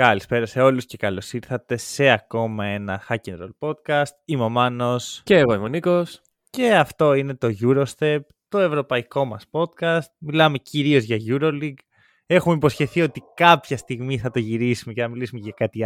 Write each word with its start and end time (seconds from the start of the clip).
Καλησπέρα 0.00 0.46
σε 0.46 0.60
όλους 0.60 0.86
και 0.86 0.96
καλώς 0.96 1.32
ήρθατε 1.32 1.76
σε 1.76 2.08
ακόμα 2.08 2.64
ένα 2.64 3.02
Hack 3.08 3.16
and 3.24 3.38
Roll 3.40 3.50
podcast. 3.58 4.12
Είμαι 4.24 4.42
ο 4.42 4.48
Μάνος. 4.48 5.20
Και 5.24 5.36
εγώ 5.36 5.54
είμαι 5.54 5.64
ο 5.64 5.68
Νίκος. 5.68 6.22
Και 6.50 6.74
αυτό 6.74 7.14
είναι 7.14 7.34
το 7.34 7.48
Eurostep, 7.62 8.20
το 8.48 8.58
ευρωπαϊκό 8.58 9.24
μας 9.24 9.44
podcast. 9.50 10.04
Μιλάμε 10.18 10.58
κυρίως 10.58 11.04
για 11.04 11.16
Euroleague. 11.28 11.82
Έχουμε 12.26 12.54
υποσχεθεί 12.54 13.02
ότι 13.02 13.22
κάποια 13.34 13.76
στιγμή 13.76 14.18
θα 14.18 14.30
το 14.30 14.38
γυρίσουμε 14.38 14.92
και 14.92 15.02
να 15.02 15.08
μιλήσουμε 15.08 15.40
για 15.40 15.52
κάτι 15.56 15.84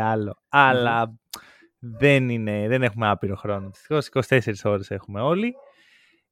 Αλλά 0.48 1.18
δεν, 1.78 2.28
είναι, 2.28 2.68
δεν 2.68 2.82
έχουμε 2.82 3.08
άπειρο 3.08 3.36
χρόνο. 3.36 3.70
Δυστυχώς 3.70 4.08
24 4.64 4.70
ώρες 4.70 4.90
έχουμε 4.90 5.20
όλοι. 5.20 5.54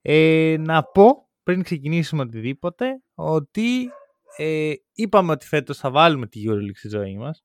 Ε, 0.03 0.57
να 0.59 0.83
πω 0.83 1.29
πριν 1.43 1.63
ξεκινήσουμε 1.63 2.23
οτιδήποτε 2.23 3.03
ότι 3.15 3.91
ε, 4.37 4.73
είπαμε 4.93 5.33
ότι 5.33 5.47
φέτος 5.47 5.79
θα 5.79 5.91
βάλουμε 5.91 6.27
τη 6.27 6.43
Euroleague 6.47 6.77
στη 6.77 6.89
ζωή 6.89 7.17
μας. 7.17 7.45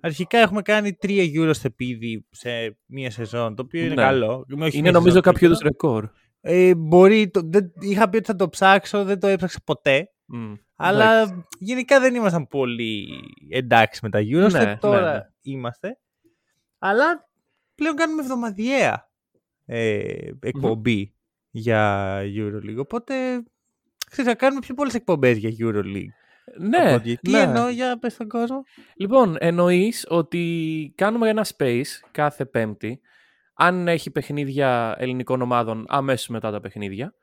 Αρχικά 0.00 0.38
έχουμε 0.38 0.62
κάνει 0.62 0.92
τρία 0.92 1.24
Euro 1.34 1.70
ήδη 1.76 2.26
σε 2.30 2.78
μία 2.86 3.10
σεζόν, 3.10 3.54
το 3.54 3.62
οποίο 3.62 3.80
είναι 3.80 3.94
ναι. 3.94 4.02
καλό. 4.02 4.46
είναι 4.72 4.90
νομίζω 4.90 5.20
κάποιο 5.20 5.46
είδους 5.46 5.58
ρεκόρ. 5.58 6.08
Ε, 6.40 6.74
μπορεί, 6.74 7.30
το, 7.30 7.40
δεν, 7.44 7.72
είχα 7.80 8.08
πει 8.08 8.16
ότι 8.16 8.26
θα 8.26 8.36
το 8.36 8.48
ψάξω, 8.48 9.04
δεν 9.04 9.20
το 9.20 9.26
έψαξα 9.26 9.60
ποτέ. 9.64 10.10
αλλά 10.76 11.44
γενικά 11.58 12.00
δεν 12.00 12.14
ήμασταν 12.14 12.48
πολύ 12.48 13.08
εντάξει 13.50 14.00
με 14.02 14.10
τα 14.10 14.18
Eurostep, 14.18 14.50
ναι, 14.50 14.76
τώρα 14.80 15.12
ναι, 15.12 15.20
είμαστε. 15.42 15.98
Αλλά 16.78 17.28
πλέον 17.74 17.94
κάνουμε 17.94 18.22
εβδομαδιαία 18.22 19.10
ε, 19.66 20.30
εκπομπή 20.40 21.14
για 21.50 22.20
Euroleague, 22.22 22.78
οπότε 22.78 23.14
ξέρεις, 24.10 24.30
θα 24.30 24.36
κάνουμε 24.36 24.60
πιο 24.60 24.74
πολλές 24.74 24.94
εκπομπές 24.94 25.38
για 25.38 25.50
Euroleague. 25.58 26.19
Ναι, 26.58 27.00
Τι 27.00 27.30
ναι. 27.30 27.38
εννοώ 27.38 27.68
για 27.68 27.98
πες 27.98 28.12
στον 28.12 28.28
κόσμο. 28.28 28.62
Λοιπόν, 28.96 29.36
εννοείς 29.38 30.06
ότι 30.08 30.92
κάνουμε 30.96 31.28
ένα 31.28 31.46
space 31.56 31.84
κάθε 32.10 32.44
πέμπτη, 32.44 33.00
αν 33.54 33.88
έχει 33.88 34.10
παιχνίδια 34.10 34.94
ελληνικών 34.98 35.42
ομάδων 35.42 35.84
αμέσως 35.88 36.28
μετά 36.28 36.50
τα 36.50 36.60
παιχνίδια 36.60 37.14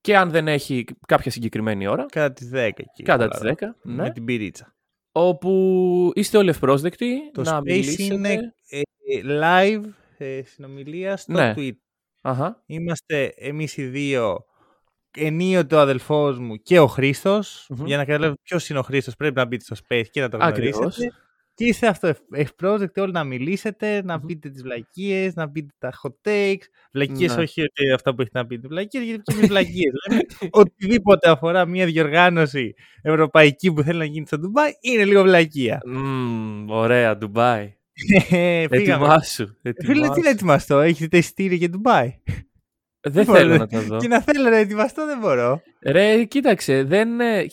και 0.00 0.16
αν 0.16 0.30
δεν 0.30 0.48
έχει 0.48 0.84
κάποια 1.06 1.30
συγκεκριμένη 1.30 1.86
ώρα. 1.86 2.06
Κατά 2.06 2.32
τις 2.32 2.50
10 2.52 2.56
εκεί. 2.56 3.02
Κατά 3.02 3.28
τις 3.28 3.40
10, 3.42 3.54
ναι. 3.82 4.02
Με 4.02 4.10
την 4.10 4.24
πυρίτσα. 4.24 4.74
Όπου 5.12 6.10
είστε 6.14 6.38
όλοι 6.38 6.48
ευπρόσδεκτοι 6.48 7.30
Το 7.32 7.42
να 7.42 7.58
space 7.58 7.62
μιλήσετε. 7.62 8.02
είναι 8.14 8.54
ε, 8.68 8.80
live 9.24 9.82
ε, 10.18 10.42
συνομιλία 10.44 11.16
στο 11.16 11.32
Ναι. 11.32 11.54
Twitter. 11.56 11.72
Αχα. 12.20 12.62
Είμαστε 12.66 13.32
εμείς 13.36 13.76
οι 13.76 13.84
δύο 13.84 14.44
ενίοτε 15.16 15.74
ο 15.74 15.80
αδελφός 15.80 16.38
μου 16.38 16.56
και 16.56 16.78
ο 16.78 16.86
χρηστος 16.86 17.66
Μμμ. 17.68 17.86
Για 17.86 17.96
να 17.96 18.04
καταλάβετε 18.04 18.40
ποιος 18.42 18.68
είναι 18.68 18.78
ο 18.78 18.82
Χρήστος 18.82 19.14
πρέπει 19.16 19.34
να 19.36 19.44
μπείτε 19.44 19.64
στο 19.64 19.76
space 19.88 20.04
και 20.10 20.20
να 20.20 20.28
το 20.28 20.38
Ακριβώς. 20.40 20.78
γνωρίσετε. 20.78 21.12
Και 21.54 21.64
είστε 21.64 21.86
αυτό 21.86 22.06
ευ- 22.06 22.20
ευπρόσδεκτοι 22.32 23.00
όλοι 23.00 23.12
να 23.12 23.24
μιλήσετε, 23.24 24.02
να 24.04 24.18
Μμμ. 24.18 24.26
πείτε 24.26 24.48
τις 24.50 24.62
βλακίες, 24.62 25.34
να 25.34 25.50
πείτε 25.50 25.74
τα 25.78 25.92
hot 26.02 26.28
takes. 26.28 26.62
Βλακίες 26.92 27.36
Ναι. 27.36 27.42
όχι 27.42 27.60
ότι 27.62 27.90
αυτά 27.94 28.14
που 28.14 28.20
έχετε 28.20 28.38
να 28.38 28.46
πείτε 28.46 28.68
βλακίες, 28.68 29.04
γιατί 29.04 29.22
και 29.22 29.34
εμείς 29.34 29.46
βλακίες. 29.48 29.92
λέμε. 30.08 30.22
Οτιδήποτε 30.50 31.30
αφορά 31.30 31.66
μια 31.66 31.86
διοργάνωση 31.86 32.74
ευρωπαϊκή 33.02 33.72
που 33.72 33.82
θέλει 33.82 33.98
να 33.98 34.04
γίνει 34.04 34.26
στο 34.26 34.38
Ντουμπάι 34.38 34.70
είναι 34.80 35.04
λίγο 35.04 35.22
βλακεία. 35.22 35.80
Μμμ, 35.86 36.70
ωραία, 36.70 37.16
Ντουμπάι. 37.16 37.76
Ε, 38.30 38.66
Πήγαμε. 38.70 39.04
Ετοιμάσου. 39.04 39.46
Φίλε, 39.62 39.72
τι 39.72 39.90
ετοιμάσου. 39.92 40.20
να 40.22 40.28
ετοιμαστώ, 40.28 40.80
έχετε 40.80 41.18
εισιτήρια 41.18 41.56
για 41.56 41.68
Ντουμπάι. 41.68 42.18
Δεν 43.02 43.24
μπορώ, 43.24 43.38
θέλω 43.38 43.50
δεν- 43.50 43.58
να 43.58 43.66
το 43.66 43.80
δω. 43.80 43.96
Και 43.98 44.08
να 44.08 44.20
θέλω 44.20 44.50
να 44.50 44.56
ετοιμαστώ 44.56 45.06
δεν 45.06 45.18
μπορώ. 45.18 45.62
Ρε, 45.82 46.24
κοίταξε, 46.24 46.82
δεν... 46.82 47.20
ε, 47.20 47.46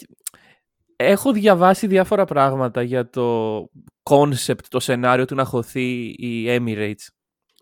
Έχω 0.96 1.32
διαβάσει 1.32 1.88
διάφορα 1.88 2.26
πράγματα 2.26 2.82
για 2.82 3.10
το 3.10 3.58
concept, 4.04 4.64
το 4.70 4.80
σενάριο 4.80 5.26
του 5.26 5.36
να 5.36 5.44
χωθεί 5.46 6.00
η 6.10 6.46
Emirates 6.50 7.08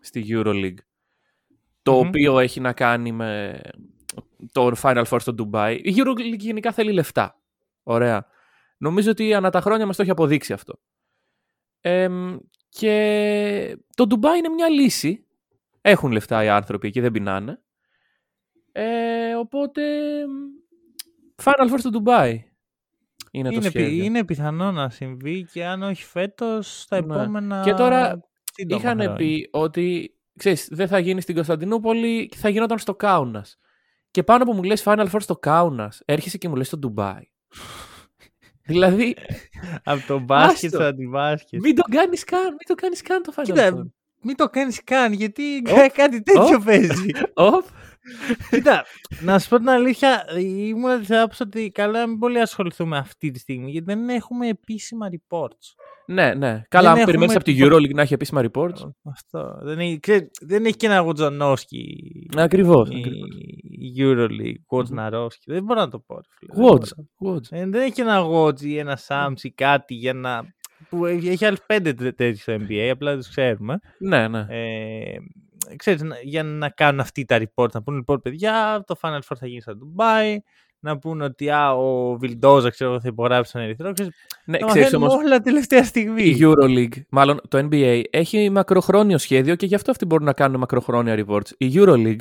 στη 0.01 0.25
EuroLeague. 0.29 0.77
Το 1.81 1.93
Μμμ. 1.93 2.07
οποίο 2.07 2.39
έχει 2.39 2.59
να 2.59 2.73
κάνει 2.73 3.11
με 3.11 3.59
το 4.51 4.71
Final 4.81 5.03
Four 5.09 5.17
στο 5.21 5.33
Dubai. 5.37 5.79
Η 5.81 5.93
EuroLeague 5.97 6.37
γενικά 6.37 6.71
θέλει 6.71 6.91
λεφτά. 6.91 7.39
Ωραία. 7.83 8.25
Νομίζω 8.77 9.11
ότι 9.11 9.33
ανά 9.33 9.49
τα 9.49 9.61
χρόνια 9.61 9.85
μας 9.85 9.95
το 9.95 10.01
έχει 10.01 10.11
αποδείξει 10.11 10.53
αυτό. 10.53 10.79
Εμ, 11.81 12.37
και 12.69 13.77
το 13.95 14.05
Dubai 14.09 14.37
είναι 14.37 14.49
μια 14.55 14.69
λύση. 14.69 15.25
Έχουν 15.81 16.11
λεφτά 16.11 16.43
οι 16.43 16.49
άνθρωποι 16.49 16.87
εκεί, 16.87 16.99
δεν 16.99 17.11
πεινάνε. 17.11 17.61
Ε, 18.79 19.35
οπότε 19.35 19.81
Final 21.43 21.71
Four 21.73 21.77
στο 21.77 21.89
Dubai 21.93 22.33
είναι, 23.31 23.49
το 23.49 23.55
Είναι, 23.55 23.71
πι- 23.71 23.81
σχέδιο. 23.81 24.03
είναι 24.03 24.25
πιθανό 24.25 24.71
να 24.71 24.89
συμβεί 24.89 25.47
και 25.51 25.65
αν 25.65 25.83
όχι 25.83 26.03
φέτος, 26.03 26.81
στα 26.81 27.01
Ναι. 27.05 27.15
επόμενα. 27.15 27.61
Και 27.63 27.73
τώρα 27.73 28.19
σύντομα 28.53 28.81
Είχαν 28.81 28.99
χρόνια. 28.99 29.15
πει 29.15 29.47
ότι 29.51 30.15
ξέρεις, 30.37 30.67
δεν 30.71 30.87
θα 30.87 30.99
γίνει 30.99 31.21
στην 31.21 31.35
Κωνσταντινούπολη 31.35 32.27
και 32.27 32.37
θα 32.37 32.49
γινόταν 32.49 32.77
στο 32.79 32.95
Κάουνας. 32.95 33.57
Και 34.11 34.23
πάνω 34.23 34.45
που 34.45 34.53
μου 34.53 34.63
λες 34.63 34.83
Final 34.85 35.07
Four 35.11 35.17
στο 35.19 35.35
Κάουνας, 35.35 36.01
έρχεσαι 36.05 36.37
και 36.37 36.49
μου 36.49 36.55
λες 36.55 36.67
στο 36.67 36.77
Ντουμπάι. 36.77 37.21
δηλαδή, 38.67 39.15
Από 39.83 40.07
το 40.07 40.19
μπάσκετ 40.19 40.53
Άστο. 40.55 40.67
στο 40.67 40.83
αντιμπάσκετ. 40.83 41.61
μην 41.61 41.75
το 41.75 41.81
κάνεις 41.89 42.23
καν, 42.23 42.41
μην 42.43 42.67
το 42.67 42.73
κάνεις 42.75 43.01
καν 43.01 43.21
το 43.23 43.33
Final 43.35 43.41
Κοίτα, 43.43 43.73
Four. 43.73 43.85
Μην 44.21 44.35
το 44.35 44.49
κάνεις 44.49 44.83
καν, 44.83 45.13
γιατί 45.13 45.57
Οπ, 45.69 45.91
κάτι 45.93 46.21
τέτοιο 46.23 46.55
οπ. 46.55 46.63
παίζει. 46.65 47.09
Οπ. 47.33 47.63
Κοίτα, 48.49 48.85
να 49.21 49.39
σου 49.39 49.49
πω 49.49 49.57
την 49.57 49.69
αλήθεια, 49.69 50.25
ήμουν 50.39 50.99
της 50.99 51.11
άποψης 51.11 51.39
ότι 51.41 51.69
καλά 51.73 51.99
να 51.99 52.07
μην 52.07 52.19
πολύ 52.19 52.39
ασχοληθούμε 52.39 52.97
αυτή 52.97 53.31
τη 53.31 53.39
στιγμή, 53.39 53.71
γιατί 53.71 53.85
δεν 53.93 54.09
έχουμε 54.09 54.47
επίσημα 54.47 55.07
reports. 55.11 55.73
ναι, 56.05 56.33
ναι. 56.33 56.61
Καλά, 56.69 56.87
αν 56.87 56.91
έχουμε 56.93 57.05
περιμένεις 57.05 57.35
από 57.35 57.43
τη 57.43 57.53
τίποτα. 57.53 57.75
EuroLeague 57.75 57.93
να 57.93 58.01
έχει 58.01 58.13
επίσημα 58.13 58.43
reports. 58.51 58.89
Αυτό. 59.03 59.57
Δεν 59.61 59.79
έχει, 59.79 59.99
ξέρεις, 59.99 60.27
δεν 60.41 60.65
έχει 60.65 60.75
και 60.75 60.85
ένα 60.85 60.99
Γουτζανόσκι. 60.99 61.83
Ακριβώς. 62.37 62.89
Η, 62.89 62.99
η 63.69 63.93
Euroleague, 63.99 64.55
Γουτζναρόσκι. 64.71 65.51
Δεν 65.51 65.63
μπορώ 65.63 65.79
να 65.79 65.89
το 65.89 65.99
πω. 65.99 66.15
ρε 66.15 66.21
φίλε, 66.37 66.53
δεν 66.53 66.65
Watch. 66.73 66.87
μπορώ. 67.19 67.35
Watch. 67.35 67.47
Ε, 67.49 67.65
δεν 67.67 67.81
έχει 67.81 68.01
ένα 68.01 68.21
Watch 68.29 68.61
ή 68.61 68.77
ένα 68.77 68.99
Sams 69.07 69.41
ή 69.41 69.51
κάτι 69.51 69.93
για 69.93 70.13
να. 70.13 70.43
που 70.89 71.05
έχει 71.05 71.27
έχει 71.29 71.45
άλλους 71.45 71.59
πέντε 71.65 71.93
τε- 71.93 72.15
τέτοιους 72.15 72.41
στο 72.41 72.53
NBA, 72.59 72.89
απλά 72.91 73.09
δεν 73.11 73.19
τους 73.19 73.29
ξέρουμε. 73.29 73.79
Ναι, 73.99 74.27
ναι. 74.27 74.45
Ε, 74.49 75.15
ξέρεις, 75.75 76.01
να- 76.01 76.19
για 76.23 76.43
να 76.43 76.69
κάνουν 76.69 76.99
αυτοί 76.99 77.25
τα 77.25 77.37
report, 77.39 77.71
να 77.73 77.83
πούνε 77.83 77.97
λοιπόν 77.97 78.21
παιδιά, 78.21 78.83
το 78.87 78.95
Final 79.01 79.17
Four 79.19 79.35
θα 79.39 79.47
γίνει 79.47 79.61
στο 79.61 79.73
Dubai, 79.73 80.35
να 80.79 80.97
πούνε 80.99 81.23
ότι 81.23 81.49
α, 81.49 81.71
ο 81.73 82.17
Βιλντόζα 82.17 82.69
ξέρω, 82.69 82.89
εγώ, 82.91 82.99
θα 83.01 83.07
υπογράψει 83.07 83.49
στον 83.49 83.61
Ερυθρό. 83.61 83.93
Ξέρεις, 83.93 84.13
ναι 84.45 84.57
τα 84.57 84.65
ξέρεις 84.65 84.83
μαθαίνουμε 84.83 85.11
όμως, 85.13 85.25
όλα 85.25 85.39
τελευταία 85.39 85.83
στιγμή. 85.83 86.23
η 86.23 86.37
EuroLeague, 86.41 87.01
μάλλον 87.09 87.39
το 87.47 87.67
NBA, 87.71 88.01
έχει 88.09 88.49
μακροχρόνιο 88.49 89.17
σχέδιο 89.17 89.55
και 89.55 89.65
γι' 89.65 89.75
αυτό 89.75 89.91
αυτοί 89.91 90.05
μπορούν 90.05 90.25
να 90.25 90.33
κάνουν 90.33 90.59
μακροχρόνια 90.59 91.25
reports. 91.27 91.49
Η 91.57 91.71
EuroLeague, 91.75 92.19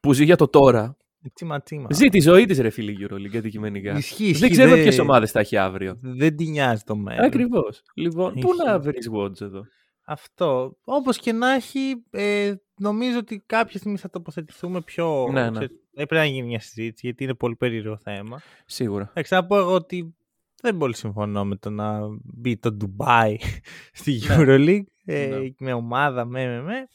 που 0.00 0.12
ζει 0.12 0.24
για 0.24 0.36
το 0.36 0.48
τώρα, 0.48 0.96
Τσίμα, 1.34 1.62
τσίμα. 1.62 1.86
ζει 1.90 2.08
τη 2.08 2.20
ζωή 2.20 2.44
της 2.44 2.58
ρε 2.60 2.70
φίλη 2.70 2.92
η 2.92 3.06
EuroLeague 3.10 3.36
αντικειμενικά. 3.36 3.96
Ισχύει, 3.96 4.24
ισχύει, 4.24 4.40
Δεν 4.40 4.50
ξέρουμε 4.50 4.74
δεν- 4.74 4.84
ποιες 4.84 4.98
ομάδες 4.98 5.30
θα 5.30 5.40
έχει 5.40 5.56
αύριο. 5.56 5.98
Δεν 6.00 6.36
την 6.36 6.50
νοιάζει 6.50 6.82
το 6.86 6.96
μέλλον. 6.96 7.24
Ακριβώς. 7.24 7.82
Λοιπόν, 7.94 8.32
πού 8.32 8.38
Ισχύει. 8.38 8.64
να 8.66 8.78
βρεις 8.78 9.10
watch 9.12 9.40
εδώ; 9.40 9.62
Αυτό. 10.08 10.76
Όπως 10.84 11.18
και 11.18 11.32
να 11.32 11.52
έχει, 11.52 12.04
ε, 12.10 12.54
νομίζω 12.76 13.18
ότι 13.18 13.42
κάποια 13.46 13.78
στιγμή 13.78 13.96
θα 13.96 14.10
τοποθετηθούμε 14.10 14.82
πιο... 14.82 15.28
Ναι, 15.32 15.42
ναι. 15.42 15.50
ξέρεις, 15.50 15.76
ε, 15.94 16.04
πρέπει 16.04 16.14
να 16.14 16.24
γίνει 16.24 16.46
μια 16.46 16.60
συζήτηση, 16.60 17.06
γιατί 17.06 17.24
είναι 17.24 17.34
πολύ 17.34 17.56
περίεργο 17.56 17.96
θέμα. 17.96 18.40
Σίγουρα. 18.66 19.08
Εντάξει, 19.10 19.34
να 19.34 19.46
πω 19.46 19.56
εγώ 19.56 19.74
ότι 19.74 20.16
δεν 20.62 20.76
πολύ 20.76 20.94
συμφωνώ 20.94 21.44
με 21.44 21.56
το 21.56 21.70
να 21.70 22.00
μπει 22.24 22.56
το 22.56 22.76
Dubai 22.80 23.34
στη 23.92 24.20
Ναι. 24.26 24.36
EuroLeague 24.38 24.84
ε, 25.04 25.26
Ναι. 25.26 25.50
με 25.58 25.72
ομάδα, 25.72 26.24
με, 26.24 26.46
με, 26.46 26.62
με. 26.62 26.88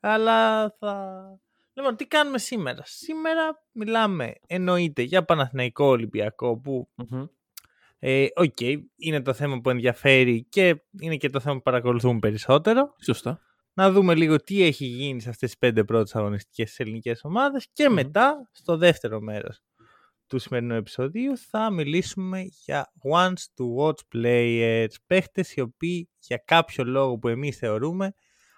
Αλλά 0.00 0.70
θα... 0.78 1.22
Λοιπόν, 1.72 1.96
τι 1.96 2.06
κάνουμε 2.06 2.38
σήμερα; 2.38 2.82
Σήμερα 2.84 3.62
μιλάμε 3.72 4.32
εννοείται 4.46 5.02
για 5.02 5.24
Παναθηναϊκό 5.24 5.84
Ολυμπιακό 5.84 6.58
που 6.60 6.88
Μμμ. 6.94 7.24
Ε, 8.02 8.26
οκ, 8.34 8.60
είναι 8.96 9.22
το 9.22 9.32
θέμα 9.32 9.60
που 9.60 9.70
ενδιαφέρει 9.70 10.46
και 10.48 10.82
είναι 11.00 11.16
και 11.16 11.30
το 11.30 11.40
θέμα 11.40 11.54
που 11.56 11.62
παρακολουθούμε 11.62 12.18
περισσότερο. 12.18 12.94
Σωστά. 13.04 13.40
Να 13.72 13.92
δούμε 13.92 14.14
λίγο 14.14 14.36
τι 14.36 14.62
έχει 14.62 14.84
γίνει 14.84 15.20
σε 15.20 15.28
αυτές 15.28 15.48
τις 15.48 15.58
πέντε 15.58 15.84
πρώτες 15.84 16.14
αγωνιστικές 16.16 16.68
στις 16.68 16.80
ελληνικές 16.80 17.20
ομάδες 17.24 17.68
και 17.72 17.88
Μμμ. 17.88 17.94
μετά, 17.94 18.48
στο 18.52 18.76
δεύτερο 18.76 19.20
μέρος 19.20 19.62
του 20.26 20.38
σημερινού 20.38 20.74
επεισοδίου, 20.74 21.36
θα 21.36 21.70
μιλήσουμε 21.70 22.42
για 22.64 22.92
ones 23.12 23.32
to 23.32 23.64
watch 23.78 24.16
players, 24.16 24.94
παίχτες 25.06 25.54
οι 25.54 25.60
οποίοι 25.60 26.08
για 26.18 26.42
κάποιο 26.44 26.84
λόγο 26.84 27.18
που 27.18 27.28
εμείς 27.28 27.56
θεωρούμε 27.56 28.12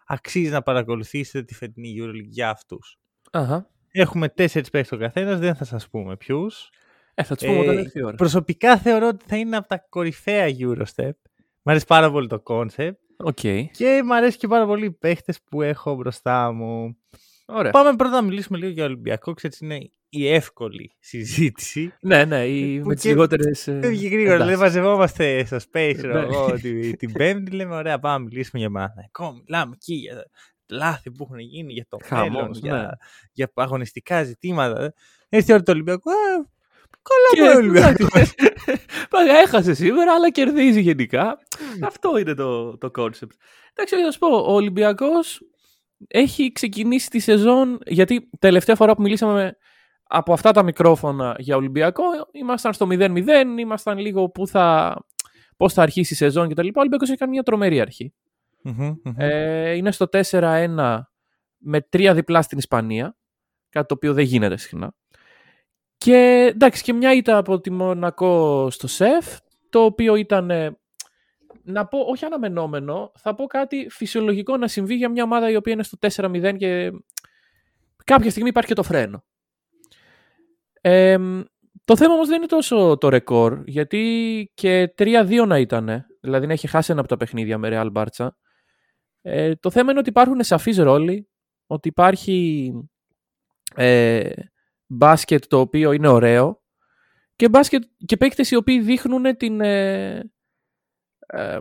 αξίζει 0.07 0.51
να 0.51 0.63
παρακολουθήσετε 0.63 1.43
τη 1.43 1.55
φετινή 1.55 1.97
EuroLeague 2.01 2.29
για 2.29 2.51
αυτούς. 2.51 2.99
Αχα. 3.31 3.71
Έχουμε 3.91 4.29
τέσσερις 4.29 4.71
παίχτες 4.71 4.99
ο 4.99 5.01
καθένας, 5.01 5.39
δεν 5.39 5.55
θα 5.55 5.65
σας 5.65 5.89
πούμε 5.89 6.17
ποιους. 6.17 6.71
Ε, 7.15 7.23
θα 7.23 7.35
τους 7.37 7.47
πούμε 7.47 7.59
όταν 7.59 7.77
Ε, 7.77 7.81
έρθει 7.81 7.99
η 7.99 8.03
ώρα. 8.05 8.17
Προσωπικά 8.17 8.77
θεωρώ 8.79 9.07
ότι 9.09 9.25
θα 9.29 9.37
είναι 9.37 9.57
από 9.57 9.69
τα 9.69 9.79
κορυφαία 9.89 10.47
Eurostep. 10.61 11.11
Μ' 11.63 11.71
αρέσει 11.71 11.87
πάρα 11.87 12.11
πολύ 12.11 12.27
το 12.27 12.43
concept 12.47 12.93
OK. 13.17 13.39
και 13.73 14.03
μ' 14.05 14.13
αρέσει 14.13 14.37
και 14.39 14.47
πάρα 14.49 14.67
πολύ 14.67 14.85
οι 14.87 14.91
παίχτες 14.91 15.39
που 15.51 15.63
έχω 15.63 15.95
μπροστά 15.95 16.53
μου. 16.53 16.97
Ωραία. 17.47 17.71
Πάμε 17.71 17.97
πρώτα 17.97 18.15
να 18.15 18.23
μιλήσουμε 18.23 18.59
λίγο 18.59 18.71
για 18.71 18.85
Ολυμπιακό. 18.85 19.33
Ξέρεις, 19.35 19.61
είναι 19.61 19.91
η 20.09 20.29
εύκολη 20.29 20.93
συζήτηση. 21.01 21.93
Ναι, 22.01 22.25
ναι, 22.25 22.45
η, 22.47 22.81
Που 22.81 22.87
με 22.89 22.95
και- 22.95 23.01
τι 23.01 23.09
λιγότερε. 23.09 23.55
Φεύγει 23.55 24.07
γρήγορα. 24.09 24.35
εντάξει. 24.35 24.51
Δεν 24.51 24.59
μαζευόμαστε 24.59 25.45
στο 25.45 25.57
Space 25.57 25.93
ξέρω 25.97 26.13
Ναι. 26.13 26.21
εγώ, 26.21 26.53
την, 26.53 26.97
την 26.97 27.13
Πέμπτη. 27.13 27.51
Λέμε, 27.51 27.75
ωραία, 27.75 27.99
πάμε 27.99 28.17
να 28.19 28.23
μιλήσουμε 28.25 28.61
για 28.61 28.71
Παναθηναϊκό. 28.71 29.33
Μιλάμε 29.47 29.73
εκεί 29.75 29.95
για 29.95 30.25
λάθη 30.71 31.11
που 31.11 31.23
έχουν 31.25 31.39
γίνει, 31.39 31.73
για 31.73 31.87
το 31.89 31.99
Χαμός, 32.05 32.29
μέλλον, 32.31 32.51
ναι. 32.51 32.59
για, 32.69 32.99
για 33.33 33.51
αγωνιστικά 33.55 34.23
ζητήματα. 34.23 34.93
Έρθει 35.29 35.51
η 35.51 35.55
ώρα 35.55 35.63
του 35.63 35.73
Ολυμπιακού. 35.75 36.11
«Α, 37.03 37.09
Καλά 37.09 37.29
Και- 37.33 37.41
πάει 37.41 37.55
ο 37.55 37.59
Ολυμπιακός. 37.59 38.35
Πάγα 39.11 39.33
έχασε 39.39 39.75
σήμερα, 39.75 40.15
αλλά 40.15 40.31
κερδίζει 40.31 40.81
γενικά. 40.81 41.39
Αυτό 41.83 42.19
είναι 42.19 42.35
το, 42.35 42.79
το 42.79 42.91
concept. 42.99 43.33
Εντάξει, 43.75 43.97
να 44.05 44.11
σου 44.11 44.19
πω, 44.19 44.29
ο 44.29 44.53
Ολυμπιακός 44.53 45.41
έχει 46.09 46.53
ξεκινήσει 46.53 47.09
τη 47.09 47.19
σεζόν. 47.19 47.79
Γιατί 47.87 48.31
τελευταία 48.39 48.77
φορά 48.77 48.95
που 48.95 49.03
μιλήσαμε 49.03 49.57
από 50.03 50.33
αυτά 50.33 50.51
τα 50.53 50.63
μικρόφωνα 50.63 51.37
για 51.39 51.57
Ολυμπιακό, 51.57 52.03
ήμασταν 52.33 52.73
στο 52.73 52.87
0-0, 52.91 53.59
ήμασταν 53.59 53.99
λίγο 53.99 54.29
που 54.29 54.47
θα, 54.47 54.97
πώς 55.57 55.73
θα 55.73 55.83
αρχίσει 55.83 56.13
η 56.13 56.17
σεζόν 56.17 56.49
κτλ. 56.49 56.67
Ο 56.67 56.71
Ολυμπιακός 56.75 57.09
έχει 57.09 57.19
κάνει 57.19 57.31
μια 57.33 57.43
τρομερή 57.43 57.81
αρχή. 57.81 58.15
Μμμ, 58.63 58.95
μμμ. 59.05 59.15
Ε, 59.17 59.73
είναι 59.73 59.93
στο 59.93 60.07
4-1 60.31 61.01
με 61.59 61.81
τρία 61.81 62.15
διπλά 62.15 62.43
στην 62.43 62.59
Ισπανία. 62.59 63.17
Κάτι 63.69 63.87
το 63.87 63.95
οποίο 63.95 64.13
δεν 64.15 64.25
γίνεται 64.25 64.57
συχνά. 64.57 64.95
Και 66.03 66.51
εντάξει, 66.55 66.83
και 66.83 66.93
μια 66.93 67.15
ήττα 67.15 67.37
από 67.37 67.61
τη 67.61 67.71
Μονακό 67.71 68.71
στο 68.71 68.87
ΣΕΦ, 68.87 69.39
το 69.71 69.85
οποίο 69.85 70.15
ήταν, 70.15 70.51
ε, 70.51 70.79
να 71.63 71.87
πω, 71.87 71.99
όχι 71.99 72.25
αναμενόμενο, 72.25 73.13
θα 73.15 73.35
πω 73.35 73.47
κάτι 73.47 73.87
φυσιολογικό 73.91 74.57
να 74.57 74.69
συμβεί 74.69 74.95
για 74.95 75.09
μια 75.09 75.23
ομάδα 75.23 75.51
η 75.51 75.57
οποία 75.57 75.73
είναι 75.73 75.83
στο 75.83 75.99
4-0 76.01 76.57
και 76.57 76.91
κάποια 78.05 78.31
στιγμή 78.31 78.49
υπάρχει 78.49 78.69
και 78.69 78.75
το 78.75 78.83
φρένο. 78.83 79.25
Ε, 80.81 81.17
το 81.85 81.97
θέμα 81.97 82.15
όμως 82.15 82.29
δεν 82.29 82.37
είναι 82.37 82.47
τόσο 82.47 82.97
το 83.01 83.09
ρεκόρ, 83.09 83.63
γιατί 83.65 84.51
και 84.55 84.95
3-2 84.99 85.47
να 85.47 85.59
ήταν, 85.59 86.07
δηλαδή 86.21 86.47
να 86.47 86.53
έχει 86.53 86.67
χάσει 86.67 86.91
ένα 86.91 87.01
από 87.01 87.09
τα 87.09 87.17
παιχνίδια 87.17 87.59
με 87.59 87.69
Real 87.73 87.93
Barça. 87.93 88.29
Ε, 89.23 89.55
το 89.55 89.71
θέμα 89.71 89.91
είναι 89.91 90.01
ότι 90.01 90.09
υπάρχουν 90.09 90.43
σαφείς 90.43 90.79
ρόλοι, 90.79 91.29
ότι 91.67 91.89
υπάρχει 91.89 92.73
ε, 93.75 94.31
μπάσκετ 94.93 95.45
το 95.49 95.61
οποίο 95.61 95.93
είναι 95.93 96.09
ωραίο 96.09 96.63
και, 97.37 97.49
μπάσκετ, 97.49 97.83
και 98.07 98.17
παίκτες 98.17 98.51
οι 98.51 98.57
οποίοι 98.57 98.81
δείχνουν 98.81 99.37
την, 99.37 99.61
ε, 99.61 100.31
ε, 101.27 101.59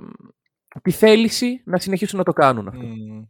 τη 0.81 0.91
θέληση 0.91 1.61
να 1.65 1.79
συνεχίσουν 1.79 2.17
να 2.17 2.23
το 2.23 2.33
κάνουν 2.33 2.67
αυτό. 2.67 2.85
Μμμ. 2.85 3.25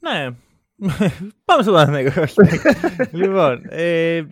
Ναι. 0.00 0.30
Πάμε 1.44 1.62
στο 1.62 1.72
Παναθηναϊκό. 1.72 2.24
λοιπόν, 3.18 3.62
ε, 3.68 4.22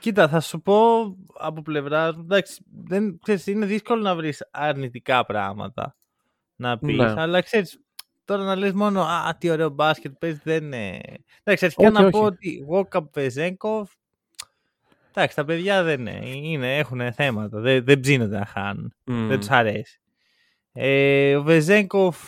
κοίτα, 0.00 0.28
θα 0.28 0.40
σου 0.40 0.60
πω 0.60 1.02
από 1.38 1.62
πλευρά 1.62 2.14
μου, 2.14 2.20
εντάξει, 2.22 2.64
δεν, 2.84 3.18
ξέρεις, 3.22 3.46
είναι 3.46 3.66
δύσκολο 3.66 4.02
να 4.02 4.14
βρεις 4.14 4.48
αρνητικά 4.50 5.26
πράγματα 5.26 5.96
να 6.56 6.78
πεις, 6.78 6.96
Ναι. 6.96 7.14
αλλά 7.16 7.40
ξέρεις, 7.40 7.80
τώρα 8.24 8.44
να 8.44 8.56
λες 8.56 8.72
μόνο 8.72 9.02
«Α, 9.02 9.36
τι 9.38 9.50
ωραίο 9.50 9.68
μπάσκετ 9.68 10.12
παίζει» 10.18 10.40
δεν 10.44 10.64
είναι... 10.64 11.00
Εντάξει, 11.42 11.64
αρχικά 11.64 11.86
Όχι, 11.86 11.92
να 11.92 12.00
όχι. 12.00 12.10
πω 12.10 12.20
ότι 12.20 12.66
Walkup 12.70 13.10
Βεζέγκοφ, 13.12 13.90
εντάξει, 15.18 15.36
τα 15.36 15.44
παιδιά 15.44 15.82
δεν 15.82 16.00
είναι, 16.00 16.28
είναι 16.28 16.76
έχουν 16.76 17.12
θέματα, 17.12 17.60
δεν, 17.60 17.84
δεν 17.84 18.00
ψήνονται 18.00 18.38
να 18.38 18.46
χάνουν. 18.46 18.94
Μμ. 19.04 19.28
Δεν 19.28 19.38
τους 19.38 19.50
αρέσει. 19.50 20.00
Ε, 20.72 21.36
ο 21.36 21.42
Βεζέγκοφ, 21.42 22.18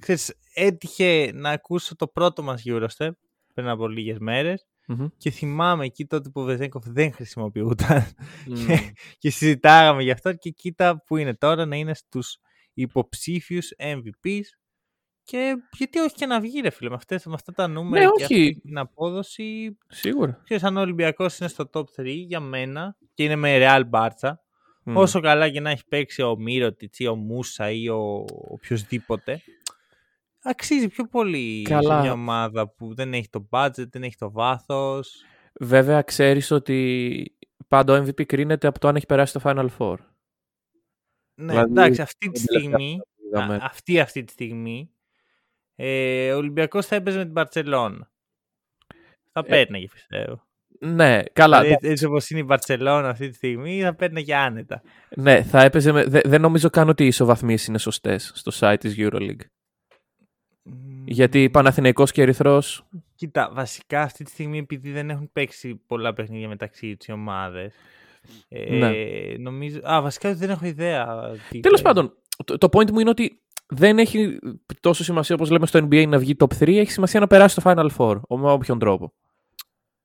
ξέρεις, 0.00 0.34
έτυχε 0.54 1.30
να 1.34 1.50
ακούσω 1.50 1.96
το 1.96 2.08
πρώτο 2.08 2.42
μας 2.42 2.62
Eurostep 2.66 3.10
πριν 3.54 3.68
από 3.68 3.88
λίγες 3.88 4.18
μέρες 4.18 4.66
Μμμ. 4.86 5.06
και 5.16 5.30
θυμάμαι 5.30 5.84
εκεί 5.84 6.06
τότε 6.06 6.28
που 6.28 6.40
ο 6.40 6.44
Βεζέγκοφ 6.44 6.84
δεν 6.86 7.12
χρησιμοποιούταν 7.12 8.06
Μμ. 8.46 8.66
και 9.18 9.30
συζητάγαμε 9.30 10.02
γι' 10.02 10.10
αυτό 10.10 10.32
και 10.32 10.50
κοίτα 10.50 11.02
που 11.06 11.16
είναι 11.16 11.34
τώρα 11.34 11.66
να 11.66 11.76
είναι 11.76 11.94
στους 11.94 12.38
υποψήφιους 12.74 13.70
MVPs 13.78 14.46
και 15.26 15.56
γιατί 15.72 15.98
όχι 15.98 16.14
και 16.14 16.26
να 16.26 16.40
βγει 16.40 16.60
ρε 16.60 16.70
φίλε 16.70 16.88
με, 16.88 16.94
αυτές, 16.94 17.26
με 17.26 17.34
αυτά 17.34 17.52
τα 17.52 17.66
νούμερα 17.68 18.04
Ναι, 18.04 18.10
και 18.10 18.24
όχι. 18.24 18.34
αυτή 18.48 18.60
την 18.60 18.78
απόδοση 18.78 19.78
Σίγουρα. 19.88 20.40
ξέρεις 20.44 20.62
αν 20.64 20.76
ο 20.76 20.80
Ολυμπιακός 20.80 21.38
είναι 21.38 21.48
στο 21.48 21.70
top 21.72 21.84
3 21.96 22.04
για 22.04 22.40
μένα 22.40 22.96
και 23.14 23.24
είναι 23.24 23.36
με 23.36 23.58
Real 23.60 23.82
Barça 23.90 24.32
Μμ. 24.82 24.96
Όσο 24.96 25.20
καλά 25.20 25.48
και 25.50 25.60
να 25.60 25.70
έχει 25.70 25.86
παίξει 25.88 26.22
ο 26.22 26.36
Μύρωτιτς 26.36 26.98
ή 26.98 27.06
ο 27.06 27.14
Μούσα 27.14 27.70
ή 27.70 27.88
ο 27.88 28.24
οποιοδήποτε, 28.48 29.40
αξίζει 30.42 30.88
πιο 30.88 31.04
πολύ 31.06 31.62
Καλά. 31.62 31.94
σε 31.96 32.00
μια 32.02 32.12
ομάδα 32.12 32.68
που 32.68 32.94
δεν 32.94 33.14
έχει 33.14 33.28
το 33.28 33.48
budget, 33.50 33.88
δεν 33.90 34.02
έχει 34.02 34.16
το 34.16 34.30
βάθος. 34.30 35.22
Βέβαια, 35.60 36.02
ξέρεις 36.02 36.50
ότι 36.50 37.36
πάντα 37.68 37.98
ο 38.00 38.04
MVP 38.04 38.24
κρίνεται 38.26 38.66
από 38.66 38.78
το 38.78 38.88
αν 38.88 38.96
έχει 38.96 39.06
περάσει 39.06 39.32
το 39.32 39.40
Final 39.44 39.68
Four. 39.78 39.96
Ναι, 41.34 41.52
Δηλαδή, 41.52 41.70
εντάξει, 41.70 42.00
αυτή 42.02 42.30
τη 42.30 42.32
την 42.40 42.46
τελευταία 42.46 42.78
στιγμή, 42.78 43.00
Είδαμε. 43.26 43.54
α, 43.54 43.60
αυτή, 43.62 44.00
αυτή 44.00 44.24
τη 44.24 44.32
στιγμή, 44.32 44.90
ε, 45.76 46.32
ο 46.32 46.36
Ολυμπιακός 46.36 46.86
θα 46.86 46.96
έπαιζε 46.96 47.16
με 47.16 47.22
την 47.24 47.32
Μπαρτσελώνα. 47.32 48.10
Θα 49.32 49.42
Ε, 49.46 49.48
παίρνει, 49.48 49.88
πιστεύω. 49.92 50.44
Ναι, 50.80 51.22
καλά. 51.32 51.62
Δηλαδή, 51.62 51.88
έτσι 51.88 52.04
όπως 52.04 52.30
είναι 52.30 52.40
η 52.40 52.44
Μπαρτσελώνα 52.46 53.08
αυτή 53.08 53.28
τη 53.28 53.34
στιγμή, 53.34 53.80
θα 53.82 53.94
παίρνει 53.94 54.22
και 54.24 54.36
άνετα. 54.36 54.82
Ναι, 55.16 55.42
θα 55.42 55.62
έπαιζε 55.62 55.92
με... 55.92 56.04
δε- 56.04 56.20
δεν 56.24 56.40
νομίζω 56.40 56.70
καν 56.70 56.88
ότι 56.88 57.04
οι 57.04 57.06
ισοβαθμίες 57.06 57.66
είναι 57.66 57.78
σωστές 57.78 58.32
στο 58.34 58.52
site 58.60 58.76
της 58.80 58.94
EuroLeague. 58.98 59.40
Γιατί 61.04 61.50
Παναθηναϊκός 61.50 62.12
και 62.12 62.22
Ερυθρός... 62.22 62.86
Κοίτα, 63.14 63.50
βασικά 63.52 64.00
αυτή 64.02 64.24
τη 64.24 64.30
στιγμή 64.30 64.58
επειδή 64.58 64.90
δεν 64.92 65.10
έχουν 65.10 65.30
παίξει 65.32 65.74
πολλά 65.86 66.12
παιχνίδια 66.12 66.48
μεταξύ 66.48 66.96
τους 66.96 67.06
οι 67.06 67.12
ομάδες. 67.12 67.74
Ε, 68.48 68.76
Ναι. 68.76 68.92
νομίζω, 69.38 69.80
α, 69.82 70.02
βασικά 70.02 70.34
δεν 70.34 70.50
έχω 70.50 70.66
ιδέα. 70.66 71.30
τι 71.50 71.60
Τέλος 71.60 71.82
παίζει. 71.82 71.98
πάντων, 72.00 72.16
το, 72.44 72.58
το 72.58 72.68
point 72.72 72.90
μου 72.90 72.98
είναι 73.00 73.10
ότι 73.10 73.42
δεν 73.66 73.98
έχει 73.98 74.38
τόσο 74.80 75.04
σημασία 75.04 75.34
όπως 75.34 75.50
λέμε 75.50 75.66
στο 75.66 75.78
NBA 75.78 76.08
να 76.08 76.18
βγει 76.18 76.36
top 76.38 76.52
3, 76.58 76.68
έχει 76.76 76.90
σημασία 76.90 77.20
να 77.20 77.26
περάσει 77.26 77.54
το 77.54 77.62
Final 77.64 77.88
Four, 77.96 78.20
ο- 78.28 78.38
με 78.38 78.50
όποιον 78.50 78.78
τρόπο. 78.78 79.12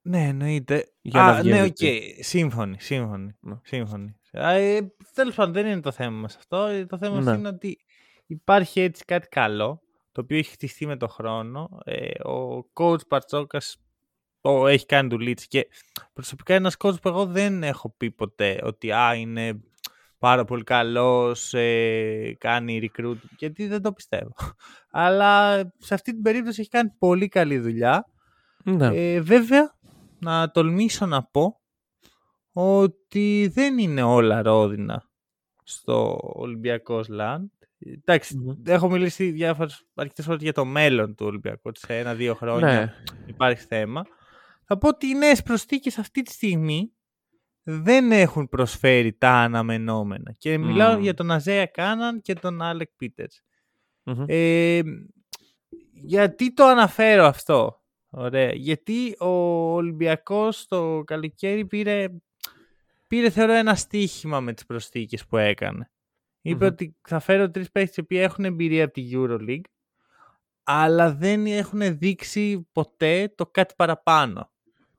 Ναι, 0.01 0.23
εννοείται. 0.27 0.91
Για 1.01 1.23
α, 1.23 1.31
να 1.35 1.41
βγει 1.41 1.49
ναι, 1.49 1.63
MVP. 1.63 1.67
OK. 1.69 1.75
Σύμφωνοι, 2.23 2.75
σύμφωνοι. 2.79 3.35
Ναι. 3.39 3.55
σύμφωνοι. 3.63 4.15
Α, 4.31 4.51
ε, 4.51 4.93
τέλος 5.13 5.35
πάντων, 5.35 5.53
δεν 5.53 5.65
είναι 5.65 5.81
το 5.81 5.91
θέμα 5.91 6.17
μας 6.17 6.35
αυτό. 6.35 6.65
Ε, 6.65 6.85
Το 6.85 6.97
θέμα 6.97 7.15
μας 7.15 7.25
Ναι. 7.25 7.31
είναι 7.31 7.47
ότι 7.47 7.77
υπάρχει 8.25 8.79
έτσι 8.81 9.05
κάτι 9.05 9.27
καλό, 9.27 9.81
το 10.11 10.21
οποίο 10.21 10.37
έχει 10.37 10.51
χτιστεί 10.51 10.85
με 10.85 10.97
το 10.97 11.07
χρόνο. 11.07 11.69
Ε, 11.83 12.27
ο 12.27 12.65
coach 12.73 13.07
Παρτσόκας 13.07 13.77
το 14.41 14.67
έχει 14.67 14.85
κάνει 14.85 15.09
δουλίτσα 15.09 15.45
και 15.49 15.67
προσωπικά 16.13 16.53
είναι 16.55 16.61
ένας 16.61 16.75
coach 16.79 17.01
που 17.01 17.07
εγώ 17.09 17.25
δεν 17.25 17.63
έχω 17.63 17.93
πει 17.97 18.11
ποτέ 18.11 18.59
ότι 18.63 18.91
α, 18.91 19.13
είναι 19.15 19.59
πάρα 20.21 20.43
πολύ 20.43 20.63
καλός, 20.63 21.53
ε, 21.53 22.35
κάνει 22.39 22.91
recruit, 22.97 23.17
γιατί 23.37 23.67
δεν 23.67 23.81
το 23.81 23.93
πιστεύω. 23.93 24.33
Αλλά 24.91 25.57
σε 25.77 25.93
αυτή 25.93 26.11
την 26.11 26.21
περίπτωση 26.21 26.61
έχει 26.61 26.69
κάνει 26.69 26.89
πολύ 26.99 27.27
καλή 27.27 27.59
δουλειά. 27.59 28.05
Ναι. 28.63 28.87
Ε, 28.87 29.21
βέβαια, 29.21 29.75
να 30.19 30.51
τολμήσω 30.51 31.05
να 31.05 31.23
πω 31.23 31.59
ότι 32.51 33.51
δεν 33.53 33.77
είναι 33.77 34.01
όλα 34.01 34.41
ρόδινα 34.41 35.09
στο 35.63 36.19
Ολυμπιακός 36.21 37.07
Λαντ. 37.07 37.49
Εντάξει, 37.79 38.37
Μμμ. 38.37 38.53
έχω 38.65 38.89
μιλήσει 38.89 39.31
διάφορες, 39.31 39.85
αρκετές 39.95 40.25
φορές 40.25 40.41
για 40.41 40.53
το 40.53 40.65
μέλλον 40.65 41.15
του 41.15 41.25
Ολυμπιακού. 41.25 41.61
ότι 41.63 41.79
Σε 41.79 41.97
ένα-δύο 41.97 42.35
χρόνια 42.35 42.67
ναι. 42.67 42.93
υπάρχει 43.25 43.65
θέμα. 43.65 44.05
Θα 44.63 44.77
πω 44.77 44.87
ότι 44.87 45.07
οι 45.07 45.13
νέες 45.13 45.43
προσθήκες 45.43 45.97
αυτή 45.97 46.21
τη 46.21 46.31
στιγμή 46.31 46.91
δεν 47.63 48.11
έχουν 48.11 48.49
προσφέρει 48.49 49.13
τα 49.13 49.31
αναμενόμενα. 49.31 50.31
Και 50.37 50.57
μιλάω 50.57 50.93
Μμμ. 50.95 51.01
για 51.01 51.13
τον 51.13 51.31
Αζέα 51.31 51.65
Κάναν 51.65 52.21
και 52.21 52.33
τον 52.33 52.61
Άλεκ 52.61 52.89
Πίτερς. 52.97 53.41
Μμμ. 54.03 54.23
Ε, 54.27 54.81
γιατί 55.93 56.53
το 56.53 56.65
αναφέρω 56.65 57.25
αυτό; 57.25 57.81
Ωραία. 58.09 58.53
Γιατί 58.53 59.15
ο 59.19 59.27
Ολυμπιακός 59.73 60.67
το 60.67 61.03
καλοκαίρι 61.05 61.65
πήρε, 61.65 62.07
πήρε 63.07 63.29
θεωρώ 63.29 63.53
ένα 63.53 63.75
στοίχημα 63.75 64.39
με 64.39 64.53
τις 64.53 64.65
προσθήκες 64.65 65.25
που 65.25 65.37
έκανε. 65.37 65.91
Είπε 66.41 66.65
Μμμ. 66.65 66.71
ότι 66.71 66.95
θα 67.01 67.19
φέρω 67.19 67.51
τρεις 67.51 67.71
παίχτες 67.71 68.05
που 68.07 68.15
έχουν 68.15 68.45
εμπειρία 68.45 68.83
από 68.83 68.93
τη 68.93 69.09
EuroLeague 69.13 69.61
αλλά 70.63 71.13
δεν 71.13 71.45
έχουν 71.45 71.97
δείξει 71.97 72.69
ποτέ 72.71 73.33
το 73.35 73.45
κάτι 73.45 73.73
παραπάνω. 73.77 74.50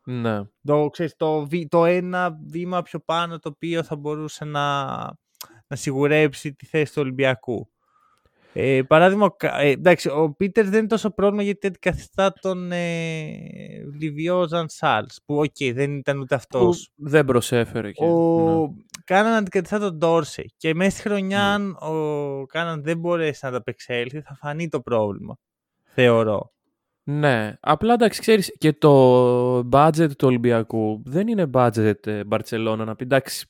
Ναι. 0.05 0.41
Το, 0.65 0.89
ξέρεις, 0.89 1.15
το, 1.17 1.47
βη- 1.47 1.69
το 1.71 1.85
ένα 1.85 2.39
βήμα 2.47 2.83
πιο 2.83 2.99
πάνω 3.01 3.39
το 3.39 3.49
οποίο 3.49 3.83
θα 3.83 3.97
μπορούσε 3.97 4.45
να, 4.45 4.85
να 5.67 5.77
σιγουρέψει 5.77 6.55
τη 6.55 6.67
θέση 6.67 6.93
του 6.95 7.01
Ολυμπιακού. 7.03 7.67
Ε, 8.55 8.83
παράδειγμα, 8.83 9.25
ο 9.25 9.31
Κα- 9.31 9.61
ε, 9.61 9.69
εντάξει, 9.71 10.09
ο 10.09 10.35
Πίτερ 10.37 10.65
δεν 10.69 10.79
είναι 10.79 10.87
τόσο 10.89 11.11
πρόβλημα 11.11 11.43
γιατί 11.43 11.67
αντικαθιστά 11.67 12.33
τον 12.41 12.73
ε, 12.73 13.27
Λίβιο 14.01 14.47
Ζαν 14.49 14.69
Σαρλ, 14.69 15.21
που 15.27 15.37
οκ, 15.37 15.73
δεν 15.75 15.97
ήταν 15.97 16.19
ούτε 16.19 16.27
Που 16.27 16.35
αυτός. 16.35 16.91
δεν 16.95 17.25
προσέφερε. 17.25 17.93
Και... 17.93 18.05
Ο 18.05 18.67
ναι. 18.67 18.83
Κάναν 19.05 19.33
αντικαθιστά 19.33 19.79
τον 19.79 19.97
Ντόρσεϊ 19.97 20.45
και 20.57 20.75
μέσα 20.75 20.91
στη 20.91 21.01
χρονιά 21.09 21.53
αν 21.55 21.71
ο 21.71 22.47
Κάναν 22.47 22.83
δεν 22.83 22.99
μπορέσει 22.99 23.39
να 23.43 23.49
ανταπεξέλθει 23.49 24.21
θα 24.21 24.35
φανεί 24.35 24.69
το 24.69 24.81
πρόβλημα, 24.81 25.37
θεωρώ. 25.83 26.53
Ναι, 27.05 27.57
απλά 27.61 27.93
εντάξει, 27.93 28.21
ξέρεις, 28.21 28.55
και 28.59 28.73
το 28.73 29.59
budget 29.73 30.09
του 30.19 30.27
Ολυμπιακού 30.27 31.03
δεν 31.05 31.29
είναι 31.29 31.51
budget 31.55 32.07
ε, 32.07 32.25
Μπαρτσελώνα 32.25 32.85
να 32.85 32.97
πει 32.97 33.05
εντάξει, 33.05 33.47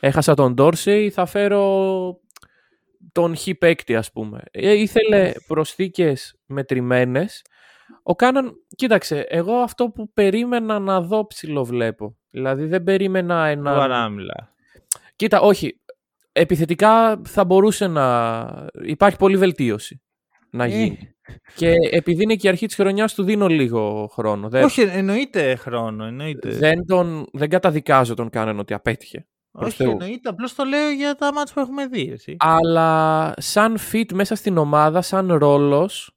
έχασα 0.00 0.34
τον 0.34 0.54
Ντόρσεϊ, 0.54 1.10
θα 1.10 1.26
φέρω 1.26 2.20
τον 3.12 3.36
χ 3.36 3.48
παίκτη 3.58 3.96
ας 3.96 4.12
πούμε. 4.12 4.40
Ε, 4.50 4.72
ήθελε 4.72 5.32
προσθήκες 5.46 6.38
μετρημένες. 6.46 7.42
Ο 8.02 8.14
Κάναν, 8.14 8.52
κοίταξε, 8.76 9.26
εγώ 9.28 9.54
αυτό 9.54 9.90
που 9.90 10.12
περίμενα 10.12 10.78
να 10.78 11.00
δω 11.00 11.26
ψηλό 11.26 11.64
βλέπω. 11.64 12.16
Δηλαδή 12.30 12.66
δεν 12.66 12.82
περίμενα 12.82 13.46
ένα... 13.46 13.74
Παράμιλα. 13.74 14.54
Κοίτα, 15.16 15.40
όχι. 15.40 15.80
Επιθετικά 16.32 17.20
θα 17.24 17.44
μπορούσε 17.44 17.86
να... 17.86 18.66
Υπάρχει 18.82 19.16
πολλή 19.16 19.36
βελτίωση 19.36 20.02
να 20.50 20.64
Ε. 20.64 20.68
γίνει. 20.68 20.98
Και 21.54 21.72
επειδή 21.90 22.22
είναι 22.22 22.34
και 22.34 22.46
η 22.46 22.50
αρχή 22.50 22.66
της 22.66 22.74
χρονιάς 22.74 23.14
του 23.14 23.22
δίνω 23.22 23.46
λίγο 23.46 24.08
χρόνο. 24.12 24.48
Δεν, 24.48 24.64
Όχι, 24.64 24.80
εννοείται 24.80 25.54
χρόνο. 25.54 26.04
Εννοείται. 26.04 26.48
δεν, 26.50 26.86
τον, 26.86 27.26
δεν 27.32 27.48
καταδικάζω 27.48 28.14
τον 28.14 28.30
Κάναν 28.30 28.58
ότι 28.58 28.74
απέτυχε. 28.74 29.26
προς 29.52 29.66
Όχι, 29.68 29.76
Θεού. 29.76 29.90
εννοείται. 29.90 30.28
Απλώς 30.28 30.54
το 30.54 30.64
λέω 30.64 30.90
για 30.90 31.14
τα 31.14 31.32
μάτια 31.32 31.54
που 31.54 31.60
έχουμε 31.60 31.86
δει. 31.86 32.10
Εσύ. 32.12 32.36
Αλλά 32.38 33.32
σαν 33.36 33.78
fit 33.92 34.12
μέσα 34.12 34.34
στην 34.34 34.56
ομάδα, 34.58 35.02
σαν 35.02 35.32
ρόλος, 35.32 36.16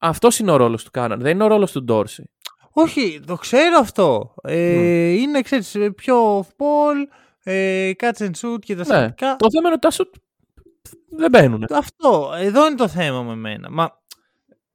αυτός 0.00 0.38
είναι 0.38 0.50
ο 0.50 0.56
ρόλος 0.56 0.84
του 0.84 0.90
Κάναν. 0.90 1.20
Δεν 1.20 1.30
είναι 1.34 1.44
ο 1.44 1.46
ρόλος 1.46 1.72
του 1.72 1.84
Ντόρση. 1.84 2.30
Όχι, 2.76 3.20
το 3.26 3.34
ξέρω 3.36 3.78
αυτό. 3.78 4.34
Ε, 4.42 5.10
Είναι, 5.10 5.40
ξέρεις, 5.40 5.76
πιο 5.96 6.38
off-ball, 6.40 7.08
ε, 7.42 7.90
catch 7.98 8.18
and 8.22 8.30
shoot 8.30 8.58
και 8.60 8.74
τα 8.76 8.84
Ναι. 8.86 8.94
σχετικά. 8.98 9.36
Το 9.36 9.46
θέμα 9.50 9.64
είναι 9.64 9.68
ότι 9.72 9.78
τα 9.78 9.90
σουτ 9.90 10.14
δεν 11.10 11.30
μπαίνουν. 11.30 11.66
Αυτό, 11.70 12.32
εδώ 12.36 12.66
είναι 12.66 12.76
το 12.76 12.88
θέμα 12.88 13.22
με 13.22 13.34
μένα. 13.34 13.70
Μα 13.70 14.02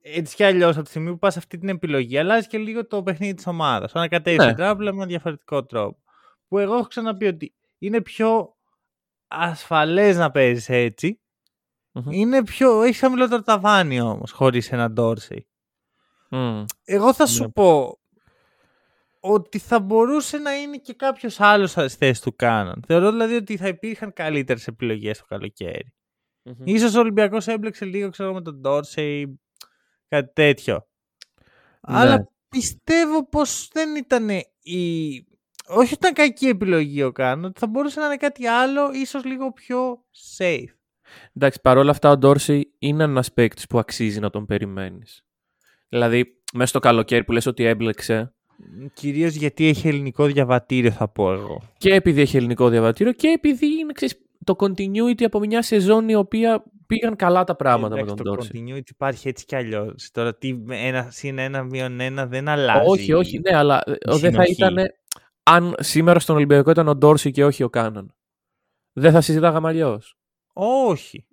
έτσι 0.01 0.35
κι 0.35 0.43
αλλιώς 0.43 0.75
από 0.75 0.83
τη 0.83 0.89
στιγμή 0.89 1.11
που 1.11 1.19
πας 1.19 1.37
αυτή 1.37 1.57
την 1.57 1.69
επιλογή, 1.69 2.17
αλλάζει 2.17 2.47
και 2.47 2.57
λίγο 2.57 2.87
το 2.87 3.03
παιχνίδι 3.03 3.33
της 3.33 3.47
ομάδας. 3.47 3.95
Ανακατεύει 3.95 4.37
Ναι. 4.37 4.47
το 4.47 4.53
τράπουλα 4.53 4.91
με 4.91 4.97
ένα 4.97 5.05
διαφορετικό 5.05 5.65
τρόπο. 5.65 5.97
Που 6.47 6.57
εγώ 6.57 6.73
έχω 6.73 6.87
ξαναπεί 6.87 7.25
ότι 7.25 7.53
είναι 7.77 8.01
πιο 8.01 8.55
ασφαλές 9.27 10.17
να 10.17 10.31
παίζεις 10.31 10.69
έτσι. 10.69 11.19
Μμμ. 11.91 12.11
Είναι 12.11 12.43
πιο. 12.43 12.81
Έχεις 12.81 12.99
χαμηλότερο 12.99 13.41
ταβάνι 13.41 14.01
όμως, 14.01 14.31
χωρίς 14.31 14.71
έναν 14.71 14.93
Ντόρσεϊ. 14.93 15.47
Μμ. 16.29 16.63
Εγώ 16.83 17.13
θα 17.13 17.25
σου 17.25 17.43
Ναι. 17.43 17.49
πω 17.49 17.99
ότι 19.19 19.59
θα 19.59 19.79
μπορούσε 19.79 20.37
να 20.37 20.53
είναι 20.53 20.77
και 20.77 20.93
κάποιος 20.93 21.39
άλλος 21.39 21.71
στη 21.71 21.87
θέση 21.89 22.21
του 22.21 22.35
Κάναν. 22.35 22.83
Θεωρώ 22.87 23.11
δηλαδή 23.11 23.35
ότι 23.35 23.57
θα 23.57 23.67
υπήρχαν 23.67 24.13
καλύτερες 24.13 24.67
επιλογές 24.67 25.17
το 25.19 25.25
καλοκαίρι. 25.27 25.93
Μμμ. 26.43 26.55
Ίσως 26.63 26.95
ο 26.95 26.99
Ολυμπιακός 26.99 27.47
έμπλεξε 27.47 27.85
λίγο 27.85 28.09
ξέρω, 28.09 28.33
με 28.33 28.41
τον 28.41 28.55
Ντόρσεϊ, 28.55 29.39
κάτι 30.07 30.31
τέτοιο. 30.33 30.73
Ναι. 30.73 31.97
Αλλά 31.97 32.31
πιστεύω 32.49 33.29
πως 33.29 33.69
δεν 33.73 33.95
ήταν 33.95 34.29
η... 34.61 35.09
Όχι 35.67 35.93
ότι 35.93 35.93
ήταν 35.93 36.13
κακή 36.13 36.47
επιλογή 36.47 37.03
ο 37.03 37.11
Κάνο, 37.11 37.47
ότι 37.47 37.59
θα 37.59 37.67
μπορούσε 37.67 37.99
να 37.99 38.05
είναι 38.05 38.17
κάτι 38.17 38.47
άλλο, 38.47 38.91
ίσως 38.93 39.25
λίγο 39.25 39.51
πιο 39.51 40.05
safe. 40.37 40.73
Εντάξει, 41.33 41.61
παρόλα 41.61 41.91
αυτά 41.91 42.09
ο 42.09 42.17
Ντόρση 42.17 42.73
είναι 42.79 43.03
ένας 43.03 43.33
παίκτης 43.33 43.67
που 43.67 43.79
αξίζει 43.79 44.19
να 44.19 44.29
τον 44.29 44.45
περιμένεις. 44.45 45.25
Δηλαδή, 45.89 46.41
μέσα 46.53 46.69
στο 46.69 46.79
καλοκαίρι 46.79 47.23
που 47.23 47.31
λες 47.31 47.45
ότι 47.45 47.63
έμπλεξε 47.63 48.33
Κυρίως 48.93 49.35
γιατί 49.35 49.67
έχει 49.67 49.87
ελληνικό 49.87 50.25
διαβατήριο 50.25 50.91
θα 50.91 51.07
πω 51.07 51.33
εγώ. 51.33 51.61
και 51.77 51.93
επειδή 51.93 52.21
έχει 52.21 52.37
ελληνικό 52.37 52.69
διαβατήριο 52.69 53.13
και 53.13 53.27
επειδή 53.27 53.65
είναι 53.79 53.93
ξέρεις, 53.93 54.21
το 54.43 54.55
continuity 54.59 55.23
από 55.23 55.39
μια 55.39 55.61
σεζόν 55.61 56.09
η 56.09 56.15
οποία 56.15 56.63
πήγαν 56.87 57.15
καλά 57.15 57.43
τα 57.43 57.55
πράγματα 57.55 57.95
με 57.95 58.01
Εντάξει, 58.01 58.15
τον 58.15 58.25
το 58.25 58.31
Ντόρση. 58.31 58.51
continuity 58.55 58.89
υπάρχει 58.89 59.27
έτσι 59.27 59.45
κι 59.45 59.55
αλλιώς. 59.55 60.09
Τώρα 60.13 60.35
τι 60.35 60.53
με 60.53 60.77
ένα 60.87 61.07
συν 61.09 61.37
ένα 61.37 61.63
μείον 61.63 61.99
ένα 61.99 62.25
δεν 62.25 62.47
αλλάζει. 62.47 62.89
Όχι, 62.89 63.13
όχι, 63.13 63.39
ναι, 63.39 63.55
αλλά 63.57 63.81
ε, 63.85 63.93
δεν 64.05 64.33
θα 64.33 64.43
συνοχή. 64.45 64.51
ήταν 64.51 64.75
αν 65.43 65.75
σήμερα 65.79 66.19
στον 66.19 66.35
Ολυμπιακό 66.35 66.69
ήταν 66.71 66.87
ο 66.87 66.95
Ντόρση 66.95 67.31
και 67.31 67.45
όχι 67.45 67.63
ο 67.63 67.69
Κάναν. 67.69 68.13
Δεν 68.93 69.11
θα 69.11 69.21
συζητάγαμε 69.21 69.67
αλλιώς. 69.67 70.17
Όχι. 70.53 71.25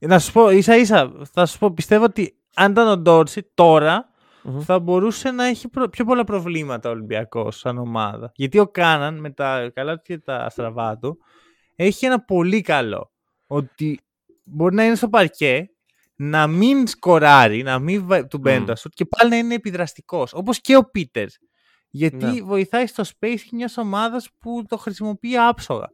Να 0.00 0.18
σου 0.18 0.32
πω, 0.32 0.50
ίσα 0.50 0.76
ίσα, 0.76 1.12
θα 1.32 1.46
σου 1.46 1.58
πω, 1.58 1.72
πιστεύω 1.72 2.04
ότι 2.04 2.34
αν 2.54 2.70
ήταν 2.70 2.88
ο 2.88 2.96
Ντόρση 2.96 3.50
τώρα 3.54 4.08
θα 4.60 4.78
μπορούσε 4.78 5.30
να 5.30 5.44
έχει 5.44 5.68
προ- 5.68 5.90
πιο 5.90 6.04
πολλά 6.04 6.24
προβλήματα 6.24 6.88
ο 6.88 6.92
Ολυμπιακός 6.92 7.58
σαν 7.58 7.78
ομάδα. 7.78 8.32
Γιατί 8.34 8.58
ο 8.58 8.66
Κάναν 8.68 9.20
με 9.20 9.30
τα 9.30 9.70
καλά 9.74 9.96
του 9.96 10.02
και 10.04 10.18
τα 10.18 10.48
στραβά 10.50 10.98
του 10.98 11.18
έχει 11.84 12.06
ένα 12.06 12.24
πολύ 12.24 12.60
καλό. 12.60 13.12
Ότι 13.46 14.00
μπορεί 14.44 14.74
να 14.74 14.84
είναι 14.84 14.94
στο 14.94 15.08
παρκέ, 15.08 15.70
να 16.16 16.46
μην 16.46 16.86
σκοράρει, 16.86 17.62
να 17.62 17.78
μην 17.78 18.06
βα- 18.06 18.26
του 18.26 18.38
μπαίνει 18.38 18.60
Μμ. 18.60 18.64
το 18.66 18.76
σουτ 18.76 18.92
και 18.94 19.04
πάλι 19.04 19.30
να 19.30 19.36
είναι 19.36 19.54
επιδραστικός. 19.54 20.32
Όπως 20.34 20.60
και 20.60 20.76
ο 20.76 20.84
Πίτερς. 20.90 21.38
Γιατί 21.90 22.24
Ναι. 22.26 22.42
βοηθάει 22.42 22.86
στο 22.86 23.02
space 23.04 23.38
μιας 23.52 23.76
ομάδας 23.76 24.28
που 24.38 24.64
το 24.68 24.76
χρησιμοποιεί 24.76 25.36
άψογα. 25.36 25.92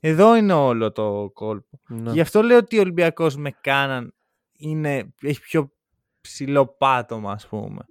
Εδώ 0.00 0.36
είναι 0.36 0.52
όλο 0.52 0.92
το 0.92 1.30
κόλπο. 1.32 1.80
Ναι. 1.88 2.12
Γι' 2.12 2.20
αυτό 2.20 2.42
λέω 2.42 2.56
ότι 2.56 2.78
ο 2.78 2.80
Ολυμπιακός 2.80 3.36
με 3.36 3.50
Κάναν 3.60 4.14
είναι, 4.58 5.14
έχει 5.22 5.40
πιο 5.40 5.70
ψηλό 6.20 6.66
πάτωμα, 6.66 7.32
ας 7.32 7.46
πούμε. 7.46 7.84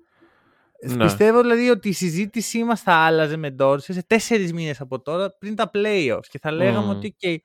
Ναι. 0.88 1.04
Πιστεύω 1.04 1.42
δηλαδή 1.42 1.70
ότι 1.70 1.90
η 1.90 1.92
συζήτησή 1.94 2.64
μας 2.64 2.82
θα 2.82 2.94
άλλαζε 2.94 3.38
με 3.38 3.50
Ντόρση 3.52 3.94
σε 3.94 4.04
τέσσερις 4.08 4.54
μήνες 4.54 4.82
από 4.82 5.02
τώρα 5.02 5.32
πριν 5.38 5.56
τα 5.56 5.72
playoffs 5.74 6.26
και 6.30 6.40
θα 6.40 6.52
λέγαμε 6.52 6.86
Μμμ. 6.86 6.90
ότι 6.98 7.16
okay, 7.22 7.36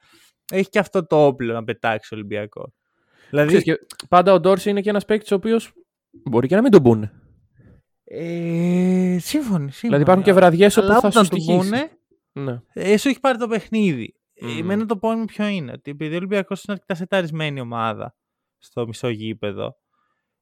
έχει 0.52 0.68
και 0.68 0.78
αυτό 0.78 1.06
το 1.06 1.26
όπλο 1.26 1.52
να 1.52 1.64
πετάξει 1.64 2.14
ο 2.14 2.16
Ολυμπιακός. 2.16 2.72
Δηλαδή, 3.30 3.48
Ξέρεις, 3.48 3.64
και 3.64 3.86
πάντα 4.08 4.32
ο 4.32 4.40
Ντόρση 4.40 4.70
είναι 4.70 4.80
και 4.80 4.88
ένας 4.90 5.04
παίκτης 5.04 5.30
ο 5.30 5.34
οποίος 5.34 5.72
μπορεί 6.10 6.48
και 6.48 6.54
να 6.54 6.62
μην 6.62 6.70
τον 6.70 6.82
πούνε. 6.82 7.12
ε, 8.04 9.16
σύμφωνοι, 9.20 9.70
σύμφωνοι. 9.70 9.70
Δηλαδή 9.82 10.02
υπάρχουν 10.02 10.22
και 10.24 10.32
βραδιές 10.32 10.76
όπου 10.76 10.86
Αλλά 10.86 11.00
θα 11.00 11.08
όταν 11.08 11.24
σου 11.24 11.30
του 11.30 11.36
στοιχήσει. 11.40 11.58
πούνε, 11.68 11.90
Ναι. 12.32 12.60
ε, 12.72 12.96
σου 12.96 13.08
έχεις 13.08 13.20
πάρει 13.20 13.38
το 13.38 13.48
παιχνίδι. 13.48 14.14
Μμμ. 14.40 14.56
Μμ. 14.56 14.58
Εμένα 14.60 14.86
το 14.86 14.96
point 14.96 15.14
μου 15.14 15.24
ποιο 15.24 15.46
είναι, 15.46 15.72
ότι 15.72 15.90
επειδή 15.90 16.12
ο 16.14 16.16
Ολυμπιακός 16.16 16.64
είναι 16.64 16.72
αρκετά 16.72 16.94
σεταρισμένη 16.94 17.60
ομάδα 17.60 18.14
στο 18.58 18.86
μισό 18.86 19.08
γήπεδο, 19.08 19.76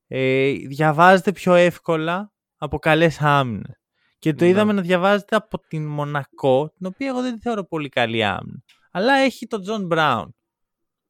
ε, 0.06 0.50
διαβάζεται 0.52 1.32
πιο 1.32 1.54
εύκολα 1.54 2.32
από 2.58 2.78
καλές 2.78 3.20
άμυνες. 3.20 3.80
Και 4.18 4.34
το 4.34 4.44
Ναι. 4.44 4.50
είδαμε 4.50 4.72
να 4.72 4.82
διαβάζεται 4.82 5.36
από 5.36 5.58
την 5.58 5.86
Μονακό, 5.86 6.72
την 6.76 6.86
οποία 6.86 7.08
εγώ 7.08 7.22
δεν 7.22 7.34
τη 7.34 7.40
θεωρώ 7.40 7.64
πολύ 7.64 7.88
καλή 7.88 8.24
άμυνα. 8.24 8.62
Αλλά 8.90 9.14
έχει 9.14 9.46
τον 9.46 9.62
Τζον 9.62 9.86
Μπράουν, 9.86 10.34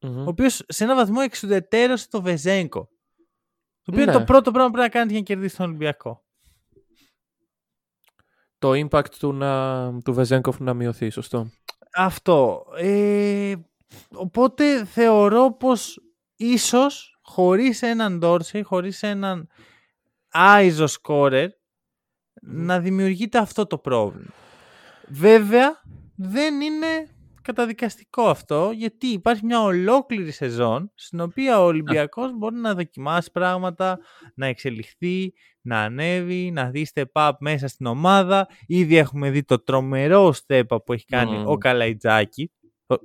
Μμμ. 0.01 0.17
ο 0.19 0.29
οποίος 0.29 0.63
σε 0.67 0.83
ένα 0.83 0.95
βαθμό 0.95 1.19
εξουδετέρωσε 1.23 2.07
το 2.09 2.21
Βεζέγκο. 2.21 2.89
Το 3.81 3.91
οποίο 3.91 4.05
Ναι. 4.05 4.11
είναι 4.11 4.19
το 4.19 4.23
πρώτο 4.25 4.51
πράγμα 4.51 4.69
που 4.69 4.75
πρέπει 4.77 4.87
να 4.93 4.99
κάνεις 4.99 5.11
για 5.11 5.19
να 5.19 5.25
κερδίσεις 5.25 5.57
τον 5.57 5.65
Ολυμπιακό. 5.65 6.23
Το 8.59 8.71
impact 8.71 9.09
του, 9.19 9.33
να, 9.33 10.01
του 10.01 10.13
Βεζέγκοφ 10.13 10.59
να 10.59 10.73
μειωθεί, 10.73 11.09
σωστό. 11.09 11.49
Αυτό. 11.93 12.65
Ε, 12.77 13.55
οπότε 14.13 14.85
θεωρώ 14.85 15.53
πως 15.53 15.99
ίσως 16.35 17.19
χωρίς 17.21 17.81
έναν 17.81 18.19
Dorsey, 18.23 18.61
χωρίς 18.63 19.03
έναν 19.03 19.49
άιζο 20.31 20.85
scorer, 21.01 21.47
να 22.41 22.79
δημιουργείται 22.79 23.37
αυτό 23.37 23.67
το 23.67 23.77
πρόβλημα. 23.77 24.33
Βέβαια, 25.07 25.81
δεν 26.15 26.61
είναι 26.61 27.07
καταδικαστικό 27.41 28.29
αυτό, 28.29 28.71
γιατί 28.73 29.07
υπάρχει 29.07 29.45
μια 29.45 29.61
ολόκληρη 29.61 30.31
σεζόν 30.31 30.91
στην 30.95 31.19
οποία 31.19 31.59
ο 31.61 31.65
Ολυμπιακός 31.65 32.31
μπορεί 32.37 32.55
να 32.55 32.73
δοκιμάσει 32.73 33.31
πράγματα, 33.31 33.99
να 34.35 34.45
εξελιχθεί, 34.45 35.33
να 35.61 35.81
ανέβει, 35.81 36.51
να 36.51 36.69
δει 36.69 36.87
step 36.93 37.03
up 37.13 37.31
μέσα 37.39 37.67
στην 37.67 37.85
ομάδα. 37.85 38.47
Ήδη 38.65 38.97
έχουμε 38.97 39.29
δει 39.29 39.43
το 39.43 39.63
τρομερό 39.63 40.33
step 40.47 40.63
up 40.67 40.83
που 40.85 40.93
έχει 40.93 41.05
κάνει 41.05 41.37
Μμμ. 41.37 41.47
ο 41.47 41.57
Καλαϊτζάκη. 41.57 42.51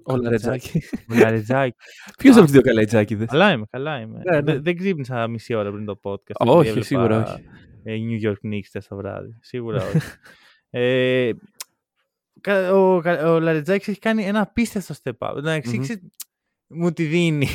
Ο 0.02 0.16
Λαρετζάκη. 0.16 0.82
Ο 1.12 1.14
Λαρετζάκη. 1.18 1.76
Ποιος 2.18 2.34
από 2.34 2.42
τους 2.44 2.52
δύο 2.52 2.60
καλαϊτζάκιδε. 2.62 3.24
καλά 3.24 3.52
είμαι, 3.52 3.64
καλά 3.70 4.00
είμαι. 4.00 4.20
Ναι, 4.24 4.36
ναι. 4.36 4.42
Δεν, 4.42 4.62
δεν 4.62 4.76
ξύπνησα 4.76 5.28
μισή 5.28 5.54
ώρα 5.54 5.70
πριν 5.72 5.84
το 5.84 6.00
podcast. 6.02 6.16
Όχι, 6.36 6.50
επειδή 6.50 6.68
έβλεπα, 6.68 6.84
σίγουρα 6.86 7.22
όχι. 7.22 7.44
ε, 7.84 7.94
New 7.98 8.28
York 8.30 8.48
Knicks 8.52 8.62
χτες 8.66 8.86
το 8.86 8.96
βράδυ. 8.96 9.36
Σίγουρα 9.40 9.82
όχι. 9.88 9.98
ε, 10.70 11.30
κα- 12.40 12.72
ο, 12.74 13.00
Κα- 13.00 13.30
ο 13.32 13.40
Λαρετζάκης 13.40 13.88
έχει 13.88 13.98
κάνει 13.98 14.24
ένα 14.24 14.40
απίστευτο 14.40 14.94
step 15.02 15.28
up. 15.28 15.42
Να 15.42 15.52
εξήξει, 15.52 16.10
μου 16.66 16.92
τη 16.92 17.04
δίνει. 17.04 17.48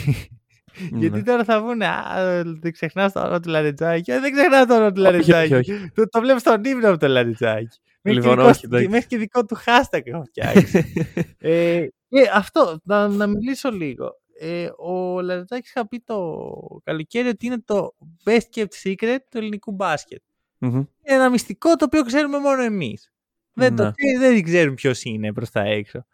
Γιατί 0.92 1.18
Ναι. 1.18 1.24
τώρα 1.24 1.44
θα 1.44 1.62
πούνε, 1.62 1.86
Α, 1.88 2.44
δεν 2.44 2.72
ξεχνάς 2.72 3.12
το 3.14 3.20
όνομα 3.20 3.40
του 3.40 3.50
Λαρετζάκη. 3.50 4.12
Ε, 4.12 4.20
δεν 4.20 4.32
ξεχνά 4.32 4.66
το 4.66 4.74
όνομα 4.76 4.92
του 4.92 5.02
Λαρετζάκη. 5.02 5.54
όχι, 5.54 5.72
όχι. 5.72 5.90
Το, 5.94 6.08
το 6.10 6.20
βλέπω 6.22 6.40
στον 6.40 6.64
ύμνο 6.64 6.90
από 6.90 6.98
το 6.98 7.08
Λαρετζάκη. 7.08 7.78
Μέχρι, 8.02 8.20
Λοιπόν, 8.20 8.36
και 8.36 8.42
δικό, 8.42 8.50
όχι, 8.56 8.66
εντάξει. 8.66 8.88
μέχρι 8.88 9.08
και 9.08 9.18
δικό 9.18 9.46
του 9.46 9.58
hashtag 9.66 10.00
έχω 10.04 10.24
φτιάξει. 10.26 10.94
ε, 11.38 11.88
και 12.10 12.30
αυτό, 12.34 12.80
να, 12.84 13.08
να 13.08 13.28
μιλήσω 13.28 13.70
λίγο. 13.72 14.10
Ε, 14.42 14.70
ο 14.78 15.22
Λαρετζάκης 15.22 15.70
είχα 15.70 15.88
πει 15.88 16.00
το 16.06 16.42
καλοκαίρι 16.84 17.28
ότι 17.28 17.46
είναι 17.46 17.62
το 17.66 17.96
best 18.26 18.56
kept 18.56 18.68
secret 18.84 19.18
του 19.30 19.38
ελληνικού 19.38 19.72
μπάσκετ. 19.72 20.22
Μμμ. 20.58 20.74
Είναι 20.76 20.88
ένα 21.04 21.30
μυστικό 21.30 21.76
το 21.76 21.86
οποίο 21.86 22.04
ξέρουμε 22.04 22.40
μόνο 22.40 22.62
εμείς. 22.62 23.12
Δεν, 23.54 23.76
το, 23.76 23.84
Ναι. 23.84 24.20
δεν 24.20 24.44
ξέρουν 24.44 24.74
ποιος 24.76 25.04
είναι 25.04 25.34
προς 25.34 25.50
τα 25.52 25.62
έξω. 25.62 26.06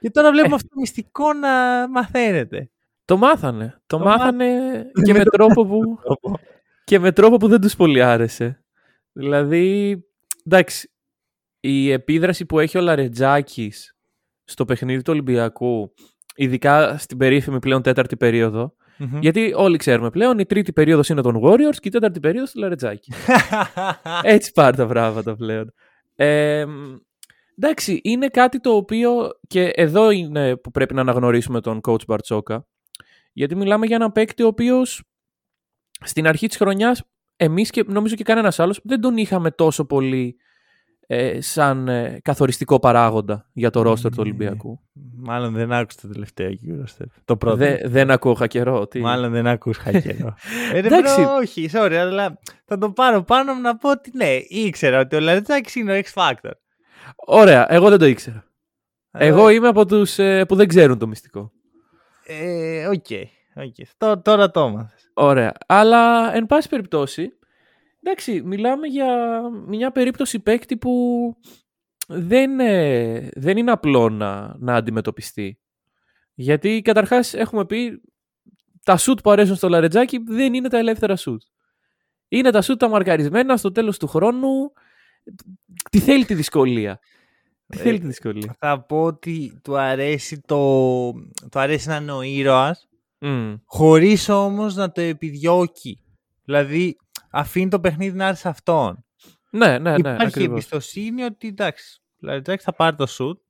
Και 0.00 0.10
τώρα 0.10 0.30
βλέπουμε 0.30 0.52
Ε. 0.52 0.56
αυτό 0.56 0.68
το 0.68 0.80
μυστικό 0.80 1.32
να 1.32 1.50
μαθαίνεται. 1.88 2.70
Το 3.04 3.16
μάθανε. 3.16 3.80
Το, 3.86 3.96
Το 3.96 4.04
μάθανε 4.04 4.84
και 5.04 5.12
με 5.18 5.24
τρόπο 5.24 5.66
που. 5.66 5.98
και 6.84 6.98
με 6.98 7.12
τρόπο 7.12 7.36
που 7.36 7.48
δεν 7.48 7.60
τους 7.60 7.76
πολύ 7.76 8.02
άρεσε. 8.02 8.64
Δηλαδή, 9.12 9.98
εντάξει, 10.46 10.90
η 11.60 11.90
επίδραση 11.90 12.46
που 12.46 12.58
έχει 12.58 12.78
ο 12.78 12.80
Λαρετζάκης 12.80 13.93
στο 14.44 14.64
παιχνίδι 14.64 15.02
του 15.02 15.12
Ολυμπιακού, 15.12 15.94
ειδικά 16.34 16.98
στην 16.98 17.16
περίφημη 17.16 17.58
πλέον 17.58 17.82
τέταρτη 17.82 18.16
περίοδο, 18.16 18.74
Μμμ. 18.98 19.18
γιατί 19.20 19.52
όλοι 19.56 19.76
ξέρουμε 19.76 20.10
πλέον 20.10 20.38
η 20.38 20.46
τρίτη 20.46 20.72
περίοδος 20.72 21.08
είναι 21.08 21.22
των 21.22 21.40
Warriors 21.44 21.76
και 21.76 21.88
η 21.88 21.90
τέταρτη 21.90 22.20
περίοδος 22.20 22.50
του 22.50 22.58
Λαρετζάκης. 22.58 23.16
Έτσι 24.22 24.52
πάρει 24.52 24.76
τα 24.76 24.86
πράγματα 24.86 25.36
πλέον. 25.36 25.72
Ε, 26.14 26.64
εντάξει, 27.58 28.00
είναι 28.02 28.28
κάτι 28.28 28.60
το 28.60 28.70
οποίο 28.70 29.30
και 29.46 29.64
εδώ 29.64 30.10
είναι 30.10 30.56
που 30.56 30.70
πρέπει 30.70 30.94
να 30.94 31.00
αναγνωρίσουμε 31.00 31.60
τον 31.60 31.80
coach 31.88 32.04
Μπαρτσόκα. 32.06 32.66
Γιατί 33.32 33.56
μιλάμε 33.56 33.86
για 33.86 33.96
έναν 33.96 34.12
παίκτη 34.12 34.42
ο 34.42 34.46
οποίος 34.46 35.02
στην 36.04 36.26
αρχή 36.26 36.46
της 36.46 36.56
χρονιάς 36.56 37.02
εμείς 37.36 37.70
και 37.70 37.84
νομίζω 37.86 38.14
και 38.14 38.24
κανένας 38.24 38.58
άλλος 38.58 38.80
δεν 38.84 39.00
τον 39.00 39.16
είχαμε 39.16 39.50
τόσο 39.50 39.84
πολύ 39.84 40.36
ε, 41.06 41.40
σαν 41.40 41.88
ε, 41.88 42.20
καθοριστικό 42.22 42.78
παράγοντα 42.78 43.48
για 43.52 43.70
το 43.70 43.80
roster 43.90 44.00
του 44.00 44.08
Ναι. 44.14 44.20
Ολυμπιακού. 44.20 44.80
Μάλλον 45.16 45.52
δεν 45.52 45.72
άκουσα 45.72 45.98
το 46.02 46.08
τελευταίο 46.08 46.50
Eurostep. 46.50 47.06
Το 47.24 47.36
πρώτο. 47.36 47.56
Δε, 47.56 47.78
δεν 47.84 48.10
ακούω 48.10 48.46
καιρό. 48.46 48.86
Τι... 48.86 49.00
Μάλλον 49.00 49.32
δεν 49.32 49.46
άκουσα 49.46 49.90
καιρό. 50.00 50.34
ε, 50.72 50.80
ρε, 50.80 50.86
Εντάξει. 50.86 51.20
bro, 51.22 51.34
όχι, 51.34 51.68
sorry, 51.72 51.94
αλλά 51.94 52.38
θα 52.64 52.78
το 52.78 52.90
πάρω 52.90 53.22
πάνω 53.22 53.54
μου 53.54 53.60
να 53.60 53.76
πω 53.76 53.90
ότι 53.90 54.10
ναι, 54.14 54.30
ήξερα 54.48 55.00
ότι 55.00 55.16
ο 55.16 55.20
Λαρετζάκης 55.20 55.74
είναι 55.74 55.96
ο 55.98 56.00
X 56.04 56.12
Factor. 56.22 56.50
Ωραία, 57.16 57.72
εγώ 57.72 57.88
δεν 57.90 57.98
το 57.98 58.04
ήξερα. 58.06 58.44
Αλλά, 59.10 59.24
Εγώ 59.26 59.48
είμαι 59.48 59.68
από 59.68 59.86
τους 59.86 60.18
ε, 60.18 60.44
που 60.44 60.54
δεν 60.56 60.68
ξέρουν 60.68 60.98
το 60.98 61.06
μυστικό. 61.06 61.52
Ε, 62.26 62.86
OK, 62.86 63.06
OK. 63.54 63.86
Τώ- 63.96 64.22
Τώρα 64.24 64.50
το 64.50 64.60
έμαθες. 64.60 65.10
Ωραία. 65.14 65.52
Αλλά, 65.66 66.34
εν 66.34 66.46
πάση 66.46 66.68
περιπτώσει, 66.68 67.38
εντάξει, 68.04 68.42
μιλάμε 68.42 68.86
για 68.86 69.40
μια 69.66 69.90
περίπτωση 69.92 70.40
παίκτη 70.40 70.76
που 70.76 70.90
δεν, 72.08 72.60
ε, 72.60 73.28
δεν 73.34 73.56
είναι 73.56 73.70
απλό 73.70 74.08
να, 74.08 74.54
να 74.58 74.74
αντιμετωπιστεί. 74.74 75.58
Γιατί, 76.34 76.80
καταρχάς, 76.84 77.34
έχουμε 77.34 77.66
πει, 77.66 78.02
τα 78.82 78.96
σουτ 78.96 79.20
που 79.22 79.30
αρέσουν 79.30 79.56
στο 79.56 79.68
Λαρετζάκι 79.68 80.18
δεν 80.26 80.54
είναι 80.54 80.68
τα 80.68 80.78
ελεύθερα 80.78 81.16
σουτ. 81.16 81.42
Είναι 82.28 82.50
τα 82.50 82.62
σουτ 82.62 82.78
τα 82.78 82.88
μαρκαρισμένα 82.88 83.56
στο 83.56 83.72
τέλος 83.72 83.98
του 83.98 84.06
χρόνου. 84.06 84.72
Τι 85.90 85.98
θέλει 85.98 86.24
τη 86.24 86.34
δυσκολία; 86.34 86.98
Τι 87.66 87.78
Ε, 87.78 87.82
θέλει 87.82 87.98
τη 87.98 88.06
δυσκολία; 88.06 88.56
Θα 88.58 88.80
πω 88.84 89.02
ότι 89.02 89.60
του 89.64 89.78
αρέσει, 89.78 90.40
το... 90.46 90.56
του 91.50 91.58
αρέσει 91.58 91.88
να 91.88 91.96
είναι 91.96 92.12
ο 92.12 92.22
ήρωας, 92.22 92.88
Μμ. 93.18 93.54
χωρίς 93.64 94.28
όμως 94.28 94.74
να 94.74 94.92
το 94.92 95.00
επιδιώκει. 95.00 95.98
Δηλαδή, 96.44 96.96
αφήνει 97.34 97.68
το 97.68 97.80
παιχνίδι 97.80 98.16
να 98.16 98.26
έρθει 98.26 98.40
σε 98.40 98.48
αυτόν. 98.48 99.04
Ναι, 99.50 99.66
ναι, 99.78 99.90
ναι, 99.90 99.94
Υπάρχει 99.98 100.26
ακριβώς. 100.26 100.52
εμπιστοσύνη 100.52 101.22
ότι 101.22 101.48
εντάξει, 101.48 102.00
ο 102.12 102.26
Λαρετζάκης 102.26 102.64
θα 102.64 102.72
πάρει 102.74 102.96
το 102.96 103.06
σουτ. 103.06 103.40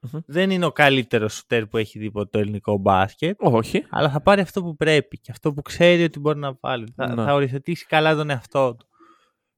Μμμ. 0.00 0.20
Δεν 0.26 0.50
είναι 0.50 0.64
ο 0.64 0.72
καλύτερος 0.72 1.34
σουτέρ 1.34 1.66
που 1.66 1.76
έχει 1.76 1.98
δει 1.98 2.10
ποτέ 2.10 2.28
το 2.30 2.38
ελληνικό 2.38 2.76
μπάσκετ. 2.76 3.36
Όχι. 3.40 3.86
Αλλά 3.90 4.10
θα 4.10 4.20
πάρει 4.20 4.40
αυτό 4.40 4.62
που 4.62 4.76
πρέπει 4.76 5.18
και 5.18 5.30
αυτό 5.30 5.52
που 5.52 5.62
ξέρει 5.62 6.02
ότι 6.02 6.18
μπορεί 6.18 6.38
να 6.38 6.56
βάλει. 6.60 6.92
Θα, 6.96 7.14
Ναι. 7.14 7.24
θα 7.24 7.34
οριοθετήσει 7.34 7.86
καλά 7.86 8.14
τον 8.14 8.30
εαυτό 8.30 8.74
του. 8.74 8.86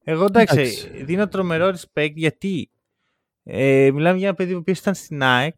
Εγώ 0.03 0.25
εντάξει, 0.25 0.59
Εντάξει. 0.59 1.03
δίνω 1.03 1.27
τρομερό 1.27 1.71
respect 1.75 2.11
γιατί 2.13 2.71
ε, 3.43 3.89
μιλάμε 3.93 4.17
για 4.17 4.27
ένα 4.27 4.35
παιδί 4.35 4.61
που 4.61 4.69
ήταν 4.71 4.95
στην 4.95 5.23
ΑΕΚ. 5.23 5.55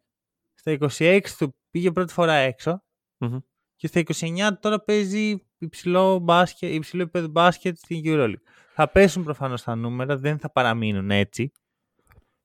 Στα 0.54 0.78
26 0.98 1.20
του 1.38 1.56
πήγε 1.70 1.90
πρώτη 1.90 2.12
φορά 2.12 2.34
έξω 2.34 2.82
Μμμ. 3.18 3.38
Και 3.80 3.86
στα 3.86 4.00
29 4.00 4.50
τώρα 4.60 4.80
παίζει 4.80 5.42
υψηλό, 5.58 6.18
μπάσκετ, 6.18 6.74
υψηλό 6.74 7.02
επίπεδο 7.02 7.28
μπάσκετ 7.28 7.76
στην 7.76 8.00
EuroLeague. 8.04 8.34
Θα 8.74 8.88
πέσουν 8.88 9.24
προφανώς 9.24 9.62
τα 9.62 9.74
νούμερα, 9.74 10.16
δεν 10.16 10.38
θα 10.38 10.50
παραμείνουν 10.50 11.10
έτσι. 11.10 11.52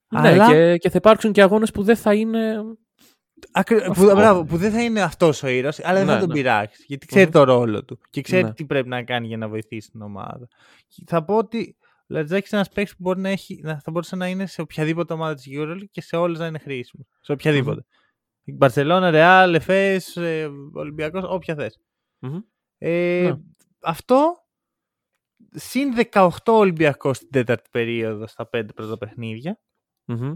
Ναι, 0.10 0.30
Αλλά- 0.30 0.48
και, 0.48 0.78
και 0.78 0.90
θα 0.90 0.98
υπάρξουν 0.98 1.32
και 1.32 1.42
αγώνες 1.42 1.72
που 1.72 1.84
δεν 1.84 1.96
θα 1.96 2.14
είναι... 2.14 2.56
Ακρι... 3.52 3.78
Που, 3.78 3.92
Αυτό. 3.92 4.16
μπράβο, 4.16 4.44
που 4.44 4.58
δεν 4.58 4.72
θα 4.72 4.84
είναι 4.84 5.02
αυτός 5.02 5.44
ο 5.44 5.48
ήρωας, 5.48 5.80
αλλά 5.84 5.98
δεν 5.98 6.06
Ναι, 6.06 6.14
θα 6.14 6.20
τον 6.20 6.28
ναι. 6.28 6.34
πειράξεις. 6.34 6.86
Γιατί 6.88 7.06
ξέρει 7.06 7.26
Μμμ. 7.26 7.32
το 7.32 7.44
ρόλο 7.44 7.84
του 7.86 8.00
και 8.10 8.22
ξέρει 8.22 8.44
Ναι. 8.44 8.54
τι 8.54 8.66
πρέπει 8.66 8.88
να 8.88 9.04
κάνει 9.04 9.28
για 9.28 9.38
να 9.38 9.48
βοηθήσει 9.48 9.92
την 9.92 10.02
ομάδα. 10.02 10.48
Και 10.88 11.04
Θα 11.08 11.24
πω 11.24 11.38
ότι 11.38 11.78
ο 11.82 12.06
Λατζάκης 12.08 12.52
είναι 12.52 12.62
ένας 12.62 12.74
παίκτης 12.74 12.96
που 12.96 13.02
μπορεί 13.02 13.20
να 13.20 13.30
έχει, 13.30 13.60
να, 13.64 13.80
θα 13.80 13.92
μπορούσε 13.92 14.16
να 14.16 14.28
είναι 14.28 14.46
σε 14.46 14.62
οποιαδήποτε 14.62 15.14
ομάδα 15.14 15.34
της 15.34 15.48
EuroLeague 15.52 15.90
και 15.92 16.02
σε 16.02 16.16
όλες 16.16 16.40
να 16.40 16.46
είναι 16.46 16.60
χρήσιμος. 16.60 17.08
Σε 17.22 17.32
οποιαδήποτε. 17.32 17.80
Η 17.80 17.86
Μπαρσελόνα, 18.54 19.10
Ρεάλ, 19.10 19.54
Εφές, 19.54 20.18
Ολυμπιακός, 20.74 21.24
όποια 21.28 21.56
θες. 21.56 21.80
Μμμ. 22.20 22.40
Ε, 22.78 23.22
Ναι. 23.30 23.38
Αυτό 23.82 24.34
συν 25.52 25.94
18 26.12 26.30
Ολυμπιακό 26.46 27.14
στην 27.14 27.30
τέταρτη 27.30 27.70
περίοδο 27.72 28.28
στα 28.28 28.48
πέντε 28.48 28.74
πρώτα 28.74 28.98
παιχνίδια. 28.98 29.60
Μμμ. 30.06 30.34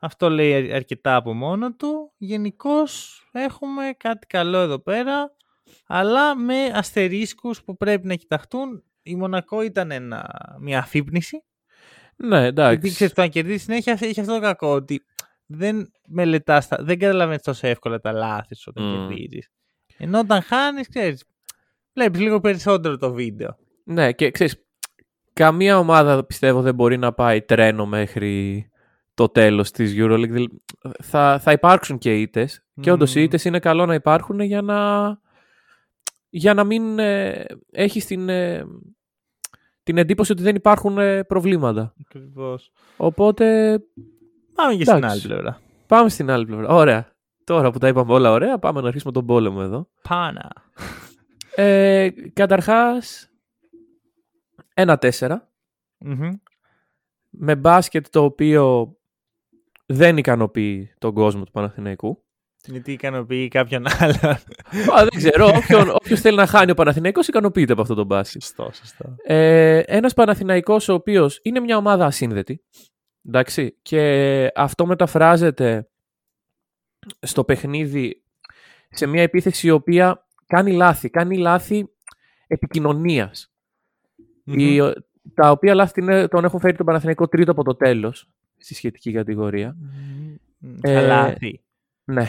Αυτό 0.00 0.30
λέει 0.30 0.54
αρ- 0.54 0.74
αρκετά 0.74 1.16
από 1.16 1.34
μόνο 1.34 1.74
του. 1.74 2.12
Γενικώς 2.16 3.22
έχουμε 3.32 3.94
κάτι 3.96 4.26
καλό 4.26 4.58
εδώ 4.58 4.78
πέρα, 4.78 5.36
αλλά 5.86 6.36
με 6.36 6.64
αστερίσκους 6.64 7.62
που 7.64 7.76
πρέπει 7.76 8.06
να 8.06 8.14
κοιταχτούν. 8.14 8.82
Η 9.02 9.16
Μονακό 9.16 9.62
ήταν 9.62 9.90
ένα, 9.90 10.26
μια 10.60 10.78
αφύπνιση. 10.78 11.42
Ναι, 12.16 12.28
Γιατί 12.40 12.46
εντάξει. 12.60 12.90
ξέρεις, 12.90 13.12
το 13.14 13.20
να 13.20 13.26
κερδίσεις 13.28 13.62
συνέχεια 13.62 13.98
έχει 14.00 14.20
αυτό 14.20 14.32
το 14.34 14.40
κακό 14.40 14.72
ότι 14.72 15.04
δεν 15.50 15.92
μελετάς, 16.06 16.68
τα, 16.68 16.76
δεν 16.80 16.98
καταλαβαίνεις 16.98 17.42
τόσο 17.42 17.66
εύκολα 17.66 18.00
τα 18.00 18.12
λάθη 18.12 18.54
σου 18.54 18.72
όταν 18.74 18.84
Μμ. 18.84 19.08
κερδίζεις. 19.08 19.48
Ενώ 19.96 20.18
όταν 20.18 20.42
χάνεις, 20.42 20.88
ξέρεις, 20.88 21.24
βλέπεις 21.92 22.20
λίγο 22.20 22.40
περισσότερο 22.40 22.96
το 22.96 23.12
βίντεο. 23.12 23.56
Ναι, 23.84 24.12
και 24.12 24.30
ξέρεις, 24.30 24.64
καμία 25.32 25.78
ομάδα 25.78 26.24
πιστεύω 26.24 26.60
δεν 26.62 26.74
μπορεί 26.74 26.96
να 26.96 27.12
πάει 27.12 27.42
τρένο 27.42 27.86
μέχρι 27.86 28.70
το 29.14 29.28
τέλος 29.28 29.70
της 29.70 29.94
EuroLeague. 29.96 30.30
Δηλαδή, 30.30 30.62
Θα, 31.02 31.38
θα 31.38 31.52
υπάρξουν 31.52 31.98
και 31.98 32.20
ήττες 32.20 32.64
και 32.80 32.90
όντως 32.90 33.14
οι 33.14 33.18
Μμμ. 33.18 33.24
ήττες 33.24 33.44
είναι 33.44 33.58
καλό 33.58 33.86
να 33.86 33.94
υπάρχουν 33.94 34.40
για 34.40 34.62
να, 34.62 35.20
για 36.28 36.54
να 36.54 36.64
μην 36.64 36.98
ε, 36.98 37.44
έχεις 37.70 38.06
την, 38.06 38.28
ε, 38.28 38.64
την 39.82 39.98
εντύπωση 39.98 40.32
ότι 40.32 40.42
δεν 40.42 40.54
υπάρχουν 40.54 40.98
ε, 40.98 41.24
προβλήματα. 41.24 41.94
Ακριβώς. 42.00 42.72
Οπότε 42.96 43.78
Πάμε 44.58 44.74
και 44.74 44.84
στην 44.84 44.96
Εντάξει. 44.96 45.16
άλλη 45.18 45.34
πλευρά. 45.34 45.60
πάμε 45.86 46.08
στην 46.08 46.30
άλλη 46.30 46.46
πλευρά. 46.46 46.74
Ωραία. 46.74 47.12
Τώρα 47.44 47.70
που 47.70 47.78
τα 47.78 47.88
είπαμε 47.88 48.12
όλα 48.12 48.30
ωραία, 48.32 48.58
πάμε 48.58 48.80
να 48.80 48.86
αρχίσουμε 48.86 49.12
τον 49.12 49.26
πόλεμο 49.26 49.58
εδώ. 49.62 49.88
Πάνα. 50.08 50.52
Ε, 51.54 52.08
καταρχάς, 52.32 53.30
ένα 54.74 54.98
τέσσερα. 54.98 55.48
Μμμ. 55.98 56.30
με 57.30 57.56
μπάσκετ 57.56 58.06
το 58.10 58.24
οποίο 58.24 58.94
δεν 59.86 60.16
ικανοποιεί 60.16 60.94
τον 60.98 61.14
κόσμο 61.14 61.44
του 61.44 61.50
Παναθηναϊκού. 61.52 62.22
Γιατί 62.64 62.92
ικανοποιεί 62.92 63.48
κάποιον 63.48 63.84
άλλον. 63.98 64.30
Α, 64.98 65.04
δεν 65.10 65.16
ξέρω, 65.16 65.46
όποιον, 65.56 65.90
όποιος 65.90 66.20
θέλει 66.20 66.36
να 66.36 66.46
χάνει 66.46 66.70
ο 66.70 66.74
Παναθηναϊκός 66.74 67.28
ικανοποιείται 67.28 67.72
από 67.72 67.82
αυτό 67.82 67.94
το 67.94 68.04
μπάσκετ. 68.04 68.42
Σωστό, 68.42 68.70
σωστό. 68.72 69.14
Ε, 69.22 69.78
ένας 69.78 70.14
Παναθηναϊκός 70.14 70.88
ο 70.88 70.94
οποίος 70.94 71.40
είναι 71.42 71.60
μια 71.60 71.76
ομάδα 71.76 72.04
ασύνδετη, 72.06 72.64
εντάξει, 73.28 73.76
και 73.82 74.52
αυτό 74.54 74.86
μεταφράζεται 74.86 75.88
στο 77.20 77.44
παιχνίδι 77.44 78.22
σε 78.90 79.06
μια 79.06 79.22
επίθεση 79.22 79.66
η 79.66 79.70
οποία 79.70 80.26
κάνει 80.46 80.72
λάθη, 80.72 81.10
κάνει 81.10 81.36
λάθη 81.38 81.88
επικοινωνίας. 82.46 83.52
Η- 84.44 84.78
τα 85.34 85.50
οποία 85.50 85.74
λάθη 85.74 86.00
είναι- 86.00 86.28
τον 86.28 86.44
έχουν 86.44 86.60
φέρει 86.60 86.76
τον 86.76 86.86
Παναθηναϊκό 86.86 87.28
τρίτο 87.28 87.50
από 87.50 87.64
το 87.64 87.74
τέλος 87.74 88.28
στη 88.56 88.74
σχετική 88.74 89.12
κατηγορία. 89.12 89.76
Μμμ. 90.58 90.76
Ε, 90.82 90.94
Τα 90.94 91.00
λάθη. 91.02 91.60
Ναι, 92.04 92.26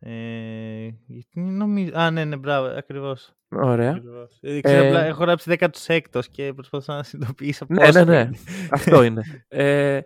Ε, 0.00 0.88
γιατί 1.06 1.40
νομίζω... 1.40 1.90
Α, 1.94 2.10
ναι, 2.10 2.24
ναι, 2.24 2.36
μπράβο, 2.36 2.66
ακριβώς. 2.66 3.32
Ωραία. 3.50 3.90
ακριβώς. 3.90 4.38
Ε, 4.40 4.60
ξέρω, 4.60 4.82
Ε, 4.84 4.86
απλά 4.88 5.04
έχω 5.04 5.24
γράψει 5.24 5.56
16ο 5.60 6.20
και 6.30 6.52
προσπαθώ 6.54 6.94
να 6.94 7.02
συνειδητοποιήσω 7.02 7.64
Ναι, 7.68 7.84
πόσο 7.84 8.04
ναι, 8.04 8.04
ναι. 8.04 8.20
είναι. 8.20 8.30
Αυτό 8.70 9.02
είναι. 9.02 9.22
Ε, 9.48 10.00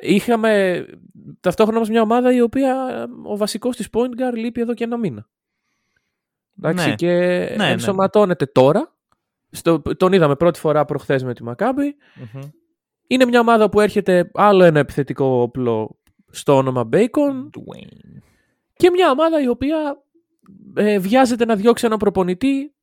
είχαμε 0.00 0.84
ταυτόχρονα 1.40 1.76
όμως 1.76 1.88
μια 1.90 2.02
ομάδα 2.02 2.32
η 2.34 2.40
οποία 2.40 3.06
ο 3.24 3.36
βασικός 3.36 3.76
της 3.76 3.88
point 3.92 4.20
guard 4.20 4.34
λείπει 4.34 4.60
εδώ 4.60 4.74
και 4.74 4.84
ένα 4.84 4.96
μήνα. 4.96 5.28
Εντάξει, 6.62 6.88
Ναι. 6.88 6.94
και 6.94 7.08
ναι. 7.56 7.70
ενσωματώνεται 7.70 8.46
τώρα. 8.46 8.94
Στο, 9.50 9.82
τον 9.96 10.12
είδαμε 10.12 10.36
πρώτη 10.36 10.58
φορά 10.58 10.84
προχθές 10.84 11.24
με 11.24 11.34
τη 11.34 11.42
Μακάμπη. 11.42 11.96
Μμμ. 12.34 12.42
Είναι 13.06 13.24
μια 13.24 13.40
ομάδα 13.40 13.68
που 13.68 13.80
έρχεται 13.80 14.30
άλλο 14.34 14.64
ένα 14.64 14.78
επιθετικό 14.78 15.24
όπλο 15.24 15.98
στο 16.30 16.56
όνομα 16.56 16.88
Bacon 16.92 17.50
Dwayne. 17.56 18.20
και 18.76 18.90
μια 18.90 19.10
ομάδα 19.10 19.42
η 19.42 19.48
οποία 19.48 20.02
ε, 20.74 20.98
βιάζεται 20.98 21.44
να 21.44 21.56
διώξει 21.56 21.86
έναν 21.86 21.98
προπονητή 21.98 22.74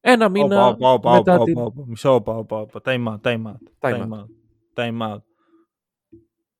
ένα 0.00 0.28
μήνα 0.28 0.66
Όπα, 0.66 0.92
όπα, 0.92 0.92
όπα, 0.92 1.12
μετά 1.12 1.34
όπα, 1.34 1.44
την... 1.44 1.56
όπα, 1.58 1.66
όπα. 1.66 1.84
Μισό, 1.86 2.14
όπα, 2.14 2.36
όπα, 2.36 2.56
όπα. 2.60 2.80
Time 2.84 3.04
out, 3.08 3.20
time 3.22 3.42
out. 3.42 3.90
Time 3.90 4.00
Time 4.00 4.08
out. 4.12 4.26
Time 4.74 5.12
out. 5.12 5.18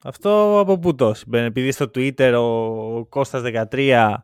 Αυτό 0.04 0.58
από 0.58 0.78
πού 0.78 0.94
το 0.94 1.14
συμβαίνει, 1.14 1.46
επειδή 1.46 1.72
στο 1.72 1.84
Twitter 1.94 2.32
ο 2.38 3.04
Κώστας 3.06 3.42
13 3.72 4.14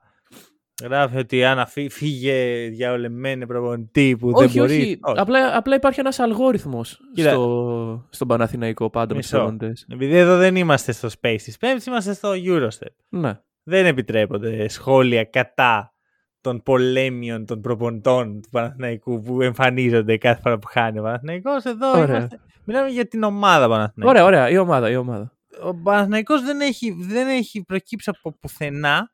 Γράφει 0.83 1.16
ότι 1.16 1.44
αν 1.44 1.59
αφή- 1.59 1.90
φύγε 1.90 2.68
διαολεμένε 2.68 3.46
προπονητή 3.46 4.16
που 4.18 4.31
όχι, 4.35 4.46
δεν 4.59 4.62
μπορεί. 4.62 4.98
όχι. 5.03 5.18
Απλά, 5.20 5.57
απλά 5.57 5.74
υπάρχει 5.74 6.00
ένας 6.00 6.18
αλγόριθμος 6.18 7.00
Κοίτα. 7.14 7.31
στο, 7.31 8.07
στον 8.11 8.29
Παναθηναϊκό 8.29 8.90
πάντα 8.90 9.14
με 9.14 9.20
τους 9.20 9.31
Μισό. 9.31 9.44
προπονητές. 9.44 9.87
Επειδή 9.92 10.16
εδώ 10.16 10.37
δεν 10.37 10.57
είμαστε 10.57 10.92
στο 10.92 11.09
Space 11.20 11.38
της 11.44 11.59
Πέμπτης, 11.59 11.87
είμαστε 11.87 12.12
στο 12.14 12.31
Eurostep. 12.35 12.94
Ναι. 13.09 13.38
Δεν 13.62 13.87
επιτρέπονται 13.87 14.68
σχόλια 14.68 15.24
κατά 15.24 15.94
των 16.40 16.62
πολέμιων 16.62 17.46
των 17.46 17.61
προπονητών 17.61 18.40
του 18.42 18.48
Παναθηναϊκού 18.48 19.20
που 19.20 19.42
εμφανίζονται 19.42 20.16
κάθε 20.16 20.40
φορά 20.40 20.59
που 20.59 20.66
χάνει 20.66 20.98
ο 20.98 21.03
Παναθηναϊκός. 21.03 21.64
Εδώ 21.64 21.90
Ωραία. 21.90 22.16
είμαστε, 22.16 22.40
μιλάμε 22.64 22.88
για 22.88 23.07
την 23.09 23.22
ομάδα 23.22 23.68
Παναθηναϊκού. 23.68 24.11
Ωραία, 24.18 24.24
ωραία. 24.24 24.50
Η 24.50 24.57
ομάδα, 24.59 24.90
η 24.90 24.96
ομάδα. 24.96 25.37
Ο 25.62 25.74
Παναθηναϊκός 25.74 26.42
δεν 26.42 26.61
έχει, 26.61 26.96
δεν 27.00 27.29
έχει 27.29 27.62
προκύψει 27.64 28.11
από 28.11 28.33
πουθενά 28.40 29.12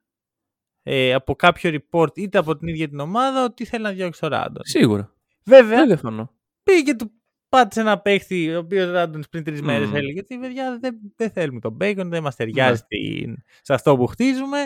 ε, 0.82 1.14
από 1.14 1.34
κάποιο 1.34 1.70
report 1.80 2.18
είτε 2.18 2.38
από 2.38 2.56
την 2.56 2.68
ίδια 2.68 2.88
την 2.88 3.00
ομάδα 3.00 3.44
ότι 3.44 3.64
θέλει 3.64 3.82
να 3.82 3.90
διώξει 3.90 4.20
το 4.20 4.28
Ράντονς. 4.28 4.70
Σίγουρα. 4.70 5.12
Βέβαια, 5.44 5.76
Δεν 5.78 5.86
διαφωνώ. 5.86 6.30
πήγε 6.62 6.82
και 6.82 6.94
του 6.94 7.10
πάτησε 7.48 7.80
ένα 7.80 7.98
παίχτη 8.00 8.54
ο 8.54 8.58
οποίος 8.58 8.90
Ράντονς 8.90 9.28
πριν 9.28 9.44
τρεις 9.44 9.62
μέρες 9.62 9.88
Μμμ. 9.88 9.94
έλεγε 9.96 10.20
ότι 10.20 10.38
παιδιά 10.38 10.78
δεν, 10.80 10.98
δεν 11.16 11.30
θέλουμε 11.30 11.60
τον 11.60 11.76
Bacon, 11.80 12.04
δεν 12.06 12.22
μας 12.22 12.36
ταιριάζει 12.36 12.70
Ναι. 12.70 12.76
στην- 12.76 13.36
σε 13.62 13.74
αυτό 13.74 13.96
που 13.96 14.06
χτίζουμε. 14.06 14.58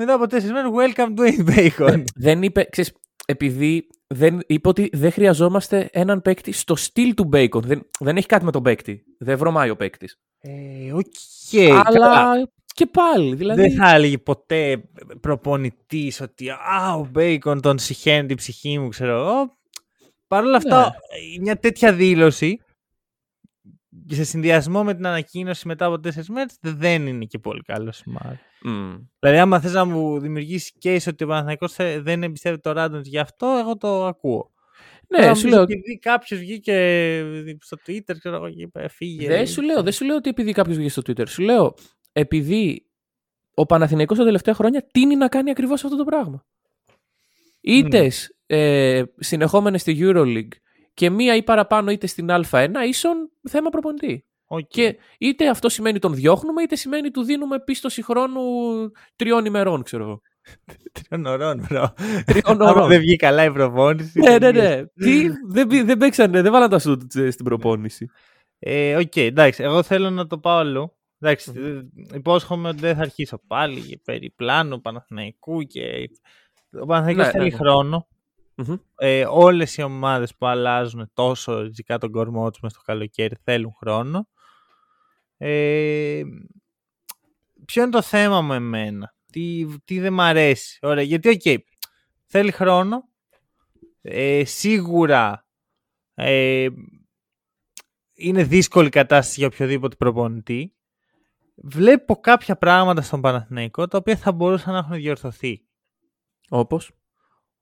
Μετά 0.00 0.14
από 0.14 0.26
τέσσερις 0.26 0.52
μέρες, 0.54 0.70
welcome 0.74 1.14
to 1.18 1.20
Dwayne 1.20 1.48
Bacon. 1.56 2.04
Δεν 2.14 2.42
είπε, 2.42 2.64
ξέρεις, 2.70 2.92
επειδή 3.26 3.86
δεν, 4.06 4.40
είπε 4.46 4.68
ότι 4.68 4.90
δεν 4.92 5.12
χρειαζόμαστε 5.12 5.88
έναν 5.92 6.22
παίκτη 6.22 6.52
στο 6.52 6.76
στυλ 6.76 7.14
του 7.14 7.28
Bacon. 7.32 7.62
Δεν, 7.62 7.86
δεν 7.98 8.16
έχει 8.16 8.26
κάτι 8.26 8.44
με 8.44 8.50
τον 8.50 8.62
παίκτη. 8.62 9.04
Δεν 9.18 9.38
βρωμάει 9.38 9.70
ο 9.70 9.76
παίκτης. 9.76 10.18
Ε, 10.40 10.92
οκ, 10.92 11.04
Αλλά 11.86 11.98
καλά. 11.98 12.48
και 12.74 12.86
πάλι. 12.86 13.34
Δηλαδή, 13.34 13.60
Δεν 13.60 13.72
θα 13.72 13.94
έλεγε 13.94 14.18
ποτέ 14.18 14.82
προπονητής 15.20 16.20
ότι 16.20 16.50
Α, 16.50 16.94
ο 16.94 17.10
Bacon 17.14 17.58
τον 17.62 17.78
σιχαίνεται 17.78 18.26
η 18.26 18.36
ψυχή 18.36 18.78
μου, 18.78 18.88
ξέρω 18.88 19.18
εγώ. 19.18 19.56
Παρ' 20.28 20.44
όλα 20.44 20.56
αυτά, 20.56 20.80
Ναι. 20.80 21.42
μια 21.42 21.56
τέτοια 21.56 21.92
δήλωση 21.92 22.56
και 22.56 22.67
σε 24.14 24.24
συνδυασμό 24.24 24.84
με 24.84 24.94
την 24.94 25.06
ανακοίνωση 25.06 25.66
μετά 25.66 25.86
από 25.86 26.00
τέσσερις 26.00 26.28
μέρες 26.28 26.56
δεν 26.60 27.06
είναι 27.06 27.24
και 27.24 27.38
πολύ 27.38 27.62
καλό 27.62 27.92
σημάδι. 27.92 28.38
Μμ. 28.62 28.94
Δηλαδή, 29.18 29.38
άμα 29.38 29.60
θες 29.60 29.72
να 29.72 29.84
μου 29.84 30.20
δημιουργήσεις 30.20 30.72
case 30.82 31.06
ότι 31.08 31.24
ο 31.24 31.26
Παναθηναϊκός 31.26 31.72
θε- 31.72 32.02
δεν 32.02 32.22
εμπιστεύεται 32.22 32.60
το 32.60 32.72
Ράντον 32.72 33.00
γι' 33.04 33.18
αυτό, 33.18 33.56
εγώ 33.60 33.76
το 33.76 34.06
ακούω. 34.06 34.52
Ναι, 35.08 35.18
Τώρα 35.18 35.34
σου 35.34 35.46
μου 35.46 35.52
λέω. 35.54 35.64
πεις 35.64 35.74
Επειδή 35.74 35.98
κάποιος 35.98 36.40
βγήκε 36.40 37.24
στο 37.60 37.76
Twitter, 37.86 38.14
ξέρω 38.18 38.36
εγώ, 38.36 38.50
και 38.50 38.62
είπε 38.62 38.88
φύγε. 38.88 39.26
Δεν 39.28 39.46
σου 39.46 39.62
λέω, 39.62 39.82
δεν 39.82 39.92
σου 39.92 40.04
λέω 40.04 40.16
ότι 40.16 40.28
επειδή 40.28 40.52
κάποιος 40.52 40.76
βγήκε 40.76 40.90
στο 40.90 41.02
Twitter. 41.06 41.28
Σου 41.28 41.42
λέω 41.42 41.74
επειδή 42.12 42.86
ο 43.54 43.66
Παναθηναϊκός 43.66 44.18
τα 44.18 44.24
τελευταία 44.24 44.54
χρόνια 44.54 44.86
τίνει 44.90 45.16
να 45.16 45.28
κάνει 45.28 45.50
ακριβώς 45.50 45.84
αυτό 45.84 45.96
το 45.96 46.04
πράγμα. 46.04 46.46
Είτε 47.60 48.10
ε, 48.46 49.02
συνεχόμενες 49.18 49.80
στη 49.80 49.96
Euroleague 50.00 50.48
και 50.98 51.10
μία 51.10 51.36
ή 51.36 51.42
παραπάνω 51.42 51.90
ήττες 51.90 52.06
στην 52.06 52.28
Α1 52.30 52.68
ίσον 52.88 53.30
θέμα 53.48 53.70
προπονητή. 53.70 54.26
Οκ. 54.46 54.66
Και 54.68 54.96
είτε 55.18 55.48
αυτό 55.48 55.68
σημαίνει 55.68 55.98
τον 55.98 56.14
διώχνουμε, 56.14 56.62
είτε 56.62 56.76
σημαίνει 56.76 57.10
του 57.10 57.22
δίνουμε 57.22 57.60
πίστωση 57.60 58.02
χρόνου 58.02 58.40
τριών 59.16 59.44
ημερών, 59.44 59.82
ξέρω 59.82 60.02
εγώ. 60.04 60.20
Τριών 61.08 61.26
ωρών, 61.26 61.66
bro. 61.68 61.94
Τριών 62.24 62.62
Άμα 62.62 62.70
ωρών. 62.70 62.88
δεν 62.88 63.00
βγει 63.00 63.16
καλά 63.16 63.44
η 63.44 63.52
προπόνηση. 63.52 64.20
ναι, 64.20 64.30
ναι, 64.38 64.38
δεν 64.38 64.54
ναι. 64.54 64.86
Τι, 65.04 65.28
δεν, 65.48 65.66
μπη- 65.66 65.84
δεν 65.84 65.98
παίξανε, 65.98 66.42
δεν 66.42 66.52
βάλαν 66.52 66.70
τα 66.70 66.78
σουτ 66.78 67.14
ε, 67.14 67.30
στην 67.30 67.44
προπόνηση. 67.44 68.10
Ε, 68.58 68.96
Οκ, 68.96 69.16
εντάξει, 69.16 69.62
εγώ 69.62 69.82
θέλω 69.82 70.10
να 70.10 70.26
το 70.26 70.38
πάω 70.38 70.58
αλλού. 70.58 70.92
Εντάξει, 71.20 71.50
Μμμ. 71.50 71.66
ε, 71.66 71.88
υπόσχομαι 72.14 72.68
ότι 72.68 72.78
δεν 72.78 72.94
θα 72.96 73.00
αρχίσω 73.02 73.40
πάλι 73.46 73.78
για 73.80 74.00
περί 74.04 74.30
πλάνου 74.36 74.80
Παναθηναϊκού 74.80 75.62
και... 75.62 76.10
Ο 76.80 76.86
Παναθηναϊκός 76.86 77.24
Ναι, 77.26 77.30
θέλει 77.32 77.44
ναι, 77.44 77.50
ναι. 77.50 77.56
χρόνο. 77.56 78.08
Μμμ. 78.66 78.76
Ε, 78.96 79.24
όλες 79.30 79.76
οι 79.76 79.82
ομάδες 79.82 80.36
που 80.36 80.46
αλλάζουν 80.46 81.10
τόσο 81.14 81.60
ριζικά 81.60 81.98
τον 81.98 82.10
κορμό 82.12 82.50
τους 82.50 82.60
μες 82.60 82.72
στο 82.72 82.80
καλοκαίρι 82.80 83.36
θέλουν 83.44 83.72
χρόνο. 83.78 84.28
Ε, 85.36 86.22
ποιο 87.64 87.82
είναι 87.82 87.90
το 87.90 88.02
θέμα 88.02 88.40
μου 88.40 88.52
εμένα; 88.52 89.14
Τι, 89.32 89.66
τι 89.84 89.98
δεν 89.98 90.12
μ' 90.12 90.20
αρέσει; 90.20 90.78
Ωραία, 90.82 91.02
γιατί 91.04 91.28
οκ, 91.28 91.62
θέλει 92.26 92.50
χρόνο. 92.50 93.08
Ε, 94.00 94.44
σίγουρα 94.44 95.46
ε, 96.14 96.68
είναι 98.14 98.42
δύσκολη 98.44 98.86
η 98.86 98.90
κατάσταση 98.90 99.34
για 99.38 99.46
οποιοδήποτε 99.48 99.96
προπονητή. 99.96 100.72
Βλέπω 101.54 102.16
κάποια 102.16 102.56
πράγματα 102.56 103.02
στον 103.02 103.20
Παναθηναϊκό 103.20 103.86
τα 103.88 103.98
οποία 103.98 104.16
θα 104.16 104.32
μπορούσαν 104.32 104.72
να 104.72 104.78
έχουν 104.78 104.96
διορθωθεί. 104.96 105.64
Όπως; 106.48 106.90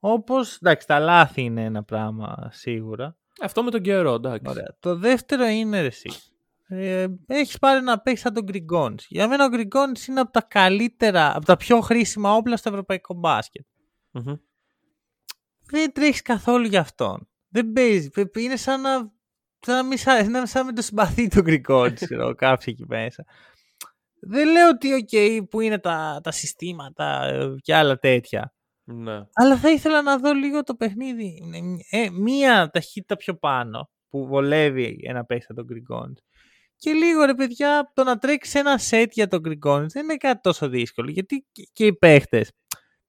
Όπως, 0.08 0.56
εντάξει, 0.56 0.86
τα 0.86 0.98
λάθη 0.98 1.42
είναι 1.42 1.64
ένα 1.64 1.82
πράγμα 1.82 2.48
σίγουρα. 2.52 3.16
Αυτό 3.42 3.62
με 3.62 3.70
τον 3.70 3.80
καιρό, 3.82 4.14
εντάξει. 4.14 4.50
Ωραία. 4.50 4.76
Το 4.80 4.96
δεύτερο 4.96 5.44
είναι 5.44 5.80
ρε, 5.80 5.86
εσύ. 5.86 6.10
Ε, 6.68 7.06
έχεις 7.26 7.58
πάρει 7.58 7.82
να 7.84 8.00
παίξει 8.00 8.22
σαν 8.22 8.32
τον 8.34 8.44
Γκριγκόνης. 8.44 9.06
Για 9.08 9.28
μένα 9.28 9.44
ο 9.44 9.48
Γκριγκόνης 9.48 10.06
είναι 10.06 10.20
από 10.20 10.30
τα 10.32 10.40
καλύτερα, 10.42 11.36
από 11.36 11.44
τα 11.44 11.56
πιο 11.56 11.80
χρήσιμα 11.80 12.32
όπλα 12.34 12.56
στο 12.56 12.68
ευρωπαϊκό 12.68 13.14
μπάσκετ. 13.14 13.66
Μμμ. 14.10 14.34
Δεν 15.70 15.92
τρέχεις 15.92 16.22
καθόλου 16.22 16.66
για 16.66 16.80
αυτόν. 16.80 17.28
Δεν 17.48 17.72
παίζει. 17.72 18.10
Πε- 18.10 18.36
Είναι 18.36 18.56
σαν 18.56 18.80
να, 18.80 18.90
σαν 19.60 19.74
να, 19.76 19.82
μην, 19.84 19.98
σα- 19.98 20.28
να, 20.30 20.46
σαν 20.46 20.60
να 20.60 20.66
μην 20.66 20.74
το 20.74 20.82
συμπαθεί 20.82 21.28
τον 21.28 21.42
Γκριγκόνης, 21.42 22.04
ξέρω 22.04 22.34
κάποιοι 22.34 22.74
εκεί 22.78 22.84
μέσα. 22.88 23.24
Δεν 24.20 24.48
λέω 24.52 24.68
ότι, 24.68 24.92
οκ, 24.92 25.44
που 25.48 25.60
είναι 25.60 25.78
τα, 25.78 26.20
τα 26.22 26.30
συστήματα 26.30 27.24
ε, 27.24 27.54
και 27.60 27.74
άλλα 27.74 27.98
τέτοια. 27.98 28.50
Ναι. 28.88 29.22
Αλλά 29.32 29.56
θα 29.56 29.70
ήθελα 29.70 30.02
να 30.02 30.18
δω 30.18 30.32
λίγο 30.32 30.62
το 30.62 30.74
παιχνίδι. 30.74 31.42
Ε, 31.90 32.10
μία 32.10 32.70
ταχύτητα 32.72 33.16
πιο 33.16 33.34
πάνω 33.34 33.90
που 34.08 34.26
βολεύει 34.26 35.00
ένα 35.02 35.24
παίχτη 35.24 35.54
τον 35.54 35.64
Γκριγκόνη. 35.64 36.14
Και 36.76 36.92
λίγο 36.92 37.24
ρε 37.24 37.34
παιδιά, 37.34 37.90
το 37.94 38.04
να 38.04 38.18
τρέξεις 38.18 38.54
ένα 38.54 38.78
σετ 38.78 39.12
για 39.12 39.26
τον 39.28 39.40
Γκριγκόνη 39.40 39.86
δεν 39.92 40.02
είναι 40.04 40.16
κάτι 40.16 40.40
τόσο 40.40 40.68
δύσκολο. 40.68 41.10
Γιατί 41.10 41.46
και- 41.52 41.68
και 41.72 41.86
οι 41.86 41.96
παίχτες 41.96 42.50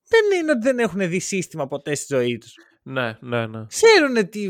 δεν 0.07 0.39
είναι 0.39 0.51
ότι 0.51 0.61
δεν 0.61 0.79
έχουν 0.79 1.09
δει 1.09 1.19
σύστημα 1.19 1.67
ποτέ 1.67 1.95
στη 1.95 2.15
ζωή 2.15 2.37
τους. 2.37 2.53
Ναι, 2.83 3.17
ναι, 3.19 3.47
ναι. 3.47 3.65
Ξέρουν 3.65 4.29
τι 4.29 4.49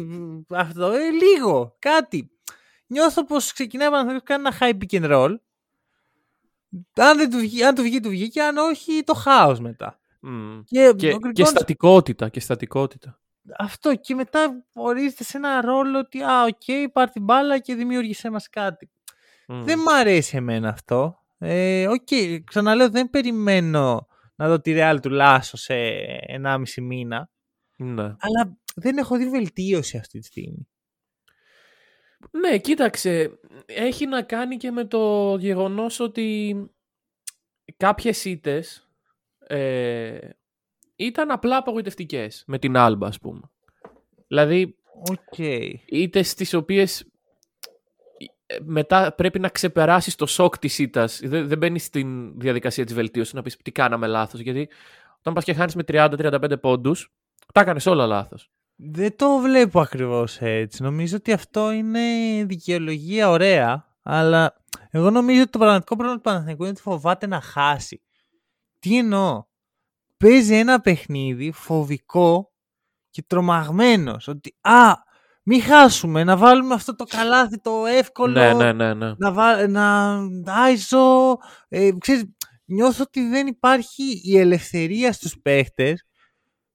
αυτό, 0.50 0.92
ε, 0.92 1.10
λίγο, 1.10 1.76
κάτι. 1.80 2.32
Νιώθω 2.88 3.26
πως 3.26 3.54
ξεκινάει 3.54 3.90
να 3.90 4.20
κάνει 4.20 4.44
ένα 4.48 4.58
high 4.60 4.74
pick 4.74 5.02
and 5.02 5.12
roll. 5.12 5.36
Αν, 6.96 7.18
δεν 7.18 7.30
του 7.30 7.38
βγει, 7.38 7.63
αν 7.63 7.76
του 7.76 7.82
βγει, 7.82 8.00
του 8.00 8.10
βγει 8.10 8.30
και 8.30 8.42
αν 8.44 8.58
όχι, 8.58 9.04
το 9.04 9.13
χάος 9.13 9.60
μετά. 9.60 10.00
Μμ. 10.30 10.60
Και, 10.63 10.80
Και, 10.80 10.88
ο 10.88 10.94
και 10.96 11.08
Γκριγκόνης- 11.08 11.48
στατικότητα, 11.48 12.30
και 12.30 12.40
στατικότητα. 12.40 13.20
αυτό 13.58 13.96
και 13.96 14.16
μετά 14.16 14.63
ορίζεται 14.74 15.24
σε 15.24 15.38
ένα 15.38 15.62
ρόλο 15.62 16.00
ότι 16.00 16.22
α, 16.22 16.44
οκ, 16.44 16.92
πάρ 16.92 17.10
την 17.10 17.24
μπάλα 17.24 17.60
και 17.60 17.76
δημιούργησέ 17.76 18.30
μας 18.30 18.50
κάτι. 18.50 18.90
Μμ. 19.48 19.63
Δεν 19.63 19.80
μ' 19.80 19.90
αρέσει 19.90 20.38
εμένα 20.38 20.70
αυτό. 20.70 21.20
Ε, 21.40 21.88
οκ, 21.88 22.08
ξαναλέω, 22.44 22.90
δεν 22.90 23.10
περιμένω 23.10 24.08
να 24.36 24.48
δω 24.48 24.62
τη 24.62 24.74
Real 24.78 24.98
του 25.02 25.10
Λάσο 25.10 25.58
σε 25.58 25.74
1,5 26.28 26.82
μήνα, 26.82 27.30
Ναι. 27.78 28.04
αλλά 28.04 28.58
δεν 28.76 28.98
έχω 28.98 29.18
δει 29.18 29.30
βελτίωση 29.30 29.98
αυτή 29.98 30.20
τη 30.20 30.26
στιγμή. 30.26 30.68
Ναι, 32.32 32.58
κοίταξε. 32.58 33.40
Έχει 33.66 34.06
να 34.06 34.22
κάνει 34.22 34.58
και 34.58 34.72
με 34.72 34.86
το 34.86 35.36
γεγονός 35.40 36.00
ότι 36.00 36.56
κάποιες 37.78 38.26
ήττες 38.26 38.87
ε, 39.47 40.17
ήταν 40.95 41.31
απλά 41.31 41.57
απογοητευτικές 41.57 42.43
με 42.47 42.60
την 42.60 42.77
Άλμπα, 42.77 43.07
ας 43.07 43.19
πούμε. 43.19 43.41
Δηλαδή, 44.27 44.75
Οκ. 45.10 45.38
ήττες 45.86 46.33
τις 46.33 46.53
οποίες 46.53 47.05
ε, 48.45 48.57
μετά 48.63 49.13
πρέπει 49.13 49.39
να 49.39 49.49
ξεπεράσεις 49.49 50.15
το 50.15 50.25
σοκ 50.25 50.57
της 50.57 50.79
ήττας. 50.79 51.19
Δεν, 51.23 51.47
δεν 51.47 51.57
μπαίνει 51.57 51.79
στην 51.79 52.39
διαδικασία 52.39 52.86
της 52.86 52.93
βελτίωσης 52.93 53.33
να 53.33 53.41
πεις 53.41 53.57
τι 53.57 53.71
κάναμε 53.71 54.07
λάθος. 54.07 54.39
Γιατί 54.39 54.69
όταν 55.19 55.33
πας 55.33 55.43
και 55.43 55.53
χάνεις 55.53 55.75
με 55.75 55.83
30-35 55.88 56.60
πόντους, 56.62 57.12
τα 57.53 57.62
έκανες 57.62 57.86
όλα 57.86 58.05
λάθος. 58.05 58.51
Δεν 58.75 59.15
το 59.15 59.38
βλέπω 59.38 59.79
ακριβώς 59.79 60.38
έτσι. 60.41 60.83
Νομίζω 60.83 61.15
ότι 61.15 61.31
αυτό 61.31 61.71
είναι 61.71 61.99
δικαιολογία 62.45 63.29
ωραία, 63.29 63.86
αλλά 64.01 64.55
εγώ 64.89 65.10
νομίζω 65.10 65.41
ότι 65.41 65.51
το 65.51 65.57
πραγματικό 65.57 65.95
πρόβλημα 65.95 66.21
του 66.21 66.29
Παναθηναϊκού 66.29 66.62
είναι 66.62 66.71
ότι 66.71 66.81
φοβάται 66.81 67.27
να 67.27 67.41
χάσει. 67.41 68.01
Τι 68.88 68.97
εννοώ; 68.97 69.43
Παίζει 70.17 70.56
ένα 70.56 70.80
παιχνίδι 70.80 71.52
φοβικό 71.52 72.52
και 73.10 73.23
τρομαγμένος. 73.28 74.28
Ότι 74.28 74.56
α, 74.62 74.93
μην 75.43 75.62
χάσουμε, 75.62 76.23
να 76.23 76.38
βάλουμε 76.38 76.73
αυτό 76.73 76.95
το 76.95 77.04
καλάθι 77.04 77.62
το 77.62 77.86
εύκολο. 77.86 78.32
Ναι, 78.32 78.54
ναι, 78.54 78.73
ναι, 78.73 78.93
ναι. 78.93 79.13
Να, 79.17 79.32
βά, 79.32 79.67
να 79.67 80.10
άιζω. 80.45 81.38
Ε, 81.67 81.89
ξέρεις, 81.97 82.23
νιώθω 82.65 83.04
ότι 83.04 83.28
δεν 83.28 83.47
υπάρχει 83.47 84.21
η 84.23 84.38
ελευθερία 84.38 85.13
στους 85.13 85.39
παίχτες 85.41 86.06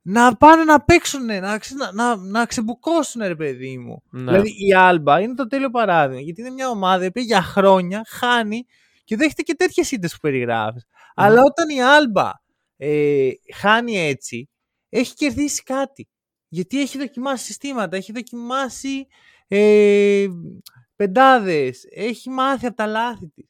να 0.02 0.36
πάνε 0.36 0.64
να 0.64 0.84
παίξουν, 0.84 1.24
να, 1.24 1.58
ξε- 1.58 1.78
να, 1.78 1.92
να, 1.92 2.16
να 2.16 2.46
ξεμπουκώσουν 2.46 3.22
ρε 3.22 3.36
παιδί 3.36 3.78
μου. 3.78 4.02
Ναι. 4.10 4.30
Δηλαδή 4.32 4.48
η 4.48 4.74
Άλμπα 4.74 5.20
είναι 5.20 5.34
το 5.34 5.46
τέλειο 5.46 5.70
παράδειγμα. 5.70 6.20
Γιατί 6.20 6.40
είναι 6.40 6.50
μια 6.50 6.68
ομάδα 6.68 7.12
που 7.12 7.20
για 7.20 7.42
χρόνια 7.42 8.02
χάνει 8.08 8.64
και 9.04 9.16
δέχεται 9.16 9.42
και 9.42 9.54
τέτοιες 9.54 9.90
ήττες 9.90 10.12
που 10.12 10.18
περιγράφεις. 10.20 10.86
Αλλά 11.14 11.40
όταν 11.42 11.68
η 11.68 11.82
Άλμπα 11.82 12.30
ε, 12.76 13.30
χάνει 13.54 13.98
έτσι, 13.98 14.48
έχει 14.88 15.14
κερδίσει 15.14 15.62
κάτι. 15.62 16.08
Γιατί 16.48 16.80
έχει 16.80 16.98
δοκιμάσει 16.98 17.44
συστήματα, 17.44 17.96
έχει 17.96 18.12
δοκιμάσει 18.12 19.06
ε, 19.48 20.26
πεντάδες, 20.96 21.84
έχει 21.94 22.30
μάθει 22.30 22.66
από 22.66 22.76
τα 22.76 22.86
λάθη 22.86 23.28
της. 23.34 23.46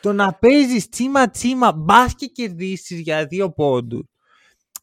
Το 0.00 0.12
να 0.12 0.34
παίζεις 0.34 0.88
τσίμα 0.88 1.30
τσίμα, 1.30 1.72
μπας 1.72 2.14
και 2.14 2.26
κερδίσεις 2.26 3.00
για 3.00 3.26
δύο 3.26 3.50
πόντους, 3.52 4.04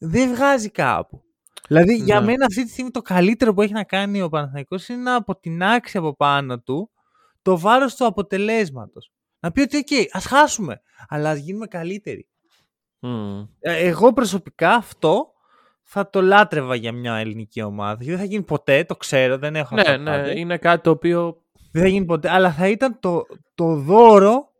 δεν 0.00 0.34
βγάζει 0.34 0.70
κάπου. 0.70 1.22
Δηλαδή, 1.68 1.94
για 1.96 2.20
Ναι. 2.20 2.26
μένα 2.26 2.44
αυτή 2.46 2.64
τη 2.64 2.70
στιγμή 2.70 2.90
το 2.90 3.02
καλύτερο 3.02 3.54
που 3.54 3.62
έχει 3.62 3.72
να 3.72 3.84
κάνει 3.84 4.22
ο 4.22 4.28
Παναθηναϊκός 4.28 4.88
είναι 4.88 5.02
να 5.02 5.14
αποτινάξει 5.14 5.98
από 5.98 6.16
πάνω 6.16 6.58
του 6.60 6.90
το 7.42 7.58
βάρος 7.58 7.94
του 7.96 8.06
αποτελέσματος. 8.06 9.12
Να 9.44 9.52
πει 9.52 9.60
ότι, 9.60 9.76
οκ, 9.76 9.86
ας 10.12 10.24
χάσουμε, 10.26 10.80
αλλά 11.08 11.30
ας 11.30 11.38
γίνουμε 11.38 11.66
καλύτεροι. 11.66 12.28
Μμ. 13.00 13.40
Ε, 13.60 13.76
Εγώ 13.86 14.12
προσωπικά 14.12 14.70
αυτό 14.74 15.32
θα 15.82 16.10
το 16.10 16.22
λάτρευα 16.22 16.74
για 16.74 16.92
μια 16.92 17.14
ελληνική 17.14 17.62
ομάδα. 17.62 17.94
Γιατί 17.94 18.10
δεν 18.10 18.18
θα 18.18 18.24
γίνει 18.24 18.42
ποτέ, 18.42 18.84
το 18.84 18.96
ξέρω, 18.96 19.38
δεν 19.38 19.56
έχω 19.56 19.74
Ναι, 19.74 19.80
αυτό 19.80 19.96
ναι, 19.96 20.04
πάντα. 20.04 20.32
είναι 20.32 20.58
κάτι 20.58 20.82
το 20.82 20.90
οποίο. 20.90 21.42
Δεν 21.72 21.82
θα 21.82 21.88
γίνει 21.88 22.04
ποτέ, 22.04 22.30
αλλά 22.30 22.52
θα 22.52 22.68
ήταν 22.68 22.98
το, 23.00 23.22
το 23.54 23.74
δώρο 23.76 24.52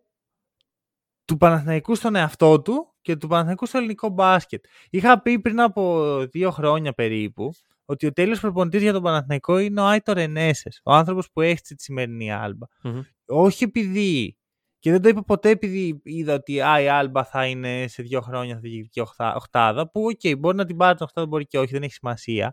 του 1.25 1.37
Παναθηναϊκού 1.37 1.95
στον 1.95 2.15
εαυτό 2.15 2.63
του 2.63 2.95
και 3.01 3.17
του 3.17 3.27
Παναθηναϊκού 3.29 3.67
στο 3.67 3.79
ελληνικό 3.79 4.09
μπάσκετ. 4.09 4.65
Είχα 4.91 5.23
πει 5.23 5.41
πριν 5.41 5.61
από 5.61 6.17
δύο 6.31 6.51
χρόνια 6.51 6.93
περίπου 6.93 7.53
ότι 7.85 8.07
ο 8.07 8.13
τέλειος 8.13 8.41
προπονητής 8.41 8.83
για 8.83 8.93
τον 8.93 9.03
Παναθηναϊκό 9.03 9.59
είναι 9.59 9.81
ο 9.81 9.85
Άιτο 9.87 10.13
Ρενέσες, 10.13 10.81
ο 10.85 10.93
άνθρωπος 10.93 11.31
που 11.33 11.41
έχτισε 11.41 11.75
τη 11.75 11.83
σημερινή 11.83 12.33
Άλμπα. 12.33 12.67
Μμμ. 12.83 13.01
Όχι 13.27 13.65
επειδή, 13.65 14.37
και 14.85 14.91
δεν 14.91 15.03
το 15.03 15.09
είπα 15.09 15.23
ποτέ 15.25 15.49
επειδή 15.49 16.01
είδα 16.05 16.35
ότι 16.35 16.61
α, 16.61 16.81
η 16.81 16.89
Άλμπα 16.89 17.25
θα 17.25 17.47
είναι 17.47 17.87
σε 17.89 18.03
δύο 18.03 18.21
χρόνια 18.21 18.55
θα 18.55 18.61
βγει 18.61 18.89
και 18.89 19.01
οχτά- 19.01 19.37
οχτάδα, 19.37 19.91
που 19.91 20.03
οκ, 20.05 20.39
μπορεί 20.39 20.57
να 20.57 20.65
την 20.65 20.77
πάρει 20.77 20.95
την 20.97 21.05
οχτάδα, 21.05 21.27
μπορεί 21.27 21.47
και 21.47 21.59
όχι, 21.59 21.73
δεν 21.73 21.83
έχει 21.83 21.93
σημασία. 21.93 22.53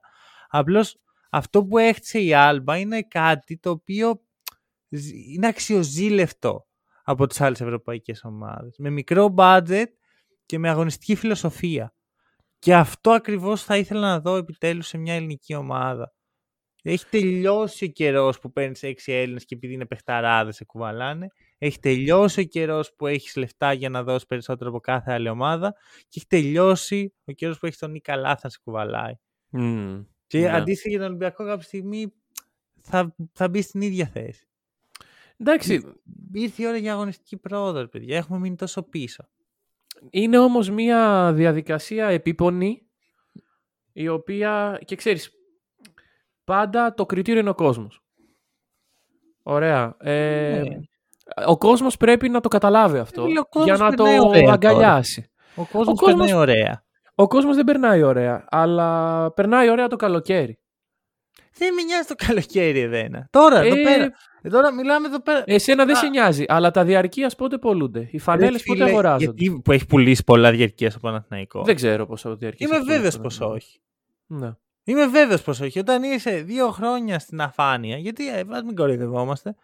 Απλώς 0.49 0.97
αυτό 1.29 1.65
που 1.65 1.77
έχτισε 1.77 2.19
η 2.19 2.33
άλμπα 2.33 2.77
είναι 2.77 3.01
κάτι 3.01 3.57
το 3.57 3.69
οποίο 3.69 4.21
ζ- 4.89 5.13
είναι 5.35 5.47
αξιοζήλευτο 5.47 6.67
από 7.03 7.27
τις 7.27 7.41
άλλες 7.41 7.61
ευρωπαϊκές 7.61 8.23
ομάδες. 8.23 8.75
Με 8.77 8.89
μικρό 8.89 9.33
budget 9.37 9.85
και 10.45 10.59
με 10.59 10.69
αγωνιστική 10.69 11.15
φιλοσοφία. 11.15 11.93
Και 12.59 12.75
αυτό 12.75 13.11
ακριβώς 13.11 13.63
θα 13.63 13.77
ήθελα 13.77 14.01
να 14.01 14.19
δω 14.19 14.35
επιτέλους 14.35 14.87
σε 14.87 14.97
μια 14.97 15.13
ελληνική 15.13 15.55
ομάδα. 15.55 16.13
Έχει 16.83 17.05
τελειώσει 17.09 17.85
ο 17.85 17.87
καιρός 17.87 18.39
που 18.39 18.51
παίρνεις 18.51 18.83
έξι 18.83 19.11
Έλληνες 19.11 19.45
και 19.45 19.55
επειδή 19.55 19.73
είναι 19.73 19.85
παιχταράδες 19.85 20.55
σε 20.55 20.65
κουβαλάνε. 20.65 21.27
Έχει 21.63 21.79
τελειώσει 21.79 22.39
ο 22.39 22.43
καιρός 22.43 22.93
που 22.95 23.07
έχεις 23.07 23.35
λεφτά 23.35 23.73
για 23.73 23.89
να 23.89 24.03
δώσεις 24.03 24.25
περισσότερο 24.27 24.69
από 24.69 24.79
κάθε 24.79 25.11
άλλη 25.13 25.29
ομάδα. 25.29 25.75
Και 25.99 26.07
έχει 26.15 26.27
τελειώσει 26.27 27.13
ο 27.25 27.31
καιρός 27.31 27.59
που 27.59 27.65
έχει 27.65 27.77
τον 27.77 27.91
Νίκα 27.91 28.15
Λάθα 28.15 28.39
να 28.43 28.49
σε 28.49 28.59
κουβαλάει. 28.63 29.13
Μμ. 29.49 30.01
Και 30.27 30.39
Ναι. 30.39 30.49
αντίστοιχα 30.51 30.89
για 30.89 30.97
τον 30.99 31.07
Ολυμπιακό, 31.07 31.45
κάποια 31.45 31.63
στιγμή 31.63 32.13
θα, 32.81 33.15
θα 33.33 33.49
μπει 33.49 33.61
στην 33.61 33.81
ίδια 33.81 34.05
θέση. 34.07 34.47
Εντάξει, 35.37 35.81
Ήρθε 36.33 36.63
η 36.63 36.67
ώρα 36.67 36.77
για 36.77 36.93
αγωνιστική 36.93 37.37
πρόοδο, 37.37 37.79
ρε 37.79 37.87
παιδιά. 37.87 38.17
Έχουμε 38.17 38.39
μείνει 38.39 38.55
τόσο 38.55 38.83
πίσω. 38.83 39.29
είναι 40.09 40.37
όμως 40.39 40.69
μια 40.69 41.31
διαδικασία 41.33 42.07
επίπονη 42.07 42.81
η 43.93 44.07
οποία, 44.07 44.81
και 44.85 44.95
ξέρεις, 44.95 45.31
πάντα 46.43 46.93
το 46.93 47.05
κριτήριο 47.05 47.39
είναι 47.39 47.49
ο 47.49 47.55
κόσμος. 47.55 48.03
Ωραία. 49.43 49.95
Ε, 49.99 50.61
Ναι. 50.67 50.79
Ο 51.47 51.57
κόσμος 51.57 51.97
πρέπει 51.97 52.29
να 52.29 52.39
το 52.39 52.47
καταλάβει 52.47 52.97
αυτό 52.97 53.23
Φίλε, 53.25 53.39
ο 53.39 53.45
κόσμος 53.45 53.77
για 53.77 53.85
να 53.85 53.95
το 53.95 54.03
περνάει 54.03 54.19
ωραία 54.27 54.41
τώρα. 54.41 54.53
αγκαλιάσει. 54.53 55.31
Ο 55.55 55.65
κόσμος 55.71 55.99
κόσμος- 55.99 56.05
περνάει 56.27 56.33
ωραία. 56.33 56.83
Ο 57.15 57.27
κόσμος 57.27 57.55
δεν 57.55 57.65
περνάει 57.65 58.01
ωραία, 58.03 58.45
αλλά 58.49 59.31
περνάει 59.33 59.69
ωραία 59.69 59.87
το 59.87 59.95
καλοκαίρι. 59.95 60.59
Δεν 61.57 61.73
με 61.73 61.81
νοιάζει 61.81 62.07
το 62.07 62.15
καλοκαίρι, 62.27 62.79
εδένα. 62.79 63.27
Τώρα, 63.31 63.59
εδώ 63.59 63.75
Ε, 63.79 63.83
πέρα. 63.83 64.11
Ε, 64.41 64.49
τώρα 64.49 64.73
μιλάμε 64.73 65.07
εδώ 65.07 65.21
πέρα. 65.21 65.43
Εσένα 65.45 65.85
δεν 65.85 65.95
Α. 65.95 65.99
σε 65.99 66.07
νοιάζει, 66.07 66.43
αλλά 66.47 66.71
τα 66.71 66.83
διαρκείας 66.83 67.35
πότε 67.35 67.57
πολλούνται; 67.57 68.07
Οι 68.11 68.19
φανέλες 68.19 68.51
Ρε 68.51 68.63
πότε 68.65 68.79
φίλε, 68.79 68.89
αγοράζονται; 68.89 69.23
Γιατί 69.23 69.61
που 69.63 69.71
έχει 69.71 69.85
πουλήσει 69.85 70.23
πολλά 70.23 70.51
διαρκείας 70.51 70.91
στο 70.91 70.99
Παναθηναϊκό. 71.01 71.63
Δεν 71.63 71.75
ξέρω 71.75 72.05
πόσο 72.05 72.35
διαρκείς 72.35 72.65
Είμαι 72.67 72.75
αυτό 72.75 72.91
βέβαιος 72.91 73.13
είναι. 73.13 73.23
πως 73.23 73.39
όχι. 73.39 73.79
Ναι. 74.27 74.51
Είμαι 74.83 75.07
βέβαιος 75.07 75.41
πως 75.41 75.59
όχι. 75.59 75.79
Όταν 75.79 76.03
είσαι 76.03 76.31
δύο 76.31 76.71
χρόνια 76.71 77.19
στην 77.19 77.41
αφάνεια, 77.41 77.97
γιατί 77.97 78.27
ε, 78.29 78.43
ας 78.49 78.61
μην 78.63 78.75
κοροϊδευόμαστε. 78.75 79.55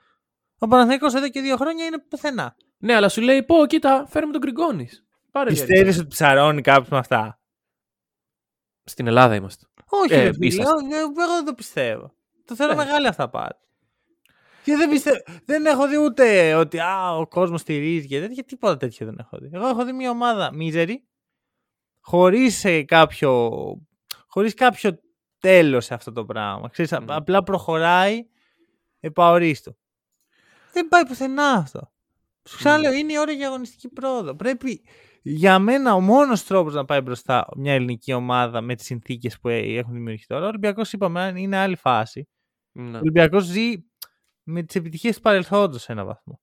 Ο 0.60 0.68
Παναθηναϊκός 0.68 1.14
εδώ 1.14 1.30
και 1.30 1.42
δύο 1.42 1.56
χρόνια 1.58 1.86
είναι 1.86 1.98
πουθενά. 2.00 2.56
ναι, 2.78 2.94
αλλά 2.96 3.10
σου 3.10 3.22
λέει, 3.22 3.44
πω, 3.44 3.66
κοίτα, 3.66 4.06
φέρουμε 4.10 4.32
τον 4.32 4.42
Γκριγκόνης. 4.42 5.06
Πάρε 5.32 5.50
διαρκεία. 5.52 5.74
Πιστεύεις 5.76 6.00
ότι 6.00 6.08
ψαρώνει 6.08 6.62
κάποιος 6.62 6.90
με 6.90 6.98
αυτά; 6.98 7.40
Στην 8.84 9.08
Ελλάδα 9.08 9.36
είμαστε. 9.36 9.66
Όχι, 9.90 10.14
Ε, 10.14 10.24
ρε 10.24 10.34
φίλε, 10.34 10.46
είσαστε. 10.46 10.72
όχι, 10.74 10.94
ε, 10.94 10.98
εγώ 10.98 11.12
δεν 11.36 11.46
το 11.46 11.54
πιστεύω. 11.54 12.14
Το 12.46 12.56
θέλω 12.56 12.72
Ε. 12.72 12.76
μεγάλη 12.76 13.08
αυτά 13.08 13.30
πάτη. 13.30 13.66
Και 14.64 14.76
δεν, 14.76 14.90
πιστεύω, 14.90 15.18
δεν 15.46 15.66
έχω 15.66 15.88
δει 15.88 15.98
ούτε 15.98 16.54
ότι 16.54 16.80
α, 16.80 17.16
ο 17.18 17.28
κόσμος 17.28 17.62
στηρίζει 17.62 18.08
και 18.08 18.20
τέτοια. 18.20 18.44
Τίποτα 18.44 18.78
τέτοιο 18.78 19.06
δεν 19.06 19.16
έχω 19.20 19.38
δει. 19.38 19.50
Εγώ 19.54 19.68
έχω 19.68 19.86
δει 19.86 19.92
μια 19.94 20.10
ομάδα 20.10 20.54
μίζερη, 20.54 21.08
χωρίς 22.02 22.66
κάποιο, 22.86 23.52
χωρίς 24.28 24.54
κάποιο 24.54 25.00
τέλος 25.40 25.86
σε 25.86 25.94
αυτό 25.94 26.12
το 26.12 26.26
πράγμα. 26.26 26.70
Ξέρεις, 26.70 26.94
α- 26.94 27.02
Μμ. 27.02 27.12
Απλά 27.12 27.44
προχωράει 27.44 28.28
επαορίστο. 29.00 29.76
Δεν 30.78 30.88
πάει 30.88 31.06
πουθενά 31.06 31.50
αυτό. 31.52 31.92
Σου 32.50 32.58
ξαναλέω, 32.58 32.92
είναι 32.94 33.14
η 33.14 33.18
ώρα 33.20 33.32
για 33.32 33.48
αγωνιστική 33.48 33.88
πρόοδο. 33.90 34.36
Πρέπει 34.36 34.82
για 35.22 35.60
μένα 35.60 35.94
ο 35.94 36.00
μόνος 36.02 36.44
τρόπος 36.44 36.74
να 36.74 36.86
πάει 36.86 37.02
μπροστά 37.02 37.48
μια 37.56 37.74
ελληνική 37.74 38.14
ομάδα 38.14 38.62
με 38.62 38.76
τις 38.76 38.86
συνθήκες 38.86 39.40
που 39.40 39.50
ε- 39.50 39.78
έχουν 39.78 39.94
δημιουργηθεί 39.94 40.26
τώρα. 40.28 40.46
Ο 40.46 40.48
Ολυμπιακός, 40.48 40.94
είπαμε, 40.94 41.34
είναι 41.36 41.58
άλλη 41.58 41.76
φάση. 41.76 42.28
Ναι, 42.72 42.98
Ο 42.98 43.00
Ολυμπιακός 43.00 43.44
ζει 43.44 43.74
με 44.44 44.64
τις 44.64 44.76
επιτυχίες 44.76 45.16
του 45.16 45.22
παρελθόντος 45.22 45.82
σε 45.82 45.92
έναν 45.92 46.06
βαθμό. 46.06 46.40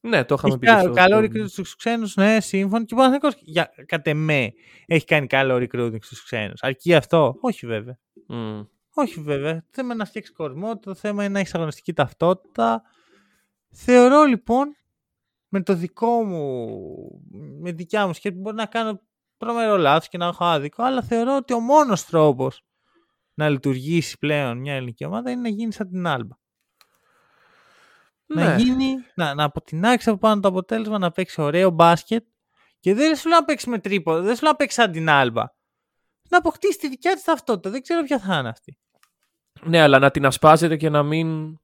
ναι 0.00 0.24
το 0.24 0.34
είχαμε 0.34 0.52
Έχει 0.52 0.58
πει. 0.62 0.66
κα- 0.66 0.80
στο- 0.80 0.90
καλό 0.92 1.16
στο- 1.16 1.24
recruiting 1.32 1.48
στους 1.48 1.76
ξένους, 1.76 2.16
ναι, 2.16 2.40
σύμφωνο. 2.40 2.84
Και 2.84 2.94
ο 2.94 2.96
Παναθηναϊκός, 2.96 3.34
για 3.40 3.70
κατ' 3.86 4.06
εμέ, 4.06 4.52
έχει 4.86 5.04
κάνει 5.04 5.26
καλό 5.26 5.56
recruiting 5.56 6.02
στους 6.02 6.22
ξένους. 6.24 6.62
Αρκεί 6.62 6.94
αυτό, 6.94 7.34
όχι 7.40 7.66
βέβαια. 7.66 7.98
Μμ. 8.28 8.60
Όχι 8.94 9.20
βέβαια. 9.20 9.54
Το 9.54 9.66
θέμα 9.70 9.86
είναι 9.88 9.94
να 10.02 10.04
φτιάξει 10.04 10.32
κορμό, 10.32 10.78
το 10.78 10.94
θέμα 10.94 11.24
είναι 11.24 11.32
να 11.32 11.38
έχεις 11.38 11.54
αγωνιστική 11.54 11.92
ταυτότητα. 11.92 12.82
Θεωρώ 13.70 14.24
λοιπόν 14.24 14.76
με 15.48 15.62
το 15.62 15.74
δικό 15.74 16.24
μου, 16.24 16.66
με 17.60 17.72
δικιά 17.72 18.06
μου 18.06 18.12
σκέψη, 18.12 18.38
μπορεί 18.38 18.56
να 18.56 18.66
κάνω 18.66 19.00
τρομερό 19.36 19.76
λάθος 19.76 20.08
και 20.08 20.18
να 20.18 20.26
έχω 20.26 20.44
άδικο, 20.44 20.82
αλλά 20.82 21.02
θεωρώ 21.02 21.36
ότι 21.36 21.52
ο 21.52 21.60
μόνος 21.60 22.04
τρόπος 22.04 22.62
να 23.34 23.48
λειτουργήσει 23.48 24.18
πλέον 24.18 24.58
μια 24.58 24.74
ελληνική 24.74 25.04
ομάδα 25.04 25.30
είναι 25.30 25.40
να 25.40 25.48
γίνει 25.48 25.72
σαν 25.72 25.90
την 25.90 26.06
Άλμπα. 26.06 26.36
Ναι. 28.26 28.44
Να 28.44 28.56
γίνει, 28.56 28.94
να, 29.14 29.34
να 29.34 29.44
αποτινάξεις 29.44 30.08
από 30.08 30.18
πάνω 30.18 30.40
το 30.40 30.48
αποτέλεσμα, 30.48 30.98
να 30.98 31.10
παίξεις 31.10 31.38
ωραίο 31.38 31.70
μπάσκετ 31.70 32.26
και 32.80 32.94
δεν 32.94 33.16
σου 33.16 33.28
λέω 33.28 33.38
να 33.38 33.44
παίξεις 33.44 33.68
με 33.68 33.78
τρίποδο, 33.78 34.22
δεν 34.22 34.36
σου 34.36 34.42
λέω 34.42 34.50
να 34.50 34.56
παίξεις 34.56 34.82
σαν 34.82 34.92
την 34.92 35.08
Άλμπα. 35.08 35.44
Να 36.30 36.38
αποκτήσεις 36.38 36.76
τη 36.76 36.88
δικιά 36.88 37.14
της 37.14 37.22
ταυτότητα. 37.22 37.70
Δεν 37.70 37.82
ξέρω 37.82 38.02
ποια 38.02 38.18
θα 38.18 38.38
είναι 38.38 38.48
αυτή. 38.48 38.78
Ναι, 39.62 39.80
αλλά 39.80 39.98
να 39.98 40.10
την 40.10 40.26
ασπάζετε 40.26 40.76
και 40.76 40.90
να 40.90 41.02
μην 41.02 41.58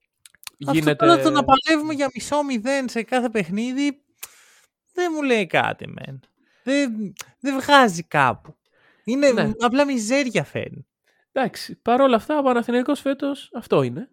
γίνεται... 0.72 0.90
Αυτό 0.90 1.06
τώρα 1.06 1.22
το 1.22 1.30
να 1.30 1.44
παλεύουμε 1.44 1.94
για 1.94 2.10
μισό 2.14 2.42
μηδέν 2.44 2.88
σε 2.88 3.02
κάθε 3.02 3.28
παιχνίδι 3.28 4.02
δεν 4.92 5.12
μου 5.14 5.22
λέει 5.22 5.46
κάτι 5.46 5.88
μεν. 5.88 6.20
Δεν, 6.62 7.12
δεν 7.40 7.60
βγάζει 7.60 8.02
κάπου. 8.02 8.56
Είναι 9.04 9.30
Ναι. 9.32 9.50
απλά 9.58 9.84
μιζέρια 9.84 10.44
φέρνει. 10.44 10.86
Εντάξει, 11.32 11.76
παρόλα 11.82 12.16
αυτά 12.16 12.38
ο 12.38 12.42
Παναθηναϊκός 12.42 13.00
φέτος 13.00 13.50
αυτό 13.54 13.82
είναι. 13.82 14.08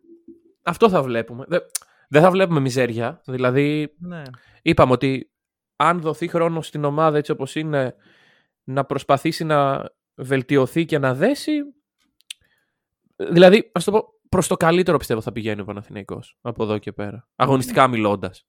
Αυτό 0.63 0.89
θα 0.89 1.03
βλέπουμε. 1.03 1.45
Δε- 1.47 1.59
Δεν 2.09 2.21
θα 2.21 2.31
βλέπουμε 2.31 2.59
μιζέρια. 2.59 3.21
Δηλαδή, 3.25 3.95
Ναι. 3.99 4.21
είπαμε 4.61 4.91
ότι 4.91 5.31
αν 5.75 5.99
δοθεί 6.01 6.27
χρόνο 6.27 6.61
στην 6.61 6.83
ομάδα 6.83 7.17
έτσι 7.17 7.31
όπως 7.31 7.55
είναι 7.55 7.95
να 8.63 8.85
προσπαθήσει 8.85 9.43
να 9.43 9.89
βελτιωθεί 10.15 10.85
και 10.85 10.97
να 10.97 11.13
δέσει 11.13 11.61
δηλαδή, 13.15 13.71
ας 13.73 13.83
το 13.83 13.91
πω, 13.91 14.07
προς 14.31 14.47
το 14.47 14.57
καλύτερο 14.57 14.97
πιστεύω 14.97 15.21
θα 15.21 15.31
πηγαίνει 15.31 15.61
ο 15.61 15.63
Παναθηναϊκός 15.63 16.37
από 16.41 16.63
εδώ 16.63 16.77
και 16.77 16.91
πέρα. 16.91 17.27
Αγωνιστικά 17.35 17.87
μιλώντας. 17.87 18.45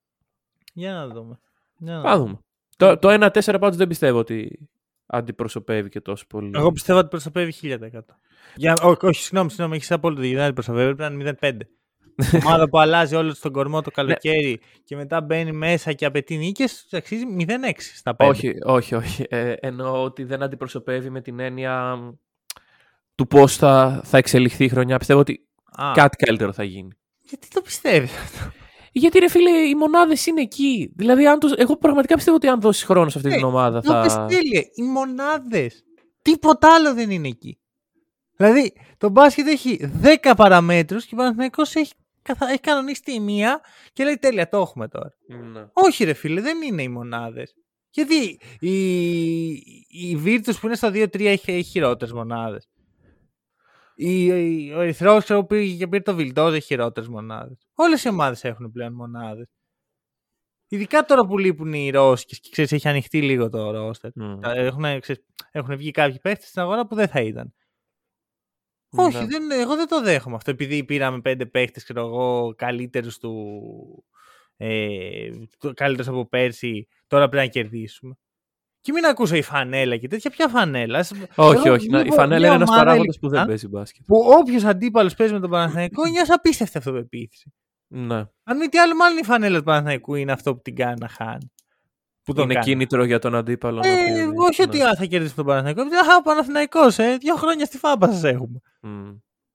Για 0.72 0.92
να 0.92 1.06
δούμε. 1.08 1.38
Για 1.78 1.94
να 1.94 2.02
Θα 2.02 2.18
δούμε. 2.18 2.38
Το, 2.76 2.98
το 2.98 3.08
1-4 3.10 3.56
πάντως 3.60 3.76
δεν 3.76 3.88
πιστεύω 3.88 4.18
ότι 4.18 4.68
αντιπροσωπεύει 5.06 5.88
και 5.88 6.00
τόσο 6.00 6.26
πολύ. 6.26 6.50
Εγώ 6.54 6.72
πιστεύω 6.72 6.98
ότι 6.98 7.08
προσωπεύει 7.08 7.54
1000%. 7.62 7.78
Για, 8.54 8.76
ό, 8.82 8.88
όχι, 9.00 9.22
συγγνώμη, 9.22 9.48
συγγνώμη, 9.48 9.76
έχεις 9.76 9.90
απόλυτο 9.90 10.20
δίκιο. 10.20 10.36
Δεν 10.36 10.44
αντιπροσωπεύει, 10.44 10.94
πρέπει 10.94 11.14
να 11.14 11.22
είναι 11.22 11.36
0-5. 11.40 11.58
Ομάδα 12.44 12.68
που 12.68 12.78
αλλάζει 12.78 13.14
όλο 13.14 13.36
τον 13.40 13.52
κορμό 13.52 13.82
το 13.82 13.90
καλοκαίρι 13.90 14.60
και 14.84 14.96
μετά 14.96 15.20
μπαίνει 15.20 15.52
μέσα 15.52 15.92
και 15.92 16.04
απαιτεί 16.04 16.36
νίκες, 16.36 16.88
αξίζει 16.90 17.24
0-6 17.38 17.44
στα 17.76 18.16
5. 18.18 18.28
Όχι, 18.28 18.54
όχι, 18.64 18.94
όχι. 18.94 19.26
Ε, 19.28 19.52
εννοώ 19.60 20.02
ότι 20.02 20.24
δεν 20.24 20.42
αντιπροσωπεύει 20.42 21.10
με 21.10 21.20
την 21.20 21.40
έννοια 21.40 21.96
μ, 21.96 22.10
του 23.14 23.26
πώς 23.26 23.56
θα, 23.56 24.00
θα 24.04 24.18
εξελιχθεί 24.18 24.64
η 24.64 24.68
χρονιά. 24.68 24.98
Πιστεύω 24.98 25.20
ότι 25.20 25.46
Α, 25.74 25.92
κάτι 25.94 26.16
καλύτερο 26.24 26.52
θα 26.52 26.62
γίνει. 26.64 26.90
Γιατί 27.20 27.48
το 27.48 27.60
πιστεύεις 27.60 28.10
αυτό; 28.16 28.52
Γιατί 28.92 29.18
ρε 29.18 29.28
φίλε, 29.28 29.50
οι 29.50 29.74
μονάδες 29.74 30.26
είναι 30.26 30.40
εκεί. 30.40 30.92
Δηλαδή, 30.96 31.26
αν 31.26 31.38
τους... 31.38 31.52
εγώ 31.52 31.76
πραγματικά 31.76 32.14
πιστεύω 32.14 32.36
ότι 32.36 32.46
αν 32.48 32.60
δώσεις 32.60 32.84
χρόνο 32.84 33.08
σε 33.08 33.18
αυτή 33.18 33.30
την 33.30 33.40
Ε, 33.40 33.44
ομάδα 33.44 33.80
Το 33.80 33.92
πες 34.02 34.12
θα. 34.12 34.26
τέλεια. 34.26 34.64
Οι 34.74 34.82
μονάδες. 34.82 35.82
Τίποτα 36.22 36.74
άλλο 36.74 36.94
δεν 36.94 37.10
είναι 37.10 37.28
εκεί. 37.28 37.58
Δηλαδή, 38.36 38.72
το 38.98 39.08
μπάσκετ 39.08 39.46
έχει 39.46 39.92
10 40.22 40.32
παραμέτρους 40.36 41.04
και 41.04 41.14
ο 41.14 41.16
Παναθηναϊκός 41.16 41.74
έχει, 41.74 41.92
καθα... 42.22 42.48
έχει 42.48 42.60
κανονίσει 42.60 43.02
τη 43.02 43.20
μία 43.20 43.60
και 43.92 44.04
λέει 44.04 44.18
τέλεια, 44.18 44.48
το 44.48 44.58
έχουμε 44.58 44.88
τώρα. 44.88 45.08
Ναι. 45.52 45.66
Όχι, 45.72 46.04
ρε 46.04 46.12
φίλε, 46.12 46.40
δεν 46.40 46.62
είναι 46.62 46.82
οι 46.82 46.88
μονάδες. 46.88 47.54
Γιατί 47.90 48.40
η, 48.60 48.74
η 49.88 50.22
Virtus 50.24 50.52
που 50.60 50.66
είναι 50.66 50.74
στο 50.76 50.88
2-3 50.88 51.20
έχει, 51.20 51.50
έχει 51.52 51.62
χειρότερες 51.62 52.12
μονάδες. 52.14 52.68
Η, 53.94 54.24
η- 54.24 54.72
ο 54.72 54.80
Ερυθρός 54.80 55.26
που 55.26 55.46
πήγε 55.46 55.76
και 55.76 55.88
πήρε 55.88 56.02
το 56.02 56.14
Βιλντόζ 56.14 56.54
έχει 56.54 56.66
χειρότερες 56.66 57.08
μονάδες. 57.08 57.66
Όλες 57.74 58.04
οι 58.04 58.08
ομάδες 58.08 58.44
έχουν 58.44 58.72
πλέον 58.72 58.92
μονάδες. 58.92 59.48
Ειδικά 60.68 61.04
τώρα 61.04 61.26
που 61.26 61.38
λείπουν 61.38 61.72
οι 61.72 61.90
Ρώσικες 61.90 62.40
και 62.40 62.48
ξέρεις, 62.52 62.72
έχει 62.72 62.88
ανοιχτεί 62.88 63.22
λίγο 63.22 63.48
το 63.48 63.70
ρόστερ. 63.70 64.10
Μμ. 64.14 64.38
Έχουν, 64.42 65.00
ξέρεις, 65.00 65.24
έχουν 65.50 65.76
βγει 65.76 65.90
κάποιοι 65.90 66.18
παίχτες 66.18 66.48
στην 66.48 66.60
αγορά 66.60 66.86
που 66.86 66.94
δεν 66.94 67.08
θα 67.08 67.20
ήταν. 67.20 67.54
Ναι. 68.88 69.02
Όχι, 69.02 69.24
δεν, 69.24 69.50
εγώ 69.50 69.76
δεν 69.76 69.86
το 69.88 70.02
δέχομαι 70.02 70.36
αυτό. 70.36 70.50
Επειδή 70.50 70.84
πήραμε 70.84 71.20
πέντε 71.20 71.46
παίχτες, 71.46 71.82
ξέρω 71.82 72.00
εγώ, 72.00 72.54
καλύτερους 72.56 73.18
του. 73.18 74.04
Ε, 74.56 75.30
καλύτερους 75.74 76.08
από 76.08 76.28
πέρσι, 76.28 76.86
τώρα 77.06 77.28
πρέπει 77.28 77.46
να 77.46 77.50
κερδίσουμε. 77.52 78.14
Και 78.82 78.92
μην 78.92 79.04
ακούσω 79.04 79.34
η 79.36 79.42
φανέλα 79.42 79.96
και 79.96 80.08
τέτοια. 80.08 80.30
Ποια 80.30 80.48
φανέλα. 80.48 80.98
Ας- 80.98 81.12
Όχι, 81.34 81.66
εγώ 81.66 81.74
όχι. 81.74 81.88
να- 81.88 81.98
Η 81.98 82.00
βλέπω 82.00 82.14
φανέλα 82.14 82.38
μια 82.38 82.46
είναι 82.46 82.56
ένας 82.56 82.68
ομάδα 82.68 82.84
παράγοντας 82.84 83.18
που 83.18 83.28
δεν 83.28 83.38
ειλικρινά, 83.38 83.46
παίζει 83.46 83.68
μπάσκετ. 83.68 84.04
Που 84.06 84.16
όποιος 84.40 84.64
αντίπαλος 84.64 85.14
παίζει 85.14 85.32
με 85.32 85.40
τον 85.40 85.50
Παναθηναϊκό 85.50 86.06
νιώθει 86.06 86.32
απίστευτη 86.32 86.78
αυτοπεποίθηση. 86.78 87.52
Ναι. 87.88 88.16
Αν 88.44 88.56
μη 88.56 88.66
τι 88.68 88.78
άλλο, 88.78 88.94
μάλλον 88.94 89.18
η 89.18 89.24
φανέλα 89.24 89.58
του 89.58 89.64
Παναθηναϊκού 89.64 90.14
είναι 90.14 90.32
αυτό 90.32 90.54
που 90.54 90.60
την 90.62 90.76
κάνει 90.76 90.94
να 91.00 91.08
χάνει. 91.08 91.52
Που 92.22 92.32
τον 92.32 92.44
Είναι 92.44 92.54
κάνει. 92.54 92.64
κίνητρο 92.66 93.04
για 93.04 93.18
τον 93.18 93.34
αντίπαλο. 93.34 93.80
να 93.80 93.88
Ε, 93.88 93.94
πει, 94.04 94.20
όχι 94.36 94.60
ναι. 94.60 94.66
ότι 94.66 94.82
α, 94.82 94.94
θα 94.96 95.04
κερδίσει 95.04 95.34
τον 95.34 95.44
Παναθηναϊκό. 95.46 95.80
επειδή, 95.80 95.96
Α, 95.96 96.16
ο 96.18 96.22
Παναθηναϊκός, 96.22 96.98
ε, 96.98 97.16
δύο 97.16 97.34
χρόνια 97.34 97.64
στη 97.64 97.78
φάμπα 97.78 98.12
σας 98.12 98.22
έχουμε. 98.24 98.58
Μμ. 98.82 99.10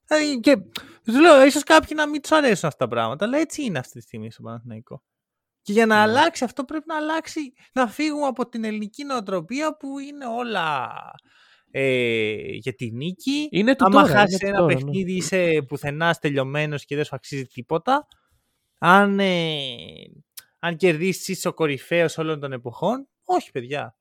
Δηλαδή, 0.08 0.40
και 0.40 0.58
τους 1.04 1.20
λέω, 1.20 1.46
ίσως 1.46 1.64
κάποιοι 1.64 1.90
να 1.96 2.08
μην 2.08 2.22
τους 2.22 2.32
αρέσουν 2.32 2.68
αυτά 2.68 2.86
τα 2.86 2.88
πράγματα, 2.88 3.26
αλλά 3.26 3.38
έτσι 3.38 3.64
είναι 3.64 3.80
αυτή 3.80 3.94
τη 4.00 4.02
στιγμή 4.02 4.32
στο 4.32 4.42
Παναθηναϊκό. 4.42 5.04
Και 5.68 5.74
για 5.74 5.86
να 5.86 5.96
Ναι. 5.96 6.02
αλλάξει 6.02 6.44
αυτό 6.44 6.64
πρέπει 6.64 6.84
να 6.88 6.96
αλλάξει, 6.96 7.54
να 7.74 7.88
φύγουμε 7.88 8.26
από 8.26 8.48
την 8.50 8.64
ελληνική 8.64 9.04
νοοτροπία 9.04 9.78
που 9.78 10.00
είναι 10.00 10.26
όλα 10.26 10.90
ε, 11.72 12.34
για 12.52 12.74
τη 12.74 12.92
νίκη. 12.92 13.48
Είναι 13.52 13.76
του 13.76 13.86
Άμα 13.86 14.02
τώρα, 14.02 14.14
χάσεις 14.14 14.40
είναι 14.42 14.50
του 14.50 14.56
ένα 14.56 14.58
τώρα, 14.58 14.74
ναι. 14.74 14.80
παιχνίδι 14.80 15.14
είσαι 15.16 15.66
πουθενά 15.68 16.14
τελειωμένο 16.14 16.78
και 16.78 16.96
δεν 16.96 17.04
σου 17.06 17.16
αξίζει 17.16 17.46
τίποτα. 17.46 18.08
Αν, 18.78 19.20
ε, 19.20 19.56
αν 20.60 20.76
κερδίσεις 20.76 21.28
είσαι 21.28 21.48
ο 21.48 21.54
κορυφαίος 21.54 22.18
όλων 22.18 22.40
των 22.40 22.52
εποχών. 22.52 23.08
Όχι, 23.24 23.52
παιδιά. 23.52 23.98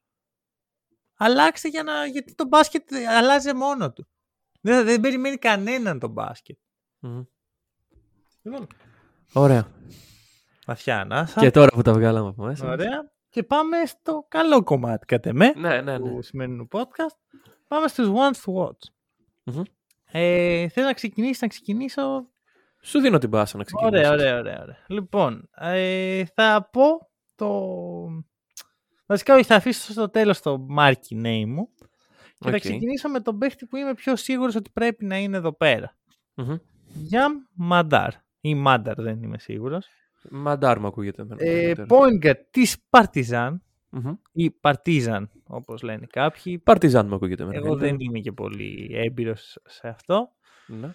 Αλλάξτε 1.17 1.69
για 1.69 1.83
να, 1.83 2.07
γιατί 2.07 2.35
το 2.35 2.47
μπάσκετ 2.47 2.89
αλλάζει 3.09 3.55
μόνο 3.55 3.93
του. 3.93 4.09
Δεν, 4.61 4.85
δεν 4.85 5.01
περιμένει 5.01 5.37
κανέναν 5.37 5.99
το 5.99 6.09
μπάσκετ. 6.09 6.59
Μμ. 6.99 7.21
Λοιπόν, 8.43 8.67
Ωραία. 9.33 9.75
Βαθιά 10.67 11.01
ανάσα. 11.01 11.41
Και 11.41 11.51
τώρα 11.51 11.69
που 11.69 11.83
τα 11.83 11.93
βγάλαμε 11.93 12.29
από 12.29 12.45
μέσα. 12.45 12.69
Ωραία. 12.69 13.11
Και 13.29 13.43
πάμε 13.43 13.77
στο 13.87 14.25
καλό 14.29 14.63
κομμάτι, 14.63 15.07
κατ' 15.07 15.27
εμέ, 15.27 15.53
Ναι, 15.57 15.69
ναι, 15.69 15.81
ναι. 15.81 15.99
του 15.99 16.23
σημερινού 16.23 16.69
podcast. 16.73 17.17
Πάμε 17.69 17.89
στους 17.89 18.09
ones 18.09 18.45
to 18.45 18.55
watch. 18.63 18.89
Μμμ. 19.45 19.63
Ε, 20.11 20.69
θες 20.69 20.85
να 20.85 20.93
ξεκινήσεις, 20.93 21.41
να 21.41 21.49
ξεκινήσω. 21.49 22.29
Σου 22.83 23.01
δίνω 23.01 23.19
την 23.19 23.31
πάσα 23.31 23.57
να 23.57 23.65
ξεκινήσεις. 23.65 23.99
Ωραία, 24.09 24.13
ωραία, 24.13 24.39
ωραία, 24.39 24.63
ωραία. 24.63 24.77
Λοιπόν, 24.89 25.49
ε, 25.57 26.25
θα 26.35 26.69
πω 26.73 27.11
το... 27.35 27.51
Βασικά, 29.07 29.35
όχι, 29.35 29.45
θα 29.45 29.55
αφήσω 29.55 29.93
στο 29.93 30.11
τέλος 30.11 30.41
το 30.41 30.67
marquee 30.79 31.25
name 31.25 31.45
μου. 31.47 31.69
Και 32.39 32.49
θα 32.49 32.55
Οκ. 32.55 32.59
ξεκινήσω 32.61 33.09
με 33.09 33.21
τον 33.21 33.39
παίχτη 33.39 33.67
που 33.67 33.77
είμαι 33.77 33.95
πιο 33.95 34.17
σίγουρος 34.17 34.55
ότι 34.55 34.71
πρέπει 34.71 35.05
να 35.05 35.17
είναι 35.17 35.37
εδώ 35.37 35.53
πέρα. 35.53 35.97
Μμμ. 36.35 36.57
Γιάμ 36.87 37.33
Μαντάρ. 37.55 38.11
Ή 38.41 38.55
Μάνταρ, 38.55 39.03
δεν 39.03 39.23
είμαι 39.23 39.39
σίγουρος. 39.39 39.87
Μαντάρ 40.31 40.79
μου 40.79 40.87
ακούγεται. 40.87 41.23
εμένα, 41.23 41.43
Ε, 41.45 41.63
καλύτερα. 41.75 41.87
point 41.89 42.27
guard 42.27 42.41
της 42.51 42.77
Partizan 42.91 43.51
Μμμ. 43.91 44.13
ή 44.33 44.55
Partizan, 44.61 45.23
όπως 45.47 45.83
λένε 45.83 46.07
κάποιοι. 46.13 46.59
Παρτιζάν 46.59 47.07
μου 47.09 47.15
ακούγεται. 47.15 47.43
εμένα, 47.43 47.59
Εγώ 47.59 47.67
καλύτερα. 47.69 47.91
δεν 47.91 48.01
είμαι 48.01 48.19
και 48.19 48.33
πολύ 48.33 48.91
έμπειρος 48.95 49.59
σε 49.67 49.89
αυτό. 49.89 50.29
Ναι. 50.67 50.89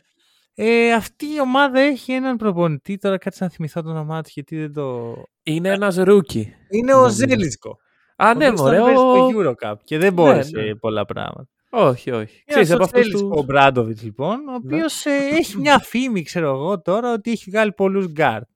Ε, 0.56 0.94
αυτή 0.94 1.26
η 1.26 1.40
ομάδα 1.42 1.80
έχει 1.80 2.12
έναν 2.14 2.38
προπονητή, 2.38 2.98
τώρα 2.98 3.18
κάτσε 3.18 3.44
να 3.44 3.50
θυμηθώ 3.50 3.82
το 3.82 3.90
όνομά 3.90 4.22
του 4.22 4.30
γιατί 4.34 4.58
δεν 4.60 4.74
το... 4.74 5.14
Είναι 5.44 5.70
ένας 5.70 5.96
ρούκι. 5.96 6.54
Είναι 6.70 6.94
ο 6.94 6.98
Νομίζω. 6.98 7.16
Ζέλιτσκο. 7.16 7.78
Α, 8.16 8.34
ναι, 8.36 8.52
μωρέ. 8.52 8.80
μωρέ. 8.80 8.92
ο- 8.94 8.96
στο 8.98 9.30
Eurocup 9.36 9.74
και 9.84 9.98
δεν 9.98 10.14
μπόρεσε 10.14 10.60
ναι. 10.62 10.76
πολλά 10.76 11.06
πράγματα. 11.06 11.48
Όχι, 11.70 12.12
όχι. 12.12 12.34
Είναι 12.34 12.44
Ξέρεις, 12.46 12.72
από 12.72 12.82
ο 12.82 12.84
αυτούς 12.86 13.02
Ζέλιτσκο, 13.04 13.28
ο 13.28 13.36
τους... 13.36 13.46
Μπράντοβιτς 13.46 14.04
λοιπόν, 14.04 14.34
ο 14.48 14.52
Ναι. 14.52 14.56
οποίος 14.56 15.06
έχει 15.40 15.58
μια 15.58 15.80
φήμη, 15.80 16.24
ξέρω 16.24 16.48
εγώ 16.54 16.82
τώρα, 16.82 17.14
ότι 17.14 17.32
έχει 17.32 17.50
βγάλει 17.50 17.72
πολλούς 17.74 18.08
γκάρτ. 18.08 18.48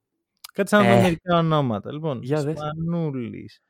Κάτσε 0.56 0.76
να 0.76 0.82
δούμε 0.82 0.94
Ε. 0.98 1.02
μερικά 1.02 1.38
ονόματα. 1.38 1.92
Λοιπόν, 1.92 2.22
Για 2.22 2.42
δες. 2.42 2.58
Σπανούλης, 2.58 3.62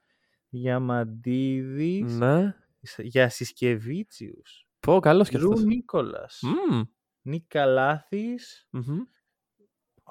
Διαμαντίδης, 0.49 2.18
Ναι. 2.18 2.55
Γιασισκεβίτσιους, 2.96 4.66
Πω, 4.81 5.01
καλός 5.01 5.29
και 5.29 5.38
Ρου 5.38 5.49
αυτός. 5.53 5.64
Νίκολας, 5.64 6.40
Μμμ. 6.42 6.83
Νικαλάθης. 7.22 8.66
Μμμ. 8.70 8.99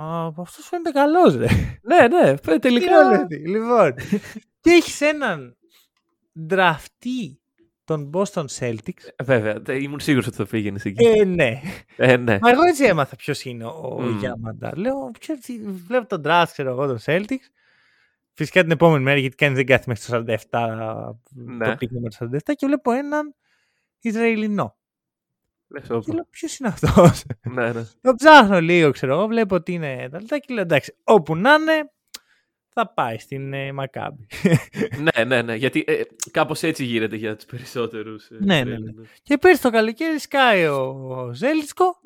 Α, 0.03 0.27
αυτός 0.37 0.67
φαίνεται 0.67 0.91
καλός 0.91 1.35
ρε. 1.35 1.47
Ναι, 1.81 2.07
ναι. 2.07 2.37
παι- 2.37 2.51
Τι 2.53 2.59
Τελικά. 2.59 3.07
όλες, 3.07 3.25
Λοιπόν, 3.29 3.93
και 4.61 4.69
έχεις 4.69 5.01
έναν 5.01 5.57
δραφτή 6.33 7.39
των 7.85 8.09
Boston 8.13 8.45
Celtics. 8.59 9.03
Ε, 9.15 9.23
Βέβαια, 9.23 9.61
τε- 9.61 9.81
ήμουν 9.81 9.99
σίγουρος 9.99 10.27
ότι 10.27 10.35
θα 10.35 10.45
πήγαινες 10.45 10.85
εκεί. 10.85 11.05
Ε, 11.05 11.23
ναι. 11.25 11.61
Ε, 11.95 12.17
ναι. 12.17 12.37
Μα 12.41 12.49
εγώ 12.49 12.61
έτσι 12.67 12.83
έμαθα 12.83 13.15
ποιος 13.15 13.43
είναι 13.45 13.65
ο 13.65 13.97
Μμμ. 14.01 14.17
Γιάμαντα. 14.19 14.71
Λέω, 14.75 15.11
ξέρεις 15.19 15.41
τι, 15.45 15.59
βλέπω 15.87 16.07
τον 16.07 16.21
draft, 16.25 16.45
ξέρω 16.51 16.69
εγώ, 16.69 16.87
τον 16.87 16.97
Celtics. 17.05 17.47
Φυσικά 18.33 18.61
την 18.61 18.71
επόμενη 18.71 19.03
μέρα, 19.03 19.19
γιατί 19.19 19.35
κανείς 19.35 19.55
δεν 19.57 19.65
κάθεται 19.65 19.85
μέχρι 19.89 20.05
το 20.09 20.33
47, 20.49 21.15
Ναι. 21.35 21.65
το 21.65 21.75
πίκ 21.75 21.91
νούμερο 21.91 22.13
47, 22.19 22.37
και 22.55 22.65
βλέπω 22.65 22.91
έναν 22.91 23.35
Ισραηλινό. 24.01 24.75
Λες, 25.67 25.87
Και 25.87 25.93
όπα. 25.93 26.13
λέω, 26.13 26.27
ποιος 26.29 26.57
είναι 26.57 26.69
αυτός; 26.69 27.23
Ναι, 27.43 27.71
ναι. 27.71 27.83
το 28.01 28.13
ψάχνω 28.15 28.61
λίγο, 28.61 28.91
ξέρω 28.91 29.13
εγώ, 29.13 29.27
βλέπω 29.27 29.55
ότι 29.55 29.71
είναι 29.73 30.07
τα 30.11 30.19
λεπτά 30.19 30.37
και 30.39 30.53
λέω, 30.53 30.63
εντάξει, 30.63 30.95
όπου 31.03 31.35
να 31.35 31.53
είναι, 31.53 31.91
θα 32.77 32.93
πάει 32.93 33.17
στην 33.17 33.53
ε, 33.53 33.71
Μακάμπη. 33.71 34.27
ναι, 35.15 35.23
ναι, 35.23 35.41
ναι. 35.41 35.55
Γιατί 35.55 35.83
ε, 35.87 36.01
κάπως 36.31 36.63
έτσι 36.63 36.83
γίνεται 36.83 37.15
για 37.15 37.35
τους 37.35 37.45
περισσότερους. 37.45 38.27
ε, 38.29 38.37
Ναι, 38.39 38.63
ναι, 38.63 38.71
Ισραηλινούς. 38.71 39.09
Και 39.23 39.37
πέρσι 39.37 39.61
το 39.61 39.69
καλοκαίρι 39.69 40.19
σκάει 40.19 40.65
ο 40.65 41.31
Ζέλιτσκο 41.33 42.01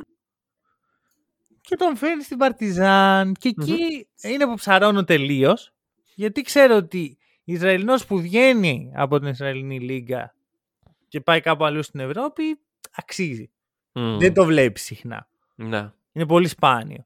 και 1.61 1.75
τον 1.75 1.95
φέρνει 1.95 2.23
στην 2.23 2.37
Παρτιζάν. 2.37 3.33
Και 3.33 3.47
εκεί 3.47 4.07
είναι 4.21 4.45
που 4.45 4.53
ψαρώνω 4.55 5.03
τελείως. 5.03 5.73
Γιατί 6.15 6.41
ξέρω 6.41 6.75
ότι 6.75 7.17
Ισραηλινός 7.43 8.05
που 8.05 8.21
βγαίνει 8.21 8.91
από 8.95 9.19
την 9.19 9.27
Ισραηλινή 9.27 9.79
Λίγκα 9.79 10.35
και 11.07 11.21
πάει 11.21 11.41
κάπου 11.41 11.65
αλλού 11.65 11.83
στην 11.83 11.99
Ευρώπη, 11.99 12.59
αξίζει. 12.95 13.51
Μμ. 13.91 14.17
Δεν 14.17 14.33
το 14.33 14.45
βλέπει 14.45 14.79
συχνά. 14.79 15.29
Ναι. 15.55 15.91
Είναι 16.11 16.25
πολύ 16.25 16.47
σπάνιο. 16.47 17.05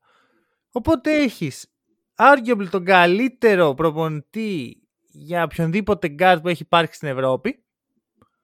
Οπότε 0.71 1.15
έχεις 1.17 1.72
arguably 2.15 2.67
τον 2.69 2.85
καλύτερο 2.85 3.73
προπονητή 3.73 4.77
για 5.05 5.43
οποιονδήποτε 5.43 6.15
guard 6.19 6.37
που 6.41 6.47
έχει 6.47 6.61
υπάρξει 6.61 6.95
στην 6.95 7.07
Ευρώπη. 7.07 7.63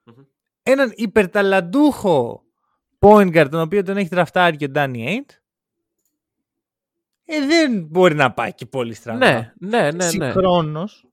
Μμμ. 0.03 0.23
Έναν 0.63 0.91
υπερταλαντούχο 0.95 2.43
point 2.99 3.35
guard 3.37 3.47
τον 3.51 3.61
οποίο 3.61 3.83
τον 3.83 3.97
έχει 3.97 4.09
τραφτάρει 4.09 4.57
και 4.57 4.65
ο 4.65 4.71
Danny 4.75 5.07
Ainge. 5.07 5.33
Ε, 7.25 7.45
δεν 7.45 7.83
μπορεί 7.85 8.15
να 8.15 8.33
πάει 8.33 8.53
και 8.53 8.65
πολύ 8.65 8.93
στραβά. 8.93 9.17
Ναι, 9.19 9.53
ναι, 9.59 9.81
ναι, 9.81 9.91
ναι. 9.91 10.09
Συγχρόνως, 10.09 11.07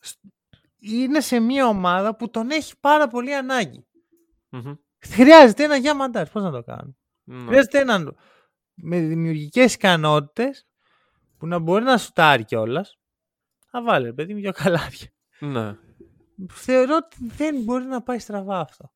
σ- 0.00 0.18
είναι 0.78 1.20
σε 1.20 1.40
μια 1.40 1.66
ομάδα 1.66 2.16
που 2.16 2.30
τον 2.30 2.50
έχει 2.50 2.72
πάρα 2.80 3.08
πολύ 3.08 3.34
ανάγκη. 3.34 3.86
Μμμ. 4.48 4.74
Χρειάζεται 4.98 5.64
ένα 5.64 5.76
για 5.76 5.94
μαντάρ. 5.94 6.28
Πώς 6.28 6.42
να 6.42 6.50
το 6.50 6.62
κάνω. 6.62 6.96
Ναι. 7.24 7.46
Χρειάζεται 7.46 7.78
έναν 7.78 8.16
με 8.74 9.00
δημιουργικές 9.00 9.74
ικανότητες 9.74 10.66
που 11.44 11.50
να 11.50 11.58
μπορεί 11.58 11.84
να 11.84 11.98
σουτάρει 11.98 12.44
κιόλας. 12.44 12.98
Θα 13.70 13.82
βάλει, 13.82 14.04
ρε 14.06 14.12
παιδί 14.12 14.34
μου, 14.34 14.40
δυο 14.40 14.52
καλάθια. 14.52 15.08
Ναι. 15.38 15.76
Θεωρώ 16.52 16.96
ότι 16.96 17.16
δεν 17.20 17.62
μπορεί 17.62 17.84
να 17.84 18.02
πάει 18.02 18.18
στραβά 18.18 18.58
αυτό. 18.60 18.92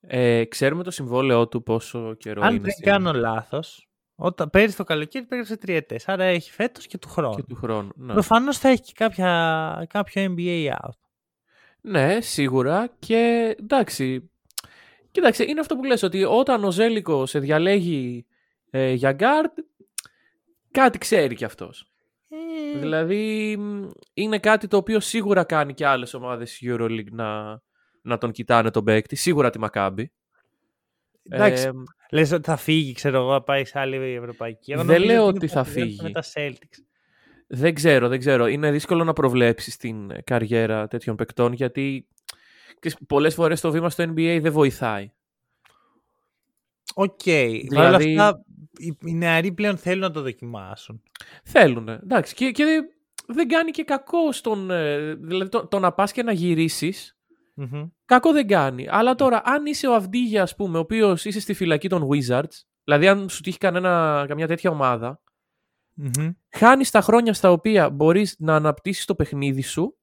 Ε, 0.00 0.44
ξέρουμε 0.44 0.82
το 0.82 0.90
συμβόλαιό 0.90 1.48
του 1.48 1.62
πόσο 1.62 2.14
καιρό 2.14 2.42
Αν 2.42 2.50
είναι. 2.54 2.62
δεν 2.62 2.70
στην- 2.70 2.84
κάνω 2.84 3.12
λάθος, 3.12 3.88
όταν 4.14 4.50
πέρυσι 4.50 4.76
το 4.76 4.84
καλοκαίρι 4.84 5.24
πέρασε 5.24 5.56
τριετές, 5.56 6.08
άρα 6.08 6.24
έχει 6.24 6.50
φέτος 6.50 6.86
και 6.86 6.98
του 6.98 7.08
χρόνου. 7.08 7.34
Και 7.34 7.42
του 7.42 7.54
χρόνου. 7.54 7.90
Ναι. 7.94 8.12
Προφανώς 8.12 8.58
θα 8.58 8.68
έχει 8.68 8.82
και 8.82 8.92
κάποια, 8.94 9.86
κάποιο 9.88 10.34
NBA 10.36 10.70
out. 10.70 10.98
ναι, 11.80 12.20
σίγουρα. 12.20 12.90
Και 12.98 13.54
εντάξει. 13.58 14.30
Κοίταξε, 15.10 15.44
είναι 15.44 15.60
αυτό 15.60 15.76
που 15.76 15.84
λες 15.84 16.02
ότι 16.02 16.24
όταν 16.24 16.64
ο 16.64 16.70
Ζέλικος 16.70 17.30
σε 17.30 17.38
διαλέγει 17.38 18.26
ε, 18.70 18.92
για 18.92 19.16
guard, 19.18 19.62
κάτι 20.72 20.98
ξέρει 20.98 21.34
κι 21.34 21.44
αυτός. 21.44 21.92
Δηλαδή 22.80 23.58
είναι 24.14 24.38
κάτι 24.38 24.68
το 24.68 24.76
οποίο 24.76 25.00
σίγουρα 25.00 25.44
κάνει 25.44 25.74
και 25.74 25.86
άλλες 25.86 26.14
ομάδες 26.14 26.62
Euroleague 26.64 27.10
να, 27.10 27.60
να 28.02 28.18
τον 28.18 28.30
κοιτάνε 28.30 28.70
τον 28.70 28.84
παίκτη. 28.84 29.16
Σίγουρα 29.16 29.50
τη 29.50 29.58
Μακάμπη. 29.58 30.12
Εντάξει, 31.22 31.66
ε, 31.66 31.70
λες 32.10 32.32
ότι 32.32 32.44
θα 32.44 32.56
φύγει, 32.56 32.92
ξέρω 32.92 33.18
εγώ, 33.20 33.32
να 33.32 33.42
πάει 33.42 33.64
σε 33.64 33.78
άλλη 33.78 33.96
ευρωπαϊκή. 33.96 34.74
δεν 34.74 35.02
λέω 35.02 35.26
ότι 35.26 35.46
θα 35.48 35.64
φύγει. 35.64 36.02
Με 36.02 36.10
τα 36.10 36.22
Celtics. 36.34 36.78
Δεν 37.46 37.74
ξέρω, 37.74 38.08
δεν 38.08 38.18
ξέρω. 38.18 38.46
Είναι 38.46 38.70
δύσκολο 38.70 39.04
να 39.04 39.12
προβλέψεις 39.12 39.76
την 39.76 40.24
καριέρα 40.24 40.88
τέτοιων 40.88 41.16
παικτών 41.16 41.52
γιατί 41.52 42.06
πολλές 43.06 43.34
φορές 43.34 43.60
το 43.60 43.70
βήμα 43.70 43.90
στο 43.90 44.04
NBA 44.04 44.38
δεν 44.42 44.52
βοηθάει. 44.52 45.12
OK. 46.94 47.20
Okay. 47.24 47.60
Δηλαδή... 47.68 48.18
αυτά, 48.18 48.44
οι 49.04 49.14
νεαροί 49.14 49.52
πλέον 49.52 49.76
θέλουν 49.76 50.00
να 50.00 50.10
το 50.10 50.22
δοκιμάσουν. 50.22 51.02
Θέλουν, 51.44 51.88
εντάξει. 51.88 52.34
Και, 52.34 52.50
και 52.50 52.64
δεν 53.26 53.48
κάνει 53.48 53.70
και 53.70 53.84
κακό 53.84 54.32
στον... 54.32 54.70
Ε, 54.70 55.14
δηλαδή 55.14 55.50
το, 55.50 55.66
το 55.66 55.78
να 55.78 55.92
πας 55.92 56.12
και 56.12 56.22
να 56.22 56.32
γυρισεις 56.32 57.16
κακό 58.04 58.32
δεν 58.32 58.46
κάνει. 58.46 58.86
Αλλά 58.90 59.14
τώρα, 59.14 59.42
αν 59.44 59.66
είσαι 59.66 59.86
ο 59.86 59.94
Αυντίγια, 59.94 60.42
ας 60.42 60.56
πούμε, 60.56 60.78
ο 60.78 60.80
οποίος 60.80 61.24
είσαι 61.24 61.40
στη 61.40 61.54
φυλακή 61.54 61.88
των 61.88 62.08
Wizards, 62.08 62.62
δηλαδή 62.84 63.08
αν 63.08 63.28
σου 63.28 63.40
τύχει 63.40 63.58
κανένα, 63.58 64.24
καμιά 64.28 64.46
τέτοια 64.46 64.70
ομάδα, 64.70 65.20
mm 66.02 66.34
χάνεις 66.50 66.90
τα 66.90 67.00
χρόνια 67.00 67.34
στα 67.34 67.50
οποία 67.50 67.90
μπορείς 67.90 68.36
να 68.38 68.54
αναπτύσσεις 68.54 69.04
το 69.04 69.14
παιχνίδι 69.14 69.62
σου 69.62 69.96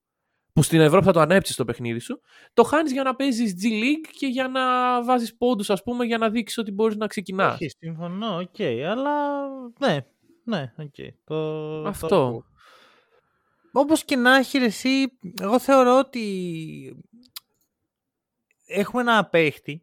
που 0.53 0.61
στην 0.61 0.79
Ευρώπη 0.79 1.05
θα 1.05 1.11
το 1.11 1.19
ανέψεις 1.19 1.55
το 1.55 1.65
παιχνίδι 1.65 1.99
σου, 1.99 2.21
το 2.53 2.63
χάνεις 2.63 2.91
για 2.91 3.03
να 3.03 3.15
παίζεις 3.15 3.55
G 3.61 3.65
League 3.65 4.11
και 4.17 4.27
για 4.27 4.47
να 4.47 4.63
βάζεις 5.03 5.35
πόντους, 5.35 5.69
ας 5.69 5.83
πούμε, 5.83 6.05
για 6.05 6.17
να 6.17 6.29
δείξεις 6.29 6.57
ότι 6.57 6.71
μπορείς 6.71 6.95
να 6.95 7.07
ξεκινάς. 7.07 7.53
Όχι, 7.53 7.69
συμφωνώ, 7.79 8.37
OK, 8.37 8.55
okay, 8.57 8.81
αλλά 8.89 9.47
ναι, 9.79 10.05
ναι, 10.43 10.73
OK. 10.77 10.93
Okay. 10.97 11.09
Το, 11.23 11.37
Αυτό. 11.87 12.07
Το... 12.07 12.43
Όπως 13.71 14.03
και 14.03 14.15
να 14.15 14.35
έχει 14.35 14.57
εσύ, 14.57 15.19
εγώ 15.41 15.59
θεωρώ 15.59 15.97
ότι 15.97 17.03
έχουμε 18.67 19.01
ένα 19.01 19.25
παίχτη 19.25 19.81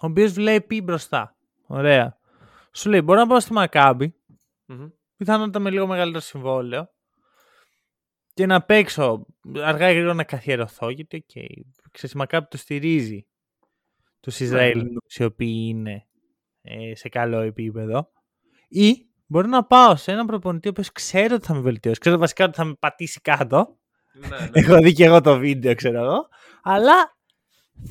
ο 0.00 0.06
οποίος 0.06 0.32
βλέπει 0.32 0.82
μπροστά. 0.82 1.36
Ωραία. 1.66 2.18
Σου 2.72 2.90
λέει: 2.90 3.00
Μπορώ 3.04 3.20
να 3.20 3.26
πάω 3.26 3.40
στη 3.40 3.52
Μακάμπη, 3.52 4.14
mm-hmm. 4.68 4.92
πιθανότατα 5.16 5.58
με 5.58 5.70
λίγο 5.70 5.86
μεγαλύτερο 5.86 6.22
συμβόλαιο, 6.24 6.88
και 8.40 8.46
να 8.46 8.62
παίξω 8.62 9.26
αργά 9.62 9.88
ή 9.88 9.92
γρήγορα 9.92 10.14
να 10.14 10.24
καθιερωθώ, 10.24 10.90
γιατί 10.90 11.16
OK, 11.16 11.30
okay, 11.34 11.62
ξέρεις, 11.90 12.16
η 12.16 12.46
το 12.48 12.56
στηρίζει 12.56 13.26
τους 14.20 14.40
ναι, 14.40 14.46
Ισραηλινούς 14.46 15.18
ναι. 15.18 15.24
οι 15.24 15.28
οποίοι 15.28 15.66
είναι 15.68 16.06
ε, 16.62 16.94
σε 16.94 17.08
καλό 17.08 17.40
επίπεδο 17.40 18.12
ή 18.68 19.06
μπορώ 19.26 19.48
να 19.48 19.64
πάω 19.64 19.96
σε 19.96 20.12
έναν 20.12 20.26
προπονητή 20.26 20.68
ο 20.68 20.70
οποίος 20.70 20.92
ξέρω 20.92 21.34
ότι 21.34 21.46
θα 21.46 21.54
με 21.54 21.60
βελτιώσει, 21.60 22.00
ξέρω 22.00 22.18
βασικά 22.18 22.44
ότι 22.44 22.56
θα 22.56 22.64
με 22.64 22.74
πατήσει 22.78 23.20
κάτω, 23.20 23.78
ναι, 24.12 24.28
ναι. 24.28 24.48
έχω 24.60 24.78
δει 24.78 24.92
και 24.92 25.04
εγώ 25.04 25.20
το 25.20 25.38
βίντεο 25.38 25.74
ξέρω 25.74 26.02
εγώ, 26.04 26.28
αλλά 26.62 27.16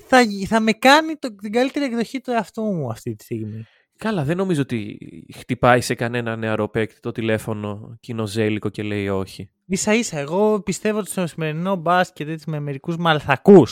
θα, 0.08 0.20
θα 0.48 0.60
με 0.60 0.72
κάνει 0.72 1.16
το, 1.16 1.36
την 1.36 1.52
καλύτερη 1.52 1.86
εκδοχή 1.86 2.22
του 2.22 2.32
εαυτού 2.32 2.64
μου 2.64 2.90
αυτή 2.90 3.16
τη 3.16 3.24
στιγμή. 3.24 3.66
Καλά, 4.00 4.24
δεν 4.24 4.38
νομίζω 4.38 4.62
ότι 4.62 4.98
χτυπάει 5.36 5.82
σε 5.82 5.96
κανένα 5.96 6.36
νεαρό 6.36 6.70
παίκτη 6.70 7.00
το 7.00 7.12
τηλέφωνο 7.12 7.98
και 8.00 8.14
είναι 8.14 8.37
ο 8.37 8.42
Ζέλικο 8.42 8.70
και 8.70 8.84
λέει 8.84 9.10
όχι. 9.10 9.50
ίσα 9.70 9.94
ίσα, 9.94 10.20
εγώ 10.20 10.62
πιστεύω 10.62 11.00
ότι 11.00 11.10
στο 11.10 11.28
σημερινό 11.28 11.76
μπάσκετ 11.76 12.30
έτσι 12.30 12.50
με 12.50 12.60
μερικούς 12.60 12.98
μαλθακούς 12.98 13.64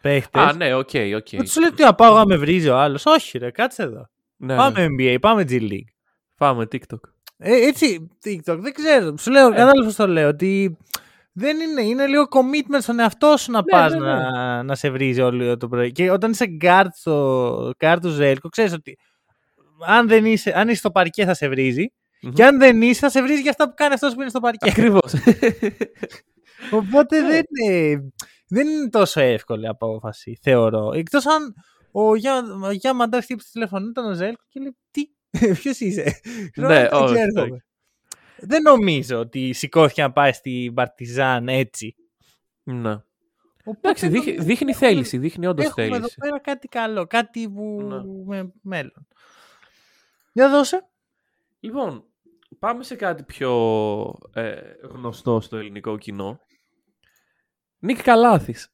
παίχτες. 0.00 0.42
Α, 0.42 0.52
ναι, 0.52 0.74
OK, 0.74 0.88
okay, 0.92 1.12
OK. 1.16 1.26
Okay. 1.30 1.44
Του 1.52 1.60
λέει 1.60 1.70
τι 1.70 1.94
πάω 1.96 2.14
να 2.14 2.26
με 2.26 2.36
βρίζει 2.36 2.68
ο 2.68 2.78
άλλος. 2.78 3.06
Όχι, 3.06 3.38
ρε, 3.38 3.50
κάτσε 3.50 3.82
εδώ. 3.82 4.08
Ναι, 4.36 4.56
πάμε 4.56 4.86
ναι. 4.86 4.94
NBA, 4.98 5.16
πάμε 5.20 5.44
G 5.48 5.52
League. 5.52 5.92
Πάμε 6.36 6.68
TikTok. 6.72 7.00
Ε, 7.36 7.66
έτσι, 7.66 8.08
TikTok, 8.24 8.58
δεν 8.58 8.72
ξέρω. 8.72 9.16
Σου 9.16 9.30
λέω, 9.30 9.46
ε. 9.46 9.54
κατάλαβα 9.54 9.94
το 9.94 10.08
λέω, 10.08 10.28
ότι 10.28 10.76
δεν 11.32 11.60
είναι, 11.60 11.82
είναι 11.82 12.06
λίγο 12.06 12.22
commitment 12.30 12.78
στον 12.80 12.98
εαυτό 12.98 13.36
σου 13.36 13.50
να 13.50 13.58
ναι, 13.58 13.64
πας 13.70 13.92
ναι, 13.92 13.98
ναι. 13.98 14.12
Να, 14.12 14.62
να 14.62 14.74
σε 14.74 14.90
βρίζει 14.90 15.20
όλο 15.20 15.56
το 15.56 15.68
πρωί. 15.68 15.92
Και 15.92 16.10
όταν 16.10 16.30
είσαι 16.30 16.46
guard 16.60 16.88
στο 16.92 17.72
guard 17.78 17.98
του 18.02 18.08
Ζέλκο, 18.08 18.48
ξέρεις 18.48 18.72
ότι 18.72 18.98
αν, 19.86 20.08
δεν 20.08 20.24
είσαι, 20.24 20.52
αν 20.58 20.68
είσαι 20.68 20.78
στο 20.78 20.90
παρκέ 20.90 21.24
θα 21.24 21.34
σε 21.34 21.48
βριζει 21.48 21.92
Και 22.34 22.44
αν 22.44 22.58
δεν 22.58 22.82
είσαι, 22.82 23.00
θα 23.00 23.10
σε 23.10 23.22
βρίζει 23.22 23.40
για 23.40 23.50
αυτά 23.50 23.68
που 23.68 23.74
κάνεις 23.76 24.02
αυτό 24.02 24.14
που 24.14 24.20
είναι 24.20 24.30
στο 24.30 24.40
παρκέ. 24.40 24.70
Ακριβώς. 24.70 25.14
Οπότε 26.80 27.22
δεν, 27.22 27.42
είναι, 27.64 28.12
δεν 28.48 28.68
είναι 28.68 28.88
τόσο 28.88 29.20
εύκολη 29.20 29.66
απόφαση, 29.66 30.38
θεωρώ. 30.42 30.92
Εκτός 30.92 31.26
αν 31.26 31.54
ο 31.92 32.14
Γιάννη 32.14 32.92
Μαντά 32.94 33.22
χτύπησε 33.22 33.46
το 33.46 33.52
τηλέφωνο, 33.52 33.88
ήταν 33.88 34.10
ο 34.10 34.14
Ζέλκο 34.14 34.42
και 34.48 34.60
λέει 34.60 34.76
Τι, 34.90 35.02
ποιος 35.60 35.80
είσαι; 35.80 36.20
ναι, 36.56 36.88
όχι. 36.92 37.14
Δεν 38.42 38.62
νομίζω 38.62 39.18
ότι 39.18 39.52
σηκώθηκε 39.52 40.02
να 40.02 40.12
πάει 40.12 40.32
στην 40.32 40.74
Παρτιζάν 40.74 41.48
έτσι. 41.48 41.94
Ναι. 42.62 43.02
Εντάξει, 43.64 44.08
δείχνει, 44.08 44.32
δείχνει 44.32 44.74
θέληση, 44.74 45.18
δείχνει 45.18 45.46
όντως 45.46 45.72
θέληση. 45.72 45.94
Έχουμε 45.94 46.06
εδώ 46.06 46.28
πέρα 46.28 46.40
κάτι 46.40 46.68
καλό, 46.68 47.06
κάτι 47.06 47.48
που 47.48 47.82
ναι. 47.82 48.02
με 48.24 48.52
μέλλον. 48.62 49.06
Για 50.32 50.50
δώσε. 50.50 50.88
Λοιπόν, 51.60 52.04
πάμε 52.58 52.82
σε 52.82 52.94
κάτι 52.94 53.22
πιο 53.22 53.50
ε, 54.32 54.60
γνωστό 54.82 55.40
στο 55.40 55.56
ελληνικό 55.56 55.98
κοινό. 55.98 56.40
Νίκ 57.78 58.02
Καλάθης. 58.02 58.72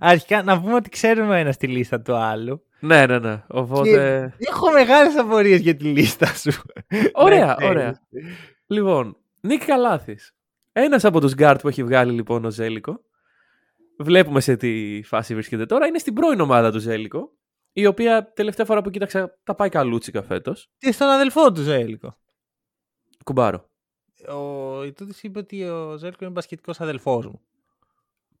Αρχικά 0.00 0.42
να 0.42 0.60
πούμε 0.60 0.74
ότι 0.74 0.88
ξέρουμε 0.88 1.40
ένας 1.40 1.54
στη 1.54 1.66
λίστα 1.66 2.00
του 2.00 2.14
άλλου. 2.14 2.62
Ναι, 2.80 3.06
ναι, 3.06 3.18
ναι. 3.18 3.44
Οπότε... 3.48 4.34
έχω 4.38 4.70
μεγάλες 4.70 5.16
απορίες 5.16 5.60
για 5.60 5.76
τη 5.76 5.84
λίστα 5.84 6.26
σου. 6.26 6.62
Ωραία, 7.12 7.56
ναι, 7.60 7.66
ωραία. 7.66 8.00
λοιπόν, 8.66 9.16
Νίκ 9.40 9.64
Καλάθης. 9.64 10.34
Ένας 10.72 11.04
από 11.04 11.20
τους 11.20 11.34
γκάρτ 11.34 11.60
που 11.60 11.68
έχει 11.68 11.84
βγάλει 11.84 12.12
λοιπόν 12.12 12.44
ο 12.44 12.50
Ζέλικο. 12.50 13.00
Βλέπουμε 13.98 14.40
σε 14.40 14.56
τι 14.56 15.02
φάση 15.04 15.34
βρίσκεται 15.34 15.66
τώρα. 15.66 15.86
Είναι 15.86 15.98
στην 15.98 16.14
πρώην 16.14 16.40
ομάδα 16.40 16.72
του 16.72 16.78
Ζέλικο 16.78 17.32
η 17.78 17.86
οποία 17.86 18.32
τελευταία 18.32 18.66
φορά 18.66 18.82
που 18.82 18.90
κοίταξα 18.90 19.38
τα 19.44 19.54
πάει 19.54 19.68
καλούτσικα 19.68 20.22
φέτος. 20.22 20.70
Και 20.78 20.92
στον 20.92 21.08
αδελφό 21.08 21.52
του 21.52 21.62
Ζέλικο. 21.62 22.18
Κουμπάρο. 23.24 23.70
Ο 24.28 24.84
Ιτούδη 24.84 25.12
είπε 25.22 25.38
ότι 25.38 25.64
ο 25.64 25.96
Ζέλικο 25.96 26.24
είναι 26.24 26.32
μπασχετικός 26.32 26.80
αδελφός 26.80 27.26
μου. 27.26 27.40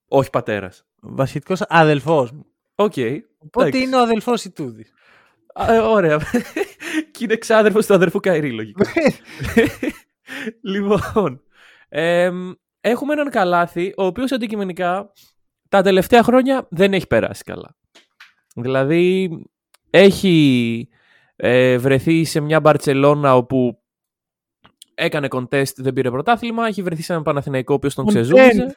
Όχι 0.08 0.30
πατέρας. 0.30 0.86
Μπασχετικός 1.00 1.54
αδελφός 1.68 2.32
μου. 2.32 2.46
OK. 2.74 2.92
Okay. 2.96 3.20
Οπότε 3.38 3.78
είναι 3.78 3.96
ο 3.96 4.00
αδελφός 4.00 4.44
Ιτούδη. 4.44 4.86
Ε, 5.54 5.78
ωραία. 5.78 6.18
και 7.12 7.24
είναι 7.24 7.36
ξάδερφος 7.36 7.86
του 7.86 7.94
αδερφού 7.94 8.20
Καϊρή, 8.20 8.52
λογικά. 8.52 8.90
λοιπόν. 10.72 11.42
έχουμε 12.80 13.12
έναν 13.12 13.30
Καλάθη, 13.30 13.94
ο 13.96 14.04
οποίος 14.04 14.32
αντικειμενικά 14.32 15.12
τα 15.68 15.82
τελευταία 15.82 16.22
χρόνια 16.22 16.66
δεν 16.70 16.92
έχει 16.92 17.06
περάσει 17.06 17.44
καλά. 17.44 17.75
Δηλαδή 18.56 19.30
έχει 19.90 20.88
ε, 21.36 21.78
βρεθεί 21.78 22.24
σε 22.24 22.40
μια 22.40 22.60
Μπαρτσελώνα 22.60 23.36
όπου 23.36 23.82
έκανε 24.94 25.28
contest, 25.30 25.74
δεν 25.76 25.92
πήρε 25.92 26.10
πρωτάθλημα. 26.10 26.66
Έχει 26.66 26.82
βρεθεί 26.82 27.02
σε 27.02 27.12
έναν 27.12 27.24
Παναθηναϊκό 27.24 27.72
ο 27.72 27.76
οποίος 27.76 27.94
τον 27.94 28.06
ξεζούμιζε. 28.06 28.76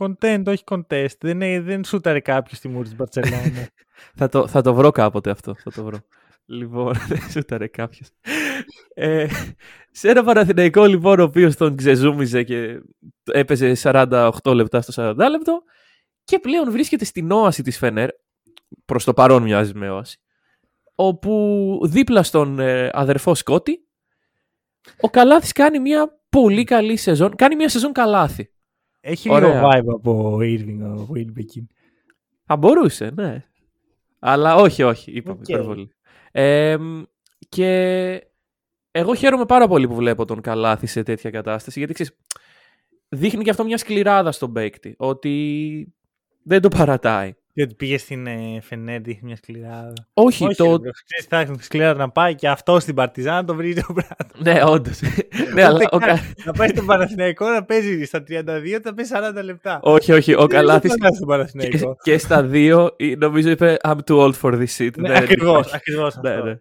Content, 0.00 0.42
όχι 0.46 0.64
contest. 0.70 1.16
Δεν, 1.20 1.64
δεν 1.64 1.84
σούταρε 1.84 2.20
κάποιος 2.20 2.58
στη 2.58 2.68
μούρη 2.68 2.84
της 2.84 2.96
Μπαρτσελώνα. 2.96 3.68
θα, 4.18 4.28
το, 4.28 4.46
θα 4.46 4.62
το 4.62 4.74
βρω 4.74 4.90
κάποτε 4.90 5.30
αυτό. 5.30 5.54
Θα 5.54 5.70
το 5.70 5.84
βρω. 5.84 5.98
λοιπόν, 6.44 6.92
δεν 7.08 7.30
σούταρε 7.30 7.66
κάποιος. 7.66 8.10
Ε, 8.94 9.26
σε 9.90 10.08
ένα 10.08 10.24
Παναθηναϊκό 10.24 10.84
λοιπόν 10.84 11.20
ο 11.20 11.22
οποίος 11.22 11.56
τον 11.56 11.76
ξεζούμιζε 11.76 12.42
και 12.42 12.80
έπαιζε 13.32 13.72
48 13.82 14.30
λεπτά 14.44 14.80
στο 14.80 15.14
40 15.16 15.16
λεπτό 15.30 15.62
και 16.24 16.38
πλέον 16.38 16.70
βρίσκεται 16.70 17.04
στην 17.04 17.30
όαση 17.30 17.62
της 17.62 17.78
Φενέρ 17.78 18.08
προς 18.84 19.04
το 19.04 19.12
παρόν 19.12 19.42
μοιάζει 19.42 19.74
με 19.74 19.90
όαση, 19.90 20.20
όπου 20.94 21.80
δίπλα 21.84 22.22
στον 22.22 22.58
ε, 22.58 22.90
αδερφό 22.92 23.34
Σκότη, 23.34 23.86
ο 25.00 25.08
Καλάθης 25.08 25.52
κάνει 25.52 25.78
μια 25.78 26.20
πολύ 26.28 26.64
καλή 26.64 26.96
σεζόν, 26.96 27.36
κάνει 27.36 27.56
μια 27.56 27.68
σεζόν 27.68 27.92
Καλάθη. 27.92 28.50
Έχει 29.00 29.28
λίγο 29.28 29.60
vibe 29.64 29.88
από 29.94 30.38
Irving 30.40 30.78
ο 30.80 31.08
Wilbekin. 31.14 31.66
Θα 32.44 32.56
μπορούσε, 32.56 33.10
ναι. 33.14 33.44
Αλλά 34.18 34.54
όχι, 34.54 34.82
όχι, 34.82 35.12
είπαμε 35.12 35.40
okay. 35.42 35.48
υπερβολή. 35.48 35.90
Ε, 36.32 36.76
και 37.48 38.20
εγώ 38.90 39.14
χαίρομαι 39.14 39.44
πάρα 39.44 39.68
πολύ 39.68 39.88
που 39.88 39.94
βλέπω 39.94 40.24
τον 40.24 40.40
Καλάθη 40.40 40.86
σε 40.86 41.02
τέτοια 41.02 41.30
κατάσταση, 41.30 41.78
γιατί 41.78 41.92
ξέρεις, 41.92 42.16
δείχνει 43.08 43.44
και 43.44 43.50
αυτό 43.50 43.64
μια 43.64 43.78
σκληράδα 43.78 44.32
στον 44.32 44.52
παίκτη, 44.52 44.94
ότι 44.98 45.94
δεν 46.42 46.60
το 46.60 46.68
παρατάει. 46.68 47.34
Διότι 47.54 47.74
πήγε 47.74 47.98
στην 47.98 48.26
ε, 48.26 48.60
Φενέρ, 48.62 49.00
δείχνει 49.00 49.20
μια 49.22 49.36
σκληράδα. 49.36 49.92
Όχι, 50.14 50.44
Όχι 50.44 50.54
το. 50.54 50.78
Ξέρεις, 50.78 51.26
θα 51.28 51.38
έχει 51.38 51.52
σκληράδα 51.60 51.98
να 51.98 52.10
πάει 52.10 52.34
και 52.34 52.48
αυτό 52.48 52.80
στην 52.80 52.94
Παρτιζάν 52.94 53.34
να 53.34 53.44
το 53.44 53.54
βρει 53.54 53.78
ο 53.88 53.92
Μπράτος. 53.92 54.40
ναι, 54.40 54.60
όντως. 54.64 55.00
ναι, 55.54 55.64
αλλά, 55.64 55.88
ο... 55.92 55.98
Να 56.44 56.52
πάει 56.52 56.68
στον 56.68 56.86
Παναθηναϊκό 56.86 57.48
να 57.48 57.64
παίζει 57.64 58.04
στα 58.04 58.18
32, 58.18 58.22
θα 58.82 58.94
παίζει 58.94 59.12
40 59.40 59.44
λεπτά. 59.44 59.80
Όχι, 59.82 60.12
όχι. 60.12 60.34
Ο 60.34 60.46
Καλάθη. 60.46 60.88
Και, 61.58 61.78
και 62.02 62.18
στα 62.18 62.42
δύο, 62.42 62.96
νομίζω 63.18 63.50
είπε 63.50 63.76
I'm 63.82 63.98
too 64.06 64.18
old 64.18 64.34
for 64.40 64.52
this 64.52 64.76
shit. 64.78 64.96
Ναι, 64.96 65.18
ακριβώς. 65.18 65.72
Ακριβώς 65.72 66.16
ναι, 66.22 66.34
ναι. 66.34 66.58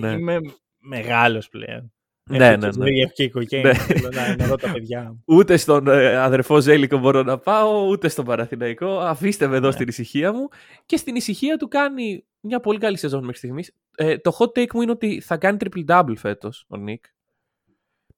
ναι. 0.00 0.12
Είμαι 0.12 0.38
μεγάλος 0.78 1.48
πλέον. 1.48 1.92
Ναι, 2.30 2.56
ναι, 2.56 2.68
ναι. 2.76 3.00
Έχω 3.00 3.12
και 3.12 3.22
οικογένεια. 3.22 3.74
Θέλω 3.74 4.08
να, 4.12 4.36
να 4.36 4.46
δω 4.46 4.56
τα 4.56 4.72
παιδιά 4.72 5.02
μου. 5.02 5.22
Ούτε 5.24 5.56
στον 5.56 5.88
ε, 5.88 6.16
αδερφό 6.16 6.60
Ζέλικο 6.60 6.98
μπορώ 6.98 7.22
να 7.22 7.38
πάω, 7.38 7.86
ούτε 7.86 8.08
στον 8.08 8.24
Παραθυναϊκό. 8.24 8.98
Αφήστε 8.98 9.46
με 9.46 9.56
εδώ 9.56 9.66
ναι. 9.66 9.72
στην 9.72 9.88
ησυχία 9.88 10.32
μου. 10.32 10.48
Και 10.86 10.96
στην 10.96 11.14
ησυχία 11.14 11.56
του 11.56 11.68
κάνει 11.68 12.24
μια 12.40 12.60
πολύ 12.60 12.78
καλή 12.78 12.96
σεζόν 12.96 13.20
μέχρι 13.20 13.36
στιγμής. 13.36 13.74
Ε, 13.96 14.18
το 14.18 14.36
hot 14.38 14.58
take 14.58 14.72
μου 14.74 14.82
είναι 14.82 14.90
ότι 14.90 15.20
θα 15.20 15.36
κάνει 15.36 15.56
triple 15.60 15.84
double 15.86 16.16
φέτος 16.16 16.64
ο 16.68 16.76
Νικ. 16.76 17.04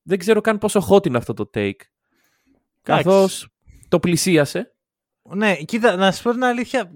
Δεν 0.03 0.19
ξέρω 0.19 0.41
καν 0.41 0.59
πόσο 0.59 0.87
hot 0.91 1.07
είναι 1.07 1.17
αυτό 1.17 1.35
το 1.35 1.51
take. 1.55 1.81
Καθώς 2.83 3.49
το 3.89 4.01
πλησίασε. 4.01 4.75
Ναι, 5.23 5.55
κοίτα, 5.55 5.97
να 5.97 6.13
σου 6.13 6.23
πω 6.23 6.31
την 6.31 6.45
αλήθεια 6.45 6.93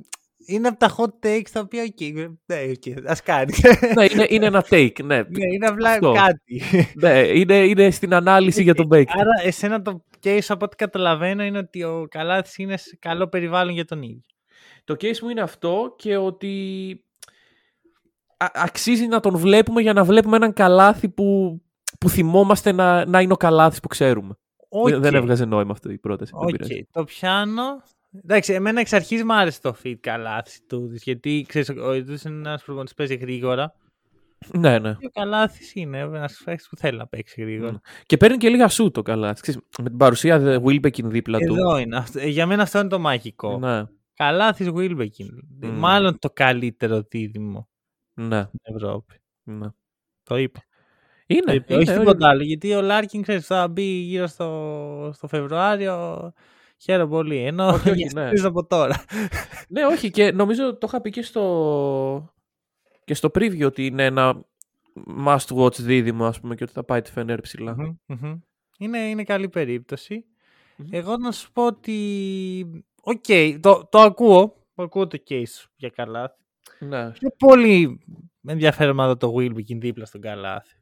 είναι 0.46 0.68
από 0.68 0.78
τα 0.78 0.94
hot 0.96 1.26
takes 1.26 1.48
τα 1.52 1.60
οποία 1.60 1.84
okay, 1.98 2.28
ναι, 2.46 2.56
okay, 2.56 2.94
ας 3.06 3.22
κάνει. 3.22 3.54
ναι, 3.94 4.04
είναι, 4.04 4.26
είναι 4.28 4.46
ένα 4.46 4.64
take, 4.70 5.04
ναι. 5.04 5.16
ναι 5.38 5.54
είναι 5.54 5.66
απλά 5.66 5.98
κάτι. 5.98 6.62
ναι, 7.02 7.18
είναι, 7.18 7.54
είναι 7.54 7.90
στην 7.90 8.14
ανάλυση 8.14 8.62
για 8.62 8.74
τον 8.74 8.88
Baker. 8.92 9.04
Άρα 9.08 9.32
εσένα 9.44 9.82
το 9.82 10.04
case 10.24 10.38
από 10.48 10.64
ό,τι 10.64 10.76
καταλαβαίνω 10.76 11.44
είναι 11.44 11.58
ότι 11.58 11.82
ο 11.82 12.06
Καλάθης 12.10 12.58
είναι 12.58 12.76
σε 12.76 12.96
καλό 13.00 13.28
περιβάλλον 13.28 13.74
για 13.74 13.84
τον 13.84 14.02
ίδιο. 14.02 14.24
Το 14.84 14.94
case 15.00 15.18
μου 15.18 15.28
είναι 15.28 15.40
αυτό 15.40 15.94
και 15.98 16.16
ότι 16.16 16.54
αξίζει 18.52 19.06
να 19.06 19.20
τον 19.20 19.36
βλέπουμε 19.36 19.80
για 19.80 19.92
να 19.92 20.04
βλέπουμε 20.04 20.36
έναν 20.36 20.52
Καλάθι 20.52 21.08
που, 21.08 21.60
που 22.00 22.08
θυμόμαστε 22.08 22.72
να, 22.72 23.06
να 23.06 23.20
είναι 23.20 23.32
ο 23.32 23.36
Καλάθης 23.36 23.80
που 23.80 23.88
ξέρουμε. 23.88 24.38
Okay. 24.68 25.00
Δεν 25.00 25.14
έβγαζε 25.14 25.44
νόημα 25.44 25.72
αυτή 25.72 25.92
η 25.92 25.98
πρόταση. 25.98 26.32
Okay. 26.34 26.80
Το 26.90 27.04
πιάνω. 27.04 27.82
Εντάξει, 28.24 28.52
εμένα 28.52 28.80
εξ 28.80 28.92
αρχής 28.92 29.24
μου 29.24 29.34
άρεσε 29.34 29.60
το 29.60 29.76
fit 29.84 29.94
καλάθι 30.00 30.58
του, 30.66 30.90
γιατί 30.92 31.44
ξέρεις, 31.48 31.68
ο 31.68 31.94
Ιδού 31.94 32.16
είναι 32.26 32.48
ένας 32.48 32.62
προπονητή 32.62 32.90
που 32.90 32.96
παίζει 32.96 33.14
γρήγορα. 33.14 33.74
Ναι, 34.52 34.78
ναι. 34.78 34.94
Και 34.94 35.06
ο 35.06 35.10
καλάθις 35.10 35.74
είναι 35.74 35.98
ένας 35.98 36.42
παίχτη 36.44 36.66
που 36.70 36.76
θέλει 36.76 36.98
να 36.98 37.06
παίξει 37.06 37.40
γρήγορα. 37.40 37.76
Mm. 37.76 38.02
Και 38.06 38.16
παίρνει 38.16 38.36
και 38.36 38.48
λίγα 38.48 38.68
σου 38.68 38.90
το 38.90 39.02
καλάθις. 39.02 39.58
με 39.82 39.88
την 39.88 39.96
παρουσία 39.96 40.60
Wilbekin 40.64 41.04
δίπλα 41.04 41.38
Εδώ 41.40 41.54
του. 41.54 41.60
Εδώ 41.60 41.78
είναι. 41.78 42.04
Ε, 42.14 42.28
για 42.28 42.46
μένα 42.46 42.62
αυτό 42.62 42.78
είναι 42.78 42.88
το 42.88 42.98
μαγικό. 42.98 43.58
Ναι. 43.58 43.84
Καλάθις 44.14 44.68
Wilbekin. 44.74 45.28
Mm. 45.62 45.68
Μάλλον 45.68 46.18
το 46.18 46.30
καλύτερο 46.30 47.02
δίδυμο 47.08 47.68
ναι. 48.14 48.42
στην 48.42 48.60
Ευρώπη. 48.62 49.14
Ναι. 49.42 49.68
Το 50.22 50.36
είπα. 50.36 50.60
Είναι, 51.26 51.52
είναι 51.52 51.78
όχι 51.78 51.98
τίποτα 51.98 52.28
άλλο. 52.28 52.42
Γιατί 52.42 52.74
ο 52.74 52.80
Λάρκιν 52.80 53.22
ξέρεις, 53.22 53.46
θα 53.46 53.68
μπει 53.68 53.82
γύρω 53.82 54.26
στο, 54.26 55.10
στο 55.14 55.28
Φεβρουάριο 55.28 56.32
Χαίρομαι 56.78 57.10
πολύ. 57.10 57.36
Ενώ 57.36 57.66
όχι, 57.66 57.90
όχι, 57.90 58.08
ναι. 58.14 58.30
από 58.44 58.66
τώρα. 58.66 59.04
ναι, 59.68 59.84
όχι. 59.84 60.10
Και 60.10 60.32
νομίζω 60.32 60.72
το 60.76 60.86
είχα 60.86 61.00
πει 61.00 61.10
και 61.10 61.22
στο, 61.22 62.34
και 63.04 63.14
στο 63.14 63.30
preview 63.34 63.64
ότι 63.64 63.86
είναι 63.86 64.04
ένα 64.04 64.44
must 65.26 65.56
watch 65.56 65.76
δίδυμο, 65.78 66.26
ας 66.26 66.40
πούμε, 66.40 66.54
και 66.54 66.64
ότι 66.64 66.72
θα 66.72 66.84
πάει 66.84 67.00
τη 67.00 67.10
Φενέρ 67.10 67.40
ψηλά. 67.40 67.76
Mm-hmm, 68.08 68.38
Είναι, 68.78 68.98
είναι 68.98 69.24
καλή 69.24 69.50
Εγώ 70.90 71.16
να 71.16 71.32
σου 71.32 71.52
πω 71.52 71.66
ότι. 71.66 72.84
OK, 73.02 73.24
okay, 73.28 73.58
το, 73.60 73.88
το 73.90 73.98
ακούω. 73.98 74.54
Ακούω 74.74 75.06
το 75.06 75.18
case 75.28 75.64
για 75.76 75.88
Καλάθη. 75.88 76.44
Ναι. 76.78 77.10
Πιο 77.10 77.30
πολύ 77.38 78.00
ενδιαφέρον 78.46 78.96
να 78.96 79.06
δω 79.06 79.16
το 79.16 79.34
Wilbekin 79.36 79.78
δίπλα 79.78 80.04
στον 80.04 80.20
Καλάθη. 80.20 80.76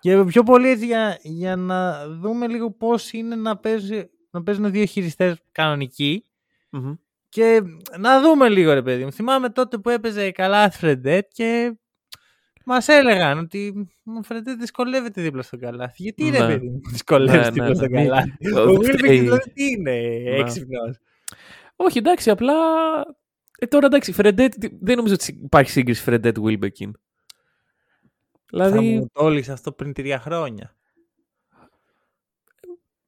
Και 0.00 0.24
πιο 0.24 0.42
πολύ 0.42 0.68
έτσι 0.68 0.86
για, 0.86 1.18
για 1.22 1.56
να 1.56 2.08
δούμε 2.08 2.48
λίγο 2.48 2.70
πώς 2.70 3.12
είναι 3.12 3.36
να 3.36 3.56
παίζει 3.56 4.10
να 4.30 4.42
παίζουν 4.42 4.70
δύο 4.70 4.84
χειριστές 4.84 5.42
Και 7.28 7.62
να 7.98 8.20
δούμε 8.20 8.48
λίγο, 8.48 8.72
ρε 8.72 8.82
παιδί 8.82 9.04
μου. 9.04 9.12
Θυμάμαι 9.12 9.50
τότε 9.50 9.78
που 9.78 9.88
έπαιζε 9.88 10.30
καλά 10.30 10.70
Φρεντέτ 10.70 11.28
και 11.32 11.74
μας 12.64 12.88
έλεγαν 12.88 13.38
ότι 13.38 13.88
ο 14.18 14.22
Φρεντέτ 14.22 14.58
δυσκολεύεται 14.58 15.22
δίπλα 15.22 15.42
στον 15.42 15.58
Καλάθη. 15.58 16.02
Γιατί 16.02 16.24
ναι. 16.24 16.38
ρε 16.38 16.46
παιδί 16.46 16.68
μου, 16.68 16.80
δυσκολεύεται 16.90 17.44
ναι, 17.44 17.50
δίπλα 17.50 17.68
ναι, 17.68 17.74
στον 17.74 17.90
ναι. 17.90 18.04
Καλάθη; 18.04 18.30
Ο 18.68 18.74
Βίλμπεκιν 18.74 19.22
δηλαδή 19.22 19.52
τι 19.52 19.64
είναι, 19.64 19.96
έξυπνος; 20.24 20.98
Όχι, 21.76 21.98
εντάξει, 21.98 22.30
απλά. 22.30 22.54
Ε, 23.58 23.66
τώρα 23.66 23.86
εντάξει, 23.86 24.12
Φρεντέτ, 24.12 24.54
δεν 24.80 24.96
νομίζω 24.96 25.14
ότι 25.14 25.40
υπάρχει 25.42 25.70
σύγκριση 25.70 26.02
Φρεντέτ 26.02 26.38
Βίλμπεκιν. 26.38 26.92
Δηλαδή... 28.50 28.76
Θα 28.76 28.82
μου 28.82 29.06
το 29.42 29.52
αυτό 29.52 29.72
πριν 29.72 29.92
τρία 29.92 30.20
χρόνια. 30.20 30.74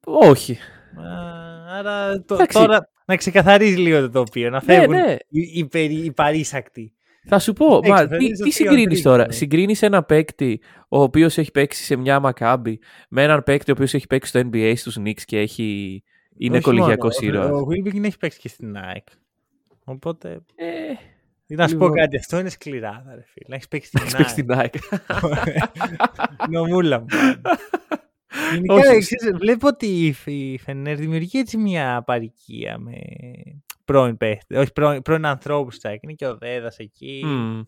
Όχι. 0.03 0.57
Άρα 1.69 2.23
το, 2.25 2.37
τώρα 2.53 2.89
να 3.05 3.15
ξεκαθαρίζει 3.15 3.77
λίγο 3.77 3.99
το 4.01 4.09
τοπίο, 4.09 4.49
να 4.49 4.61
ναι, 4.65 4.73
φεύγουν 4.73 4.95
ναι, 4.95 5.15
οι, 5.29 5.67
οι, 5.73 6.03
οι 6.03 6.11
παρήσακτοι. 6.11 6.93
Θα 7.25 7.39
σου 7.39 7.53
πω, 7.53 7.79
μα, 7.87 8.07
τι, 8.07 8.31
τι 8.31 8.51
συγκρίνεις 8.51 9.01
τώρα; 9.01 9.31
Συγκρίνεις 9.31 9.81
ένα 9.81 10.03
παίκτη 10.03 10.61
ο 10.89 11.01
οποίος 11.01 11.37
έχει 11.37 11.51
παίξει 11.51 11.83
σε 11.83 11.95
μια 11.95 12.19
Μακάμπη 12.19 12.79
με 13.09 13.23
έναν 13.23 13.43
παίκτη 13.43 13.71
ο 13.71 13.73
οποίος 13.73 13.93
έχει 13.93 14.07
παίξει 14.07 14.29
στο 14.29 14.49
NBA 14.51 14.73
στους 14.75 14.97
Knicks 14.99 15.21
και 15.25 15.39
έχει... 15.39 16.03
είναι 16.37 16.59
κολυγιακός 16.59 17.19
ήρωας. 17.19 17.49
Ο 17.49 17.67
Wilbekin 17.69 18.03
έχει 18.03 18.17
παίξει 18.17 18.39
και 18.39 18.47
στην 18.47 18.75
Nike. 18.75 19.13
Οπότε. 19.83 20.41
Ε, 20.55 21.55
να 21.55 21.67
σου 21.67 21.77
πω 21.77 21.83
λοιπόν. 21.83 21.99
κάτι, 21.99 22.17
αυτό 22.17 22.39
είναι 22.39 22.49
σκληρά, 22.49 23.03
ρε 23.15 23.23
φίλε. 23.25 23.55
Έχεις 23.55 23.67
παίξει 23.67 23.91
στην 24.27 24.47
Nike. 24.49 24.99
Νομούλα 26.53 26.99
μου. 26.99 27.05
Γενικά, 28.53 28.81
ξέρεις, 28.81 29.31
βλέπω 29.35 29.67
ότι 29.67 30.15
η 30.25 30.57
Φενέρ 30.57 30.95
δημιουργεί 30.95 31.39
έτσι 31.39 31.57
μια 31.57 32.03
παρικία 32.05 32.77
με 32.77 32.93
πρώην 33.85 34.17
παίχτες. 34.17 34.57
Όχι, 34.57 34.71
πρώην, 34.71 35.01
πρώην 35.01 35.25
ανθρώπους 35.25 35.77
θα 35.77 35.89
έκανε 35.89 36.13
και 36.13 36.25
ο 36.25 36.37
Δέδας 36.37 36.77
εκεί. 36.77 37.23
Mm. 37.25 37.65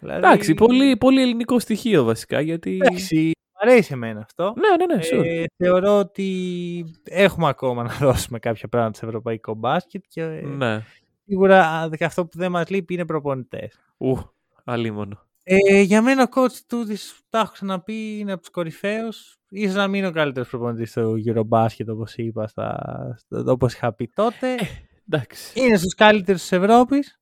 Δηλαδή... 0.00 0.18
Εντάξει, 0.18 0.54
πολύ, 0.54 0.96
πολύ 0.96 1.22
ελληνικό 1.22 1.58
στοιχείο 1.58 2.04
βασικά. 2.04 2.40
Γιατί... 2.40 2.78
Εντάξει, 2.82 3.24
μου 3.26 3.70
αρέσει 3.70 3.92
εμένα 3.92 4.20
αυτό. 4.20 4.54
Ναι, 4.56 4.86
ναι, 4.86 4.94
ναι. 4.94 5.02
Sure. 5.02 5.24
Ε, 5.24 5.44
θεωρώ 5.56 5.98
ότι 5.98 6.84
έχουμε 7.04 7.48
ακόμα 7.48 7.82
να 7.82 7.94
δώσουμε 7.94 8.38
κάποια 8.38 8.68
πράγματα 8.68 8.98
σε 8.98 9.06
ευρωπαϊκό 9.06 9.54
μπάσκετ 9.54 10.04
και 10.08 10.24
ναι. 10.24 10.84
σίγουρα 11.24 11.90
αυτό 12.00 12.26
που 12.26 12.38
δεν 12.38 12.50
μας 12.50 12.68
λείπει 12.68 12.94
είναι 12.94 13.06
προπονητές. 13.06 13.78
Ου, 13.96 14.16
αλίμονο. 14.64 15.26
Ε, 15.46 15.80
για 15.80 16.02
μένα 16.02 16.22
ο 16.22 16.40
coach 16.40 16.58
του, 16.66 16.86
τα 17.28 17.38
έχω 17.38 17.52
ξαναπεί, 17.52 18.18
είναι 18.18 18.32
από 18.32 18.40
τους 18.40 18.50
κορυφαίους 18.50 19.38
ίσως 19.48 19.74
να 19.74 19.86
μην 19.88 19.98
είναι 19.98 20.06
ο 20.06 20.12
καλύτερος 20.12 20.48
προπονητής 20.48 20.90
στο 20.90 21.14
Eurobasket 21.26 21.86
όπως 21.88 22.16
είπα, 22.16 22.46
στα, 22.46 23.16
όπως 23.46 23.74
είχα 23.74 23.94
πει 23.94 24.08
τότε. 24.08 24.54
Ε, 24.54 24.66
εντάξει. 25.08 25.60
Είναι 25.60 25.76
στους 25.76 25.94
καλύτερους 25.94 26.40
της 26.40 26.52
Ευρώπης, 26.52 27.20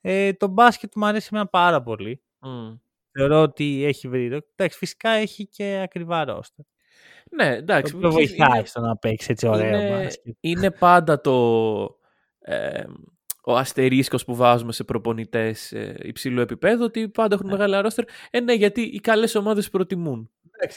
Ε, 0.00 0.32
το 0.32 0.48
μπάσκετ 0.48 0.92
μου 0.96 1.06
αρέσει 1.06 1.28
εμένα 1.32 1.48
πάρα 1.48 1.82
πολύ. 1.82 2.22
Mm. 2.40 2.78
Θεωρώ 3.12 3.42
ότι 3.42 3.84
έχει 3.84 4.08
βρει. 4.08 4.24
Εντάξει, 4.56 4.78
φυσικά 4.78 5.10
έχει 5.10 5.46
και 5.46 5.80
ακριβά 5.84 6.24
ρόστα. 6.24 6.64
Ναι, 7.30 7.56
εντάξει. 7.56 7.96
Το 7.96 8.10
βοηθάει 8.10 8.58
είναι... 8.58 8.66
στο 8.66 8.80
να 8.80 8.96
παίξεις 8.96 9.28
έτσι 9.28 9.46
ωραίο 9.46 9.66
είναι, 9.66 10.04
μπάσκετ. 10.04 10.36
Είναι 10.40 10.70
πάντα 10.70 11.20
το... 11.20 11.96
Ε, 12.38 12.84
ο 13.44 13.56
αστερίσκος 13.56 14.24
που 14.24 14.34
βάζουμε 14.34 14.72
σε 14.72 14.84
προπονητές 14.84 15.72
ε, 15.72 15.96
υψηλού 16.02 16.40
επίπεδου, 16.40 16.84
ότι 16.84 17.08
πάντα 17.08 17.34
έχουν 17.34 17.46
ναι. 17.46 17.52
μεγάλα 17.52 17.80
ρόστερ. 17.80 18.04
Ε, 18.30 18.40
ναι, 18.40 18.52
γιατί 18.52 18.80
οι 18.80 19.00
καλές 19.00 19.34
ομάδες 19.34 19.70
προτιμούν. 19.70 20.30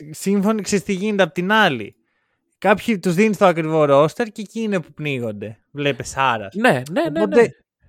Σύμφωνα, 0.10 0.62
ξέρεις 0.62 0.86
τι 0.86 0.94
γίνεται 0.94 1.24
απ' 1.24 1.34
την 1.34 1.52
άλλη. 1.52 1.96
Κάποιοι 2.58 3.00
τους 3.00 3.14
δίνεις 3.14 3.38
το 3.38 3.46
ακριβό 3.46 3.86
ρόστερ 3.86 4.28
και 4.28 4.42
εκεί 4.42 4.62
είναι 4.62 4.80
που 4.80 4.94
πνίγονται. 4.94 5.60
Βλέπεις 5.72 6.18
άρας. 6.18 6.56
Ναι, 6.56 6.82
ναι, 6.92 7.10
ναι. 7.12 7.26
ναι. 7.26 7.48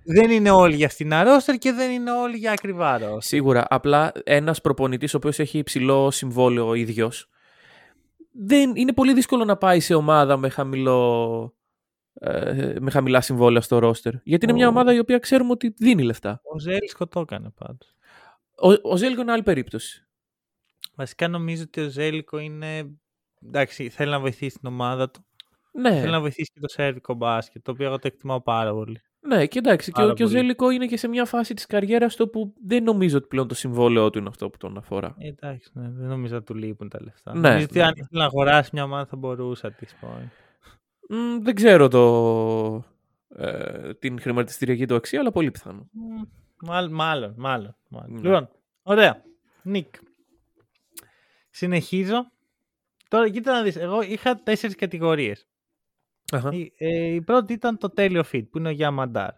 Δεν 0.09 0.31
είναι 0.31 0.49
όλοι 0.49 0.75
για 0.75 0.89
φθηνά 0.89 1.23
ρόστερ 1.23 1.57
και 1.57 1.71
δεν 1.71 1.91
είναι 1.91 2.11
όλοι 2.11 2.37
για 2.37 2.51
ακριβά 2.51 2.97
ρόστερ. 2.97 3.21
Σίγουρα. 3.21 3.65
Απλά 3.69 4.11
ένας 4.23 4.61
προπονητής 4.61 5.13
ο 5.13 5.17
οποίος 5.17 5.39
έχει 5.39 5.57
υψηλό 5.57 6.11
συμβόλαιο 6.11 6.67
ο 6.67 6.73
ίδιος. 6.73 7.29
Δεν, 8.31 8.75
είναι 8.75 8.93
πολύ 8.93 9.13
δύσκολο 9.13 9.45
να 9.45 9.57
πάει 9.57 9.79
σε 9.79 9.93
ομάδα 9.93 10.37
με 10.37 10.49
χαμηλό 10.49 11.56
ε, 12.19 12.75
με 12.79 12.91
χαμηλά 12.91 13.21
συμβόλαια 13.21 13.61
στο 13.61 13.79
ρόστερ. 13.79 14.13
Γιατί 14.23 14.45
είναι 14.45 14.53
μια 14.53 14.67
ομάδα 14.67 14.93
η 14.93 14.99
οποία 14.99 15.19
ξέρουμε 15.19 15.51
ότι 15.51 15.73
δίνει 15.77 16.03
λεφτά. 16.03 16.41
Ο 16.43 16.59
Ζέλικο 16.59 17.07
το 17.07 17.19
έκανε 17.19 17.49
πάντως. 17.49 17.95
Ο, 18.61 18.91
ο 18.91 18.97
Ζέλικο 18.97 19.21
είναι 19.21 19.31
άλλη 19.31 19.43
περίπτωση. 19.43 20.07
Βασικά 20.95 21.27
νομίζω 21.27 21.63
ότι 21.63 21.81
ο 21.81 21.89
Ζέλικο 21.89 22.37
είναι. 22.39 22.91
Εντάξει, 23.45 23.89
θέλει 23.89 24.11
να 24.11 24.19
βοηθήσει 24.19 24.59
την 24.59 24.67
ομάδα 24.67 25.09
του. 25.09 25.25
Ναι. 25.71 25.99
Θέλει 25.99 26.11
να 26.11 26.19
βοηθήσει 26.19 26.51
και 26.53 26.59
το 26.59 26.67
σερβικό 26.67 27.13
μπάσκετ, 27.13 27.63
το 27.63 27.71
οποίο 27.71 27.85
εγώ 27.85 27.99
το 27.99 28.07
εκτιμάω 28.07 28.41
πάρα 28.41 28.73
πολύ. 28.73 29.01
Ναι, 29.19 29.45
και 29.45 29.59
εντάξει, 29.59 29.91
και, 29.91 30.13
και 30.15 30.23
ο 30.23 30.27
Ζέλικο 30.27 30.69
είναι 30.69 30.85
και 30.85 30.97
σε 30.97 31.07
μια 31.07 31.25
φάση 31.25 31.53
της 31.53 31.65
καριέρας 31.65 32.15
του 32.15 32.29
που 32.29 32.53
δεν 32.65 32.83
νομίζω 32.83 33.17
ότι 33.17 33.27
πλέον 33.27 33.47
το 33.47 33.55
συμβόλαιό 33.55 34.09
του 34.09 34.19
είναι 34.19 34.27
αυτό 34.29 34.49
που 34.49 34.57
τον 34.57 34.77
αφορά. 34.77 35.15
Ε, 35.17 35.27
εντάξει, 35.27 35.71
ναι, 35.73 35.89
δεν 35.89 36.07
νομίζω 36.07 36.35
ότι 36.35 36.45
του 36.45 36.55
λείπουν 36.55 36.89
τα 36.89 36.99
λεφτά. 37.01 37.33
Ναι, 37.33 37.49
νομίζω 37.49 37.65
ότι 37.69 37.81
αν 37.81 37.93
ήθελε 37.95 38.19
να 38.19 38.25
αγοράσει 38.25 38.69
μια 38.73 38.83
ομάδα 38.83 39.05
θα 39.05 39.15
μπορούσε 39.15 39.69
τη 39.69 39.85
πω. 39.99 40.31
Mm, 41.09 41.39
δεν 41.41 41.55
ξέρω 41.55 41.87
το, 41.87 42.83
ε, 43.35 43.93
την 43.93 44.19
χρηματιστηριακή 44.21 44.85
του 44.85 44.95
αξία, 44.95 45.19
αλλά 45.19 45.31
πολύ 45.31 45.51
πιθανό. 45.51 45.89
Mm, 45.93 46.27
μάλλον, 46.61 46.91
μάλλον, 46.91 47.35
μάλλον. 47.87 48.13
Ναι. 48.13 48.21
Λοιπόν, 48.21 48.49
ωραία. 48.83 49.23
Νίκ. 49.61 49.95
Συνεχίζω. 51.49 52.31
Τώρα, 53.07 53.29
κοίτα 53.29 53.51
να 53.51 53.63
δεις, 53.63 53.75
εγώ 53.75 54.01
είχα 54.01 54.43
τέσσερις 54.43 54.75
κατηγορίες. 54.75 55.47
Η, 56.51 56.73
ε, 56.77 57.13
η, 57.13 57.21
πρώτη 57.21 57.53
ήταν 57.53 57.77
το 57.77 57.89
τέλειο 57.89 58.23
fit, 58.31 58.45
που 58.51 58.57
είναι 58.57 58.67
ο 58.67 58.71
γιαμανταρ 58.71 59.29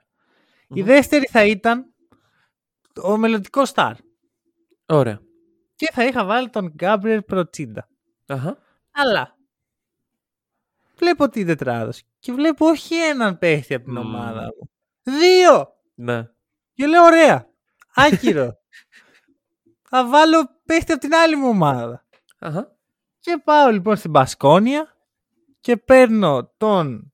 Η 0.67 0.81
δεύτερη 0.81 1.25
θα 1.25 1.45
ήταν 1.45 1.93
ο 3.03 3.17
μελλοντικός 3.17 3.71
star. 3.75 3.93
Ωραία. 4.85 5.21
και 5.75 5.89
θα 5.91 6.05
είχα 6.05 6.25
βάλει 6.25 6.49
τον 6.49 6.67
Γκάμπριελ 6.67 7.21
Προτσίντα. 7.21 7.87
Αχα. 8.27 8.57
Αλλά 8.91 9.38
βλέπω 10.99 11.29
την 11.29 11.45
τετράδος 11.45 12.01
και 12.19 12.31
βλέπω 12.31 12.65
όχι 12.67 12.95
έναν 12.95 13.37
παίχτη 13.37 13.73
από 13.73 13.85
την 13.85 13.93
Μμμ. 13.93 14.05
ομάδα 14.05 14.41
μου. 14.41 14.69
Δύο! 15.03 15.73
Ναι. 15.95 16.23
Και 16.73 16.87
λέω 16.87 17.03
ωραία. 17.03 17.47
Άκυρο. 17.95 18.49
θα 19.89 20.07
βάλω 20.07 20.49
παίχτη 20.65 20.91
από 20.91 21.01
την 21.01 21.13
άλλη 21.13 21.35
μου 21.35 21.47
ομάδα. 21.47 22.05
Αχα. 22.39 22.75
Και 23.19 23.41
πάω 23.43 23.69
λοιπόν 23.71 23.95
στην 23.95 24.11
Μπασκόνια 24.11 24.97
και 25.59 25.77
παίρνω 25.77 26.53
τον. 26.57 27.13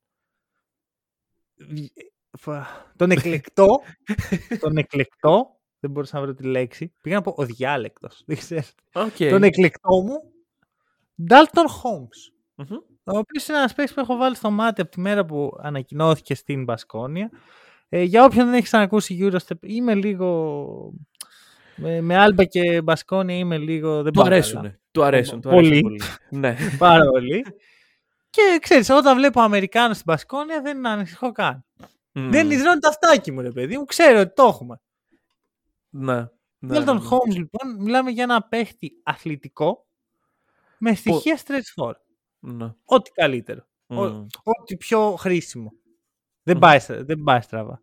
τον 2.95 3.11
εκλεκτό. 3.11 3.67
τον 4.59 4.77
εκλεκτό. 4.77 5.59
Δεν 5.79 5.91
μπορούσα 5.91 6.15
να 6.17 6.23
βρω 6.23 6.33
τη 6.33 6.43
λέξη. 6.43 6.93
Πήγα 7.01 7.15
να 7.15 7.21
πω 7.21 7.33
ο 7.37 7.45
διάλεκτος. 7.45 8.23
Δεν 8.25 8.37
ξέρω. 8.37 8.67
Οκ. 8.93 9.15
Τον 9.29 9.43
εκλεκτό 9.43 10.01
μου. 10.01 10.33
Dalton 11.29 11.65
Hommes. 11.81 12.33
Μμμ. 12.55 12.77
Ο 13.05 13.17
οποίος 13.17 13.47
είναι 13.47 13.57
ένας 13.57 13.73
παίκτης 13.73 13.93
που 13.95 14.01
έχω 14.01 14.15
βάλει 14.15 14.35
στο 14.35 14.49
μάτι 14.51 14.81
από 14.81 14.91
τη 14.91 14.99
μέρα 14.99 15.25
που 15.25 15.57
ανακοινώθηκε 15.61 16.35
στην 16.35 16.63
Μπασκόνια. 16.63 17.29
Ε, 17.89 18.01
για 18.01 18.23
όποιον 18.23 18.45
δεν 18.45 18.53
έχει 18.53 18.63
ξανακούσει 18.63 19.17
Eurostep, 19.21 19.57
είμαι 19.61 19.95
λίγο. 19.95 20.93
Με, 21.75 22.01
με 22.01 22.17
Άλμπα 22.17 22.43
και 22.43 22.81
Μπασκόνια 22.81 23.37
είμαι 23.37 23.57
λίγο. 23.57 23.95
Δεν 24.03 24.13
Του 24.13 24.19
πάω 24.19 24.23
καλά. 24.23 24.35
αρέσουν. 24.35 24.77
Του 24.91 25.03
αρέσουν. 25.03 25.41
Του 25.41 25.49
Πολύ. 25.49 25.67
αρέσουν 25.67 25.81
πολύ. 25.81 26.01
ναι. 26.29 26.55
Πάρα 26.77 27.05
πολύ. 27.05 27.45
Και 28.29 28.57
ξέρεις, 28.61 28.89
όταν 28.89 29.17
βλέπω 29.17 29.41
Αμερικάνους 29.41 29.97
στην 29.97 30.11
Μπασκόνια 30.13 30.61
δεν 30.61 30.87
ανησυχώ 30.87 31.31
καν. 31.31 31.65
Μμ. 32.11 32.29
Δεν 32.31 32.51
ιδρώνει 32.51 32.79
το 32.79 32.87
αυτάκι 32.87 33.31
μου, 33.31 33.41
ρε 33.41 33.51
παιδί 33.51 33.77
μου. 33.77 33.85
Ξέρω 33.85 34.19
ότι 34.19 34.33
το 34.33 34.43
έχουμε. 34.43 34.81
Ναι. 35.89 36.27
Ναι, 36.59 36.77
Dalton 36.79 36.85
ναι. 36.85 37.07
Hommes, 37.09 37.35
λοιπόν, 37.35 37.75
μιλάμε 37.79 38.11
για 38.11 38.23
ένα 38.23 38.41
παίχτη 38.43 38.91
αθλητικό 39.03 39.85
με 40.77 40.95
στοιχεία 40.95 41.39
stretch 41.45 41.83
four. 41.83 41.91
Ναι. 42.45 42.73
Ό,τι 42.85 43.11
καλύτερο. 43.11 43.65
Ο- 43.87 44.03
Μμ. 44.03 44.25
Ό,τι 44.43 44.77
πιο 44.77 45.15
χρήσιμο. 45.15 45.73
Δεν, 46.43 46.55
Μμμ. 46.55 46.61
πάει, 46.61 46.79
στρα- 46.79 47.03
δεν 47.03 47.21
πάει 47.23 47.41
στραβά. 47.41 47.81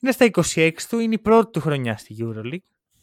Είναι 0.00 0.12
στα 0.12 0.24
26 0.24 0.72
του, 0.88 0.98
είναι 0.98 1.14
η 1.14 1.18
πρώτη 1.18 1.50
του 1.50 1.60
χρονιά 1.60 1.96
στη 1.96 2.16
EuroLeague. 2.20 2.58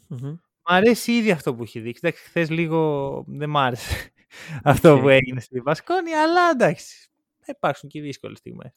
Μμμ. 0.08 0.30
Μ' 0.70 0.74
αρέσει 0.74 1.12
ήδη 1.12 1.32
αυτό 1.32 1.56
που 1.56 1.64
έχει 1.64 1.80
δείξει. 1.80 2.02
Εντάξει, 2.04 2.24
χθες 2.26 2.50
λίγο 2.50 3.24
δεν 3.28 3.50
μ' 3.50 3.58
άρεσε 3.58 4.12
αυτό 4.64 4.94
Οκ. 4.94 5.02
που 5.02 5.10
έγινε 5.10 5.40
στη 5.40 5.60
Βασκόνια, 5.60 6.22
αλλά 6.22 6.50
εντάξει. 6.54 7.10
Θα 7.40 7.54
υπάρξουν 7.56 7.90
και 7.90 8.02
δύσκολες 8.02 8.38
στιγμές. 8.38 8.72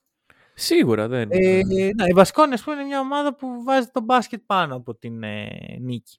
Σίγουρα 0.55 1.09
δεν 1.09 1.29
Ε, 1.33 1.39
είναι. 1.59 1.91
ναι, 1.95 2.05
η 2.09 2.13
Βασκόνια, 2.15 2.55
ας 2.55 2.63
πούμε, 2.63 2.77
είναι 2.77 2.85
μια 2.85 3.01
ομάδα 3.01 3.35
που 3.35 3.63
βάζει 3.65 3.87
το 3.89 4.01
μπάσκετ 4.01 4.43
πάνω 4.47 4.77
από 4.77 4.95
την 4.95 5.23
ε, 5.23 5.49
νίκη. 5.81 6.19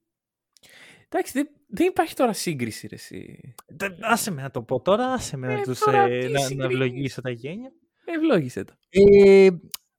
Εντάξει, 1.10 1.32
δεν, 1.34 1.50
δεν 1.68 1.88
υπάρχει 1.88 2.16
τώρα 2.16 2.34
σύγκριση, 2.34 2.88
ρε, 2.88 2.96
εσύ. 2.96 3.54
Τε- 3.78 3.98
Άσε 4.04 4.32
με 4.32 4.42
να 4.42 4.52
το 4.52 4.62
πω 4.62 4.82
τώρα, 4.82 5.06
άσε 5.14 5.38
με 5.38 5.54
Ε, 5.54 5.56
να, 5.56 5.62
τους, 5.62 5.80
τώρα 5.80 6.02
ε, 6.02 6.20
τι 6.20 6.26
να, 6.26 6.32
να 6.32 6.40
συγκρίνεις; 6.46 6.74
ευλογήσω 6.74 7.22
τα 7.22 7.30
γένια. 7.30 7.72
Ευλόγησε 8.06 8.64
το. 8.64 8.74
Ε, 8.90 9.50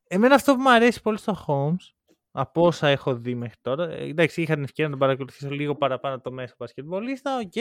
εμένα 0.08 0.34
αυτό 0.34 0.54
που 0.54 0.60
μου 0.60 0.70
αρέσει 0.70 1.00
πολύ 1.02 1.18
στο 1.18 1.44
Hommes, 1.46 1.94
από 2.30 2.66
όσα 2.66 2.88
έχω 2.88 3.14
δει 3.16 3.34
μέχρι 3.34 3.56
τώρα, 3.60 3.90
ε, 3.90 4.04
εντάξει, 4.08 4.42
είχα 4.42 4.54
την 4.54 4.62
ευκαιρία 4.62 4.90
να 4.90 4.96
τον 4.98 5.06
παρακολουθήσω 5.06 5.50
λίγο 5.50 5.76
παραπάνω 5.76 6.20
το 6.20 6.32
μέσο 6.32 6.54
μπασκετμπολίστα, 6.58 7.38
οκ, 7.38 7.54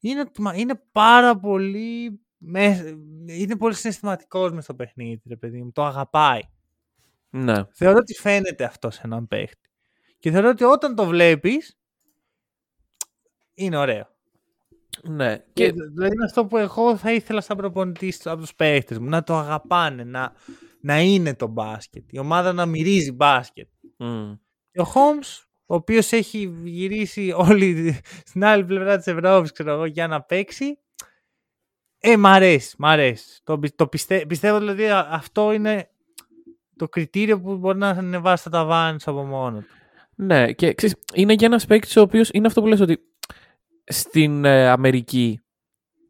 είναι, 0.00 0.20
ότι 0.20 0.42
μα- 0.42 0.54
είναι 0.54 0.82
πάρα 0.92 1.38
πολύ, 1.38 2.20
με- 2.36 2.96
είναι 3.26 3.56
πολύ 3.56 3.74
συναισθηματικός 3.74 4.52
μες 4.52 4.64
στο 4.64 4.74
παιχνίδι, 4.74 5.22
ρε 5.28 5.36
παιδί 5.36 5.62
μου, 5.62 5.72
το 5.72 5.84
αγαπάει. 5.84 6.40
Ναι. 7.30 7.64
Θεωρώ 7.72 7.98
ότι 7.98 8.14
φαίνεται 8.14 8.64
αυτό 8.64 8.90
σε 8.90 9.00
έναν 9.04 9.26
παίχτη. 9.28 9.70
Και 10.18 10.30
θεωρώ 10.30 10.48
ότι 10.48 10.64
όταν 10.64 10.94
το 10.94 11.04
βλέπεις, 11.06 11.78
είναι 13.56 13.76
ωραίο. 13.76 14.08
Ναι. 15.02 15.36
Και... 15.36 15.42
Και, 15.52 15.72
Δηλαδή 15.72 16.14
είναι 16.14 16.24
αυτό 16.24 16.46
που 16.46 16.56
εγώ 16.56 16.96
θα 16.96 17.12
ήθελα 17.12 17.40
σαν 17.40 17.56
προπονητής 17.56 18.26
από 18.26 18.40
τους 18.40 18.54
παίχτες 18.54 18.98
μου, 18.98 19.08
να 19.08 19.22
το 19.22 19.36
αγαπάνε, 19.36 20.04
να, 20.04 20.32
να 20.80 21.00
είναι 21.00 21.34
το 21.34 21.46
μπάσκετ, 21.46 22.12
η 22.12 22.18
ομάδα 22.18 22.52
να 22.52 22.66
μυρίζει 22.66 23.12
μπάσκετ. 23.12 23.68
Μμ. 23.98 24.32
Και 24.70 24.80
ο 24.80 24.86
Holmes, 24.94 25.44
ο 25.66 25.74
οποίος 25.74 26.12
έχει 26.12 26.54
γυρίσει 26.64 27.32
όλη 27.36 28.00
στην 28.24 28.44
άλλη 28.44 28.64
πλευρά 28.64 28.96
της 28.96 29.06
Ευρώπης, 29.06 29.52
ξέρω 29.52 29.72
εγώ, 29.72 29.84
για 29.84 30.06
να 30.06 30.22
παίξει, 30.22 30.78
ε, 31.98 32.16
μ' 32.16 32.26
αρέσει, 32.26 32.74
μ' 32.78 32.86
αρέσει. 32.86 33.40
Το, 33.44 33.58
πι- 33.58 33.76
το 33.76 33.86
πιστε- 33.86 34.26
πιστεύω 34.26 34.58
δηλαδή 34.58 34.88
α- 34.88 35.08
αυτό 35.10 35.52
είναι 35.52 35.90
το 36.76 36.88
κριτήριο 36.88 37.40
που 37.40 37.56
μπορεί 37.56 37.78
να 37.78 37.88
ανεβάσει 37.88 38.44
το 38.44 38.50
ταβάνι 38.50 39.00
σου 39.00 39.10
από 39.10 39.24
μόνο 39.24 39.58
του. 39.58 39.66
Ναι, 40.14 40.52
και 40.52 40.74
ξέρεις, 40.74 40.96
είναι 41.14 41.34
και 41.34 41.44
ένας 41.44 41.66
παίκτης 41.66 41.96
ο 41.96 42.00
οποίος 42.00 42.28
είναι 42.32 42.46
αυτό 42.46 42.60
που 42.60 42.66
λες 42.66 42.80
ότι 42.80 42.98
στην 43.86 44.44
ε, 44.44 44.68
Αμερική 44.68 45.40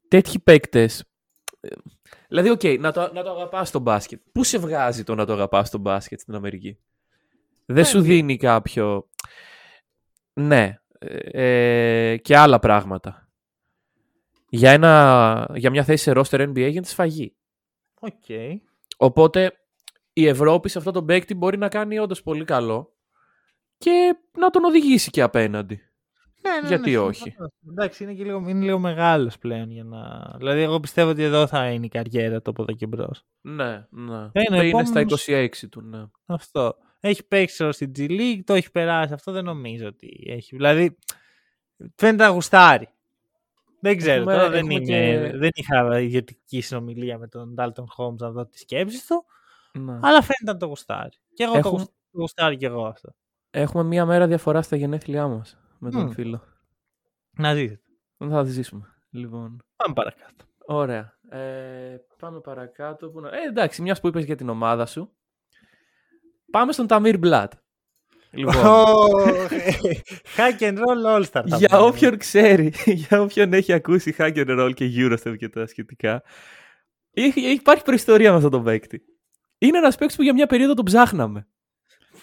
τέτοιοι 0.09 0.39
παίκτες. 0.39 1.05
Δηλαδή, 2.29 2.51
οκ, 2.51 2.63
να, 2.79 2.93
το, 2.93 3.11
να 3.13 3.23
το 3.23 3.31
αγαπάς 3.31 3.71
το 3.71 3.79
μπάσκετ. 3.79 4.21
Πού 4.33 4.45
σε 4.45 4.59
βγάζει 4.59 5.05
το 5.05 5.15
να 5.15 5.25
το 5.27 5.33
αγαπάς 5.33 5.71
το 5.71 5.79
μπάσκετ 5.79 6.21
στην 6.21 6.35
Αμερική; 6.35 6.79
Δεν 7.67 7.85
σου 7.85 7.99
Ναι. 7.99 8.05
δίνει 8.05 8.37
κάποιο. 8.37 9.09
Ναι. 10.33 10.79
ε, 10.99 12.11
ε, 12.13 12.17
και 12.17 12.37
άλλα 12.37 12.59
πράγματα. 12.59 13.29
Για, 14.49 14.71
ένα, 14.71 15.47
για 15.55 15.71
μια 15.71 15.85
θέση 15.85 16.03
σε 16.03 16.13
roster 16.15 16.41
NBA 16.49 16.55
γίνεται 16.71 16.89
σφαγή. 16.89 17.37
Οκ. 18.01 18.25
Οπότε 18.97 19.53
η 20.13 20.27
Ευρώπη 20.27 20.69
σε 20.69 20.79
αυτό 20.79 20.91
το 20.91 21.05
παίκτη 21.05 21.35
μπορεί 21.35 21.59
να 21.59 21.69
κάνει 21.69 21.99
όντως 21.99 22.23
πολύ 22.23 22.45
καλό 22.45 22.95
και 23.79 24.17
να 24.39 24.51
τον 24.51 24.65
οδηγήσει 24.65 25.11
και 25.11 25.23
απέναντι. 25.23 25.86
Ναι, 26.49 26.61
ναι, 26.61 26.69
Γιατί 26.69 26.91
ναι, 26.91 26.99
όχι; 26.99 27.21
συμφωνώ. 27.23 27.49
Εντάξει, 27.71 28.03
είναι, 28.05 28.15
και 28.15 28.25
λίγο, 28.25 28.39
είναι 28.49 28.65
λίγο 28.65 28.79
μεγάλος 28.79 29.39
πλέον 29.39 29.71
για 29.71 29.85
να... 29.85 30.33
Δηλαδή, 30.37 30.61
εγώ 30.61 30.81
πιστεύω 30.81 31.11
ότι 31.11 31.23
εδώ 31.23 31.47
θα 31.47 31.71
είναι 31.71 31.87
η 31.87 31.89
καριέρα 31.89 32.43
του 32.43 32.51
από 32.51 32.63
εδώ 32.63 32.73
και 32.73 32.87
μπρος. 32.87 33.23
Ναι, 33.41 33.87
ναι. 33.91 34.29
Ε, 34.33 34.41
είναι 34.49 34.59
ο 34.59 34.63
είναι 34.63 34.85
στα 34.85 35.01
επόμενος- 35.01 35.27
26 35.29 35.49
του, 35.71 35.81
ναι. 35.83 36.05
Αυτό. 36.27 36.75
Έχει 37.01 37.27
παίξει 37.27 37.59
τώρα 37.59 37.73
στην 37.73 37.93
G 37.97 38.01
League, 38.11 38.41
το 38.45 38.55
έχει 38.55 38.71
περάσει. 38.71 39.13
Αυτό 39.13 39.33
δεν 39.33 39.45
νομίζω 39.45 39.87
ότι 39.87 40.25
έχει. 40.27 40.57
Δηλαδή, 40.57 40.97
φαίνεται 41.95 42.23
να 42.25 42.29
γουστάρει. 42.31 42.89
Δεν 43.81 43.97
ξέρω, 43.97 44.21
Έχουμε- 44.21 44.35
τώρα 44.35 44.49
δεν, 44.51 44.59
έχουμε 44.59 44.75
είμαι, 44.75 44.85
και- 44.85 45.33
δεν 45.37 45.51
είχα 45.55 46.01
ιδιωτική 46.01 46.61
συνομιλία 46.61 47.19
με 47.19 47.29
τον 47.29 47.55
Dalton 47.59 47.85
Holmes 47.97 48.17
να 48.19 48.31
δω 48.31 48.47
τις 48.47 48.61
σκέψεις 48.61 49.07
του, 49.07 49.25
ναι. 49.81 49.93
αλλά 49.93 50.21
φαίνεται 50.23 50.45
να 50.45 50.57
το 50.57 50.67
γουστάρει. 50.67 51.17
Και 51.35 51.43
εγώ 51.43 51.53
το 51.53 51.59
Έχουμε- 51.59 51.79
γουσ- 51.79 51.91
το 52.13 52.19
γουστάρει 52.19 52.57
και 52.57 52.67
εγώ 52.67 52.87
αυτό. 52.87 53.15
Έχουμε 53.51 53.83
μία 53.85 54.05
μέρα 54.07 54.27
διαφορά 54.27 54.63
στα 54.63 54.77
γενέθλιά 54.77 55.27
μας 55.27 55.57
με 55.79 55.91
τον 55.91 56.03
Μμ. 56.03 56.11
φίλο. 56.11 56.43
Να 57.39 57.55
ζήσετε. 57.55 57.81
Δεν 58.17 58.31
θα 58.31 58.45
τη 58.45 58.51
ζήσουμε. 58.51 58.87
Λοιπόν. 59.11 59.65
Πάμε 59.77 59.95
παρακάτω. 59.95 60.45
Ωραία. 60.67 61.19
Ε, 61.31 61.97
πάμε 62.19 62.41
παρακάτω. 62.41 63.09
Που 63.11 63.21
να... 63.21 63.29
Ε, 63.29 63.43
εντάξει, 63.49 63.83
μιας 63.83 64.01
που 64.01 64.07
είπες 64.09 64.25
για 64.25 64.37
την 64.37 64.49
ομάδα 64.49 64.87
σου. 64.87 65.11
Πάμε 66.51 66.73
στον 66.73 66.87
Ταμίρ 66.87 67.19
Μπλάτ. 67.19 67.53
Λοιπόν, 68.31 68.55
Oh, 68.57 69.49
hack 70.37 70.59
and 70.61 70.79
roll 70.79 71.07
all 71.07 71.25
star. 71.25 71.45
θα 71.49 71.57
για 71.57 71.69
πούμε. 71.69 71.81
όποιον 71.83 72.17
ξέρει, 72.19 72.73
για 73.05 73.21
όποιον 73.21 73.53
έχει 73.53 73.73
ακούσει 73.73 74.15
Hack 74.19 74.35
and 74.37 74.61
Roll 74.61 74.73
και 74.75 74.91
Eurostep 74.97 75.37
και 75.39 75.49
τα 75.49 75.67
σχετικά, 75.67 76.23
έχει, 77.11 77.41
υπάρχει 77.53 77.83
προϊστορία 77.83 78.31
με 78.31 78.37
αυτό 78.37 78.49
τον 78.49 78.65
παίκτη. 78.65 79.03
Είναι 79.59 79.79
ένας 79.79 79.97
παίκτης 79.97 80.17
που 80.17 80.23
για 80.23 80.33
μια 80.33 80.47
περίοδο 80.47 80.75
τον 80.75 80.85
ψάχναμε. 80.85 81.49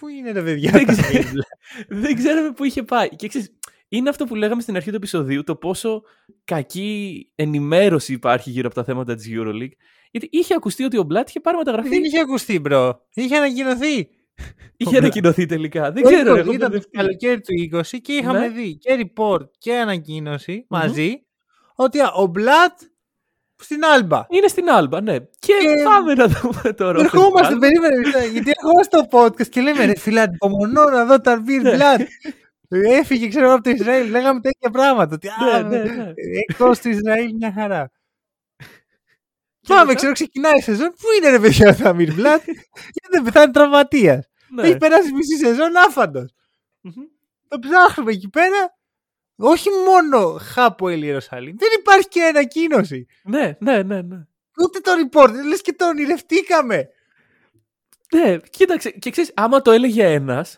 Πού 0.04 0.10
είναι 0.10 0.32
ρε 0.32 0.44
παιδιά. 0.44 0.72
Δεν 0.72 0.86
τα 0.86 0.92
ξέρω. 0.94 1.30
μίλα; 1.30 1.44
Δεν 2.04 2.16
ξέραμε 2.16 2.52
πού 2.52 2.64
είχε 2.64 2.84
πάει. 2.84 3.10
Και 3.10 3.28
ξέρεις, 3.28 3.54
είναι 3.90 4.10
αυτό 4.10 4.26
που 4.26 4.36
λέγαμε 4.36 4.62
στην 4.62 4.76
αρχή 4.76 4.90
του 4.90 4.96
επεισοδίου, 4.96 5.44
το 5.44 5.56
πόσο 5.56 6.02
κακή 6.44 7.32
ενημέρωση 7.36 8.14
υπάρχει 8.14 8.50
γύρω 8.50 8.66
από 8.68 8.76
τα 8.76 8.84
θέματα 8.84 9.16
της 9.16 9.28
EuroLeague. 9.32 9.72
Γιατί 10.12 10.28
είχε 10.32 10.54
ακουστεί 10.54 10.84
ότι 10.84 10.98
ο 10.98 11.04
Μπλάτ 11.04 11.30
είχε 11.30 11.40
πάρει 11.40 11.58
μεταγραφή. 11.58 11.90
Δεν 11.90 12.04
είχε 12.04 12.20
ακουστεί, 12.20 12.60
bro. 12.60 13.06
Είχε 13.14 13.36
ανακοινωθεί. 13.38 14.10
Είχε 14.78 14.96
ο 14.96 14.98
ανακοινωθεί 14.98 15.46
τελικά. 15.46 15.92
Δεν 15.92 16.04
Το 16.04 16.10
ξέρω. 16.10 16.34
20 16.34 16.38
εγώ 16.38 16.52
ήταν 16.52 16.60
το 16.60 16.68
μπερδευτήκα. 16.68 16.98
καλοκαίρι 17.04 17.42
του 17.42 17.78
20 17.78 17.98
και 18.02 18.14
είχαμε 18.14 18.40
Ναι. 18.40 18.50
δει 18.50 18.78
και 18.78 19.06
report 19.16 19.50
και 19.58 19.76
ανακοίνωση 19.76 20.66
μαζί 20.70 21.26
ότι 21.76 22.00
α, 22.00 22.12
ο 22.12 22.26
Μπλατ 22.26 22.80
στην 23.64 23.86
Άλμπα. 23.86 24.26
Είναι 24.30 24.48
στην 24.48 24.70
Άλμπα, 24.70 25.02
ναι. 25.02 25.20
Και, 25.20 25.54
Και- 25.62 25.84
πάμε 25.84 26.14
να 26.14 26.28
δούμε 26.28 26.74
το 26.74 26.92
ρόλο. 26.92 27.00
Ερχόμαστε, 27.04 27.56
περίμενε, 27.56 27.98
μισό, 27.98 28.20
γιατί 28.20 28.52
ερχόμαστε 28.58 28.98
στο 28.98 29.08
podcast 29.20 29.48
και 29.48 29.62
λέμε 29.62 29.86
ρε 29.86 29.96
φίλε, 29.98 30.22
ανυπομονώ 30.22 30.84
να 30.84 31.06
δω 31.06 31.22
Ταμίρ 31.22 31.62
Ναι. 31.62 31.72
Μπλατ. 31.76 32.02
Έφυγε, 32.70 33.28
ξέρω 33.28 33.46
εγώ, 33.46 33.54
από 33.54 33.64
το 33.64 33.70
Ισραήλ. 33.70 34.10
Λέγαμε 34.10 34.40
τέτοια 34.40 34.70
πράγματα. 34.70 35.16
Ότι, 35.16 35.28
Ναι, 35.44 35.52
α, 35.52 35.62
ναι, 35.64 35.78
ναι. 35.84 36.14
Εκτός 36.50 36.80
του 36.80 36.90
Ισραήλ 36.90 37.34
μια 37.36 37.52
χαρά. 37.56 37.92
Και 38.58 39.68
Πάμε, 39.68 39.84
μετά- 39.84 39.96
ξέρω, 39.96 40.12
ξεκινάει 40.14 40.58
η 40.58 40.62
σεζόν. 40.62 40.88
Πού 40.90 41.08
είναι 41.18 41.30
ρε 41.30 41.40
παιδιά 41.40 41.70
ο 41.70 41.76
Ταμίρ 41.84 42.14
Μπλατ, 42.14 42.42
γιατί 42.46 43.08
δεν 43.12 43.24
πεθάνει 43.24 43.52
τραυματίας. 43.52 44.28
Ναι. 44.56 44.62
Έχει 44.62 44.78
περάσει 44.78 45.12
μισή 45.14 45.38
σεζόν 45.38 45.78
άφαντος. 45.88 46.34
Μμμ. 46.82 46.94
Το 47.48 47.60
ψάχνουμε 47.60 48.12
εκεί 48.12 48.30
πέρα. 48.30 48.76
Όχι 49.36 49.70
μόνο 49.88 50.38
Χάπο 50.42 50.90
Ιερουσαλήμ. 50.90 51.56
Δεν 51.58 51.70
υπάρχει 51.80 52.08
και 52.08 52.24
ανακοίνωση. 52.24 53.06
Ναι, 53.24 53.58
ναι, 53.60 53.84
ναι, 53.84 54.02
ναι. 54.02 54.26
Ούτε 54.64 54.80
το 54.80 54.92
report. 54.92 55.30
Λες 55.48 55.62
και 55.62 55.74
το 55.74 55.88
ονειρευτήκαμε. 55.88 56.90
Ναι, 58.16 58.38
κοίταξε. 58.38 58.90
Και 58.92 59.10
ξέρεις, 59.10 59.32
άμα 59.36 59.62
το 59.62 59.72
έλεγε 59.72 60.04
ένας, 60.14 60.58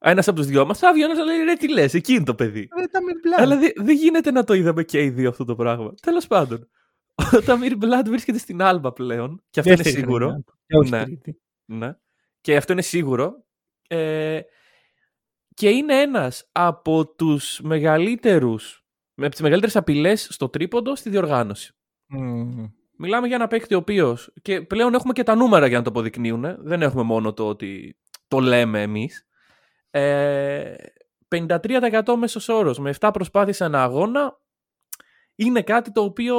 Ένας 0.00 0.28
από 0.28 0.36
τους 0.36 0.46
δυο 0.46 0.66
μας 0.66 0.78
θα 0.78 0.92
βγει, 0.92 1.02
ένας 1.02 1.18
λέει 1.24 1.44
ρε, 1.44 1.54
τι 1.54 1.68
λες, 1.72 1.94
εκεί 1.94 2.12
είναι 2.12 2.24
το 2.24 2.34
παιδί. 2.34 2.68
Ε, 2.76 2.86
τα 2.86 3.00
Mir 3.00 3.38
Blood. 3.38 3.42
Αλλά 3.42 3.56
δεν 3.56 3.72
δεν 3.76 3.96
γίνεται 3.96 4.30
να 4.30 4.44
το 4.44 4.54
είδαμε 4.54 4.82
και 4.84 5.02
οι 5.02 5.10
δύο 5.10 5.28
αυτό 5.28 5.44
το 5.44 5.54
πράγμα. 5.56 5.94
Τέλος 6.02 6.26
πάντων. 6.26 6.68
Ο 7.36 7.40
Ταμίρ 7.42 7.76
Μπλάντ 7.76 8.08
βρίσκεται 8.08 8.38
στην 8.38 8.62
Άλμπα 8.62 8.92
πλέον. 8.92 9.42
Και 9.50 9.60
αυτό 9.60 9.72
είναι 9.72 9.82
Δεύτερη 9.82 10.04
σίγουρο. 10.04 10.26
χρονιά 10.26 10.42
του. 10.46 10.58
Και 10.66 10.76
όχι 10.76 10.90
Ναι. 10.90 11.04
τρίτη. 11.04 11.40
Ναι. 11.64 11.96
Και 12.40 12.56
αυτό 12.56 12.72
είναι 12.72 12.82
σίγουρο. 12.82 13.44
Ε, 13.88 14.40
και 15.58 15.68
είναι 15.68 16.00
ένας 16.00 16.48
από 16.52 17.06
τους 17.06 17.60
μεγαλύτερους, 17.62 18.84
με 19.14 19.28
τις 19.28 19.40
μεγαλύτερες 19.40 19.76
απειλές 19.76 20.28
στο 20.30 20.48
τρίποντο 20.48 20.96
στη 20.96 21.10
διοργάνωση. 21.10 21.72
Μμμ. 22.06 22.66
Μιλάμε 22.98 23.26
για 23.26 23.36
ένα 23.36 23.46
παίκτη 23.46 23.74
ο 23.74 23.78
οποίο. 23.78 24.16
και 24.42 24.62
πλέον 24.62 24.94
έχουμε 24.94 25.12
και 25.12 25.22
τα 25.22 25.34
νούμερα 25.34 25.66
για 25.66 25.78
να 25.78 25.84
το 25.84 25.90
αποδεικνύουν. 25.90 26.56
Δεν 26.58 26.82
έχουμε 26.82 27.02
μόνο 27.02 27.32
το 27.32 27.48
ότι 27.48 27.98
το 28.28 28.38
λέμε 28.38 28.82
εμείς. 28.82 29.26
Ε, 29.90 30.74
53% 31.28 32.14
μέσος 32.18 32.48
όρος 32.48 32.78
με 32.78 32.94
7 33.00 33.10
προσπάθειες 33.12 33.60
ένα 33.60 33.82
αγώνα 33.82 34.40
είναι 35.34 35.62
κάτι 35.62 35.92
το 35.92 36.02
οποίο 36.02 36.36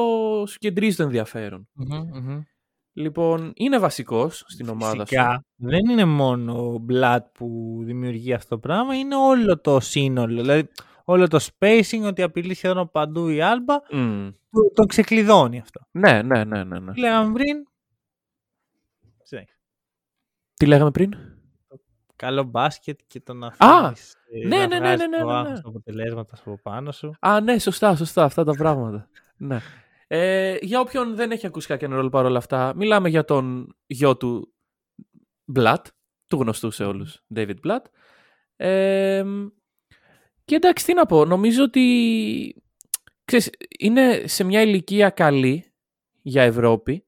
σου 0.47 0.57
κεντρίζει 0.57 0.95
το 0.95 1.03
ενδιαφέρον. 1.03 1.69
Μμμ, 1.73 2.07
μμμ. 2.13 2.41
Λοιπόν, 2.99 3.51
είναι 3.55 3.79
βασικός 3.79 4.43
στην 4.47 4.69
ομάδα 4.69 4.91
σου. 4.95 4.99
Φυσικά, 4.99 5.45
δεν 5.55 5.89
είναι 5.89 6.05
μόνο 6.05 6.73
ο 6.73 6.85
Blood 6.89 7.19
που 7.31 7.79
δημιουργεί 7.83 8.33
αυτό 8.33 8.49
το 8.49 8.59
πράγμα, 8.59 8.95
είναι 8.95 9.15
όλο 9.15 9.59
το 9.59 9.79
σύνολο. 9.79 10.35
Δηλαδή, 10.35 10.67
όλο 11.03 11.27
το 11.27 11.39
spacing, 11.39 12.01
ότι 12.03 12.21
απειλεί 12.21 12.53
σχεδόν 12.53 12.91
παντού 12.91 13.27
η 13.27 13.41
Άλμπα, 13.41 13.75
Μμ. 13.91 14.29
το, 14.51 14.71
το 14.73 14.85
ξεκλειδώνει 14.85 15.59
αυτό. 15.59 15.79
Ναι, 15.91 16.21
ναι, 16.21 16.43
ναι, 16.43 16.63
ναι. 16.63 16.79
ναι. 16.79 16.93
Τι 16.93 16.99
λέγαμε 16.99 17.33
πριν. 17.33 17.67
Συνέχισε. 19.23 19.59
Τι 20.53 20.65
λέγαμε 20.65 20.91
πριν; 20.91 21.13
Καλό 22.15 22.43
μπάσκετ 22.43 22.99
και 23.07 23.21
το 23.21 23.33
να 23.33 23.47
Α, 23.47 23.53
αφήνεις, 23.57 24.15
ε, 24.43 24.47
ναι, 24.47 24.57
να 24.57 24.67
ναι, 24.67 24.77
ναι, 24.77 24.79
βγάζεις 24.79 24.99
ναι, 24.99 25.07
ναι, 25.07 25.17
το 25.17 25.25
ναι, 25.25 25.33
άγχος 25.33 25.51
ναι. 25.51 25.61
του 25.61 25.69
αποτελέσματα 25.69 26.37
από 26.39 26.59
πάνω 26.63 26.91
σου. 26.91 27.13
Α, 27.19 27.41
ναι, 27.41 27.59
σωστά, 27.59 27.95
σωστά, 27.95 28.23
αυτά 28.23 28.43
τα 28.43 28.53
πράγματα. 28.63 29.07
ναι. 29.37 29.59
Ε, 30.11 30.57
για 30.61 30.79
όποιον 30.79 31.15
δεν 31.15 31.31
έχει 31.31 31.47
ακούσει 31.47 31.67
κανένα 31.67 31.95
ρόλο 31.95 32.09
παρόλα 32.09 32.37
αυτά, 32.37 32.73
μιλάμε 32.75 33.09
για 33.09 33.25
τον 33.25 33.75
γιο 33.85 34.17
του 34.17 34.53
Μπλατ, 35.45 35.87
του 36.27 36.37
γνωστού 36.41 36.71
σε 36.71 36.83
όλους, 36.83 37.25
David 37.35 37.55
Blatt. 37.65 37.81
Ε, 38.55 39.23
και 40.45 40.55
εντάξει, 40.55 40.85
τι 40.85 40.93
να 40.93 41.05
πω, 41.05 41.25
νομίζω 41.25 41.63
ότι 41.63 42.63
ξέρεις, 43.25 43.49
είναι 43.79 44.27
σε 44.27 44.43
μια 44.43 44.61
ηλικία 44.61 45.09
καλή 45.09 45.73
για 46.21 46.43
Ευρώπη. 46.43 47.05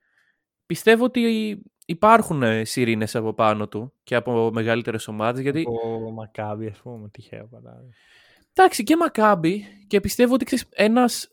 Πιστεύω 0.65 1.03
ότι 1.03 1.61
υπάρχουν 1.85 2.43
ε, 2.43 2.65
σιρήνες 2.65 3.15
από 3.15 3.33
πάνω 3.33 3.67
του 3.67 3.93
και 4.03 4.15
από 4.15 4.51
μεγαλύτερες 4.53 5.07
ομάδες, 5.07 5.41
γιατί 5.41 5.63
Ο 5.67 6.11
Μακάμπι, 6.11 6.67
ας 6.67 6.77
πούμε, 6.77 7.09
τυχαίο 7.09 7.47
παράδειγμα. 7.47 7.93
Εντάξει, 8.53 8.83
και 8.83 8.97
Μακάμπι 8.97 9.65
και 9.87 9.99
πιστεύω 10.01 10.33
ότι 10.33 10.45
ξέρεις, 10.45 10.67
ένας 10.71 11.29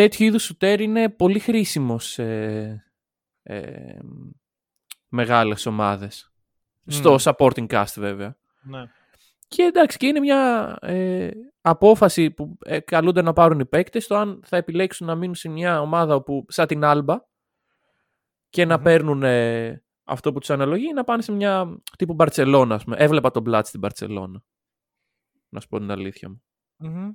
τέτοιου 0.00 0.24
είδους 0.26 0.42
σουτέρ 0.42 0.80
είναι 0.80 1.08
πολύ 1.08 1.38
χρήσιμος 1.38 2.06
σε 2.06 2.24
ε, 3.42 3.98
μεγάλες 5.08 5.66
ομάδες. 5.66 6.32
Στο 6.86 7.10
Μμμ. 7.10 7.16
supporting 7.22 7.66
cast 7.66 7.94
βέβαια. 7.96 8.36
Ναι. 8.62 8.82
Και 9.48 9.62
εντάξει, 9.62 9.96
και 9.96 10.06
είναι 10.06 10.20
μια 10.20 10.76
ε, 10.80 11.30
απόφαση 11.60 12.30
που 12.30 12.58
ε, 12.64 12.80
καλούνται 12.80 13.22
να 13.22 13.32
πάρουν 13.32 13.60
οι 13.60 13.66
παίκτες 13.66 14.06
το 14.06 14.16
αν 14.16 14.40
θα 14.44 14.56
επιλέξουν 14.56 15.06
να 15.06 15.14
μείνουν 15.14 15.34
σε 15.34 15.48
μια 15.48 15.80
ομάδα 15.80 16.14
όπου, 16.14 16.44
σαν 16.48 16.66
την 16.66 16.84
Άλμπα 16.84 17.18
και 18.48 18.64
να 18.64 18.76
Μμμ. 18.76 18.82
παίρνουν 18.82 19.22
ε, 19.22 19.84
αυτό 20.04 20.32
που 20.32 20.38
τους 20.38 20.50
αναλογεί 20.50 20.88
ή 20.88 20.92
να 20.92 21.04
πάνε 21.04 21.22
σε 21.22 21.32
μια 21.32 21.80
τύπου 21.98 22.14
Μπαρτσελώνα. 22.14 22.74
Ας 22.74 22.84
πούμε. 22.84 22.96
Έβλεπα 22.96 23.30
τον 23.30 23.42
Μπλάτ 23.42 23.66
στην 23.66 23.80
Μπαρτσελώνα. 23.80 24.42
Να 25.48 25.60
σου 25.60 25.68
πω 25.68 25.78
την 25.78 25.90
αλήθεια 25.90 26.28
μου. 26.28 26.42
Μμμ. 26.76 27.10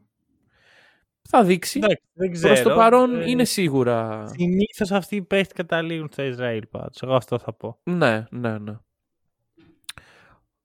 Θα 1.30 1.44
δείξει. 1.44 1.80
Εντάξει, 1.84 2.04
δεν 2.14 2.32
ξέρω. 2.32 2.54
Προς 2.54 2.66
το 2.66 2.76
παρόν 2.76 3.22
Ε, 3.22 3.30
είναι 3.30 3.44
σίγουρα. 3.44 4.28
Συνήθως 4.28 4.92
αυτοί 4.92 5.16
οι 5.16 5.22
παίχτες 5.22 5.54
καταλήγουν 5.54 6.10
στο 6.12 6.24
Ισραήλ 6.24 6.66
πάντως. 6.68 7.02
Εγώ 7.02 7.16
αυτό 7.16 7.40
θα 7.40 7.54
πω. 7.54 7.80
Ναι, 7.84 8.26
ναι, 8.30 8.58
ναι. 8.58 8.74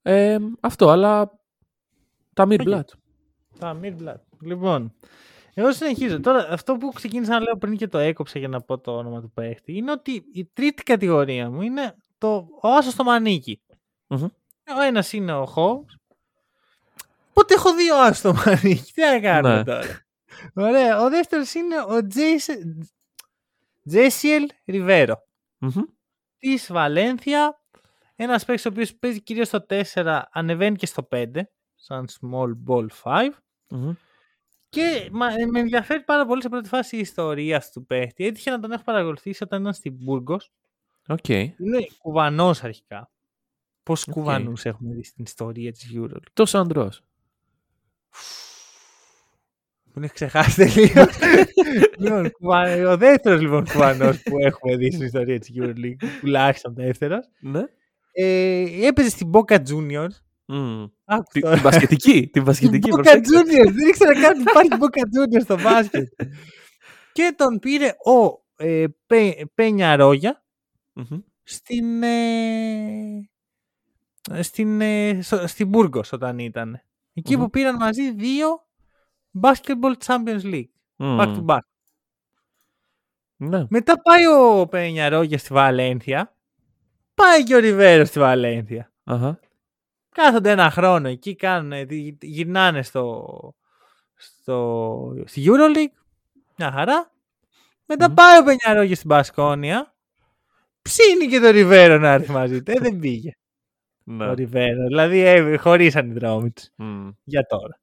Ε, 0.03 0.39
αυτό, 0.61 0.89
αλλά 0.89 1.31
τα 2.35 2.47
Μυρ 2.47 2.61
Οκ. 2.61 2.67
Μπλατ. 2.67 2.91
Ταμίρ 3.59 3.95
Μπλατ. 4.03 4.21
Λοιπόν, 4.43 4.93
εγώ 5.55 5.73
συνεχίζω. 5.73 6.21
Τώρα, 6.21 6.47
αυτό 6.51 6.77
που 6.77 6.89
ξεκίνησα 6.89 7.33
να 7.33 7.41
λέω 7.41 7.57
πριν 7.57 7.77
και 7.77 7.89
το 7.89 7.99
έκοψα 7.99 8.39
για 8.39 8.49
να 8.49 8.61
πω 8.61 8.79
το 8.79 8.97
όνομα 8.97 9.21
του 9.21 9.31
παίχτη, 9.31 9.77
είναι 9.77 9.91
ότι 9.91 10.25
η 10.33 10.45
τρίτη 10.45 10.83
κατηγορία 10.83 11.51
μου 11.51 11.63
είναι 11.63 11.95
το, 12.19 12.49
ο 12.63 12.69
άσο 12.69 12.91
στο 12.91 13.05
μανίκι. 13.05 13.61
Μμμ. 14.07 14.25
Ο 14.79 14.81
ένας 14.87 15.13
είναι 15.13 15.33
ο 15.33 15.53
Hommes. 15.57 15.95
Οπότε 17.33 17.55
έχω 17.55 17.75
δύο 17.75 17.97
άσο 17.97 18.15
στο 18.15 18.35
μανίκι; 18.35 18.93
Τι 18.93 19.01
να 19.03 19.21
κάνουμε 19.21 19.57
Ναι. 19.57 19.65
τώρα; 19.65 19.83
Ωραία. 20.55 21.01
Ο 21.03 21.09
δεύτερος 21.09 21.55
είναι 21.55 21.77
ο 21.83 22.07
Τζέσιελ 23.87 24.47
Ριβέρο. 24.65 25.17
Μμμ. 25.59 25.83
Της 26.39 26.73
Βαλένθια. 26.73 27.63
Ένας 28.17 28.45
παίκτης 28.45 28.67
ο 28.67 28.69
οποίος 28.69 28.95
παίζει 28.95 29.23
κυρίως 29.23 29.47
στο 29.47 29.67
4, 29.69 30.23
ανεβαίνει 30.33 30.77
και 30.77 30.87
στο 30.87 31.03
5, 31.11 31.43
σαν 31.75 32.09
small 32.09 32.53
ball 32.67 32.87
5. 33.03 33.31
Μμμ. 33.69 33.93
Και 34.69 35.09
μα- 35.13 35.33
ε, 35.41 35.47
με 35.47 35.61
ενδιαφέρει 35.61 36.03
πάρα 36.03 36.27
πολύ 36.27 36.43
σε 36.43 36.49
πρώτη 36.49 36.69
φάση 36.69 36.97
η 36.97 37.01
ιστορία 37.01 37.65
του 37.73 37.87
παίχτη. 37.87 38.27
Έτυχε 38.27 38.51
να 38.51 38.61
τον 38.61 38.73
έχω 38.73 38.83
παρακολουθήσει 38.83 39.43
όταν 39.45 39.61
ήταν 39.61 39.73
στην 39.75 39.93
Μπούργκος. 39.95 40.41
Οκ. 41.09 41.29
Είναι 41.29 41.87
κουβανός 41.99 42.63
αρχικά. 42.65 43.11
Πόσους 43.83 44.07
Οκ. 44.07 44.13
κουβανούς 44.13 44.65
έχουμε 44.65 44.95
δει 44.95 45.05
στην 45.05 45.25
ιστορία 45.25 45.73
της 45.73 45.91
Euroleague. 45.95 46.31
Το 46.33 46.59
Σαντ-Ρος. 46.59 47.03
Που 49.93 49.99
έχεις 50.01 50.13
ξεχάσει 50.13 50.57
τελείως. 50.57 51.19
λοιπόν, 51.99 52.31
κουβα- 52.31 52.89
ο 52.91 52.97
δεύτερος 52.97 53.41
λοιπόν 53.41 53.65
κουβανός 53.73 54.23
που 54.23 54.37
έχουμε 54.39 54.77
δει 54.77 54.91
στην 54.93 55.07
ιστορία 55.07 55.39
της 55.39 55.51
Euroleague, 55.57 56.05
τουλάχιστον 56.21 56.75
δεύτερος, 56.75 57.29
Ναι. 57.41 57.63
ε, 58.13 58.87
έπαιζε 58.87 59.09
στην 59.09 59.31
Boca 59.33 59.55
Juniors. 59.57 60.15
Μμ. 60.47 60.85
Άκου 61.05 61.23
Την 61.33 61.41
τώρα. 61.43 61.55
την 61.55 61.63
μπασκετική. 61.63 62.29
Την 62.33 62.43
μπασκετική. 62.43 62.91
Boca 62.93 62.95
προσέξτε. 63.03 63.39
Juniors. 63.41 63.73
Δεν 63.73 63.89
ήξερα 63.89 64.13
καν 64.21 64.31
ότι 64.31 64.41
υπάρχει 64.41 64.69
Boca 64.73 65.01
Juniors 65.01 65.43
στο 65.43 65.61
μπάσκετ. 65.61 66.09
και 67.13 67.35
τον 67.37 67.59
πήρε 67.59 67.87
ο 67.87 68.45
ε, 68.57 68.85
Πέ- 69.07 69.47
Πένια 69.55 69.97
Ρόγια 69.97 70.45
Μμμ. 70.93 71.19
στην, 71.43 72.03
ε, 72.03 73.29
στην, 74.41 74.81
ε, 74.81 75.19
στο- 75.23 75.47
στην 75.47 75.69
Μπουργκος 75.69 76.13
όταν 76.13 76.39
ήταν. 76.39 76.81
Εκεί 77.15 77.37
Μμμ. 77.37 77.43
που 77.43 77.51
πήραν 77.51 77.77
μαζί 77.77 78.13
δύο 78.13 78.69
Basketball 79.41 79.95
Champions 80.07 80.43
League. 80.45 80.69
Back 80.99 81.27
to 81.27 81.41
Μμ. 81.41 81.45
back. 81.47 81.59
Ναι. 83.37 83.67
Μετά 83.69 84.01
πάει 84.03 84.27
ο 84.27 84.67
Πενιαρόγια 84.67 85.39
στη 85.39 85.55
Βαλένθια. 85.55 86.35
Πάει 87.15 87.43
και 87.45 87.55
ο 87.55 87.59
Ριβέρος 87.59 88.09
στη 88.09 88.19
Βαλένθια. 88.19 88.93
Αχα. 89.05 89.41
Κάθονται 90.15 90.51
ένα 90.51 90.71
χρόνο 90.71 91.09
εκεί, 91.09 91.35
κάνουν, 91.37 91.73
γυ- 91.91 92.25
γυρνάνε 92.25 92.83
στο, 92.83 93.27
στο, 94.15 95.15
στη 95.25 95.45
Euroleague. 95.47 95.95
Μια 96.57 96.71
χαρά. 96.73 97.11
Μετά 97.87 98.07
Μμμ. 98.09 98.15
πάει 98.15 98.39
ο 98.39 98.45
Πενιαρόγια 98.45 98.97
στην 98.97 99.09
Πασκόνια. 99.09 99.95
Ψήνει 100.83 101.27
και 101.27 101.41
το 101.41 101.51
Ριβέρο 101.51 101.99
να 101.99 102.09
έρθει 102.13 102.31
μαζί 102.33 102.63
του. 102.63 102.71
Ε, 102.71 102.79
δεν 102.81 102.99
πήγε 102.99 103.31
ο 104.07 104.13
Ναι. 104.13 104.35
Ριβέρο. 104.35 104.87
Δηλαδή 104.87 105.21
ε, 105.21 105.57
χωρίσαν 105.57 106.11
οι 106.11 106.13
δρόμοι 106.13 106.51
του 106.51 106.63
Μμ. 106.77 107.09
για 107.25 107.47
τώρα. 107.47 107.79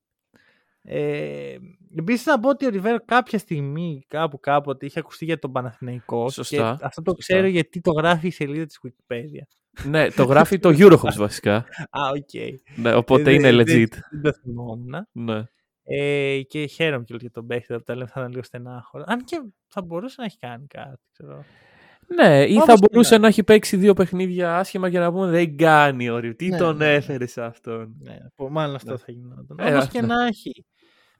Ε, 0.89 1.55
Επίσης 1.97 2.25
να 2.25 2.39
πω 2.39 2.49
ότι 2.49 2.65
ο 2.65 2.69
Ριβέρο 2.69 2.97
κάποια 3.05 3.39
στιγμή 3.39 4.03
κάπου 4.07 4.39
κάποτε 4.39 4.85
είχε 4.85 4.99
ακουστεί 4.99 5.25
για 5.25 5.39
τον 5.39 5.51
Παναθηναϊκό. 5.51 6.29
Σωστά, 6.29 6.55
Και 6.79 6.85
αυτό 6.85 7.01
το 7.01 7.11
σωστά. 7.15 7.33
ξέρω 7.33 7.47
γιατί 7.47 7.81
το 7.81 7.91
γράφει 7.91 8.27
η 8.27 8.31
σελίδα 8.31 8.65
της 8.65 8.79
Wikipedia. 8.87 9.41
Ναι, 9.89 10.09
το 10.11 10.23
γράφει 10.23 10.59
το 10.59 10.69
Eurohoops 10.77 11.15
βασικά. 11.17 11.55
Α, 11.89 12.01
οκ. 12.15 12.57
Ναι, 12.75 12.93
οπότε 12.95 13.29
Ε, 13.29 13.33
είναι 13.33 13.51
δεν- 13.51 13.65
legit. 13.67 13.93
Δεν 14.11 14.21
το 14.21 14.33
θυμόμουν. 14.33 15.07
Ναι. 15.11 15.43
Ε, 15.83 16.41
και 16.41 16.65
χαίρομαι 16.65 17.03
και 17.03 17.15
για 17.19 17.31
τον 17.31 17.47
παίχτη 17.47 17.73
από 17.73 17.83
τα 17.83 17.95
λέμε 17.95 18.07
θα 18.09 18.19
ήταν 18.19 18.31
λίγο 18.31 18.43
στενάχωρο. 18.43 19.03
Αν 19.07 19.23
και 19.23 19.41
θα 19.67 19.81
μπορούσε 19.81 20.15
να 20.17 20.25
έχει 20.25 20.37
κάνει 20.37 20.67
κάτι. 20.67 21.01
Ξέρω. 21.11 21.43
Ναι, 22.15 22.45
ή 22.45 22.53
Όπως 22.53 22.65
θα 22.65 22.73
και 22.73 22.87
μπορούσε 22.91 23.13
να. 23.15 23.21
να 23.21 23.27
έχει 23.27 23.43
παίξει 23.43 23.77
δύο 23.77 23.93
παιχνίδια 23.93 24.57
άσχημα 24.57 24.87
για 24.87 24.99
να 24.99 25.11
πούμε 25.11 25.27
δεν 25.29 25.57
κάνει 25.57 26.09
ο 26.09 26.17
Ριβ. 26.17 26.35
Τι 26.35 26.47
Ναι, 26.49 26.57
τον 26.57 26.77
ναι, 26.77 26.85
ναι. 26.85 26.93
έφερες 26.93 27.31
σε 27.31 27.41
αυτόν. 27.41 27.95
Ναι, 27.99 28.17
πο- 28.35 28.49
μάλλον 28.49 28.75
αυτό 28.75 28.91
Ναι. 28.91 28.97
θα 28.97 29.11
γινόταν. 29.11 29.57
Ε, 29.59 29.73
Όπως 29.75 29.87
και 29.87 30.01
ναι. 30.01 30.07
να 30.07 30.25
έχει. 30.25 30.65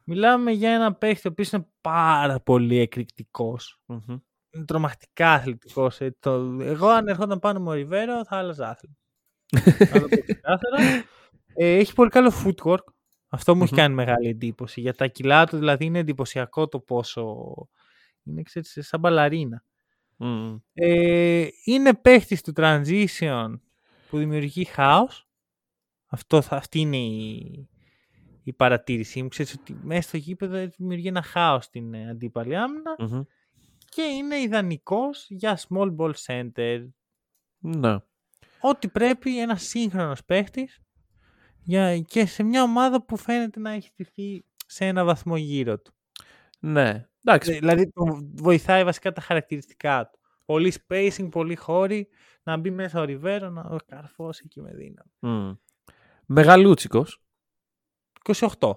Μιλάμε 0.10 0.52
για 0.52 0.72
ένα 0.72 0.94
παίχτη 0.94 1.28
ο 1.28 1.32
οποίος 1.32 1.52
είναι 1.52 1.68
πάρα 1.82 2.40
πολύ 2.40 2.78
εκρηκτικός. 2.78 3.80
Μμμ. 3.86 4.18
Είναι 4.50 4.66
τρομακτικά 4.66 5.32
αθλητικός. 5.34 6.02
ε, 6.02 6.16
το... 6.20 6.58
Εγώ 6.62 6.88
αν 6.88 7.08
ερχόταν 7.08 7.40
πάνω 7.40 7.60
μου 7.60 7.68
ο 7.68 7.74
Ριβέρο 7.74 8.26
θα 8.26 8.38
άλλαζα 8.38 8.70
άθλημα. 8.70 8.96
Να 9.92 10.00
το 10.02 10.08
πω 10.08 10.18
ξεκάθαρα. 10.22 10.78
ε, 11.54 11.76
έχει 11.76 11.94
πολύ 11.94 12.10
καλό 12.10 12.32
footwork. 12.46 12.84
Αυτό 13.30 13.56
μου 13.56 13.64
έχει 13.64 13.74
Μμμ. 13.74 13.80
κάνει 13.80 13.96
μεγάλη 13.96 14.28
εντύπωση. 14.28 14.82
Για 14.82 14.94
τα 14.94 15.08
κιλά 15.08 15.46
του 15.46 15.58
δηλαδή 15.58 15.86
είναι 15.86 16.00
εντυπωσιακό 16.00 16.68
το 16.68 16.80
πόσο 16.80 17.54
είναι 18.24 18.42
ξέρεις, 18.42 18.78
σαν 18.82 19.00
μπαλαρίνα. 19.00 19.64
Μμ. 20.18 20.56
Ε, 20.74 21.48
είναι 21.64 21.94
παίχτης 21.94 22.42
του 22.42 22.54
transition 22.56 23.54
που 24.10 24.18
δημιουργεί 24.18 24.64
χάος. 24.66 25.28
Αυτό 26.10 26.42
θα, 26.42 26.56
αυτή 26.56 26.80
είναι 26.80 26.98
η, 26.98 27.70
η 28.48 28.54
παρατήρησή 28.54 29.22
μου. 29.22 29.28
Ξέρεις 29.28 29.54
ότι 29.54 29.80
μέσα 29.84 30.02
στο 30.02 30.18
γήπεδο 30.18 30.68
δημιουργεί 30.78 31.08
ένα 31.08 31.22
χάος 31.22 31.66
στην 31.66 31.94
ε, 31.94 32.10
αντίπαλη 32.10 32.56
άμυνα 32.56 32.96
Μμμ. 33.00 33.22
και 33.90 34.02
είναι 34.02 34.38
ιδανικός 34.40 35.26
για 35.30 35.60
small 35.68 35.96
ball 35.96 36.14
center. 36.26 36.88
Ναι. 37.58 37.96
Ό,τι 38.62 38.88
πρέπει 38.88 39.40
ένα 39.40 39.56
σύγχρονος 39.56 40.26
παίχτης 40.26 40.80
για, 41.64 42.00
και 42.00 42.26
σε 42.26 42.44
μια 42.44 42.64
ομάδα 42.64 43.06
που 43.06 43.18
φαίνεται 43.18 43.60
να 43.60 43.72
έχει 43.72 43.88
στηθεί 43.88 44.46
σε 44.66 44.86
ένα 44.86 45.04
βαθμό 45.04 45.38
γύρω 45.38 45.80
του. 45.80 45.94
Ναι. 46.60 47.08
Εντάξει. 47.24 47.54
Δηλαδή 47.54 47.92
τον 47.92 48.32
βοηθάει 48.36 48.84
βασικά 48.84 49.12
τα 49.12 49.22
χαρακτηριστικά 49.22 50.10
του. 50.10 50.20
Πολύ 50.46 50.74
spacing, 50.88 51.28
πολύ 51.32 51.56
χώροι, 51.56 52.08
να 52.44 52.58
μπει 52.58 52.72
μέσα 52.72 53.02
ο 53.02 53.04
Ριβέρο, 53.04 53.50
να 53.50 53.78
καρφώσει 53.86 54.42
εκεί 54.46 54.62
με 54.62 54.72
δύναμη. 54.74 55.12
Μμ. 55.20 55.54
Μεγαλούτσικος. 56.26 57.22
28. 58.28 58.72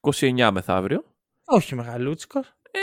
29 0.00 0.50
μεθαύριο. 0.52 1.04
Όχι 1.44 1.74
μεγαλούτσικος. 1.74 2.46
Ε, 2.70 2.80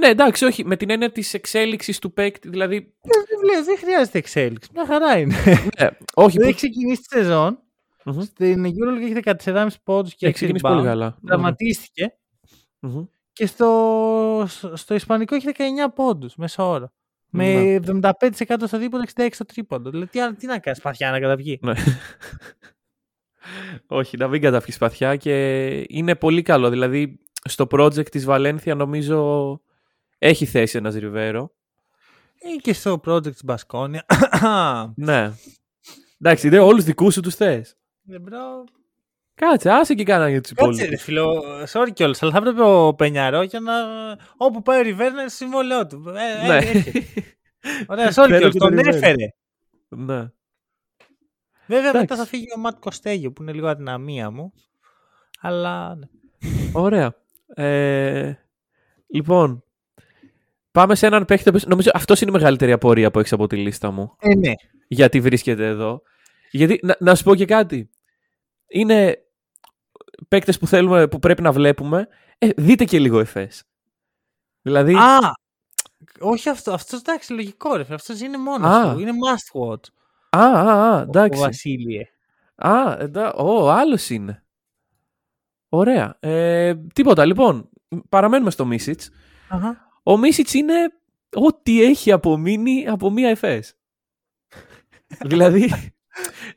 ναι, 0.00 0.06
εντάξει, 0.06 0.44
όχι. 0.44 0.64
Με 0.64 0.76
την 0.76 0.90
έννοια 0.90 1.12
της 1.12 1.34
εξέλιξης 1.34 1.98
του 1.98 2.12
παίκτη. 2.12 2.48
Δηλαδή. 2.48 2.94
Δεν, 3.00 3.24
δεν, 3.54 3.64
δεν 3.64 3.78
χρειάζεται 3.78 4.18
εξέλιξη. 4.18 4.70
Μια 4.74 4.86
χαρά 4.86 5.18
είναι. 5.18 5.34
Ναι, 5.80 5.88
όχι. 6.14 6.32
Δεν 6.36 6.42
που- 6.42 6.48
έχει 6.48 6.54
ξεκινήσει 6.56 7.00
τη 7.02 7.16
σεζόν. 7.16 7.58
Μμμ. 8.04 8.20
Στην 8.20 8.64
Euroleague 8.66 9.02
έχει 9.02 9.12
14,5 9.44 9.66
πόντους 9.84 10.14
και 10.14 10.26
Έχει 10.26 10.34
6 10.34 10.36
ξεκινήσει 10.36 10.64
rebound. 10.66 10.72
πολύ 10.74 10.86
καλά. 10.86 11.16
Τραυματίστηκε. 11.26 12.16
Μμμ. 12.80 13.04
Και 13.32 13.46
στο, 13.46 14.44
στο, 14.48 14.76
στο 14.76 14.94
Ισπανικό 14.94 15.34
έχει 15.34 15.48
19 15.56 15.62
πόντους 15.94 16.36
μέσα 16.36 16.64
όρο. 16.68 16.92
Με 17.30 17.78
75% 17.86 18.10
στο 18.66 18.78
δίποτο, 18.78 19.04
66% 19.14 19.28
στο 19.30 19.44
τρίποντο. 19.44 19.90
Δηλαδή 19.90 20.10
τι, 20.10 20.20
άλλο- 20.20 20.34
τι 20.36 20.46
να 20.46 20.58
κάνεις, 20.58 20.78
σπαθιά 20.78 21.10
να 21.10 21.20
καταβγεί. 21.20 21.60
Ναι. 23.72 23.78
Όχι, 23.86 24.16
να 24.16 24.28
μην 24.28 24.40
καταφύγεις 24.40 24.74
σπαθιά 24.74 25.16
και 25.16 25.68
είναι 25.88 26.14
πολύ 26.14 26.42
καλό. 26.42 26.70
Δηλαδή, 26.70 27.18
στο 27.48 27.66
project 27.70 28.08
της 28.10 28.24
Βαλένθια 28.24 28.74
νομίζω 28.74 29.60
έχει 30.18 30.44
θέση 30.46 30.76
ένας 30.78 30.94
Ριβέρο. 30.94 31.52
Ή 32.54 32.56
και 32.56 32.72
στο 32.72 33.00
project 33.06 33.30
της 33.32 33.44
Μπασκόνια. 33.44 34.06
Ναι. 34.96 35.32
Εντάξει, 36.20 36.48
δεν 36.48 36.60
όλους 36.60 36.84
δικούς 36.84 37.14
σου 37.14 37.20
τους 37.20 37.34
θες. 37.34 37.76
Ναι, 38.02 38.18
μπρο. 38.18 38.64
Κάτσε, 39.34 39.70
άσε 39.70 39.94
και 39.94 40.04
κάνα 40.04 40.28
για 40.28 40.40
τους 40.40 40.52
Κάτσε 40.52 40.70
ρε 40.70 40.74
υπόλοιπους. 40.82 41.02
φίλο, 41.04 41.42
sorry 41.72 41.92
κιόλας, 41.92 42.22
αλλά 42.22 42.32
θα 42.32 42.38
έπρεπε 42.38 42.62
ο 42.62 42.94
Πενιαρό 42.94 43.42
για 43.42 43.60
να... 43.60 43.72
Όπου 44.36 44.62
πάει 44.62 44.78
ο 44.78 44.82
Ριβέρ 44.82 45.12
να 45.12 45.20
είναι 45.20 45.28
στο 45.30 45.44
συμβόλαιό 45.44 45.86
του. 45.86 46.04
Ε, 46.16 46.44
ε, 46.44 46.46
Ναι. 46.46 46.56
έρχεται. 46.56 47.02
Ωραία, 47.86 48.08
sorry 48.10 48.26
Φέρε 48.28 48.36
κιόλας, 48.38 48.52
και 48.52 48.58
τον 48.58 48.68
τον 48.68 48.76
Ριβέρ. 48.78 48.94
έφερε. 48.94 49.26
ναι. 49.88 50.26
Βέβαια 51.66 51.84
μετά 51.92 51.98
Εντάξει. 51.98 52.16
θα 52.16 52.26
φύγει 52.26 52.46
ο 52.56 52.60
Ματ 52.60 52.78
Κοστέγιο 52.78 53.32
που 53.32 53.42
είναι 53.42 53.52
λίγο 53.52 53.66
αδυναμία 53.68 54.30
μου. 54.30 54.52
Αλλά 55.40 55.94
ναι. 55.94 56.06
Ωραία. 56.72 57.14
Ε, 57.54 58.32
λοιπόν, 59.06 59.64
πάμε 60.72 60.94
σε 60.94 61.06
έναν 61.06 61.24
παίχτη. 61.24 61.48
ο 61.48 61.50
οποίος- 61.50 61.66
Νομίζω 61.66 61.90
αυτός 61.94 62.20
είναι 62.20 62.30
η 62.30 62.34
μεγαλύτερη 62.34 62.72
απορία 62.72 63.10
που 63.10 63.18
έχεις 63.18 63.32
από 63.32 63.46
τη 63.46 63.56
λίστα 63.56 63.90
μου. 63.90 64.16
Ε, 64.18 64.34
ναι. 64.34 64.52
γιατί 64.88 65.20
βρίσκεται 65.20 65.66
εδώ. 65.66 66.02
Γιατί, 66.50 66.80
να, 66.82 66.96
να 67.00 67.14
σου 67.14 67.24
πω 67.24 67.34
και 67.34 67.44
κάτι. 67.44 67.90
Είναι 68.68 69.18
παίκτες 70.28 70.58
που, 70.58 70.66
θέλουμε, 70.66 71.08
που 71.08 71.18
πρέπει 71.18 71.42
να 71.42 71.52
βλέπουμε. 71.52 72.08
Ε, 72.38 72.48
δείτε 72.56 72.84
και 72.84 72.98
λίγο 72.98 73.18
εφές. 73.20 73.64
Δηλαδή, 74.62 74.94
Α, 74.94 75.18
όχι 76.20 76.48
αυτό. 76.48 76.72
Αυτός 76.72 77.00
εντάξει, 77.00 77.32
λογικό 77.32 77.76
ρε. 77.76 77.84
Αυτός 77.90 78.20
είναι 78.20 78.38
μόνος 78.38 78.74
Α. 78.74 78.92
του. 78.92 78.98
Είναι 79.00 79.10
must 79.10 79.60
watch. 79.60 79.84
Α, 80.36 80.60
α, 80.60 80.94
α, 80.94 80.98
Ο 80.98 81.02
εντάξει. 81.02 81.40
Βασίλειε. 81.40 82.02
Α, 82.54 82.96
εντά, 82.98 83.32
ο, 83.34 83.70
άλλος 83.70 84.10
είναι. 84.10 84.44
Ωραία. 85.68 86.16
Ε, 86.20 86.74
τίποτα, 86.74 87.24
λοιπόν, 87.24 87.68
παραμένουμε 88.08 88.50
στο 88.50 88.66
Μίσιτς. 88.66 89.10
Αχα. 89.48 89.88
Ο 90.02 90.16
Μίσιτς 90.16 90.54
είναι 90.54 90.74
ό,τι 91.34 91.82
έχει 91.82 92.12
απομείνει 92.12 92.86
από 92.88 93.10
μία 93.10 93.28
εφές. 93.28 93.76
δηλαδή, 95.26 95.72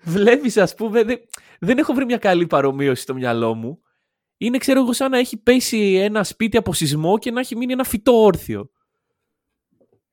βλέπεις 0.01 0.57
ας 0.57 0.75
πούμε, 0.75 1.03
δεν, 1.03 1.19
δεν 1.59 1.77
έχω 1.77 1.93
βρει 1.93 2.05
μια 2.05 2.17
καλή 2.17 2.47
παρομοίωση 2.47 3.01
στο 3.01 3.13
μυαλό 3.13 3.53
μου. 3.53 3.81
Είναι, 4.37 4.57
ξέρω 4.57 4.79
εγώ, 4.79 4.93
σαν 4.93 5.11
να 5.11 5.17
έχει 5.17 5.37
πέσει 5.37 5.95
ένα 5.95 6.23
σπίτι 6.23 6.57
από 6.57 6.73
σεισμό 6.73 7.17
και 7.17 7.31
να 7.31 7.39
έχει 7.39 7.55
μείνει 7.55 7.71
ένα 7.73 7.83
φυτό 7.83 8.23
όρθιο. 8.23 8.69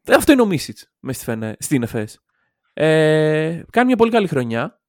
Ε, 0.04 0.14
Αυτό 0.14 0.32
είναι 0.32 0.42
ο 0.42 0.46
Μίσιτς 0.46 0.90
μες 1.00 1.16
στη 1.16 1.24
Φενε- 1.24 1.62
στην 1.62 1.82
ΕΦΕΣ. 1.82 2.20
Ε, 2.78 3.62
κάνει 3.70 3.86
μια 3.86 3.96
πολύ 3.96 4.10
καλή 4.10 4.26
χρονιά. 4.26 4.80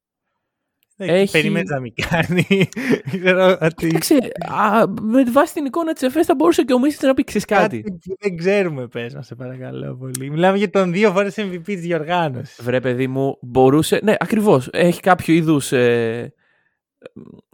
Δεν 0.99 1.09
Έχει- 1.09 1.31
Περιμένεις 1.31 1.69
να 1.69 1.79
μην 1.79 1.93
κάνει. 2.09 2.45
Ξέρω 3.21 3.57
ότι 3.61 3.87
Κοίταξε, 3.87 4.15
α, 4.47 4.87
με 5.01 5.23
βάση 5.23 5.53
την 5.53 5.65
εικόνα 5.65 5.93
της 5.93 6.01
ΕΦΕΣ 6.01 6.25
θα 6.25 6.35
μπορούσε 6.35 6.63
και 6.63 6.73
ο 6.73 6.79
Μίσιτς 6.79 7.03
να 7.03 7.13
πει 7.13 7.23
ξέρεις 7.23 7.45
κάτι. 7.45 7.81
κάτι 7.81 7.97
που 8.07 8.15
δεν 8.19 8.37
ξέρουμε 8.37 8.87
πες 8.87 9.13
να 9.13 9.21
σε 9.21 9.35
παρακαλώ 9.35 9.95
πολύ. 9.97 10.29
Μιλάμε 10.29 10.57
για 10.57 10.69
τον 10.69 10.91
δύο 10.91 11.11
φορές 11.11 11.35
MVP 11.37 11.61
της 11.63 11.81
διοργάνωσης. 11.81 12.61
Βρε 12.61 12.79
παιδί 12.79 13.07
μου, 13.07 13.37
μπορούσε. 13.41 13.99
Ναι, 14.03 14.15
ακριβώς. 14.19 14.69
Έχει 14.71 14.99
κάποιο 14.99 15.33
είδους 15.33 15.71
ε, 15.71 16.33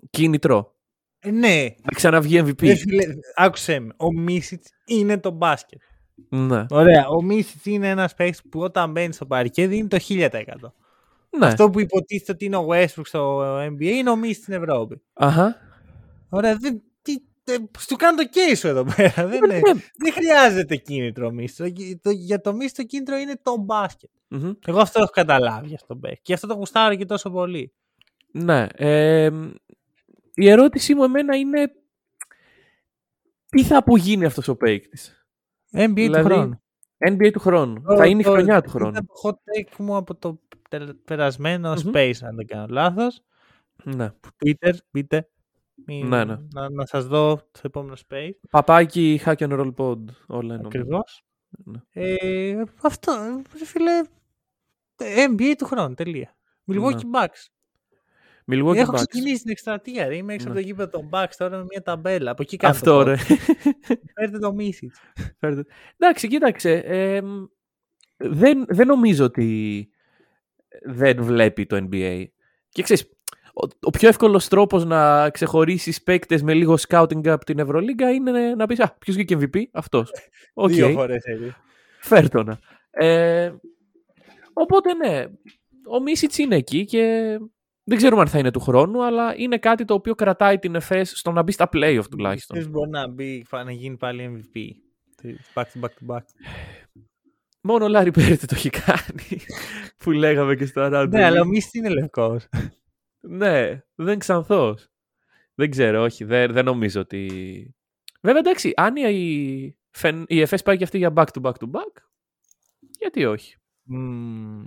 κίνητρο. 0.10 0.76
Ε, 1.20 1.32
ναι. 1.32 1.64
Να 1.64 1.92
ξαναβγεί 1.96 2.42
MVP. 2.44 2.62
Ρε 2.66 2.76
φίλε, 2.76 3.04
άκουσέ 3.36 3.80
με. 3.80 3.94
Ο 3.98 4.12
Μίσιτς 4.14 4.70
είναι 4.86 5.18
το 5.20 5.32
μπάσκετ. 5.32 5.82
Ναι. 6.30 6.66
Ωραία. 6.70 7.08
Ο 7.08 7.22
Μίσιτς 7.22 7.66
είναι 7.66 7.90
ένας 7.90 8.14
παίκτης 8.16 8.42
που 8.50 8.60
όταν 8.60 8.92
μπαίνει 8.92 9.14
στο 9.14 9.26
παρκέ 9.26 9.68
δίνει 9.68 9.88
το 9.88 9.98
1000%. 10.10 10.30
ναι. 11.38 11.46
Αυτό 11.46 11.70
που 11.70 11.80
υποτίθεται 11.80 12.32
ότι 12.32 12.46
είναι 12.46 12.58
ο 12.58 12.68
Westbrook 12.70 13.06
στο 13.06 13.56
NBA 13.60 13.82
είναι 13.82 14.10
ο 14.10 14.16
Μίσιτς 14.16 14.38
στην 14.42 14.54
Ευρώπη. 14.54 15.02
Αχα. 15.14 15.56
Ωραία. 16.30 16.56
Δεν, 16.56 16.82
τι, 17.02 17.14
ε, 17.44 17.56
του 17.88 17.96
κάνω 17.96 18.18
το 18.18 18.30
case 18.34 18.58
σου 18.58 18.68
εδώ 18.68 18.86
πέρα. 18.96 19.28
δεν, 19.28 19.44
είναι, 19.44 19.56
Ναι. 19.60 19.82
δεν 19.98 20.14
χρειάζεται 20.14 20.76
κίνητρο 20.76 21.28
ο 21.28 21.32
Μίσιτς. 21.32 21.58
Το- 21.76 21.98
το- 22.02 22.10
για 22.10 22.42
το 22.42 22.54
Μίσιτς 22.54 22.74
το 22.78 22.84
κίνητρο 22.84 23.16
είναι 23.18 23.40
το 23.42 23.58
μπάσκετ. 23.58 24.10
Μμμ. 24.28 24.52
Εγώ 24.66 24.80
αυτό 24.80 25.00
έχω 25.02 25.10
καταλάβει 25.12 25.68
για 25.68 25.80
τον 25.88 26.00
παίκτη. 26.00 26.20
Και 26.22 26.34
αυτό 26.34 26.48
το 26.48 26.54
γουστάρω 26.54 26.96
και 26.96 27.06
τόσο 27.06 27.30
πολύ. 27.30 27.74
Ναι. 28.32 28.68
Ε, 28.76 29.30
η 30.34 30.50
ερώτησή 30.50 30.96
μου 30.96 31.04
εμένα 31.04 31.36
είναι 31.36 31.72
τι 33.50 33.64
θα 33.64 33.78
απογίνει 33.78 34.26
αυτός 34.26 34.48
ο 34.48 34.56
παίκτης; 34.56 35.23
NBA 35.74 35.94
Δηλαδή, 35.94 36.24
του 36.24 36.34
χρόνου. 36.34 36.62
NBA 36.98 37.30
του 37.34 37.40
χρόνου. 37.40 37.82
Το- 37.82 37.96
θα 37.96 38.08
είναι 38.08 38.22
η 38.22 38.24
το- 38.24 38.32
χρονιά 38.32 38.62
του 38.62 38.70
Ήταν 38.70 38.82
χρόνου. 38.82 38.94
το 38.94 39.14
hot 39.24 39.32
take 39.32 39.76
μου 39.78 39.96
από 39.96 40.16
το 40.16 40.40
τε- 40.70 40.94
περασμένο 41.06 41.70
Μμμ. 41.72 41.92
Space, 41.94 42.14
αν 42.22 42.36
δεν 42.36 42.46
κάνω 42.48 42.66
λάθος. 42.70 43.22
Ναι. 43.84 44.12
Twitter, 44.46 44.74
μπείτε. 44.92 45.28
Μην- 45.86 46.08
Ναι, 46.08 46.24
ναι. 46.24 46.36
Να, 46.54 46.70
να 46.70 46.86
σας 46.86 47.06
δω 47.06 47.36
το 47.36 47.60
επόμενο 47.64 47.96
Space. 48.10 48.32
Παπάκι, 48.50 49.20
hack 49.26 49.36
and 49.36 49.60
roll 49.60 49.74
pod. 49.78 49.98
Όλα 50.28 50.54
είναι. 50.56 50.64
Ακριβώς. 50.66 51.24
Ναι. 51.48 51.80
Ε, 51.94 52.64
αυτό, 52.84 53.12
ρε 53.60 53.66
φίλε, 53.66 54.02
NBA 55.30 55.54
του 55.58 55.66
χρόνου, 55.66 55.94
τελεία. 55.94 56.36
Milwaukee 56.72 57.06
Bucks. 57.16 57.48
Milwaukee 58.52 58.76
Έχω 58.76 58.92
Bucks. 58.92 58.96
ξεκινήσει 59.08 59.42
την 59.42 59.52
εκστρατεία, 59.52 60.08
ρε. 60.08 60.16
Είμαι 60.16 60.34
έξω 60.34 60.46
από 60.48 60.56
Ναι. 60.56 60.62
το 60.62 60.68
γήπεδο 60.68 60.90
των 60.90 61.10
Bucks 61.14 61.32
τώρα 61.38 61.58
με 61.58 61.64
μια 61.70 61.82
ταμπέλα. 61.82 62.32
Από 62.32 62.42
εκεί 62.42 62.58
κάνω 62.58 62.74
Αυτό 62.74 62.92
το 62.98 63.04
ρε. 63.04 63.16
podcast. 63.16 63.94
Φέρτε 64.16 64.38
τον 64.40 64.54
Μίσιτς. 64.54 65.00
Φέρτε. 65.40 65.64
Εντάξει, 65.98 66.28
κοίταξε. 66.28 66.72
ε, 66.86 67.22
μ, 67.22 67.46
δεν, 68.18 68.66
δεν 68.68 68.88
νομίζω 68.88 69.26
ότι 69.26 69.90
δεν 70.84 71.24
βλέπει 71.24 71.66
το 71.66 71.88
NBA. 71.92 72.24
Και 72.70 72.84
ξέρεις, 72.84 73.10
ο, 73.54 73.68
ο 73.82 73.90
πιο 73.90 74.08
εύκολος 74.08 74.48
τρόπος 74.48 74.86
να 74.86 75.30
ξεχωρίσεις 75.30 76.04
παίκτες 76.04 76.42
με 76.44 76.54
λίγο 76.54 76.76
scouting 76.88 77.28
από 77.28 77.46
την 77.46 77.60
Ευρωλίγκα 77.60 78.10
είναι 78.12 78.56
να 78.56 78.66
πεις 78.68 78.80
«Α, 78.80 78.96
ποιος 79.00 79.16
βγήκε 79.16 79.38
MVP» 79.40 79.62
αυτός. 79.72 80.12
Οκ, 80.54 80.70
Δύο 80.70 80.90
φορές 80.90 81.24
έτσι. 81.24 81.56
φέρτονα. 82.00 82.60
Ε, 82.92 83.52
οπότε 84.54 84.94
ναι, 84.94 85.26
ο 85.88 86.02
Μίσιτς 86.02 86.38
είναι 86.38 86.56
εκεί 86.56 86.86
και 86.86 87.38
δεν 87.84 87.98
ξέρουμε 87.98 88.22
αν 88.22 88.28
θα 88.28 88.40
είναι 88.40 88.52
του 88.52 88.60
χρόνου, 88.60 89.04
αλλά 89.06 89.36
είναι 89.38 89.58
κάτι 89.58 89.86
το 89.86 89.94
οποίο 89.94 90.16
κρατάει 90.16 90.60
την 90.60 90.76
ΕΦΕΣ 90.76 91.12
στο 91.16 91.32
να 91.32 91.42
μπει 91.42 91.52
στα 91.52 91.70
playoff 91.74 92.04
τουλάχιστον. 92.10 92.58
Ποιος 92.58 92.70
μπορεί 92.70 92.90
να 92.90 93.08
μπει, 93.08 93.46
να 93.52 93.72
γίνει 93.72 93.98
πάλι 93.98 94.50
MVP. 94.54 94.60
Back 95.54 95.64
to 95.64 95.82
back 95.82 95.90
to 95.90 96.16
back. 96.16 96.24
Μόνο 97.62 97.86
ο 97.86 97.88
Λάρι 97.88 98.12
Πέρτε 98.12 98.46
το 98.46 98.56
έχει 98.56 98.70
κάνει. 98.70 99.42
που 100.04 100.12
λέγαμε 100.12 100.56
και 100.56 100.66
στο 100.66 100.82
ράντεβου. 100.82 101.18
Ναι, 101.18 101.24
αλλά 101.24 101.42
ο 101.42 101.46
Μίσιτς 101.46 101.74
είναι 101.74 101.90
λευκός. 101.90 102.48
Ναι, 103.20 103.82
δεν 103.96 104.20
ξανθός. 104.20 104.88
Δεν 105.56 105.70
ξέρω, 105.70 106.04
όχι. 106.04 106.24
Δεν, 106.24 106.52
δεν 106.52 106.66
νομίζω 106.66 107.02
ότι... 107.02 107.28
Βέβαια, 108.22 108.40
εντάξει, 108.40 108.74
αν 108.76 108.96
η, 108.96 109.78
Φεν- 109.92 110.32
η 110.32 110.42
ΕΦΕΣ 110.42 110.62
πάει 110.64 110.78
και 110.78 110.84
αυτή 110.84 110.98
για 110.98 111.14
back 111.16 111.26
to 111.34 111.42
back 111.42 111.52
to 111.52 111.72
back, 111.72 112.02
γιατί 113.00 113.26
όχι. 113.26 113.56
Μμμ. 113.86 114.62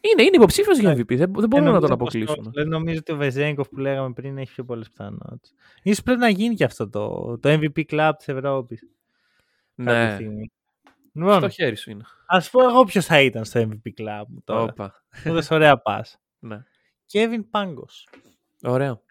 Είναι, 0.00 0.22
είναι 0.22 0.30
υποψήφιος 0.36 0.78
για 0.78 0.94
Ναι. 0.94 1.00
MVP, 1.00 1.16
δεν, 1.16 1.32
δεν 1.32 1.44
Ε, 1.44 1.46
μπορούμε 1.46 1.70
να 1.70 1.80
τον 1.80 1.80
νομίζω 1.80 1.80
πως 1.80 1.90
αποκλείσουμε. 1.90 2.38
όχι. 2.40 2.50
Δεν 2.54 2.68
νομίζω 2.68 2.98
ότι 2.98 3.12
ο 3.12 3.16
Βεζέγκοφ 3.16 3.68
που 3.68 3.78
λέγαμε 3.78 4.12
πριν 4.12 4.38
έχει 4.38 4.52
πιο 4.52 4.64
πολλές 4.64 4.88
πιθανότητες. 4.88 5.54
Ίσως 5.82 6.02
πρέπει 6.02 6.20
να 6.20 6.28
γίνει 6.28 6.54
και 6.54 6.64
αυτό 6.64 6.88
το, 6.88 7.38
το 7.38 7.48
MVP 7.60 7.82
Club 7.90 8.12
της 8.16 8.28
Ευρώπης. 8.28 8.80
κάποια 9.76 10.04
Ναι, 10.06 10.14
στιγμή. 10.14 10.50
Λοιπόν, 11.12 11.38
στο 11.38 11.48
χέρι 11.48 11.76
σου 11.76 11.90
είναι. 11.90 12.04
ας 12.26 12.50
πω 12.50 12.62
εγώ 12.68 12.84
ποιος 12.84 13.04
θα 13.06 13.20
ήταν 13.20 13.44
στο 13.44 13.60
MVP 13.60 14.02
Club 14.02 14.24
μου 14.28 14.40
τώρα. 14.44 14.62
Όπα. 14.62 15.04
Μου 15.24 15.32
δες 15.32 15.50
ωραία 15.50 15.76
πας. 15.78 16.16
Ναι. 16.38 16.62
Kevin 17.12 17.44
Πάγκος. 17.50 18.08
Ωραίο. 18.62 19.02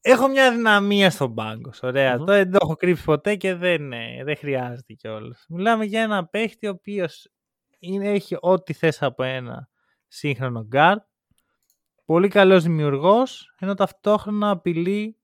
Έχω 0.00 0.28
μια 0.28 0.46
αδυναμία 0.46 1.10
στον 1.10 1.34
Πάγκος. 1.34 1.82
Ωραία. 1.82 2.16
Μμμ. 2.16 2.24
Το 2.24 2.32
δεν 2.32 2.50
το 2.50 2.58
έχω 2.62 2.76
κρύψει 2.76 3.04
ποτέ 3.04 3.34
και 3.36 3.54
δεν, 3.54 3.92
ε, 3.92 4.24
δεν 4.24 4.36
χρειάζεται 4.36 4.92
κιόλας. 4.92 5.44
Μιλάμε 5.48 5.84
για 5.84 6.02
ένα 6.02 6.26
παίχτη 6.26 6.66
ο 6.66 6.70
οποίος 6.70 7.30
έχει 7.80 8.36
ό,τι 8.40 8.72
θες 8.72 9.02
από 9.02 9.22
ένα 9.22 9.68
σύγχρονο 10.08 10.64
γκάρ. 10.64 10.98
Πολύ 12.04 12.28
καλός 12.28 12.62
δημιουργός, 12.62 13.54
ενώ 13.58 13.74
ταυτόχρονα 13.74 14.50
απειλεί 14.50 15.16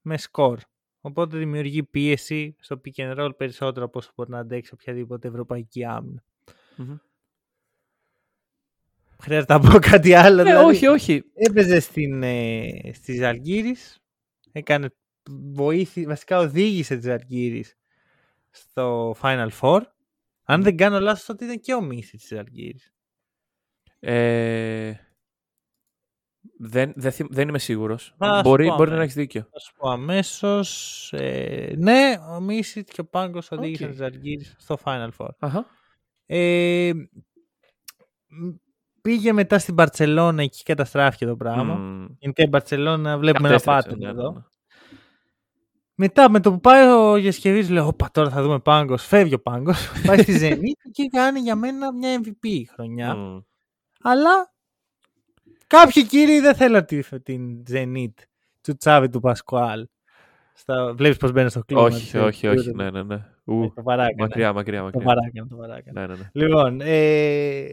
με 0.00 0.16
σκορ. 0.16 0.58
Οπότε 1.00 1.36
δημιουργεί 1.36 1.82
πίεση 1.82 2.56
στο 2.60 2.80
pick 2.84 3.00
and 3.02 3.18
roll 3.18 3.36
περισσότερο 3.36 3.84
από 3.84 3.98
όσο 3.98 4.12
μπορεί 4.14 4.30
να 4.30 4.38
αντέξει 4.38 4.74
οποιαδήποτε 4.74 5.28
ευρωπαϊκή 5.28 5.84
άμυνα. 5.84 6.22
Μμμ. 6.76 6.96
Χρειάζεται 9.22 9.52
να 9.52 9.60
πω 9.60 9.78
κάτι 9.90 10.14
άλλο. 10.14 10.36
Ναι, 10.36 10.42
δηλαδή. 10.42 10.64
όχι, 10.64 10.86
όχι. 10.86 11.24
Έπαιζε 11.34 11.80
στην, 11.80 12.22
ε, 12.22 12.90
στη 12.94 13.14
Ζαλγκύρης, 13.14 14.02
έκανε 14.52 14.94
βοήθη, 15.52 16.06
βασικά 16.06 16.38
οδήγησε 16.38 16.96
τη 16.96 17.02
Ζαλγκύρης 17.02 17.76
στο 18.50 19.16
Final 19.22 19.48
Four. 19.60 19.80
Αν 20.52 20.62
δεν 20.62 20.76
κάνω 20.76 21.00
λάθος, 21.00 21.24
τότε 21.24 21.44
ήταν 21.44 21.60
και 21.60 21.74
ο 21.74 21.80
Μίσιτς 21.80 22.26
Ζαλγκίρις. 22.26 22.92
Ε, 23.98 24.92
δεν, 26.58 26.92
δεν, 26.96 27.12
θυμ- 27.12 27.32
δεν 27.32 27.48
είμαι 27.48 27.58
σίγουρος. 27.58 28.08
Α, 28.10 28.14
ας 28.18 28.42
Μπορεί, 28.42 28.66
πω 28.68 28.74
μπορεί 28.74 28.90
να 28.90 28.96
αμέσως. 28.96 29.02
έχεις 29.04 29.14
δίκιο. 29.26 29.48
Θα 29.52 29.58
σου 29.58 29.72
πω 29.76 29.90
αμέσως. 29.90 31.12
Ε, 31.12 31.74
ναι, 31.76 32.14
ο 32.36 32.40
Μίσιτς 32.40 32.88
και 32.92 33.00
ο 33.00 33.04
Πάνγκος 33.06 33.50
οδήγησαν 33.50 33.86
Οκ. 33.86 33.92
τη 33.92 33.96
Ζαλγκύρης 33.98 34.54
στο 34.58 34.78
Final 34.84 35.08
Four. 35.18 35.28
Αχα. 35.38 35.66
Ε, 36.26 36.92
μ, 38.26 38.48
πήγε 39.02 39.32
μετά 39.32 39.58
στην 39.58 39.74
Μπαρτσελώνα, 39.74 40.42
εκεί 40.42 40.62
καταστράφηκε 40.62 41.26
το 41.26 41.36
πράγμα. 41.36 41.74
Μμ. 41.74 42.06
Γενικά 42.18 42.42
η 42.42 42.46
Μπαρτσελώνα 42.46 43.18
βλέπουμε 43.18 43.48
ένα 43.48 43.58
Κατέστρεψε, 43.60 43.88
πάτημα 43.88 44.12
ναι, 44.12 44.20
ναι, 44.20 44.20
εδώ. 44.20 44.50
Ναι. 46.02 46.06
Μετά 46.06 46.30
με 46.30 46.40
το 46.40 46.52
που 46.52 46.60
πάει 46.60 46.86
ο 46.88 47.16
Γεσκεβής 47.16 47.70
λέω 47.70 47.86
όπα 47.86 48.10
τώρα 48.12 48.30
θα 48.30 48.42
δούμε 48.42 48.58
Πάγκος, 48.58 49.06
φεύγει 49.06 49.34
ο 49.34 49.40
Πάγκος, 49.40 49.90
πάει 50.06 50.18
στη 50.22 50.38
Zenit 50.40 50.90
και 50.92 51.08
κάνει 51.12 51.40
για 51.40 51.56
μένα 51.56 51.92
μια 51.92 52.20
MVP 52.24 52.48
χρονιά. 52.74 53.14
Μμ. 53.16 53.38
Αλλά 54.02 54.52
κάποιοι 55.66 56.06
κύριοι 56.06 56.40
δεν 56.40 56.54
θέλουν 56.54 56.84
τη- 56.84 57.20
την 57.22 57.62
Zenit 57.70 58.12
του 58.60 58.76
Τσάβη 58.76 59.08
του 59.08 59.20
Πασκουάλ. 59.20 59.86
Στα... 60.54 60.94
Βλέπεις 60.94 61.16
πως 61.16 61.32
μπαίνει 61.32 61.50
στο 61.50 61.60
κλίμα. 61.60 61.82
Όχι, 61.82 62.00
της 62.00 62.14
όχι, 62.14 62.46
όχι. 62.46 62.68
Euro. 62.70 62.74
Ναι, 62.74 62.90
ναι, 62.90 63.02
ναι. 63.02 63.14
Ε, 63.14 63.20
Ου, 63.44 63.72
Το 63.74 63.82
παράκανα. 63.82 64.14
μακριά, 64.18 64.52
μακριά, 64.52 64.78
Το 64.78 64.84
μακριά. 64.84 65.04
παράκανα, 65.04 65.46
το 65.48 65.56
παράκανα. 65.56 66.00
Ναι, 66.00 66.06
ναι, 66.06 66.14
ναι. 66.20 66.30
Λοιπόν, 66.32 66.80
ε, 66.80 67.64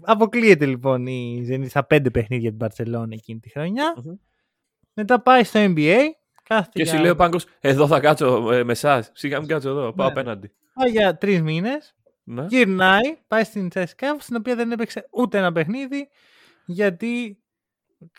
αποκλείεται 0.00 0.66
λοιπόν 0.66 1.06
η 1.06 1.46
Zenit 1.50 1.68
στα 1.68 1.84
πέντε 1.86 2.10
παιχνίδια 2.10 2.52
την 2.54 2.66
Barcelona 2.68 3.10
εκείνη 3.10 3.38
τη 3.40 3.48
χρονιά. 3.50 3.94
Μμμ. 4.04 4.14
Μετά 4.94 5.22
πάει 5.22 5.44
στο 5.44 5.60
NBA. 5.76 5.96
Κάθεται 6.48 6.70
Και 6.72 6.82
για... 6.82 6.92
σου 6.94 7.00
λέει 7.00 7.10
ο 7.10 7.16
Πάγκος, 7.16 7.46
εδώ 7.60 7.86
θα 7.86 8.00
κάτσω 8.00 8.52
ε, 8.52 8.64
με 8.64 8.72
εσάς. 8.72 9.10
Σιγά 9.14 9.38
μην 9.38 9.48
κάτσω 9.48 9.68
εδώ, 9.68 9.92
πάω 9.92 10.06
Ναι. 10.06 10.12
απέναντι. 10.12 10.52
Πάει 10.74 10.90
για 10.90 11.16
τρεις 11.18 11.42
μήνες. 11.42 11.94
Ναι. 12.24 12.44
Γυρνάει, 12.48 13.16
πάει 13.28 13.44
στην 13.44 13.68
CSKA, 13.74 14.06
στην 14.18 14.36
οποία 14.36 14.54
δεν 14.54 14.72
έπαιξε 14.72 15.08
ούτε 15.10 15.38
ένα 15.38 15.52
παιχνίδι, 15.52 16.08
γιατί 16.66 17.38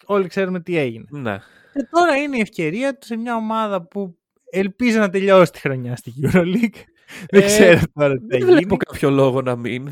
όλοι 0.05 0.27
ξέρουμε 0.27 0.59
τι 0.59 0.77
έγινε. 0.77 1.05
Ναι. 1.09 1.37
Και 1.73 1.87
τώρα 1.91 2.15
είναι 2.15 2.37
η 2.37 2.41
ευκαιρία 2.41 2.97
του 2.97 3.05
σε 3.05 3.15
μια 3.15 3.35
ομάδα 3.35 3.81
που 3.87 4.17
ελπίζω 4.51 4.99
να 4.99 5.09
τελειώσει 5.09 5.51
τη 5.51 5.59
χρονιά 5.59 5.95
στη 5.95 6.13
EuroLeague. 6.23 6.81
δεν 7.29 7.41
Ε, 7.41 7.45
ξέρω 7.45 7.79
τώρα 7.93 8.13
τι 8.13 8.19
θα 8.19 8.25
Δεν 8.27 8.39
γίνει. 8.39 8.51
βλέπω 8.51 8.77
κάποιο 8.77 9.09
λόγο 9.09 9.41
να 9.41 9.55
μην. 9.55 9.87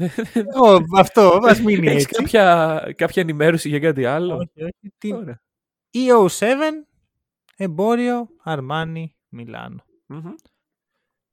Ω, 0.63 0.77
αυτό, 0.97 1.39
ας 1.43 1.61
μείνει 1.61 1.87
Έχεις 1.87 2.03
έτσι. 2.03 2.15
κάποια, 2.21 2.93
κάποια 2.95 3.21
ενημέρωση 3.21 3.69
για 3.69 3.79
κάτι 3.79 4.05
άλλο; 4.05 4.35
Όχι, 4.35 4.63
όχι. 4.63 4.93
Την 4.97 5.15
Ωραία. 5.15 5.41
EO7, 5.93 6.45
εμπόριο, 7.57 8.27
Αρμάνι, 8.43 9.15
Μιλάνο. 9.29 9.83
Μμμ. 10.05 10.33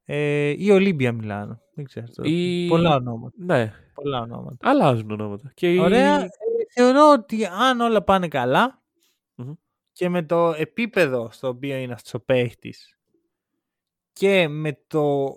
Ε, 0.05 0.49
ή 0.59 0.71
Ολύμπια 0.71 1.13
Μιλάνο. 1.13 1.61
Δεν 1.75 1.85
ξέρω. 1.85 2.07
τώρα. 2.15 2.29
Η- 2.29 2.69
Πολλά 2.69 2.95
ονόματα. 2.95 3.37
Ναι, 3.39 3.73
Πολλά 3.95 4.21
ονόματα. 4.21 4.69
αλλάζουν 4.71 5.11
ονόματα. 5.11 5.51
Και 5.55 5.73
η- 5.73 5.79
Ωραία. 5.79 6.21
Ε, 6.23 6.29
θεωρώ 6.75 7.11
ότι 7.13 7.45
αν 7.47 7.81
όλα 7.81 8.03
πάνε 8.03 8.29
καλά 8.29 8.83
Μμμ. 9.35 9.53
και 9.93 10.09
με 10.09 10.23
το 10.23 10.53
επίπεδο 10.57 11.29
στο 11.33 11.49
οποίο 11.49 11.77
είναι 11.77 11.93
αυτός 11.93 12.15
ο 12.15 12.21
παίχτης 12.25 12.99
και 14.13 14.49
με 14.49 14.85
το 14.87 15.37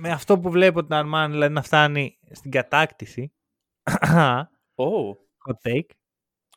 με 0.00 0.10
αυτό 0.10 0.38
που 0.38 0.50
βλέπω 0.50 0.82
την 0.84 0.94
Αρμάνι 0.94 1.30
δηλαδή 1.30 1.52
να 1.54 1.62
φτάνει 1.62 2.18
στην 2.30 2.50
κατάκτηση 2.50 3.32
Ω, 4.74 5.08
hot 5.48 5.68
take 5.68 5.88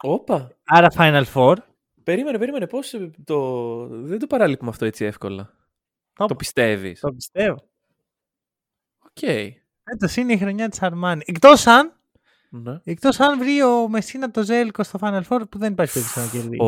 όπα. 0.01 0.57
άρα 0.63 0.87
Final 0.97 1.23
Four 1.33 1.55
Περίμενε, 2.03 2.37
περίμενε. 2.37 2.67
Πώς 2.67 2.93
ε, 2.93 3.11
το... 3.23 3.87
Δεν 3.87 4.19
το 4.19 4.27
παραλείπουμε 4.27 4.69
αυτό 4.69 4.85
έτσι 4.85 5.05
εύκολα. 5.05 5.53
το, 6.13 6.25
Το 6.25 6.35
πιστεύεις; 6.35 6.99
το 6.99 7.13
πιστεύω 7.13 7.69
Οκ. 9.05 9.21
Έτος 9.83 10.15
είναι 10.15 10.33
η 10.33 10.37
χρονιά 10.37 10.69
της 10.69 10.81
Αρμάνι 10.81 11.23
εκτός 11.25 11.67
αν 11.67 11.99
Ναι. 12.49 12.79
εκτός 12.83 13.19
αν 13.19 13.39
βρει 13.39 13.61
ο 13.63 13.89
Μεσίνα 13.89 14.31
το 14.31 14.43
Ζέλικο 14.43 14.83
στο 14.83 14.99
Final 15.01 15.21
Four 15.29 15.41
που 15.49 15.57
δεν 15.57 15.71
υπάρχει 15.71 15.93
περίπτωση 15.93 16.19
να 16.19 16.31
κερδίσει 16.31 16.61
Ω, 16.61 16.65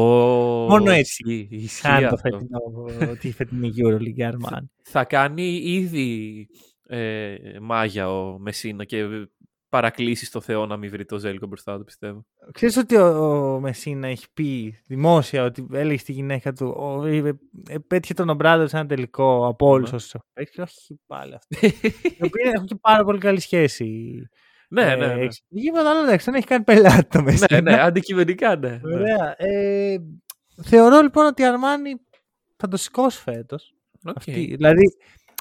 Μόνο 0.70 0.92
έτσι. 0.92 1.24
Ισχύει, 1.30 1.48
ισχύει 1.56 1.82
Κάνει 1.82 2.08
το 2.08 2.14
αυτό. 2.16 2.30
φετινό, 2.30 3.14
τη 3.20 3.32
φετινή 3.32 3.72
EuroLeague 3.78 4.16
η 4.16 4.24
Αρμάνι 4.24 4.72
Θα 4.84 5.04
κάνει 5.06 5.56
ήδη 5.64 6.48
ε, 6.88 7.36
μάγια 7.62 8.12
ο 8.12 8.40
Μεσίνα 8.40 8.84
και 8.86 9.28
παρακλήσεις 9.74 10.28
στο 10.28 10.42
Θεό 10.42 10.66
να 10.66 10.78
μην 10.78 10.90
βρει 10.90 11.06
το 11.06 11.18
Ζέλικο 11.18 11.48
μπροστά 11.48 11.78
του, 11.78 11.84
πιστεύω. 11.84 12.26
Ξέρεις 12.52 12.78
ότι 12.78 12.96
ο, 12.96 13.06
ο 13.54 13.60
Μεσίνα 13.60 14.08
έχει 14.08 14.26
πει 14.34 14.80
δημόσια 14.88 15.44
ότι 15.44 15.68
έλεγε 15.74 15.98
στη 15.98 16.12
γυναίκα 16.12 16.54
του 16.54 16.68
ο, 16.78 17.06
ε, 17.06 17.18
ε, 17.70 17.78
πέτυχε 17.88 18.14
τον 18.14 18.30
Ομπράδο 18.30 18.68
σε 18.68 18.78
ένα 18.78 18.86
τελικό 18.86 19.48
από 19.48 19.68
όλους 19.68 19.90
Ναι. 19.90 19.96
όσους 19.96 20.14
έχουν 20.14 20.28
παίξει. 20.34 20.62
Όχι 20.62 21.00
πάλι 21.08 21.34
αυτό. 21.36 21.68
Οι 22.02 22.24
οποίοι 22.26 22.52
έχουν 22.56 22.66
και 22.68 22.76
πάρα 22.82 23.04
πολύ 23.04 23.20
καλή 23.20 23.40
σχέση. 23.40 24.20
ναι, 24.70 24.82
Ε, 24.92 24.96
ναι, 24.96 25.08
ναι. 25.08 25.22
έξω. 25.22 25.42
Τίποτα 25.50 25.90
άλλο 25.90 26.02
εντάξει, 26.04 26.26
δεν 26.26 26.36
έχει 26.36 26.48
κάνει 26.48 26.64
πελάτη 26.64 27.08
το 27.08 27.22
Μεσίνα. 27.22 27.62
ναι, 27.62 27.72
ναι, 27.76 27.82
αντικειμενικά, 27.82 28.56
ναι. 28.56 28.70
ναι. 28.84 28.94
Ωραία. 28.96 29.36
Ε, 29.38 29.98
θεωρώ 30.64 31.02
λοιπόν 31.02 31.26
ότι 31.26 31.42
η 31.42 31.46
Αρμάνι 31.46 31.94
θα 32.58 32.68
το 32.68 32.78
σηκώσει 32.78 33.20
φέτος. 33.22 33.74
Οκ. 34.06 34.18
Αυτή. 34.18 34.32
Δηλαδή 34.56 34.82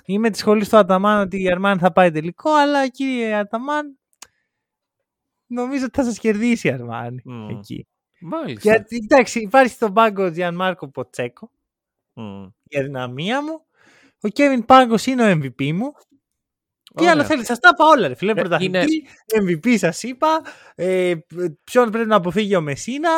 είμαι 0.04 0.30
της 0.30 0.40
σχολής 0.40 0.68
του 0.68 0.76
Αταμάν 0.76 1.20
ότι 1.20 1.42
η 1.42 1.50
Αρμάνι 1.50 1.78
θα 1.80 1.92
πάει 1.92 2.10
τελικό, 2.10 2.50
αλλά 2.54 2.88
κύριε 2.88 3.34
Αταμάν 3.34 3.96
νομίζω 5.52 5.84
ότι 5.84 5.98
θα 6.00 6.04
σας 6.04 6.18
κερδίσει 6.18 6.68
η 6.68 6.70
Αρμάνι 6.70 7.22
Μμ. 7.24 7.48
εκεί. 7.48 7.86
Μάλιστα. 8.20 8.70
Γιατί, 8.70 8.96
εντάξει, 9.10 9.40
υπάρχει 9.40 9.72
στον 9.72 9.92
πάγκο 9.92 10.30
Τζιανμάρκο 10.30 10.88
Ποτσέκο, 10.88 11.50
Μμ. 12.14 12.44
η 12.68 12.78
αδυναμία 12.78 13.42
μου. 13.42 13.66
Ο 14.20 14.28
Κέβιν 14.28 14.64
Πάνγκος 14.64 15.06
είναι 15.06 15.32
ο 15.32 15.38
MVP 15.42 15.72
μου. 15.72 15.92
Τι 16.94 17.00
Ωραία. 17.02 17.12
άλλο 17.12 17.24
θέλεις, 17.24 17.46
σας 17.46 17.58
τα 17.58 17.70
είπα 17.72 17.86
όλα. 17.86 18.08
Ρε, 18.08 18.14
φίλε, 18.14 18.30
Ε, 18.30 18.34
πρωταθλητή, 18.34 19.06
MVP 19.40 19.78
σας 19.78 20.02
είπα. 20.02 20.40
Ε, 20.74 21.14
ποιον 21.64 21.90
πρέπει 21.90 22.08
να 22.08 22.16
αποφύγει 22.16 22.56
ο 22.56 22.60
Μεσίνα. 22.60 23.10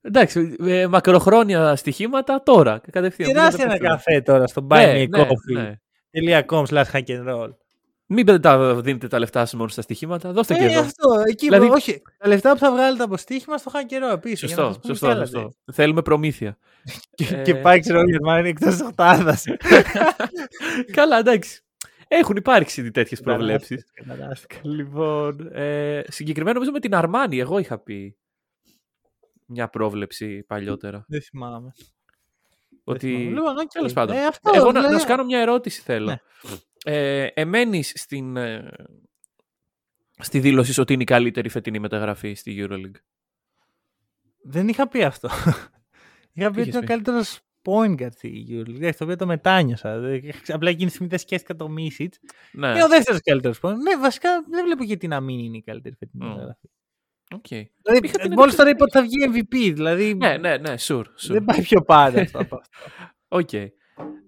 Εντάξει, 0.00 0.56
ε, 0.60 0.86
μακροχρόνια 0.86 1.76
στοιχήματα 1.76 2.42
τώρα. 2.42 2.80
Κατευθείαν. 2.90 3.28
Κεράστε 3.28 3.62
Μην 3.62 3.70
ένα 3.70 3.78
τα 3.78 3.86
καφέ 3.88 4.20
τώρα 4.20 4.46
στο 4.46 4.60
Ναι, 4.60 4.86
ναι, 4.86 4.92
ναι. 4.92 5.78
buymeacoffee.com 6.12 6.64
slash 6.64 6.90
hack 6.92 7.04
and 7.06 7.26
roll. 7.28 7.50
Μην 8.14 8.26
πέ- 8.26 8.40
τα 8.42 8.74
δίνετε 8.74 9.08
τα 9.08 9.18
λεφτά 9.18 9.40
σας 9.40 9.54
μόνο 9.54 9.68
στα 9.68 9.82
στοιχήματα. 9.82 10.32
Δώστε 10.32 10.54
και 10.54 10.62
Ε, 10.64 10.70
εδώ. 10.70 10.80
αυτό, 10.80 11.08
εκεί 11.28 11.44
Δηλαδή- 11.46 11.66
που- 11.66 11.72
όχι. 11.76 12.02
Τα 12.18 12.28
λεφτά 12.28 12.52
που 12.52 12.58
θα 12.58 12.70
βγάλετε 12.72 13.02
από 13.02 13.16
στοίχημα 13.16 13.56
στο 13.56 13.70
hack 13.74 13.92
and 13.92 14.10
roll 14.10 14.14
επίσης. 14.14 14.42
για 14.52 14.56
να 14.56 14.62
Σωστό, 14.62 14.72
σας 14.72 14.80
πούμε 14.80 14.94
σωστό, 14.94 15.06
κι 15.06 15.12
άλλα 15.12 15.24
σωστό. 15.24 15.38
τέτοια. 15.38 15.56
Θέλουμε 15.72 16.02
προμήθεια. 16.02 16.58
Και, 17.14 17.24
Ε, 17.34 17.42
και 17.42 17.54
πάει, 17.54 17.80
ξέρω, 17.80 18.00
η 18.00 18.10
Γερμανία 18.10 18.50
εκτός 18.50 18.72
της 18.72 18.80
οχτάδας. 18.82 19.44
Καλά, 20.98 21.18
εντάξει. 21.18 21.58
Έχουν 22.08 22.36
υπάρξει 22.36 22.80
ήδη 22.80 22.90
τέτοιες 22.90 23.16
προβλέψεις. 23.22 23.84
Καταράστηκα. 23.94 24.56
Λοιπόν, 24.62 25.48
ε, 25.52 26.02
συγκεκριμένα 26.08 26.52
νομίζω 26.54 26.70
με 26.72 26.80
την 26.80 26.94
Αρμάνι, 26.94 27.38
εγώ 27.38 27.58
είχα 27.58 27.78
πει 27.78 28.16
μια 29.46 29.68
πρόβλεψη 29.68 30.42
παλιότερα. 30.42 31.04
Δεν 31.08 31.22
θυμάμαι. 31.22 31.72
Ότι. 32.84 33.06
Δεν 33.10 33.16
θυμάμαι. 33.18 33.34
Λοιπόν, 33.34 33.58
οκ. 33.58 33.70
Τέλος 33.72 33.92
πάντων. 33.92 34.16
Ε, 34.16 34.26
αυτό, 34.26 34.50
εγώ 34.54 34.64
να, 34.64 34.70
δηλαδή- 34.72 34.92
να 34.92 34.98
σου 35.00 35.06
κάνω 35.06 35.24
μια 35.24 35.40
ερώτηση 35.40 35.80
θέλω. 35.80 36.18
Ναι. 36.84 36.92
Ε, 37.22 37.26
εμμένεις 37.34 37.92
στην, 37.94 38.36
ε, 38.36 38.70
στη 40.18 40.40
δήλωση 40.40 40.72
σου 40.72 40.82
ότι 40.82 40.92
είναι 40.92 41.02
η 41.02 41.06
καλύτερη 41.06 41.48
φετινή 41.48 41.78
μεταγραφή 41.78 42.34
στη 42.34 42.56
EuroLeague; 42.68 43.00
Δεν 44.42 44.68
είχα 44.68 44.88
πει 44.88 45.02
αυτό. 45.04 45.28
είχα 46.32 46.50
πει 46.50 46.60
ότι 46.60 46.60
είχες 46.60 46.66
είναι 46.66 46.76
ο 46.76 46.80
πει; 46.80 46.86
καλύτερος 46.86 47.40
point 47.62 48.00
guard 48.02 48.12
στη 48.12 48.46
EuroLeague. 48.50 48.74
Εντάξει, 48.76 48.98
Το 48.98 49.04
οποίο 49.04 49.16
το 49.16 49.26
μετάνιωσα. 49.26 49.98
Δεν- 49.98 50.22
Απλά 50.48 50.68
εκείνη 50.70 50.84
τη 50.84 50.90
στιγμή 50.90 51.08
δεν 51.08 51.18
σκέφτηκα 51.18 51.56
το 51.56 51.74
Misic. 51.78 52.08
Ναι, 52.52 52.68
Είναι 52.68 52.84
ο 52.84 52.88
δεύτερος 52.88 53.20
καλύτερος 53.20 53.58
point. 53.62 53.74
Ναι, 53.74 53.96
βασικά 53.96 54.44
δεν 54.50 54.64
βλέπω 54.64 54.84
γιατί 54.84 55.06
να 55.08 55.20
μην 55.20 55.38
είναι 55.38 55.56
η 55.56 55.62
καλύτερη 55.62 55.94
φετινή 55.98 56.24
Μμ. 56.24 56.28
μεταγραφή. 56.30 56.68
οκ. 57.34 57.46
Δηλαδή, 57.48 58.06
Είχα 58.06 58.18
την 58.18 58.32
μόλις 58.32 58.54
εντύπωση 58.54 58.56
τώρα 58.56 58.70
ότι- 58.70 58.70
είπα 58.70 58.84
ότι 58.84 58.92
θα 58.92 59.02
βγει 59.02 59.16
MVP. 59.32 59.72
Δηλαδή, 59.74 60.14
ναι, 60.14 60.36
ναι, 60.36 60.56
ναι, 60.56 60.74
sure, 60.78 60.98
sure. 61.00 61.04
δεν 61.28 61.44
πάει 61.44 61.62
πιο 61.62 61.82
πάντα 61.82 62.20
αυτό. 62.20 62.38
από 62.40 62.56
αυτό. 62.60 62.80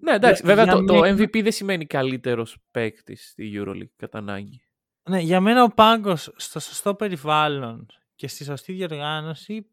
Οκ. 0.07 0.09
Ναι, 0.09 0.15
εντάξει, 0.27 0.41
Για- 0.45 0.55
βέβαια 0.55 0.73
για 0.73 0.73
το, 0.85 0.93
το 0.93 0.99
μια- 0.99 1.13
MVP 1.15 1.41
δεν 1.43 1.51
σημαίνει 1.51 1.85
καλύτερος 1.85 2.57
παίκτη 2.71 3.15
στη 3.15 3.51
EuroLeague 3.55 3.89
κατά 3.95 4.17
ανάγκη. 4.17 4.61
Ναι, 5.09 5.19
για 5.19 5.41
μένα 5.41 5.63
ο 5.63 5.67
Πάνγκος 5.69 6.33
στο 6.35 6.59
σωστό 6.59 6.95
περιβάλλον 6.95 7.85
και 8.15 8.27
στη 8.27 8.43
σωστή 8.43 8.73
διοργάνωση, 8.73 9.67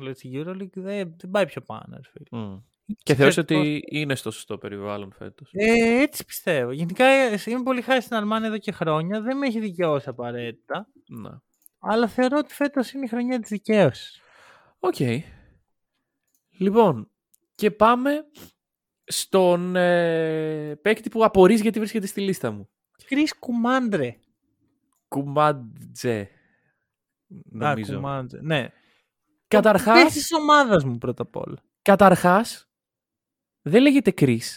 λέω 0.00 0.14
στη 0.14 0.30
EuroLeague, 0.34 0.72
δεν, 0.74 1.14
δεν 1.18 1.30
πάει 1.30 1.46
πιο 1.46 1.60
πάνω. 1.62 1.96
ρε 1.96 2.00
φίλε. 2.10 2.40
Μμ. 2.42 2.56
Και 3.02 3.14
θεωρείς 3.14 3.36
ότι 3.36 3.82
είναι 3.90 4.14
στο 4.14 4.30
σωστό 4.30 4.58
περιβάλλον 4.58 5.12
φέτος; 5.12 5.50
Ε, 5.52 6.00
έτσι 6.02 6.24
πιστεύω. 6.24 6.70
Γενικά 6.72 7.04
ε, 7.06 7.38
είμαι 7.46 7.62
πολύ 7.62 7.82
χάρη 7.82 8.00
στην 8.00 8.16
Αρμάνι 8.16 8.46
εδώ 8.46 8.58
και 8.58 8.72
χρόνια. 8.72 9.20
Δεν 9.20 9.36
με 9.36 9.46
έχει 9.46 9.60
δικαιώσει 9.60 10.08
απαραίτητα. 10.08 10.88
Ναι. 11.08 11.30
Αλλά 11.78 12.08
θεωρώ 12.08 12.38
ότι 12.38 12.54
φέτος 12.54 12.92
είναι 12.92 13.04
η 13.04 13.08
χρονιά 13.08 13.38
της 13.40 13.48
δικαίωσης. 13.48 14.20
Οκ. 14.78 14.96
Λοιπόν, 16.58 17.10
και 17.54 17.70
πάμε 17.70 18.10
στον 19.06 19.76
ε, 19.76 20.76
παίκτη 20.82 21.08
που 21.08 21.24
απορείς 21.24 21.60
γιατί 21.60 21.78
βρίσκεται 21.78 22.06
στη 22.06 22.20
λίστα 22.20 22.50
μου. 22.50 22.68
Κρις 23.06 23.28
Κουμάντζε. 23.38 24.16
Κουμάντζε. 25.08 26.28
Νομίζω. 27.44 27.92
Α, 27.92 27.96
Κουμάντρε. 27.96 28.40
Ναι. 28.42 28.68
Καταρχάς, 29.48 29.98
Παίκτη 30.02 30.12
της 30.12 30.32
ομάδας 30.32 30.84
μου 30.84 30.98
πρώτα 30.98 31.22
απ' 31.22 31.36
όλα. 31.36 31.56
καταρχάς, 31.82 32.68
δεν 33.62 33.82
λέγεται 33.82 34.12
Chris. 34.16 34.56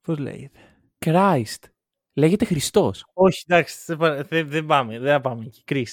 Πώς 0.00 0.18
λέγεται; 0.18 0.58
Christ. 0.98 1.62
Λέγεται 2.12 2.44
Χριστός. 2.44 3.04
Όχι, 3.12 3.44
εντάξει, 3.48 3.78
δεν, 3.86 3.96
πα- 3.96 4.22
δεν, 4.24 4.48
δεν 4.48 4.66
πάμε. 4.66 4.98
Δεν 4.98 5.12
θα 5.12 5.20
πάμε 5.20 5.44
εκεί. 5.44 5.62
Κρι. 5.64 5.86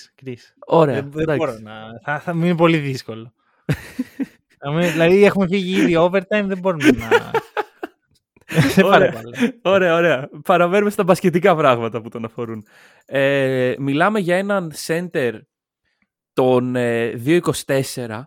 Ωραία. 0.65 0.93
Δεν, 0.95 1.11
δεν 1.11 1.21
εντάξει. 1.21 1.39
μπορώ 1.45 1.59
να. 1.59 1.99
Θα, 2.03 2.19
θα 2.19 2.35
μου 2.35 2.45
είναι 2.45 2.55
πολύ 2.55 2.77
δύσκολο. 2.77 3.33
Θα 4.65 4.71
με- 4.71 4.89
δηλαδή 4.91 5.23
έχουμε 5.23 5.47
φύγει 5.47 5.81
ήδη 5.81 5.93
overtime, 5.97 6.43
δεν 6.45 6.57
μπορούμε 6.59 6.83
να. 6.91 7.07
δεν 8.75 8.85
Ωραία. 8.85 8.97
παραπάνω. 9.11 9.29
Ωραία, 9.61 9.95
ωραία. 9.95 10.29
Παραμένουμε 10.43 10.89
στα 10.89 11.03
μπασκετικά 11.03 11.55
πράγματα 11.55 12.01
που 12.01 12.09
τον 12.09 12.25
αφορούν. 12.25 12.65
Ε, 13.05 13.73
μιλάμε 13.77 14.19
για 14.19 14.35
έναν 14.37 14.71
center 14.87 15.39
των 16.33 16.75
ε, 16.75 17.13
2.24. 17.25 18.21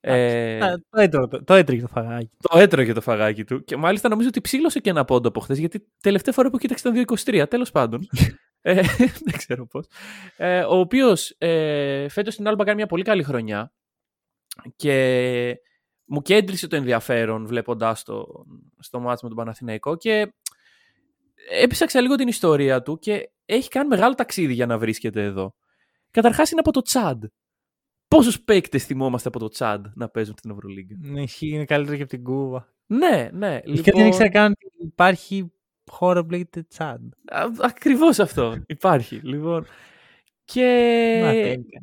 Ε, 0.00 0.58
Α, 0.58 0.68
Το 0.90 1.00
έτρωγε 1.00 1.26
το, 1.28 1.44
το, 1.44 1.54
έτρωγε 1.54 1.80
το 1.80 1.88
φαγάκι. 1.88 2.30
το 2.48 2.58
έτρωγε 2.58 2.92
το 2.92 3.00
φαγάκι 3.00 3.44
του 3.44 3.64
και 3.64 3.76
μάλιστα 3.76 4.08
νομίζω 4.08 4.28
ότι 4.28 4.40
ψήλωσε 4.40 4.80
και 4.80 4.90
ένα 4.90 5.04
πόντο 5.04 5.28
από 5.28 5.40
χθες 5.40 5.58
γιατί 5.58 5.86
τελευταία 6.00 6.32
φορά 6.34 6.50
που 6.50 6.58
κοίταξε 6.58 6.88
ήταν 6.88 7.04
2.23. 7.24 7.48
Τέλος 7.48 7.70
πάντων. 7.70 8.08
ε, 8.60 8.74
δεν 9.24 9.36
ξέρω 9.36 9.66
πώς. 9.66 9.86
Ε, 10.36 10.60
ο 10.60 10.78
οποίος 10.78 11.34
ε, 11.38 12.08
φέτος 12.08 12.34
στην 12.34 12.48
Άλμπα 12.48 12.64
κάνει 12.64 12.76
μια 12.76 12.86
πολύ 12.86 13.02
καλή 13.02 13.22
χρονιά 13.22 13.72
και 14.76 15.60
μου 16.04 16.22
κέντρισε 16.22 16.66
το 16.66 16.76
ενδιαφέρον 16.76 17.46
βλέποντάς 17.46 18.02
το 18.02 18.44
στο 18.78 19.00
μάτς 19.00 19.22
με 19.22 19.28
τον 19.28 19.36
Παναθηναϊκό 19.36 19.96
και 19.96 20.34
έψαξα 21.50 22.00
λίγο 22.00 22.14
την 22.14 22.28
ιστορία 22.28 22.82
του 22.82 22.98
και 22.98 23.30
έχει 23.44 23.68
κάνει 23.68 23.88
μεγάλο 23.88 24.14
ταξίδι 24.14 24.52
για 24.52 24.66
να 24.66 24.78
βρίσκεται 24.78 25.22
εδώ. 25.22 25.54
Καταρχάς 26.10 26.50
είναι 26.50 26.60
από 26.60 26.72
το 26.72 26.82
Τσάντ. 26.82 27.24
Πόσους 28.08 28.42
παίκτες 28.42 28.84
θυμόμαστε 28.84 29.28
από 29.28 29.38
το 29.38 29.48
Τσάντ 29.48 29.86
να 29.94 30.08
παίζουν 30.08 30.34
στην 30.38 30.50
Ευρωλίγκα; 30.50 30.96
Ναι, 31.00 31.22
ισχύει, 31.22 31.48
είναι 31.48 31.64
καλύτερο 31.64 31.96
και 31.96 32.02
από 32.02 32.10
την 32.10 32.22
Κούβα. 32.22 32.74
Ναι, 32.86 33.28
ναι. 33.32 33.60
Λοιπόν... 33.64 33.82
Και 33.82 33.92
δεν 33.92 34.06
ήξερα 34.06 34.30
καν 34.30 34.52
ότι 34.52 34.84
υπάρχει 34.84 35.52
χώρο 35.90 36.24
που 36.24 36.30
λέγεται 36.30 36.62
Τσάντ. 36.62 37.12
Ακριβώς 37.60 38.18
αυτό. 38.18 38.56
Υπάρχει. 38.66 39.20
Λοιπόν. 39.22 39.66
Και 40.44 40.62
Να, 41.22 41.30
τέλεια. 41.30 41.82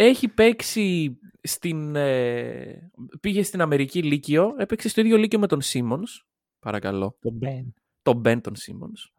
Έχει 0.00 0.28
παίξει 0.28 1.18
στην. 1.42 1.96
ε, 1.96 2.90
πήγε 3.20 3.42
στην 3.42 3.60
Αμερική 3.60 4.02
Λύκειο. 4.02 4.54
Έπαιξε 4.58 4.88
στο 4.88 5.00
ίδιο 5.00 5.16
Λύκειο 5.16 5.38
με 5.38 5.46
τον 5.46 5.60
Σίμονς. 5.60 6.24
Παρακαλώ. 6.58 7.16
Το 7.20 7.30
Μπεν. 7.30 7.74
Τον 8.02 8.16
Μπεν 8.16 8.40
τον 8.40 8.56
Σίμονς. 8.56 9.12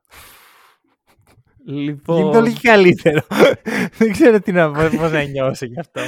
Γίνεται 1.66 1.92
Λοιπόν. 1.92 2.36
όλο 2.36 2.52
και 2.52 2.60
καλύτερο. 2.62 3.22
δεν 3.98 4.12
ξέρω 4.12 4.40
τι 4.40 4.52
να 4.52 4.72
πω, 4.72 4.98
πώς 4.98 5.12
να 5.12 5.24
νιώσω 5.24 5.66
γι' 5.66 5.80
αυτό. 5.80 6.02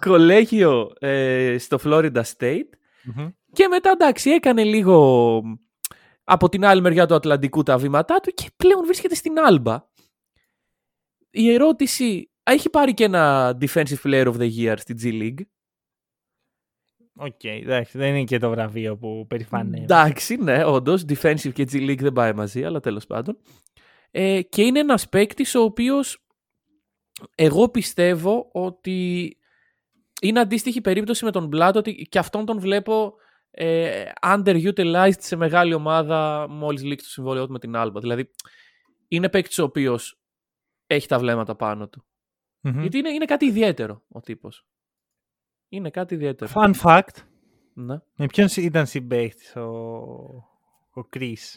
κολέγιο 0.00 0.92
ε, 0.98 1.56
στο 1.58 1.78
Florida 1.84 2.22
State. 2.36 2.68
Μμμ. 3.02 3.28
Και 3.52 3.68
μετά 3.68 3.90
εντάξει, 3.90 4.30
έκανε 4.30 4.64
λίγο 4.64 5.42
από 6.24 6.48
την 6.48 6.64
άλλη 6.64 6.80
μεριά 6.80 7.06
του 7.06 7.14
Ατλαντικού 7.14 7.62
τα 7.62 7.78
βήματά 7.78 8.20
του 8.20 8.30
και 8.30 8.50
πλέον 8.56 8.84
βρίσκεται 8.84 9.14
στην 9.14 9.38
Άλμπα. 9.38 9.86
Η 11.30 11.52
ερώτηση. 11.52 12.30
Έχει 12.50 12.70
πάρει 12.70 12.94
και 12.94 13.04
ένα 13.04 13.56
Defensive 13.60 14.00
Player 14.04 14.26
of 14.26 14.36
the 14.36 14.50
Year 14.56 14.74
στη 14.76 14.94
G 15.02 15.22
League. 15.22 15.46
Οκ, 17.16 17.44
εντάξει, 17.44 17.98
δεν 17.98 18.14
είναι 18.14 18.24
και 18.24 18.38
το 18.38 18.50
βραβείο 18.50 18.96
που 18.96 19.26
περηφανεύει. 19.28 19.82
Εντάξει, 19.82 20.36
ναι, 20.36 20.64
όντως. 20.64 21.04
Defensive 21.08 21.52
και 21.52 21.66
G 21.72 21.74
League 21.74 22.00
δεν 22.00 22.12
πάει 22.12 22.32
μαζί, 22.32 22.64
αλλά 22.64 22.80
τέλος 22.80 23.06
πάντων. 23.06 23.38
Ε, 24.10 24.42
και 24.42 24.62
είναι 24.62 24.78
ένας 24.78 25.08
παίκτης 25.08 25.54
ο 25.54 25.62
οποίος 25.62 26.26
εγώ 27.34 27.68
πιστεύω 27.68 28.48
ότι 28.52 29.36
είναι 30.20 30.40
αντίστοιχη 30.40 30.80
περίπτωση 30.80 31.24
με 31.24 31.30
τον 31.30 31.46
Μπλάτ 31.46 31.76
ότι 31.76 32.06
και 32.10 32.18
αυτόν 32.18 32.44
τον 32.44 32.60
βλέπω 32.60 33.14
ε, 33.50 34.04
underutilized 34.22 35.18
σε 35.18 35.36
μεγάλη 35.36 35.74
ομάδα 35.74 36.46
μόλις 36.50 36.82
λήξει 36.82 37.06
το 37.06 37.12
συμβόλαιό 37.12 37.46
του 37.46 37.52
με 37.52 37.58
την 37.58 37.76
Άλμπα. 37.76 38.00
Δηλαδή 38.00 38.30
είναι 39.08 39.28
παίκτης 39.28 39.58
ο 39.58 39.64
οποίος 39.64 40.20
έχει 40.86 41.08
τα 41.08 41.18
βλέμματα 41.18 41.56
πάνω 41.56 41.88
του. 41.88 42.04
Μμμ. 42.60 42.80
Γιατί 42.80 42.98
είναι, 42.98 43.10
είναι 43.10 43.24
κάτι 43.24 43.44
ιδιαίτερο 43.46 44.02
ο 44.08 44.20
τύπος. 44.20 44.66
Είναι 45.68 45.90
κάτι 45.90 46.14
ιδιαίτερο. 46.14 46.50
Fun 46.54 46.72
fact. 46.82 47.22
Ναι. 47.74 47.98
Με 48.16 48.26
ποιον 48.26 48.48
συ- 48.48 48.64
ήταν 48.64 48.86
συμπαίχτης 48.86 49.56
ο, 49.56 49.66
ο 50.94 51.08
Chris 51.16 51.54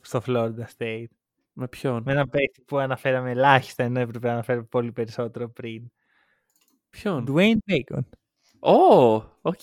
στο 0.00 0.22
Florida 0.26 0.64
State; 0.78 1.06
Με 1.52 1.68
ποιον; 1.68 2.02
Με 2.02 2.12
ένα 2.12 2.28
παίχτη 2.28 2.62
που 2.66 2.78
αναφέραμε 2.78 3.30
ελάχιστα 3.30 3.82
ενώ 3.84 4.00
έπρεπε 4.00 4.26
να 4.26 4.32
αναφέρουμε 4.32 4.66
πολύ 4.66 4.92
περισσότερο 4.92 5.50
πριν. 5.50 5.90
Ποιον; 6.90 7.26
Dwayne 7.28 7.58
Bacon. 7.70 8.02
Ω, 8.60 9.14
οκ. 9.42 9.60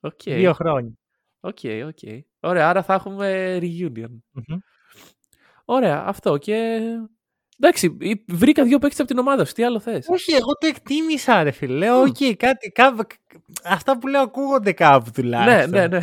Οκ. 0.00 0.22
Δύο 0.22 0.52
χρόνια. 0.52 0.92
Οκ, 1.40 1.58
οκ. 1.86 1.98
Ωραία, 2.40 2.68
άρα 2.68 2.82
θα 2.82 2.94
έχουμε 2.94 3.58
reunion. 3.62 4.18
Μμμ. 4.30 4.58
Ωραία, 5.64 6.04
αυτό 6.06 6.36
και... 6.38 6.80
Εντάξει, 7.62 7.96
ή- 8.00 8.24
βρήκα 8.28 8.64
δύο 8.64 8.78
παίκτες 8.78 8.98
από 9.00 9.08
την 9.08 9.18
ομάδα 9.18 9.44
σου. 9.44 9.52
Τι 9.52 9.64
άλλο 9.64 9.80
θες; 9.80 10.06
Όχι, 10.08 10.32
εγώ 10.32 10.52
το 10.60 10.66
εκτίμησα, 10.66 11.42
ρε 11.42 11.50
φίλε. 11.50 11.74
Λέω, 11.74 12.00
οκ, 12.00 12.16
κάτι, 12.36 12.68
κάπου, 12.68 13.02
αυτά 13.64 13.98
που 13.98 14.06
λέω 14.06 14.20
ακούγονται 14.22 14.72
κάπου 14.72 15.04
ναι, 15.06 15.12
τουλάχιστον. 15.12 15.70
ναι, 15.70 15.86
ναι. 15.86 16.00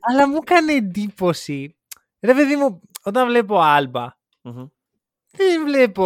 Αλλά 0.00 0.28
μου 0.28 0.38
έκανε 0.42 0.72
εντύπωση. 0.72 1.76
Ρε 2.20 2.34
παιδί 2.34 2.56
μου, 2.56 2.80
όταν 3.02 3.26
βλέπω 3.26 3.58
Άλμπα, 3.60 4.06
Μμμ. 4.42 4.66
δεν 5.30 5.64
βλέπω 5.64 6.04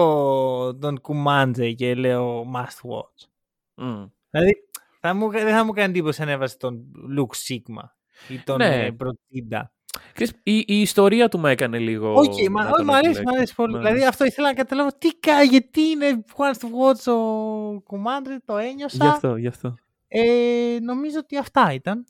τον 0.81 1.01
Κουμάντζε 1.01 1.71
και 1.73 1.95
λέω 1.95 2.45
must 2.55 2.91
watch. 2.91 3.29
Μμ. 3.75 4.05
Δηλαδή, 4.31 4.53
θα 5.01 5.15
μου, 5.15 5.31
δεν 5.31 5.49
θα 5.55 5.65
μου 5.65 5.73
κάνει 5.73 5.89
εντύπωση 5.91 6.23
αν 6.23 6.29
έβαζε 6.29 6.57
τον 6.57 6.85
Λουκ 7.09 7.35
Σίκμα 7.35 7.97
ή 8.29 8.39
τον 8.39 8.57
Ναι. 8.59 8.69
ναι. 8.69 8.93
Προτίντα. 8.93 9.73
Ξέρεις, 10.13 10.33
η, 10.43 10.57
η 10.67 10.81
ιστορία 10.81 11.29
του 11.29 11.39
με 11.39 11.51
έκανε 11.51 11.79
λίγο... 11.79 12.15
Όχι, 12.15 12.51
μα, 12.51 12.63
να 12.63 12.69
όχι, 12.69 12.77
τον 12.77 12.85
μ' 12.85 12.91
αρέσει, 12.91 13.09
επιλέξω. 13.11 13.31
μ' 13.31 13.35
αρέσει 13.35 13.55
πολύ. 13.55 13.73
Ναι. 13.73 13.79
Δηλαδή, 13.79 14.05
αυτό 14.05 14.25
ήθελα 14.25 14.49
να 14.49 14.55
καταλάβω 14.55 14.91
τι 14.99 15.09
κα, 15.15 15.43
γιατί 15.43 15.81
είναι 15.81 16.25
Wants 16.37 16.59
to 16.61 16.67
Watch 16.67 17.13
ο 17.13 17.81
Κουμάντρε, 17.81 18.37
το 18.45 18.57
ένιωσα. 18.57 19.05
Γι' 19.05 19.11
αυτό, 19.11 19.37
γι' 19.37 19.47
αυτό. 19.47 19.75
Ε, 20.09 20.79
νομίζω 20.83 21.19
ότι 21.19 21.37
αυτά 21.39 21.73
ήταν. 21.73 22.05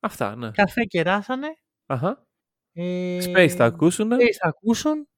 Αυτά, 0.00 0.36
ναι. 0.36 0.50
Καφέ 0.50 0.84
κεράσανε. 0.84 1.46
Αχα. 1.86 2.26
Ε, 2.72 3.18
Space 3.24 3.48
θα 3.56 3.64
ακούσουν. 3.64 4.12
Space 4.12 4.36
θα 4.40 4.48
ακούσουν. 4.48 5.08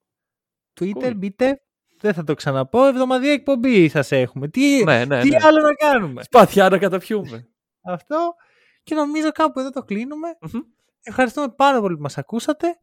Twitter, 0.81 1.07
Cool. 1.11 1.17
μπείτε. 1.17 1.61
Δεν 2.01 2.15
θα 2.15 2.25
το 2.25 2.35
ξαναπώ. 2.35 2.87
Εβδομαδιαία 2.87 3.33
εκπομπή 3.33 3.89
σας 3.89 4.13
έχουμε. 4.13 4.49
Τι, 4.49 4.85
Ναι, 4.85 5.05
ναι, 5.05 5.21
τι 5.21 5.29
ναι. 5.29 5.37
άλλο 5.43 5.61
να 5.61 5.75
κάνουμε; 5.75 6.23
Σπαθιά 6.23 6.69
να 6.69 6.79
καταπιούμε. 6.79 7.49
Αυτό. 7.83 8.35
Και 8.83 8.95
νομίζω 8.95 9.31
κάπου 9.33 9.61
εδώ 9.61 9.71
το 9.71 9.83
κλείνουμε. 9.83 10.37
Μμμ. 10.41 10.61
Ευχαριστούμε 11.09 11.49
πάρα 11.49 11.81
πολύ 11.81 11.97
που 11.97 12.03
μας 12.03 12.19
ακούσατε. 12.19 12.79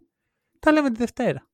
Τα 0.60 0.72
λέμε 0.72 0.90
τη 0.92 0.98
Δευτέρα. 0.98 1.48